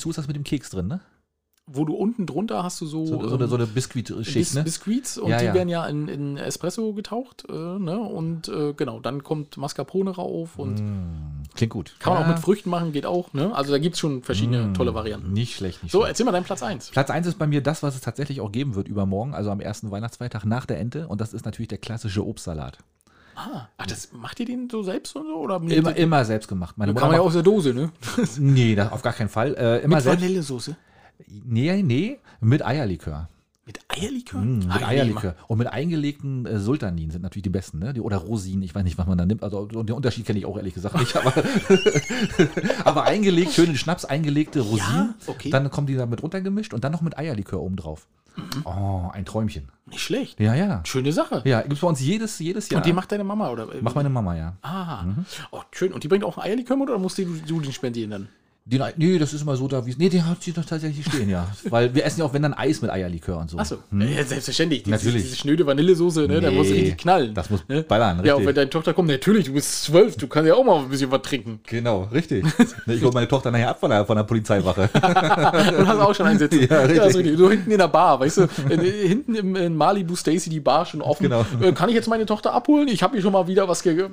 aber 0.00 0.06
Tiramisu 0.06 0.10
ist 0.10 0.18
das 0.18 0.26
mit 0.26 0.36
dem 0.36 0.44
Keks 0.44 0.70
drin, 0.70 0.88
ne? 0.88 1.00
Wo 1.72 1.84
du 1.84 1.94
unten 1.94 2.26
drunter 2.26 2.64
hast 2.64 2.80
du 2.80 2.86
so, 2.86 3.06
So, 3.06 3.22
so, 3.28 3.34
eine, 3.36 3.44
ähm, 3.44 3.50
so 3.50 3.54
eine 3.54 3.66
Biskuitschicht, 3.66 4.34
Bis, 4.34 4.54
ne? 4.54 4.64
Biscuits 4.64 5.18
und 5.18 5.30
Ja, 5.30 5.38
die 5.38 5.44
ja. 5.44 5.54
werden 5.54 5.68
ja 5.68 5.86
in, 5.86 6.08
in 6.08 6.36
Espresso 6.36 6.94
getaucht. 6.94 7.44
Äh, 7.48 7.52
ne? 7.52 7.96
Und 8.00 8.48
äh, 8.48 8.72
genau, 8.72 8.98
dann 8.98 9.22
kommt 9.22 9.56
Mascarpone 9.56 10.10
rauf 10.10 10.58
und 10.58 10.82
Klingt 11.54 11.72
gut. 11.72 11.94
kann 12.00 12.14
man 12.14 12.22
Mm. 12.22 12.24
Ja. 12.24 12.28
auch 12.28 12.34
mit 12.34 12.42
Früchten 12.42 12.70
machen, 12.70 12.90
geht 12.90 13.06
auch. 13.06 13.32
Ne? 13.34 13.54
Also 13.54 13.70
da 13.70 13.78
gibt 13.78 13.94
es 13.94 14.00
schon 14.00 14.22
verschiedene 14.22 14.72
tolle 14.72 14.94
Varianten. 14.94 15.32
Nicht 15.32 15.54
schlecht, 15.54 15.82
nicht 15.84 15.92
So, 15.92 15.98
schlecht. 16.00 16.08
erzähl 16.10 16.26
mal 16.26 16.32
deinen 16.32 16.44
Platz 16.44 16.62
1. 16.64 16.90
Platz 16.90 17.08
1 17.10 17.28
ist 17.28 17.38
bei 17.38 17.46
mir 17.46 17.62
das, 17.62 17.84
was 17.84 17.94
es 17.94 18.00
tatsächlich 18.00 18.40
auch 18.40 18.50
geben 18.50 18.74
wird 18.74 18.88
übermorgen, 18.88 19.34
also 19.34 19.50
am 19.52 19.60
ersten 19.60 19.92
Weihnachtsfeiertag 19.92 20.44
nach 20.46 20.66
der 20.66 20.80
Ente. 20.80 21.06
Und 21.06 21.20
das 21.20 21.32
ist 21.32 21.44
natürlich 21.44 21.68
der 21.68 21.78
klassische 21.78 22.26
Obstsalat. 22.26 22.78
Ah, 23.42 23.68
ach, 23.78 23.86
das 23.86 24.12
macht 24.12 24.38
ihr 24.40 24.46
den 24.46 24.68
so 24.70 24.82
selbst 24.82 25.16
und 25.16 25.26
so? 25.26 25.34
Oder 25.36 25.62
Immer, 25.62 25.96
immer 25.96 26.24
selbst 26.26 26.46
gemacht. 26.48 26.76
Meine 26.76 26.92
kann 26.94 27.08
man 27.08 27.16
ja 27.16 27.22
aus 27.22 27.32
der 27.32 27.42
Dose, 27.42 27.72
ne? 27.72 27.90
Nee, 28.38 28.74
das 28.74 28.92
auf 28.92 29.00
gar 29.02 29.12
keinen 29.14 29.30
Fall. 29.30 29.54
Äh, 29.54 29.78
immer 29.82 29.96
Mit 29.96 30.04
selbst. 30.04 30.22
Vanillesoße. 30.22 30.76
Nee, 31.46 31.82
nee, 31.82 32.18
mit 32.40 32.64
Eierlikör. 32.64 33.28
Mit 33.66 33.78
Eierlikör? 33.88 34.40
Mm, 34.40 34.62
Ah, 34.68 34.72
mit 34.74 34.80
nee, 34.80 34.84
Eierlikör. 34.86 35.36
Und 35.46 35.58
mit 35.58 35.68
eingelegten 35.68 36.44
äh, 36.44 36.58
Sultanin 36.58 37.10
sind 37.10 37.22
natürlich 37.22 37.44
die 37.44 37.50
besten, 37.50 37.78
ne? 37.78 37.92
Die, 37.92 38.00
oder 38.00 38.16
Rosinen, 38.18 38.62
ich 38.62 38.74
weiß 38.74 38.82
nicht, 38.84 38.98
was 38.98 39.06
man 39.06 39.16
da 39.16 39.24
nimmt. 39.26 39.42
Also 39.42 39.66
den 39.66 39.92
Unterschied 39.92 40.26
kenne 40.26 40.38
ich 40.38 40.46
auch 40.46 40.56
ehrlich 40.56 40.74
gesagt 40.74 40.98
nicht. 40.98 41.14
Aber, 41.16 41.32
aber 42.84 43.04
eingelegt, 43.04 43.52
schön 43.52 43.70
in 43.70 43.76
Schnaps 43.76 44.04
eingelegte 44.04 44.60
Rosinen. 44.60 45.14
okay. 45.26 45.48
Mhm. 45.48 45.52
Dann 45.52 45.70
kommen 45.70 45.86
die 45.86 45.94
da 45.94 46.06
mit 46.06 46.22
runtergemischt 46.22 46.74
und 46.74 46.84
dann 46.84 46.92
noch 46.92 47.02
mit 47.02 47.16
Eierlikör 47.18 47.60
oben 47.60 47.76
drauf. 47.76 48.06
Oh, 48.64 49.08
ein 49.12 49.24
Träumchen. 49.24 49.68
Nicht 49.86 50.02
schlecht. 50.02 50.38
Ja, 50.40 50.54
ja. 50.54 50.82
Schöne 50.84 51.12
Sache. 51.12 51.42
Ja, 51.44 51.60
gibt 51.62 51.72
es 51.74 51.80
bei 51.80 51.86
uns 51.88 52.00
jedes, 52.00 52.38
jedes 52.38 52.68
Jahr. 52.70 52.78
Und 52.78 52.86
die 52.86 52.92
macht 52.92 53.10
deine 53.10 53.24
Mama, 53.24 53.50
oder? 53.50 53.66
Macht 53.80 53.96
meine 53.96 54.08
Mama, 54.10 54.36
ja. 54.36 54.56
Ah, 54.62 55.02
Mhm. 55.02 55.24
oh, 55.50 55.62
schön. 55.72 55.92
Und 55.92 56.04
die 56.04 56.08
bringt 56.08 56.22
auch 56.24 56.38
einen 56.38 56.46
Eierlikör 56.46 56.76
mit 56.76 56.88
oder 56.88 56.98
musst 56.98 57.18
du, 57.18 57.24
du 57.24 57.60
den 57.60 57.72
spendieren 57.72 58.10
dann? 58.10 58.28
Den, 58.70 58.82
nee, 58.96 59.18
das 59.18 59.32
ist 59.32 59.42
immer 59.42 59.56
so 59.56 59.66
da, 59.68 59.84
wie 59.84 59.90
es. 59.90 59.98
Nee, 59.98 60.08
den 60.08 60.24
hat 60.26 60.42
sie 60.42 60.52
doch 60.52 60.64
tatsächlich 60.64 61.04
stehen, 61.06 61.28
ja. 61.28 61.46
Weil 61.70 61.94
wir 61.94 62.04
essen 62.04 62.20
ja 62.20 62.26
auch, 62.26 62.32
wenn 62.32 62.42
dann 62.42 62.54
Eis 62.54 62.80
mit 62.82 62.90
Eierlikör 62.90 63.38
und 63.38 63.50
so. 63.50 63.58
Achso, 63.58 63.76
ja, 63.92 64.24
selbstverständlich. 64.24 64.82
Diese, 64.84 64.96
Hm? 64.96 65.04
Natürlich. 65.04 65.22
Diese 65.24 65.36
schnöde 65.36 65.66
Vanillesoße, 65.66 66.26
ne? 66.28 66.40
da 66.40 66.50
Nee, 66.50 66.56
muss 66.56 66.68
richtig 66.68 66.96
knallen. 66.98 67.34
das 67.34 67.50
muss 67.50 67.66
ne? 67.68 67.82
ballern, 67.82 68.18
Ja, 68.24 68.34
und 68.34 68.38
richtig. 68.40 68.46
wenn 68.48 68.54
deine 68.54 68.70
Tochter 68.70 68.94
kommt, 68.94 69.08
natürlich, 69.08 69.46
du 69.46 69.52
bist 69.54 69.82
zwölf, 69.84 70.16
du 70.16 70.26
kannst 70.28 70.48
ja 70.48 70.54
auch 70.54 70.64
mal 70.64 70.78
ein 70.80 70.88
bisschen 70.88 71.10
was 71.10 71.22
trinken. 71.22 71.60
Genau, 71.66 72.08
richtig. 72.12 72.44
Ne, 72.86 72.94
ich 72.94 73.02
hole 73.02 73.12
meine 73.12 73.28
Tochter 73.28 73.50
nachher 73.50 73.70
ab 73.70 73.80
von 73.80 73.90
der, 73.90 74.04
von 74.06 74.16
der 74.16 74.24
Polizeiwache. 74.24 74.88
Und 74.94 75.86
hast 75.88 75.98
auch 75.98 76.14
schon 76.14 76.26
einen 76.26 76.38
Sitzen. 76.38 76.66
Ja, 76.70 76.80
richtig. 76.82 77.04
ist 77.08 77.16
richtig. 77.16 77.38
So 77.38 77.50
hinten 77.50 77.70
in 77.70 77.78
der 77.78 77.88
Bar, 77.88 78.20
weißt 78.20 78.38
du, 78.38 78.48
hinten 78.68 79.34
im 79.34 79.56
in 79.56 79.74
Malibu 79.76 80.14
Stacy 80.16 80.48
die 80.50 80.60
Bar 80.60 80.86
schon 80.86 81.02
offen. 81.02 81.24
Genau. 81.24 81.44
Äh, 81.60 81.72
kann 81.72 81.88
ich 81.88 81.94
jetzt 81.94 82.08
meine 82.08 82.24
Tochter 82.26 82.52
abholen? 82.52 82.88
Ich 82.88 83.02
habe 83.02 83.14
hier 83.14 83.22
schon 83.22 83.32
mal 83.32 83.46
wieder 83.46 83.68
was 83.68 83.82
ge 83.82 83.94
ge 83.94 84.04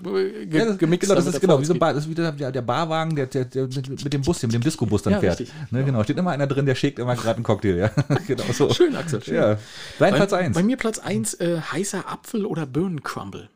Ja, 0.51 0.65
das, 0.65 0.77
gemixt. 0.77 1.03
genau, 1.07 1.15
das 1.15 1.25
damit 1.25 1.35
ist 1.35 1.41
genau 1.41 1.59
wie 1.61 1.65
so 1.65 1.73
ein 1.73 1.77
Frau 1.77 1.85
Bar, 1.85 1.93
das 1.93 2.03
ist 2.03 2.09
wieder 2.09 2.31
der, 2.31 2.51
der 2.51 2.61
Barwagen, 2.61 3.15
der, 3.15 3.27
der, 3.27 3.45
der 3.45 3.63
mit, 3.67 4.03
mit 4.03 4.13
dem 4.13 4.21
Bus, 4.21 4.39
hier, 4.49 4.59
mit 4.59 4.65
dem 4.65 4.67
Disco-Bus 4.67 5.03
dann 5.03 5.13
Ja, 5.13 5.19
fährt. 5.19 5.43
Ne, 5.71 5.83
genau, 5.83 6.03
steht 6.03 6.17
immer 6.17 6.31
einer 6.31 6.47
drin, 6.47 6.65
der 6.65 6.75
schickt 6.75 6.99
immer 6.99 7.15
gerade 7.15 7.35
einen 7.35 7.43
Cocktail, 7.43 7.77
ja. 7.77 7.87
genau 8.27 8.43
so. 8.53 8.73
Schön, 8.73 8.95
Axel. 8.95 9.23
Schön. 9.23 9.35
Ja. 9.35 9.57
Dein 9.99 10.11
Bei, 10.11 10.17
Platz 10.17 10.33
1. 10.33 10.55
bei 10.55 10.63
mir 10.63 10.77
Platz 10.77 10.99
1, 10.99 11.35
äh, 11.35 11.61
heißer 11.61 12.09
Apfel 12.09 12.45
oder 12.45 12.65
Birnencrumble. 12.65 13.49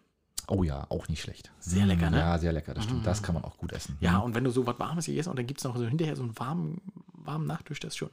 Oh 0.47 0.63
ja, 0.63 0.85
auch 0.89 1.07
nicht 1.07 1.21
schlecht. 1.21 1.51
Sehr 1.59 1.85
lecker, 1.85 2.09
ne? 2.09 2.19
Ja, 2.19 2.37
sehr 2.37 2.51
lecker, 2.51 2.73
das 2.73 2.83
stimmt. 2.83 3.07
Das 3.07 3.23
kann 3.23 3.33
man 3.35 3.43
auch 3.45 3.57
gut 3.57 3.71
essen. 3.71 3.95
Ja, 4.01 4.17
und 4.17 4.35
wenn 4.35 4.43
du 4.43 4.51
so 4.51 4.67
was 4.67 4.77
Warmes 4.79 5.05
gegessen 5.05 5.29
und 5.29 5.39
dann 5.39 5.47
gibt 5.47 5.59
es 5.59 5.63
noch 5.63 5.77
so 5.77 5.85
hinterher 5.85 6.15
so 6.15 6.23
einen 6.23 6.37
warmen 6.37 6.81
warmen 7.13 7.47
Nachtisch, 7.47 7.79
das 7.79 7.95
schon. 7.95 8.09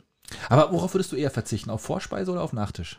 Aber 0.48 0.70
worauf 0.72 0.94
würdest 0.94 1.12
du 1.12 1.16
eher 1.16 1.30
verzichten? 1.30 1.70
Auf 1.70 1.82
Vorspeise 1.82 2.30
oder 2.30 2.42
auf 2.42 2.52
Nachtisch? 2.52 2.98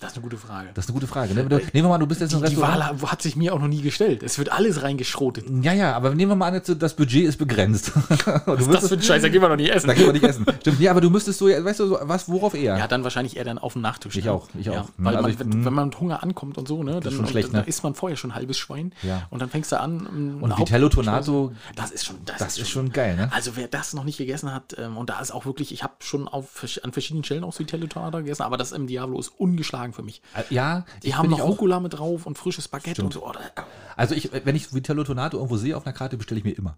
Das 0.00 0.10
ist 0.10 0.16
eine 0.18 0.24
gute 0.24 0.36
Frage. 0.36 0.70
Das 0.74 0.84
ist 0.84 0.90
eine 0.90 0.94
gute 0.94 1.06
Frage. 1.06 1.34
Ne? 1.34 1.44
Du, 1.44 1.56
nehmen 1.56 1.70
wir 1.72 1.82
mal, 1.88 1.98
du 1.98 2.06
bist 2.08 2.20
jetzt 2.20 2.32
die, 2.32 2.36
im 2.36 2.42
die 2.42 2.48
Restaurant. 2.48 3.00
Wahl 3.00 3.10
hat 3.12 3.22
sich 3.22 3.36
mir 3.36 3.54
auch 3.54 3.60
noch 3.60 3.68
nie 3.68 3.80
gestellt. 3.80 4.24
Es 4.24 4.38
wird 4.38 4.50
alles 4.50 4.82
reingeschrotet. 4.82 5.44
Ja, 5.62 5.72
ja, 5.72 5.94
aber 5.94 6.12
nehmen 6.16 6.32
wir 6.32 6.36
mal 6.36 6.52
an, 6.52 6.60
das 6.78 6.94
Budget 6.96 7.24
ist 7.26 7.36
begrenzt. 7.38 7.92
du 7.94 7.94
Was 8.44 8.66
wirst- 8.66 8.74
das 8.82 8.88
für 8.88 8.94
ein 8.96 9.02
Scheiß, 9.02 9.22
da 9.22 9.28
gehen 9.28 9.40
wir 9.40 9.48
noch 9.48 9.56
nie 9.56 9.68
essen. 9.68 9.86
da 9.86 9.94
können 9.94 10.06
wir 10.06 10.12
nicht 10.14 10.24
essen. 10.24 10.44
Stimmt, 10.60 10.80
ja, 10.80 10.90
aber 10.90 11.00
du 11.00 11.10
müsstest 11.10 11.38
so, 11.38 11.46
weißt 11.46 11.78
du, 11.78 11.86
so, 11.86 11.98
was, 12.02 12.28
worauf 12.28 12.54
eher? 12.54 12.76
Ja, 12.76 12.88
dann 12.88 13.04
wahrscheinlich 13.04 13.36
eher 13.36 13.44
dann 13.44 13.56
auf 13.58 13.74
dem 13.74 13.82
Nachtisch. 13.82 14.16
Ich 14.16 14.24
ne? 14.24 14.32
auch, 14.32 14.48
ich 14.58 14.66
ja, 14.66 14.80
auch. 14.80 14.88
Weil 14.98 15.14
Also 15.14 15.22
man, 15.22 15.30
ich- 15.30 15.38
wenn, 15.38 15.48
mm. 15.60 15.64
wenn 15.64 15.72
man 15.72 15.84
mit 15.86 16.00
Hunger 16.00 16.22
ankommt 16.24 16.58
und 16.58 16.66
so, 16.66 16.82
ne, 16.82 16.98
dann, 16.98 17.12
ist 17.12 17.16
schon 17.16 17.26
schlecht, 17.28 17.52
ne? 17.52 17.62
isst 17.64 17.84
man 17.84 17.94
vorher 17.94 18.16
schon 18.16 18.34
halbes 18.34 18.58
Schwein 18.58 18.92
Ja. 19.04 19.28
und 19.30 19.40
dann 19.40 19.48
fängst 19.48 19.70
du 19.70 19.78
an. 19.80 20.06
um, 20.08 20.42
Und 20.42 20.58
Vitello 20.58 20.88
Tonato, 20.88 21.52
Das 21.76 21.92
ist 21.92 22.04
schon, 22.04 22.16
das, 22.24 22.38
das 22.38 22.58
ist 22.58 22.68
schon 22.68 22.90
geil, 22.90 23.14
ne? 23.14 23.30
Also 23.32 23.52
wer 23.54 23.68
das 23.68 23.94
noch 23.94 24.02
nicht 24.04 24.18
gegessen 24.18 24.52
hat, 24.52 24.74
ähm, 24.76 24.96
und 24.96 25.08
da 25.08 25.20
ist 25.20 25.30
auch 25.30 25.46
wirklich, 25.46 25.72
ich 25.72 25.84
habe 25.84 25.94
schon 26.00 26.26
auf, 26.26 26.66
an 26.82 26.92
verschiedenen 26.92 27.22
Stellen 27.22 27.44
auch 27.44 27.56
Vitello 27.56 27.86
Tonato 27.86 28.18
gegessen, 28.18 28.42
aber 28.42 28.56
das 28.56 28.72
im 28.72 28.88
Diablo 28.88 29.20
ist 29.20 29.28
ungeschlagen 29.28 29.83
für 29.92 30.02
mich. 30.02 30.22
Äh, 30.34 30.42
Ja, 30.54 30.84
Die 31.02 31.14
haben 31.14 31.30
noch. 31.30 31.40
Rucola 31.40 31.80
mit 31.80 31.94
drauf 31.94 32.26
und 32.26 32.38
frisches 32.38 32.68
Baguette 32.68 33.02
und 33.04 33.12
so. 33.12 33.26
Oh, 33.26 33.32
Also 33.96 34.14
ich, 34.14 34.30
wenn 34.44 34.56
ich 34.56 34.72
Vitello 34.74 35.04
Tonato 35.04 35.36
irgendwo 35.36 35.56
sehe 35.56 35.76
auf 35.76 35.84
einer 35.86 35.92
Karte, 35.92 36.16
bestelle 36.16 36.38
ich 36.38 36.44
mir 36.44 36.56
immer. 36.56 36.76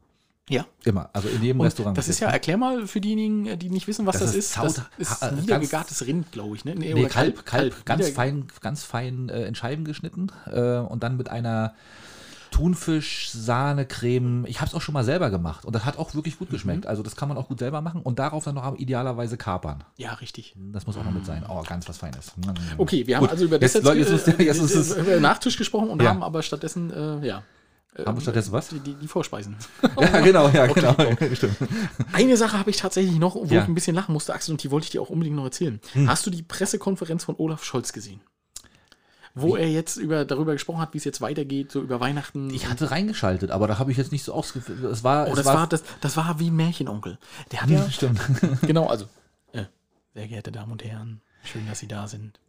ja. 0.48 0.64
Immer. 0.84 1.10
Also 1.12 1.28
in 1.28 1.42
jedem 1.42 1.60
Und 1.60 1.66
Restaurant. 1.66 1.98
das 1.98 2.08
ist 2.08 2.20
ja, 2.20 2.28
erklär 2.30 2.56
mal 2.56 2.86
für 2.86 3.00
diejenigen, 3.00 3.46
äh, 3.46 3.56
die 3.56 3.68
nicht 3.70 3.86
wissen, 3.88 4.06
was 4.06 4.14
Das 4.18 4.26
das, 4.26 4.30
ist 4.36 4.44
ist. 4.50 4.56
Das 4.56 4.74
Zaut- 4.74 4.84
ist 4.98 5.22
äh, 5.22 5.32
niedergegartes 5.32 6.06
Rind, 6.06 6.30
glaube 6.32 6.54
ich. 6.56 6.64
Ne? 6.64 6.74
Nee, 6.76 6.94
oder 6.94 7.08
Kalb, 7.08 7.44
Kalb, 7.46 7.84
ganz 7.84 8.04
Niederge- 8.06 8.12
fein, 8.14 8.46
ganz 8.60 8.82
fein 8.84 9.28
äh, 9.28 9.46
in 9.46 9.54
Scheiben 9.56 9.84
geschnitten 9.84 10.28
äh, 10.46 10.78
und 10.78 11.02
dann 11.02 11.16
mit 11.16 11.28
einer 11.30 11.74
Thunfisch, 12.56 13.28
Sahne, 13.30 13.84
Creme. 13.84 14.46
Ich 14.46 14.60
habe 14.62 14.68
es 14.68 14.74
auch 14.74 14.80
schon 14.80 14.94
mal 14.94 15.04
selber 15.04 15.28
gemacht 15.30 15.66
und 15.66 15.74
das 15.74 15.84
hat 15.84 15.98
auch 15.98 16.14
wirklich 16.14 16.38
gut 16.38 16.48
geschmeckt. 16.48 16.84
Mhm. 16.84 16.88
Also 16.90 17.02
das 17.02 17.14
kann 17.14 17.28
man 17.28 17.36
auch 17.36 17.48
gut 17.48 17.58
selber 17.58 17.82
machen 17.82 18.00
und 18.00 18.18
darauf 18.18 18.44
dann 18.44 18.54
noch 18.54 18.78
idealerweise 18.78 19.36
kapern. 19.36 19.84
Ja, 19.98 20.14
richtig. 20.14 20.54
Das 20.72 20.86
muss 20.86 20.96
auch 20.96 21.04
noch 21.04 21.10
mit 21.12 21.26
sein. 21.26 21.44
Oh, 21.48 21.62
ganz 21.68 21.86
was 21.86 21.98
Feines. 21.98 22.32
Mm. 22.36 22.50
Okay, 22.78 23.06
wir 23.06 23.16
haben 23.16 23.24
Gut, 23.24 23.30
also 23.30 23.44
über 23.44 23.58
das 23.58 23.74
jetzt, 23.74 23.84
jetzt 23.86 24.10
äh, 24.10 24.14
ist- 24.14 24.38
jetzt 24.38 24.58
ist 24.62 24.74
es- 24.74 24.96
über 24.96 25.20
Nachtisch 25.20 25.58
gesprochen 25.58 25.90
und 25.90 26.00
Ja. 26.00 26.08
haben 26.08 26.22
aber 26.22 26.42
stattdessen, 26.42 26.90
äh, 26.90 27.26
ja. 27.26 27.42
Haben 28.04 28.16
wir 28.16 28.20
stattdessen 28.22 28.52
was? 28.52 28.68
Die, 28.68 28.80
die, 28.80 28.94
die 28.94 29.08
Vorspeisen. 29.08 29.56
Ja, 30.00 30.20
genau, 30.20 30.48
ja, 30.48 30.66
genau. 30.66 30.94
Stimmt. 31.34 31.56
Eine 32.12 32.36
Sache 32.38 32.58
habe 32.58 32.70
ich 32.70 32.76
tatsächlich 32.78 33.18
noch, 33.18 33.34
wo 33.34 33.44
Ja. 33.44 33.50
Hm. 33.50 33.58
ich 33.62 33.68
ein 33.68 33.74
bisschen 33.74 33.94
lachen 33.94 34.12
musste, 34.14 34.32
Axel, 34.34 34.52
und 34.52 34.62
die 34.62 34.70
wollte 34.70 34.84
ich 34.84 34.90
dir 34.90 35.02
auch 35.02 35.10
unbedingt 35.10 35.36
noch 35.36 35.44
erzählen. 35.44 35.78
Hast 36.06 36.24
du 36.26 36.30
die 36.30 36.42
Pressekonferenz 36.42 37.24
von 37.24 37.34
Olaf 37.36 37.64
Scholz 37.64 37.92
gesehen? 37.92 38.20
Wo 39.38 39.54
er 39.54 39.68
jetzt 39.70 39.98
über, 39.98 40.24
darüber 40.24 40.54
gesprochen 40.54 40.80
hat, 40.80 40.94
wie 40.94 40.98
es 40.98 41.04
jetzt 41.04 41.20
weitergeht, 41.20 41.70
so 41.70 41.82
über 41.82 42.00
Weihnachten. 42.00 42.48
Ich 42.50 42.68
hatte 42.70 42.90
reingeschaltet, 42.90 43.50
aber 43.50 43.68
da 43.68 43.78
habe 43.78 43.92
ich 43.92 43.98
jetzt 43.98 44.10
nicht 44.10 44.24
so 44.24 44.32
ausgeführt. 44.32 44.82
Es 44.84 45.04
war, 45.04 45.26
oh, 45.28 45.30
es 45.30 45.36
das 45.36 45.44
war, 45.46 45.66
das, 45.66 45.84
das 46.00 46.16
war 46.16 46.38
wie 46.40 46.48
ein 46.48 46.56
Märchenonkel. 46.56 47.18
Der 47.52 47.60
hat 47.62 47.68
ja, 47.68 47.90
Stimmt. 47.90 48.18
genau, 48.62 48.86
also, 48.86 49.04
äh, 49.52 49.64
sehr 50.14 50.26
geehrte 50.28 50.50
Damen 50.52 50.72
und 50.72 50.82
Herren, 50.82 51.20
schön, 51.44 51.66
dass 51.68 51.80
Sie 51.80 51.86
da 51.88 52.08
sind. 52.08 52.40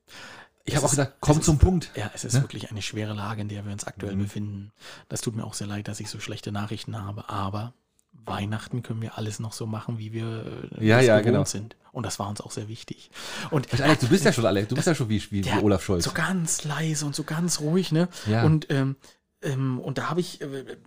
Ich 0.64 0.76
habe 0.76 0.86
auch 0.86 0.90
gesagt, 0.90 1.16
komm 1.20 1.42
zum 1.42 1.56
ist- 1.58 1.62
Punkt. 1.62 1.92
Ja, 1.96 2.10
es 2.14 2.24
ist 2.24 2.42
wirklich 2.42 2.72
eine 2.72 2.82
schwere 2.82 3.14
Lage, 3.14 3.42
in 3.42 3.50
der 3.50 3.66
wir 3.66 3.72
uns 3.74 3.86
aktuell 3.86 4.16
Mhm. 4.16 4.20
befinden. 4.24 4.72
Das 5.10 5.20
tut 5.22 5.36
mir 5.36 5.44
auch 5.46 5.54
sehr 5.54 5.68
leid, 5.68 5.88
dass 5.90 6.00
ich 6.00 6.10
so 6.10 6.20
schlechte 6.20 6.52
Nachrichten 6.52 7.02
habe, 7.02 7.30
aber 7.30 7.74
Weihnachten 8.28 8.84
können 8.84 9.02
wir 9.02 9.18
alles 9.18 9.40
noch 9.40 9.54
so 9.54 9.66
machen, 9.66 9.98
wie 9.98 10.14
wir 10.14 10.70
äh, 10.78 10.86
Ja, 10.86 11.00
es 11.00 11.06
ja, 11.08 11.20
gewohnt 11.20 11.34
genau. 11.34 11.46
sind. 11.46 11.76
Und 11.92 12.06
das 12.06 12.20
war 12.20 12.30
uns 12.30 12.42
auch 12.42 12.52
sehr 12.52 12.68
wichtig. 12.68 13.10
Und 13.50 13.82
Alex, 13.82 14.02
du 14.02 14.08
bist 14.08 14.24
ja 14.24 14.32
schon 14.34 14.46
Alex, 14.46 14.68
du 14.68 14.76
bist 14.76 14.88
ja 14.88 14.94
schon 14.94 15.10
wie, 15.10 15.22
wie, 15.32 15.44
wie 15.46 15.60
Olaf 15.62 15.84
Scholz. 15.84 16.04
So 16.04 16.12
ganz 16.12 16.64
leise 16.64 17.06
und 17.06 17.16
so 17.16 17.24
ganz 17.24 17.60
ruhig, 17.60 17.92
ne? 17.92 18.08
Ja. 18.28 18.44
Und, 18.44 18.68
ähm, 18.70 18.98
ähm, 19.42 19.80
und 19.80 19.98
da 19.98 20.10
habe 20.10 20.20
ich. 20.20 20.42
Äh, 20.42 20.78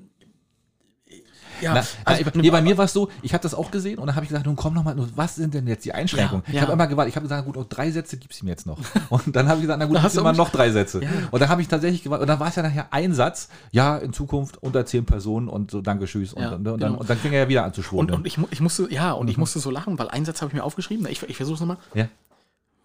ja, 1.61 1.75
Na, 1.75 1.81
also, 2.05 2.25
na, 2.35 2.41
nee, 2.43 2.51
bei 2.51 2.63
mir 2.63 2.77
war 2.79 2.85
es 2.87 2.93
so, 2.93 3.09
ich 3.23 3.33
habe 3.35 3.43
das 3.43 3.55
auch 3.55 3.71
gesehen 3.71 3.99
und 3.99 4.07
dann 4.07 4.17
habe 4.17 4.25
ich 4.25 4.31
gesagt, 4.31 4.47
nun 4.47 4.57
komm 4.57 4.75
noch 4.75 4.85
mal, 4.85 4.95
nun, 4.95 5.11
was 5.17 5.35
sind 5.37 5.55
denn 5.55 5.67
jetzt 5.67 5.85
die 5.85 5.93
Einschränkungen? 5.93 6.43
Ja, 6.47 6.51
Ich 6.51 6.55
ja. 6.57 6.63
habe 6.63 6.73
immer 6.73 6.87
gewartet, 6.87 7.11
ich 7.11 7.17
habe 7.17 7.25
gesagt, 7.25 7.47
gut, 7.47 7.57
oh, 7.57 7.65
drei 7.69 7.91
Sätze 7.91 8.17
gibt's 8.17 8.41
ihm 8.43 8.49
jetzt 8.49 8.67
noch. 8.67 8.79
Und 9.11 9.35
dann 9.37 9.49
habe 9.49 9.59
ich 9.59 9.63
gesagt, 9.63 9.79
na 9.79 9.87
gut, 9.87 9.97
Da 9.97 10.03
hast 10.03 10.17
immer 10.17 10.33
noch 10.33 10.51
drei 10.51 10.71
Sätze. 10.71 11.01
Und 11.31 11.41
dann 11.41 11.49
habe 11.49 11.63
ich 11.63 11.69
tatsächlich 11.69 12.03
gewartet 12.03 12.23
und 12.23 12.29
dann 12.29 12.41
war 12.41 12.49
es 12.49 12.57
ja 12.57 12.63
nachher 12.63 12.89
ein 12.93 13.15
Satz, 13.15 13.49
ja, 13.73 13.97
in 13.99 14.13
Zukunft 14.13 14.63
unter 14.63 14.85
zehn 14.87 15.05
Personen 15.07 15.49
und 15.49 15.71
so, 15.71 15.81
danke, 15.81 16.07
tschüss. 16.07 16.33
Und, 16.33 16.43
Ja, 16.43 16.49
und, 16.51 16.55
und, 16.57 16.65
dann, 16.65 16.79
genau. 16.79 17.01
und 17.01 17.11
dann 17.11 17.19
fing 17.19 17.33
er 17.33 17.41
ja 17.41 17.49
wieder 17.49 17.65
an 17.65 17.73
zu 17.75 17.81
und, 17.81 17.85
schwurbeln. 17.87 18.19
und 18.21 18.27
ich, 18.27 18.39
ich 18.51 18.61
musste, 18.61 18.93
ja, 18.93 19.13
und 19.13 19.29
ich 19.29 19.37
Mhm. 19.37 19.41
musste 19.41 19.59
so 19.61 19.71
lachen, 19.71 19.99
weil 19.99 20.09
einen 20.09 20.25
Satz 20.25 20.41
habe 20.43 20.51
ich 20.51 20.55
mir 20.55 20.65
aufgeschrieben. 20.65 21.07
Ich, 21.09 21.23
ich 21.23 21.37
versuche 21.37 21.55
es 21.55 21.61
nochmal. 21.61 21.79
ja. 21.95 22.09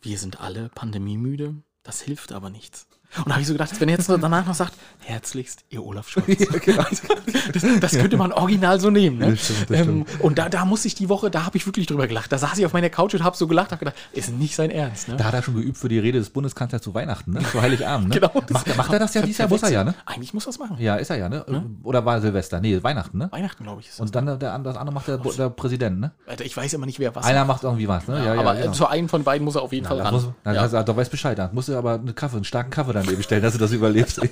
Wir 0.02 0.20
sind 0.20 0.40
alle 0.40 0.70
pandemiemüde, 0.70 1.56
das 1.82 2.00
hilft 2.02 2.32
aber 2.32 2.52
nichts. 2.52 2.86
Und 3.18 3.28
da 3.28 3.32
habe 3.34 3.42
ich 3.42 3.48
so 3.48 3.54
gedacht, 3.54 3.80
wenn 3.80 3.90
er 3.90 3.96
jetzt 3.98 4.10
danach 4.10 4.46
noch 4.46 4.54
sagt, 4.56 4.74
herzlichst, 5.00 5.64
ihr 5.70 5.84
Olaf 5.84 6.10
Scholz. 6.10 6.26
das, 7.54 7.64
das 7.80 7.92
könnte 7.94 8.18
man 8.18 8.32
original 8.32 8.80
so 8.80 8.90
nehmen. 8.90 9.18
Ne? 9.20 9.32
Das 9.32 9.46
stimmt, 9.46 9.70
das 9.70 9.80
ähm, 9.80 10.06
und 10.20 10.38
da, 10.38 10.50
da 10.50 10.66
musste 10.66 10.88
ich 10.88 10.96
die 10.96 11.10
Woche, 11.10 11.30
da 11.32 11.46
habe 11.46 11.58
ich 11.58 11.66
wirklich 11.66 11.88
drüber 11.88 12.08
gelacht. 12.08 12.32
Da 12.32 12.38
saß 12.38 12.58
ich 12.58 12.66
auf 12.66 12.74
meiner 12.74 12.90
Couch 12.90 13.14
und 13.14 13.24
habe 13.24 13.36
so 13.38 13.48
gelacht, 13.48 13.72
habe 13.72 13.80
gedacht, 13.80 13.96
ist 14.14 14.32
nicht 14.38 14.56
sein 14.56 14.72
Ernst. 14.72 15.08
Ne? 15.08 15.18
Da 15.18 15.26
hat 15.26 15.34
er 15.34 15.44
schon 15.44 15.56
geübt 15.56 15.78
für 15.78 15.90
die 15.90 16.00
Rede 16.00 16.20
des 16.20 16.30
Bundeskanzlers 16.30 16.82
zu 16.82 16.94
Weihnachten, 16.94 17.32
ne? 17.32 17.40
Zu 17.52 17.62
Heiligabend, 17.62 18.10
ne? 18.10 18.16
Genau, 18.20 18.32
macht, 18.50 18.68
er- 18.68 18.76
macht 18.76 18.94
er 18.94 19.00
das 19.00 19.14
ja 19.14 19.22
dieses 19.22 19.38
Jahr? 19.38 19.50
Muss 19.50 19.64
er 19.64 19.72
ja, 19.72 19.84
ne? 19.84 19.94
Eigentlich 20.06 20.34
muss 20.34 20.46
das 20.46 20.58
machen. 20.60 20.78
Ja, 20.80 20.96
ist 20.96 21.10
er 21.10 21.18
ja, 21.18 21.30
ne? 21.30 21.46
Oder 21.84 22.06
war 22.06 22.22
Silvester? 22.22 22.60
Nee, 22.60 22.82
Weihnachten, 22.82 23.18
ne? 23.18 23.30
Weihnachten, 23.32 23.64
glaube 23.64 23.82
ich. 23.82 24.00
Und 24.00 24.16
dann 24.16 24.26
der, 24.26 24.38
das 24.60 24.78
andere 24.78 24.94
macht 24.94 25.08
der, 25.08 25.18
der 25.18 25.50
Präsident, 25.50 26.00
ne? 26.00 26.12
Alter, 26.28 26.46
ich 26.46 26.56
weiß 26.56 26.74
immer 26.74 26.86
nicht, 26.86 27.00
wer 27.00 27.14
was 27.16 27.26
Einer 27.26 27.46
macht 27.46 27.64
irgendwie 27.64 27.88
was, 27.88 28.08
ne? 28.08 28.24
Ja, 28.26 28.34
aber 28.40 28.58
äh, 28.58 28.62
genau. 28.64 28.74
zu 28.74 28.88
einem 28.88 29.10
von 29.10 29.24
beiden 29.24 29.46
muss 29.46 29.56
er 29.56 29.62
auf 29.62 29.74
jeden 29.74 29.86
Fall 29.86 29.98
Da, 29.98 30.04
ran. 30.06 30.14
muss, 30.14 30.28
da, 30.44 30.54
ja. 30.54 30.68
da, 30.68 30.84
da 30.84 30.96
weißt 30.98 31.12
Bescheid, 31.12 31.38
da 31.38 31.50
musst 31.54 31.70
du 31.70 31.78
aber 31.78 31.94
einen 31.96 32.16
Kaffee, 32.16 32.38
einen 32.38 32.46
starken 32.46 32.70
Kaffee 32.72 32.94
daneben 33.06 33.24
stellen, 33.24 33.44
dass 33.44 33.54
du 33.54 33.60
das 33.60 33.72
überlebst. 33.72 34.20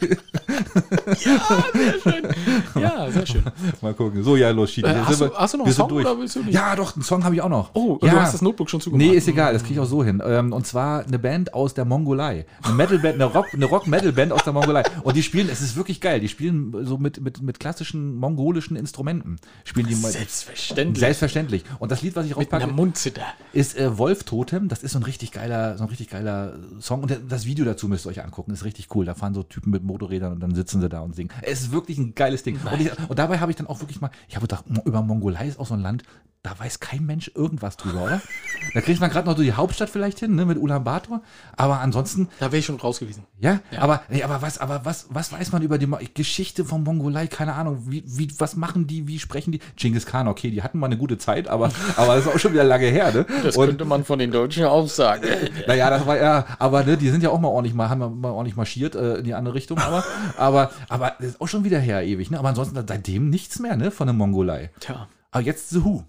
ja, 2.75 3.11
sehr 3.11 3.25
schön. 3.25 3.43
Mal 3.81 3.93
gucken. 3.93 4.23
So, 4.23 4.35
ja, 4.35 4.49
los, 4.51 4.71
Schiedi. 4.71 4.89
Äh, 4.89 4.95
hast 5.05 5.21
hast 5.21 5.53
du 5.53 5.57
noch 5.57 5.65
einen 5.65 5.73
Song 5.73 5.89
durch. 5.89 6.05
oder 6.05 6.19
willst 6.19 6.35
du 6.35 6.43
nicht? 6.43 6.53
Ja, 6.53 6.75
doch, 6.75 6.95
einen 6.95 7.03
Song 7.03 7.23
habe 7.23 7.35
ich 7.35 7.41
auch 7.41 7.49
noch. 7.49 7.71
Oh, 7.73 7.99
ja. 8.01 8.11
du 8.11 8.21
hast 8.21 8.33
das 8.33 8.41
Notebook 8.41 8.69
schon 8.69 8.81
zugemacht. 8.81 9.07
Nee, 9.07 9.15
ist 9.15 9.27
egal, 9.27 9.53
das 9.53 9.63
kriege 9.63 9.75
ich 9.75 9.79
auch 9.79 9.89
so 9.89 10.03
hin. 10.03 10.21
Ähm, 10.25 10.53
und 10.53 10.65
zwar 10.67 11.05
eine 11.05 11.19
Band 11.19 11.53
aus 11.53 11.73
der 11.73 11.85
Mongolei. 11.85 12.45
Eine 12.63 12.73
Metalband, 12.75 13.15
eine 13.15 13.25
Rock, 13.25 13.53
eine 13.53 13.65
Rock-Metal-Band 13.65 14.31
aus 14.31 14.43
der 14.43 14.53
Mongolei. 14.53 14.83
Und 15.03 15.15
die 15.15 15.23
spielen, 15.23 15.49
es 15.49 15.61
ist 15.61 15.75
wirklich 15.75 16.01
geil, 16.01 16.19
die 16.19 16.29
spielen 16.29 16.73
so 16.85 16.97
mit, 16.97 17.21
mit, 17.21 17.41
mit 17.41 17.59
klassischen 17.59 18.15
mongolischen 18.15 18.75
Instrumenten. 18.75 19.37
Spielen 19.63 19.87
die. 19.87 19.95
Selbstverständlich. 19.95 20.99
Selbstverständlich. 20.99 21.63
Und 21.79 21.91
das 21.91 22.01
Lied, 22.01 22.15
was 22.15 22.25
ich 22.25 22.35
rauspacke, 22.35 22.67
ist 23.53 23.77
äh, 23.77 23.97
Wolf 23.97 24.23
Totem. 24.23 24.67
Das 24.67 24.83
ist 24.83 24.93
so 24.93 24.99
ein 24.99 25.03
richtig 25.03 25.31
geiler, 25.31 25.77
so 25.77 25.83
ein 25.83 25.89
richtig 25.89 26.09
geiler 26.09 26.57
Song. 26.79 27.03
Und 27.03 27.17
das 27.29 27.45
Video 27.45 27.65
dazu 27.65 27.87
müsst 27.87 28.05
ihr 28.05 28.09
euch 28.09 28.23
angucken. 28.23 28.51
Ist 28.51 28.62
richtig 28.63 28.93
cool. 28.95 29.05
Da 29.05 29.13
fahren 29.13 29.33
so 29.33 29.43
Typen 29.43 29.71
mit 29.71 29.83
Motorrädern 29.83 30.33
und 30.33 30.39
dann 30.39 30.55
sitzen 30.55 30.81
sie 30.81 30.89
da 30.89 31.01
und 31.01 31.15
singen. 31.15 31.29
Es 31.41 31.61
ist 31.61 31.71
wirklich 31.71 31.97
ein 31.97 32.15
geiles 32.15 32.43
Ding. 32.43 32.59
Und, 32.71 32.81
ich, 32.81 32.91
und 33.09 33.19
dabei 33.19 33.39
habe 33.39 33.51
ich 33.51 33.55
dann 33.55 33.67
auch 33.67 33.79
wirklich 33.79 34.01
mal, 34.01 34.11
ich 34.27 34.35
habe 34.35 34.43
gedacht, 34.47 34.65
über 34.85 35.01
Mongolei 35.01 35.47
ist 35.47 35.59
auch 35.59 35.67
so 35.67 35.73
ein 35.73 35.81
Land, 35.81 36.03
da 36.45 36.59
weiß 36.59 36.81
kein 36.81 37.05
Mensch 37.05 37.31
irgendwas 37.35 37.77
drüber, 37.77 38.03
oder? 38.03 38.21
Da 38.73 38.81
kriegt 38.81 38.99
man 38.99 39.09
gerade 39.09 39.29
noch 39.29 39.37
so 39.37 39.43
die 39.43 39.53
Hauptstadt 39.53 39.89
vielleicht 39.89 40.19
hin, 40.19 40.35
ne, 40.35 40.45
mit 40.45 40.57
Ulaanbaatar. 40.57 41.21
Aber 41.55 41.79
ansonsten, 41.79 42.27
Da 42.37 42.47
wäre 42.47 42.57
ich 42.57 42.65
schon 42.65 42.75
raus 42.81 42.99
gewesen. 42.99 43.23
ja, 43.39 43.61
aber, 43.79 44.01
nee, 44.09 44.23
aber 44.23 44.41
was, 44.41 44.57
aber 44.57 44.81
was, 44.83 45.05
was 45.09 45.31
weiß 45.31 45.53
man 45.53 45.61
über 45.61 45.77
die 45.77 45.87
Mo 45.87 45.99
Geschichte 46.13 46.65
von 46.65 46.83
Mongolei? 46.83 47.27
Keine 47.27 47.53
Ahnung. 47.53 47.83
Wie, 47.87 48.03
wie, 48.05 48.29
was 48.39 48.57
machen 48.57 48.87
die? 48.87 49.07
Wie 49.07 49.19
sprechen 49.19 49.53
die? 49.53 49.59
Genghis 49.77 50.05
Khan, 50.05 50.27
okay, 50.27 50.51
die 50.51 50.61
hatten 50.63 50.79
mal 50.79 50.87
eine 50.87 50.97
gute 50.97 51.17
Zeit, 51.17 51.47
aber, 51.47 51.71
aber 51.95 52.15
das 52.15 52.25
ist 52.25 52.33
auch 52.35 52.39
schon 52.39 52.51
wieder 52.51 52.65
lange 52.65 52.87
her, 52.87 53.13
ne? 53.13 53.25
Das 53.41 53.55
Und- 53.55 53.67
könnte 53.67 53.85
man 53.85 54.03
von 54.03 54.19
den 54.19 54.31
Deutschen 54.31 54.65
auch 54.65 54.89
sagen. 54.89 55.23
naja, 55.67 55.89
das 55.89 56.05
war 56.05 56.17
ja, 56.17 56.45
aber 56.59 56.83
ne, 56.83 56.97
die 56.97 57.09
sind 57.09 57.23
ja 57.23 57.29
auch 57.29 57.39
mal 57.39 57.47
ordentlich 57.47 57.73
mal, 57.73 57.87
haben 57.89 58.01
ja 58.01 58.09
mal 58.09 58.31
ordentlich 58.31 58.52
marschiert 58.55 58.95
äh, 58.95 59.15
in 59.15 59.23
die 59.23 59.33
andere 59.33 59.55
Richtung, 59.55 59.77
aber, 59.77 60.03
aber, 60.37 60.71
aber 60.89 61.15
das 61.19 61.29
ist 61.29 61.41
auch 61.41 61.47
schon 61.47 61.63
wieder 61.63 61.79
her 61.79 62.03
ewig, 62.03 62.31
ne? 62.31 62.39
Aber 62.39 62.49
ansonsten 62.49 62.75
seitdem 62.87 63.29
nichts 63.29 63.59
mehr, 63.59 63.75
ne, 63.75 63.91
von 63.91 64.07
der 64.07 64.13
Mongolei. 64.13 64.71
Tja. 64.79 65.07
Aber 65.31 65.43
jetzt 65.43 65.69
The 65.71 65.83
Who. 65.83 66.03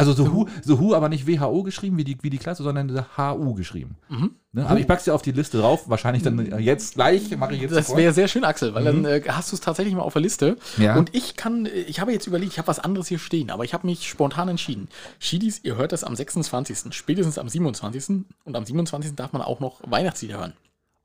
Also 0.00 0.14
The 0.14 0.32
Who, 0.32 0.48
The 0.62 0.78
Who, 0.78 0.94
aber 0.94 1.10
nicht 1.10 1.26
WHO 1.26 1.62
geschrieben 1.62 1.98
wie 1.98 2.04
die, 2.04 2.16
wie 2.22 2.30
die 2.30 2.38
Klasse, 2.38 2.62
sondern 2.62 2.88
The 2.88 3.02
HU 3.18 3.52
geschrieben. 3.52 3.96
Mhm. 4.08 4.30
Ne? 4.52 4.66
Aber 4.66 4.80
ich 4.80 4.86
pack's 4.86 5.04
dir 5.04 5.14
auf 5.14 5.20
die 5.20 5.32
Liste 5.32 5.58
drauf, 5.58 5.90
wahrscheinlich 5.90 6.22
dann 6.22 6.38
äh, 6.52 6.58
jetzt 6.58 6.94
gleich, 6.94 7.36
mache 7.36 7.54
ich 7.54 7.60
jetzt 7.60 7.76
Das 7.76 7.94
wäre 7.94 8.14
sehr 8.14 8.26
schön, 8.26 8.44
Axel, 8.44 8.72
weil 8.72 8.84
dann 8.84 9.04
äh, 9.04 9.20
hast 9.28 9.52
du 9.52 9.56
es 9.56 9.60
tatsächlich 9.60 9.94
mal 9.94 10.00
auf 10.02 10.14
der 10.14 10.22
Liste. 10.22 10.56
Mhm. 10.78 10.82
Ja. 10.82 10.96
Und 10.96 11.14
ich 11.14 11.36
kann, 11.36 11.68
ich 11.86 12.00
habe 12.00 12.12
jetzt 12.12 12.26
überlegt, 12.26 12.52
ich 12.52 12.58
habe 12.58 12.68
was 12.68 12.78
anderes 12.78 13.08
hier 13.08 13.18
stehen, 13.18 13.50
aber 13.50 13.64
ich 13.64 13.74
habe 13.74 13.86
mich 13.86 14.08
spontan 14.08 14.48
entschieden. 14.48 14.88
Schiedis, 15.18 15.60
ihr 15.64 15.76
hört 15.76 15.92
das 15.92 16.02
am 16.02 16.16
26., 16.16 16.94
spätestens 16.94 17.36
am 17.36 17.48
27. 17.48 18.24
Und 18.44 18.56
am 18.56 18.64
27. 18.64 19.14
darf 19.16 19.34
man 19.34 19.42
auch 19.42 19.60
noch 19.60 19.80
Weihnachtslieder 19.84 20.38
hören. 20.38 20.54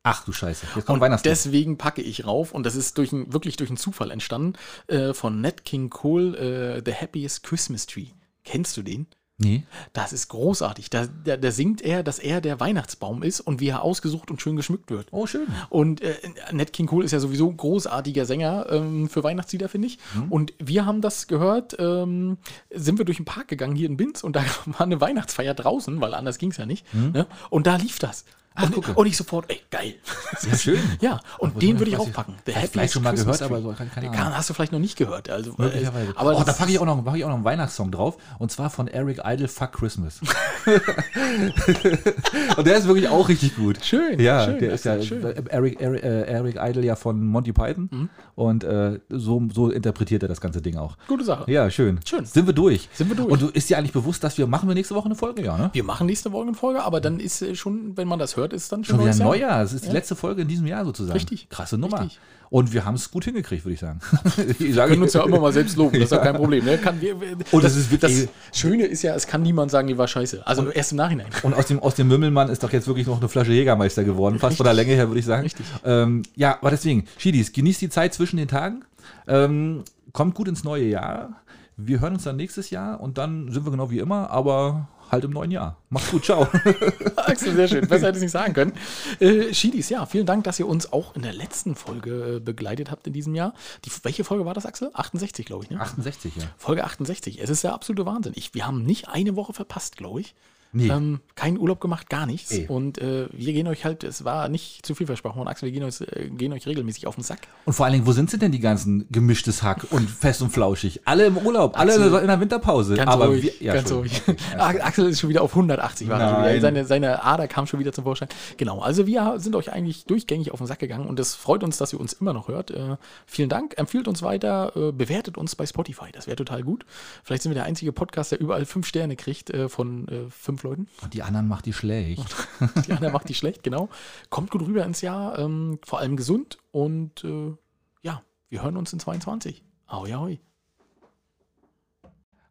Ach 0.07 0.23
du 0.23 0.31
Scheiße, 0.31 0.67
jetzt 0.75 0.85
kommt 0.85 0.97
Und 0.97 1.01
Weihnachtslied. 1.01 1.31
deswegen 1.31 1.77
packe 1.79 2.03
ich 2.03 2.27
rauf, 2.27 2.51
und 2.53 2.63
das 2.63 2.75
ist 2.75 2.99
durch 2.99 3.11
ein, 3.11 3.33
wirklich 3.33 3.57
durch 3.57 3.71
einen 3.71 3.77
Zufall 3.77 4.11
entstanden, 4.11 4.53
äh, 4.85 5.15
von 5.15 5.41
Nat 5.41 5.65
King 5.65 5.89
Cole, 5.89 6.37
äh, 6.77 6.81
The 6.85 6.93
Happiest 6.93 7.41
Christmas 7.41 7.87
Tree. 7.87 8.07
Kennst 8.43 8.77
du 8.77 8.83
den? 8.83 9.07
Nee. 9.37 9.63
Das 9.91 10.13
ist 10.13 10.29
großartig. 10.29 10.89
Da, 10.91 11.07
da, 11.25 11.35
da 11.35 11.51
singt 11.51 11.81
er, 11.81 12.03
dass 12.03 12.19
er 12.19 12.39
der 12.39 12.59
Weihnachtsbaum 12.61 13.21
ist 13.23 13.41
und 13.41 13.59
wie 13.59 13.67
er 13.67 13.81
ausgesucht 13.81 14.31
und 14.31 14.41
schön 14.41 14.55
geschmückt 14.55 14.91
wird. 14.91 15.07
Oh, 15.11 15.25
schön. 15.27 15.47
Und 15.69 16.01
äh, 16.01 16.15
Nat 16.53 16.71
King 16.71 16.85
Cole 16.85 17.03
ist 17.03 17.11
ja 17.11 17.19
sowieso 17.19 17.49
ein 17.49 17.57
großartiger 17.57 18.25
Sänger 18.25 18.67
ähm, 18.69 19.09
für 19.09 19.23
Weihnachtslieder, 19.23 19.67
finde 19.69 19.87
ich. 19.87 19.97
Und 20.29 20.53
wir 20.59 20.85
haben 20.85 21.01
das 21.01 21.27
gehört, 21.27 21.75
ähm, 21.79 22.37
sind 22.69 22.97
wir 22.97 23.03
durch 23.05 23.17
den 23.17 23.25
Park 23.25 23.47
gegangen 23.49 23.75
hier 23.75 23.89
in 23.89 23.97
Binz 23.97 24.23
und 24.23 24.35
da 24.37 24.43
war 24.67 24.81
eine 24.81 25.01
Weihnachtsfeier 25.01 25.55
draußen, 25.55 25.99
weil 25.99 26.13
anders 26.13 26.37
ging 26.37 26.51
es 26.51 26.57
ja 26.57 26.65
nicht. 26.67 26.85
Ne? 26.93 27.25
Und 27.49 27.67
da 27.67 27.75
lief 27.75 27.99
das. 27.99 28.23
Ach, 28.55 28.63
und, 28.63 28.73
gucke. 28.73 28.93
und 28.93 29.05
ich 29.05 29.17
sofort, 29.17 29.45
ey, 29.49 29.59
geil. 29.69 29.95
Ja, 30.49 30.57
schön. 30.57 30.79
Ja, 31.01 31.19
und 31.39 31.61
den 31.61 31.77
würde 31.79 31.89
ich 31.91 31.93
ich- 31.93 31.99
aufpacken. 31.99 32.35
The 32.45 32.51
vielleicht- 32.51 32.71
vielleicht 32.73 32.93
schon 32.93 33.03
mal 33.03 33.11
Christmas 33.13 33.39
gehört, 33.39 33.51
aber 33.51 33.61
so, 33.61 33.73
keine- 33.93 34.09
Ahnung. 34.11 34.35
Hast 34.37 34.49
du 34.49 34.53
vielleicht 34.53 34.71
noch 34.71 34.79
nicht 34.79 34.97
gehört. 34.97 35.29
Also, 35.29 35.51
äh, 35.51 35.61
Möglicherweise. 35.61 36.13
Aber 36.15 36.35
oh, 36.37 36.43
da 36.43 36.53
packe 36.53 36.71
ich 36.71 36.79
auch 36.79 36.85
noch, 36.85 37.15
ich 37.15 37.23
auch 37.23 37.29
noch 37.29 37.35
einen 37.35 37.43
Weihnachtssong 37.45 37.91
drauf. 37.91 38.17
Und 38.39 38.51
zwar 38.51 38.69
von 38.69 38.87
Eric 38.87 39.21
Idle, 39.25 39.47
Fuck 39.47 39.73
Christmas. 39.73 40.19
und 42.57 42.67
der 42.67 42.77
ist 42.77 42.87
wirklich 42.87 43.07
auch 43.09 43.27
richtig 43.29 43.55
gut. 43.55 43.83
Schön, 43.83 44.19
Ja, 44.19 44.45
schön, 44.45 44.59
der 44.59 44.73
ist 44.73 44.85
ja 44.85 45.01
schön. 45.01 45.23
Eric, 45.49 45.81
Eric, 45.81 46.03
äh, 46.03 46.21
Eric 46.23 46.55
Idle 46.59 46.83
ja 46.85 46.95
von 46.95 47.23
Monty 47.25 47.53
Python. 47.53 47.89
Mhm. 47.91 48.09
Und 48.35 48.63
äh, 48.63 48.99
so, 49.09 49.41
so 49.53 49.69
interpretiert 49.69 50.23
er 50.23 50.29
das 50.29 50.41
ganze 50.41 50.61
Ding 50.61 50.77
auch. 50.77 50.97
Gute 51.07 51.23
Sache. 51.23 51.49
Ja, 51.51 51.69
schön. 51.69 51.99
Schön. 52.05 52.25
Sind 52.25 52.45
wir 52.45 52.53
durch. 52.53 52.89
Sind 52.93 53.09
wir 53.09 53.15
durch. 53.15 53.29
Und 53.29 53.41
du 53.41 53.47
ist 53.47 53.69
dir 53.69 53.77
eigentlich 53.77 53.93
bewusst, 53.93 54.23
dass 54.23 54.37
wir, 54.37 54.47
machen 54.47 54.67
wir 54.67 54.75
nächste 54.75 54.95
Woche 54.95 55.05
eine 55.05 55.15
Folge, 55.15 55.43
ja, 55.43 55.57
ne? 55.57 55.69
Wir 55.73 55.83
machen 55.83 56.07
nächste 56.07 56.31
Woche 56.31 56.43
eine 56.43 56.53
Folge, 56.53 56.83
aber 56.83 56.99
dann 57.01 57.19
ist 57.19 57.41
äh, 57.41 57.55
schon, 57.55 57.95
wenn 57.97 58.07
man 58.07 58.19
das 58.19 58.35
hört, 58.35 58.44
ist 58.53 58.71
dann 58.71 58.83
Schon 58.83 58.99
wieder 58.99 59.11
ein 59.11 59.17
Jahr. 59.17 59.27
Neujahr. 59.27 59.61
Das 59.63 59.73
ist 59.73 59.83
die 59.83 59.87
Ja. 59.89 59.93
letzte 59.93 60.15
Folge 60.15 60.41
in 60.43 60.47
diesem 60.47 60.67
Jahr 60.67 60.85
sozusagen. 60.85 61.13
Richtig. 61.17 61.49
Krasse 61.49 61.77
Nummer. 61.77 62.01
Richtig. 62.01 62.19
Und 62.51 62.71
wir 62.73 62.85
haben 62.85 62.93
es 62.93 63.09
gut 63.09 63.25
hingekriegt, 63.25 63.65
würde 63.65 63.73
ich 63.73 63.79
sagen. 63.79 63.99
ich 64.47 64.59
Wir 64.59 64.73
sage 64.75 64.91
können 64.91 65.01
uns 65.03 65.13
ja 65.13 65.23
immer 65.23 65.39
mal 65.39 65.51
selbst 65.51 65.75
loben, 65.77 65.93
das 65.93 66.03
ist 66.03 66.11
ja 66.11 66.19
kein 66.19 66.35
Problem. 66.35 66.63
Ne? 66.63 66.77
Kann, 66.77 67.01
wir, 67.01 67.19
wir, 67.19 67.35
Und 67.51 67.63
das 67.63 67.75
ist 67.75 67.91
wirklich- 67.91 68.27
das 68.51 68.57
Schöne 68.59 68.85
ist 68.85 69.01
ja, 69.01 69.15
es 69.15 69.25
kann 69.25 69.41
niemand 69.41 69.71
sagen, 69.71 69.87
die 69.87 69.97
war 69.97 70.07
scheiße. 70.07 70.45
Also 70.45 70.69
erst 70.69 70.91
im 70.91 70.97
Nachhinein. 70.97 71.25
Und 71.41 71.55
aus 71.55 71.65
dem, 71.65 71.79
aus 71.79 71.95
dem 71.95 72.07
Mümmelmann 72.07 72.49
ist 72.49 72.63
doch 72.63 72.71
jetzt 72.71 72.87
wirklich 72.87 73.07
noch 73.07 73.19
eine 73.19 73.27
Flasche 73.29 73.51
Jägermeister 73.51 74.03
geworden, 74.03 74.37
fast 74.39 74.57
von 74.57 74.63
der 74.63 74.73
Länge 74.73 74.93
her, 74.93 75.07
würde 75.09 75.19
ich 75.19 75.25
sagen. 75.25 75.41
Richtig. 75.43 75.65
Ähm, 75.83 76.21
ja, 76.35 76.57
aber 76.61 76.69
deswegen, 76.69 77.05
Schiedis, 77.17 77.51
genießt 77.51 77.81
die 77.81 77.89
Zeit 77.89 78.13
zwischen 78.13 78.37
den 78.37 78.47
Tagen, 78.47 78.85
ähm, 79.27 79.83
kommt 80.13 80.35
gut 80.35 80.47
ins 80.47 80.63
neue 80.63 80.85
Jahr. 80.85 81.41
Wir 81.77 81.99
hören 81.99 82.13
uns 82.13 82.23
dann 82.23 82.37
nächstes 82.37 82.69
Jahr 82.69 83.01
und 83.01 83.17
dann 83.17 83.51
sind 83.51 83.65
wir 83.65 83.71
genau 83.71 83.89
wie 83.89 83.99
immer, 83.99 84.29
aber 84.29 84.87
halt 85.11 85.23
im 85.23 85.31
neuen 85.31 85.51
Jahr. 85.51 85.77
Macht's 85.89 86.11
gut, 86.11 86.25
ciao. 86.25 86.47
Axel, 87.15 87.55
sehr 87.55 87.67
schön. 87.67 87.87
Besser 87.87 88.07
hätte 88.07 88.17
ich 88.17 88.17
es 88.17 88.21
nicht 88.23 88.31
sagen 88.31 88.53
können. 88.53 88.73
Äh, 89.19 89.53
Schiedis, 89.53 89.89
ja, 89.89 90.05
vielen 90.05 90.25
Dank, 90.25 90.43
dass 90.43 90.59
ihr 90.59 90.67
uns 90.67 90.91
auch 90.91 91.15
in 91.15 91.21
der 91.21 91.33
letzten 91.33 91.75
Folge 91.75 92.35
äh, 92.35 92.39
begleitet 92.39 92.91
habt 92.91 93.07
in 93.07 93.13
diesem 93.13 93.35
Jahr. 93.35 93.53
Die, 93.85 93.91
welche 94.03 94.23
Folge 94.23 94.45
war 94.45 94.53
das, 94.53 94.65
Axel? 94.65 94.91
68, 94.93 95.45
glaube 95.45 95.63
ich, 95.63 95.69
ne? 95.69 95.79
68, 95.79 96.35
ja. 96.35 96.43
Folge 96.57 96.83
68. 96.83 97.41
Es 97.41 97.49
ist 97.49 97.63
der 97.63 97.73
absolute 97.73 98.05
Wahnsinn. 98.05 98.33
Ich, 98.35 98.53
wir 98.53 98.65
haben 98.65 98.83
nicht 98.83 99.07
eine 99.07 99.35
Woche 99.35 99.53
verpasst, 99.53 99.97
glaube 99.97 100.21
ich. 100.21 100.35
Nee. 100.75 100.89
Ähm, 100.89 101.21
keinen 101.35 101.57
Urlaub 101.57 101.79
gemacht, 101.79 102.09
gar 102.09 102.25
nichts. 102.25 102.51
Ey. 102.51 102.65
Und 102.67 102.97
äh, 102.97 103.27
wir 103.31 103.53
gehen 103.53 103.65
euch 103.67 103.85
halt, 103.85 104.03
es 104.03 104.25
war 104.25 104.49
nicht 104.49 104.85
zu 104.85 104.93
viel 104.93 105.07
versprochen 105.07 105.37
von 105.37 105.47
Axel, 105.47 105.67
wir 105.67 105.71
gehen 105.71 105.83
euch, 105.83 106.01
äh, 106.01 106.29
gehen 106.29 106.51
euch 106.51 106.67
regelmäßig 106.67 107.07
auf 107.07 107.15
den 107.15 107.23
Sack. 107.23 107.47
Und 107.63 107.71
vor 107.71 107.85
allen 107.85 107.93
Dingen, 107.93 108.05
wo 108.05 108.11
sind 108.11 108.29
sie 108.29 108.37
denn 108.37 108.51
die 108.51 108.59
ganzen 108.59 109.07
gemischtes 109.09 109.63
Hack 109.63 109.87
und 109.91 110.09
fest 110.09 110.41
und 110.41 110.49
flauschig? 110.49 110.99
Alle 111.05 111.27
im 111.27 111.37
Urlaub, 111.37 111.79
alle 111.79 111.93
Axel, 111.93 112.13
in 112.19 112.27
der 112.27 112.41
Winterpause. 112.41 112.95
Ganz 112.95 113.09
aber 113.09 113.27
ruhig, 113.27 113.43
wir, 113.43 113.53
ja, 113.67 113.73
ganz 113.73 113.89
ruhig. 113.89 114.21
Ah, 114.57 114.69
Axel 114.81 115.09
ist 115.09 115.21
schon 115.21 115.29
wieder 115.29 115.41
auf 115.41 115.51
180 115.51 116.09
war. 116.09 116.59
Seine, 116.59 116.85
seine 116.85 117.23
Ader 117.23 117.47
kam 117.47 117.67
schon 117.67 117.79
wieder 117.79 117.93
zum 117.93 118.03
Vorschein. 118.03 118.27
Genau, 118.57 118.79
also 118.79 119.07
wir 119.07 119.35
sind 119.37 119.55
euch 119.55 119.71
eigentlich 119.71 120.05
durchgängig 120.05 120.51
auf 120.51 120.59
den 120.59 120.67
Sack 120.67 120.79
gegangen 120.79 121.07
und 121.07 121.19
es 121.19 121.35
freut 121.35 121.63
uns, 121.63 121.77
dass 121.77 121.93
ihr 121.93 121.99
uns 122.01 122.13
immer 122.13 122.33
noch 122.33 122.49
hört. 122.49 122.71
Äh, 122.71 122.97
vielen 123.25 123.49
Dank, 123.49 123.77
empfiehlt 123.77 124.09
uns 124.09 124.21
weiter, 124.23 124.73
äh, 124.75 124.91
bewertet 124.91 125.37
uns 125.37 125.55
bei 125.55 125.65
Spotify, 125.65 126.11
das 126.11 126.27
wäre 126.27 126.35
total 126.35 126.63
gut. 126.63 126.85
Vielleicht 127.23 127.43
sind 127.43 127.51
wir 127.51 127.55
der 127.55 127.63
einzige 127.63 127.93
Podcast, 127.93 128.31
der 128.33 128.41
überall 128.41 128.65
fünf 128.65 128.87
Sterne 128.87 129.15
kriegt 129.15 129.49
äh, 129.51 129.69
von 129.69 130.07
äh, 130.09 130.29
fünf 130.29 130.64
Leuten. 130.65 130.87
Und 131.01 131.13
die 131.13 131.23
anderen 131.23 131.47
macht 131.47 131.65
die 131.65 131.73
schlecht. 131.73 132.35
Die 132.87 132.91
andere 132.91 133.11
macht 133.11 133.29
die 133.29 133.33
schlecht, 133.33 133.63
genau. 133.63 133.89
Kommt 134.29 134.51
gut 134.51 134.61
rüber 134.61 134.83
ins 134.85 135.01
Jahr, 135.01 135.37
ähm, 135.39 135.79
vor 135.83 135.99
allem 135.99 136.15
gesund 136.15 136.57
und 136.71 137.23
äh, 137.23 137.53
ja, 138.01 138.21
wir 138.49 138.63
hören 138.63 138.77
uns 138.77 138.93
in 138.93 138.99
22. 138.99 139.63
Ahoi, 139.87 140.13
ahoi. 140.13 140.39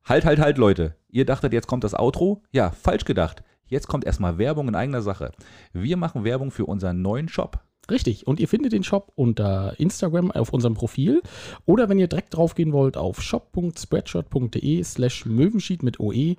Halt, 0.05 0.25
halt, 0.25 0.39
halt, 0.39 0.59
Leute. 0.59 0.97
Ihr 1.09 1.25
dachtet, 1.25 1.53
jetzt 1.53 1.67
kommt 1.67 1.85
das 1.85 1.95
Outro? 1.95 2.43
Ja, 2.53 2.71
falsch 2.71 3.05
gedacht. 3.05 3.43
Jetzt 3.67 3.89
kommt 3.89 4.05
erstmal 4.05 4.37
Werbung 4.37 4.69
in 4.69 4.75
eigener 4.75 5.01
Sache. 5.01 5.33
Wir 5.73 5.97
machen 5.97 6.25
Werbung 6.25 6.51
für 6.51 6.67
unseren 6.67 7.01
neuen 7.01 7.29
Shop. 7.29 7.61
Richtig. 7.91 8.27
Und 8.27 8.41
ihr 8.41 8.49
findet 8.49 8.73
den 8.73 8.85
Shop 8.85 9.13
unter 9.15 9.79
Instagram 9.79 10.31
auf 10.31 10.53
unserem 10.53 10.75
Profil. 10.75 11.23
Oder 11.67 11.89
wenn 11.89 11.99
ihr 11.99 12.09
direkt 12.09 12.35
draufgehen 12.35 12.73
wollt, 12.73 12.97
auf 12.97 13.23
shop.spreadshirt.de 13.23 14.83
slash 14.85 15.27
Möwenschied 15.27 15.83
mit 15.83 16.01
OE. 16.01 16.37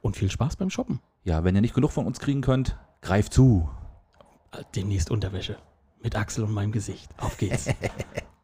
Und 0.00 0.16
viel 0.16 0.30
Spaß 0.30 0.56
beim 0.56 0.70
Shoppen. 0.70 1.00
Ja, 1.24 1.44
wenn 1.44 1.54
ihr 1.54 1.60
nicht 1.60 1.74
genug 1.74 1.92
von 1.92 2.06
uns 2.06 2.20
kriegen 2.20 2.40
könnt, 2.40 2.78
greift 3.02 3.32
zu. 3.32 3.68
Demnächst 4.74 5.10
Unterwäsche. 5.10 5.56
Mit 6.02 6.16
Axel 6.16 6.44
und 6.44 6.52
meinem 6.52 6.72
Gesicht. 6.72 7.10
Auf 7.18 7.36
geht's. 7.36 7.68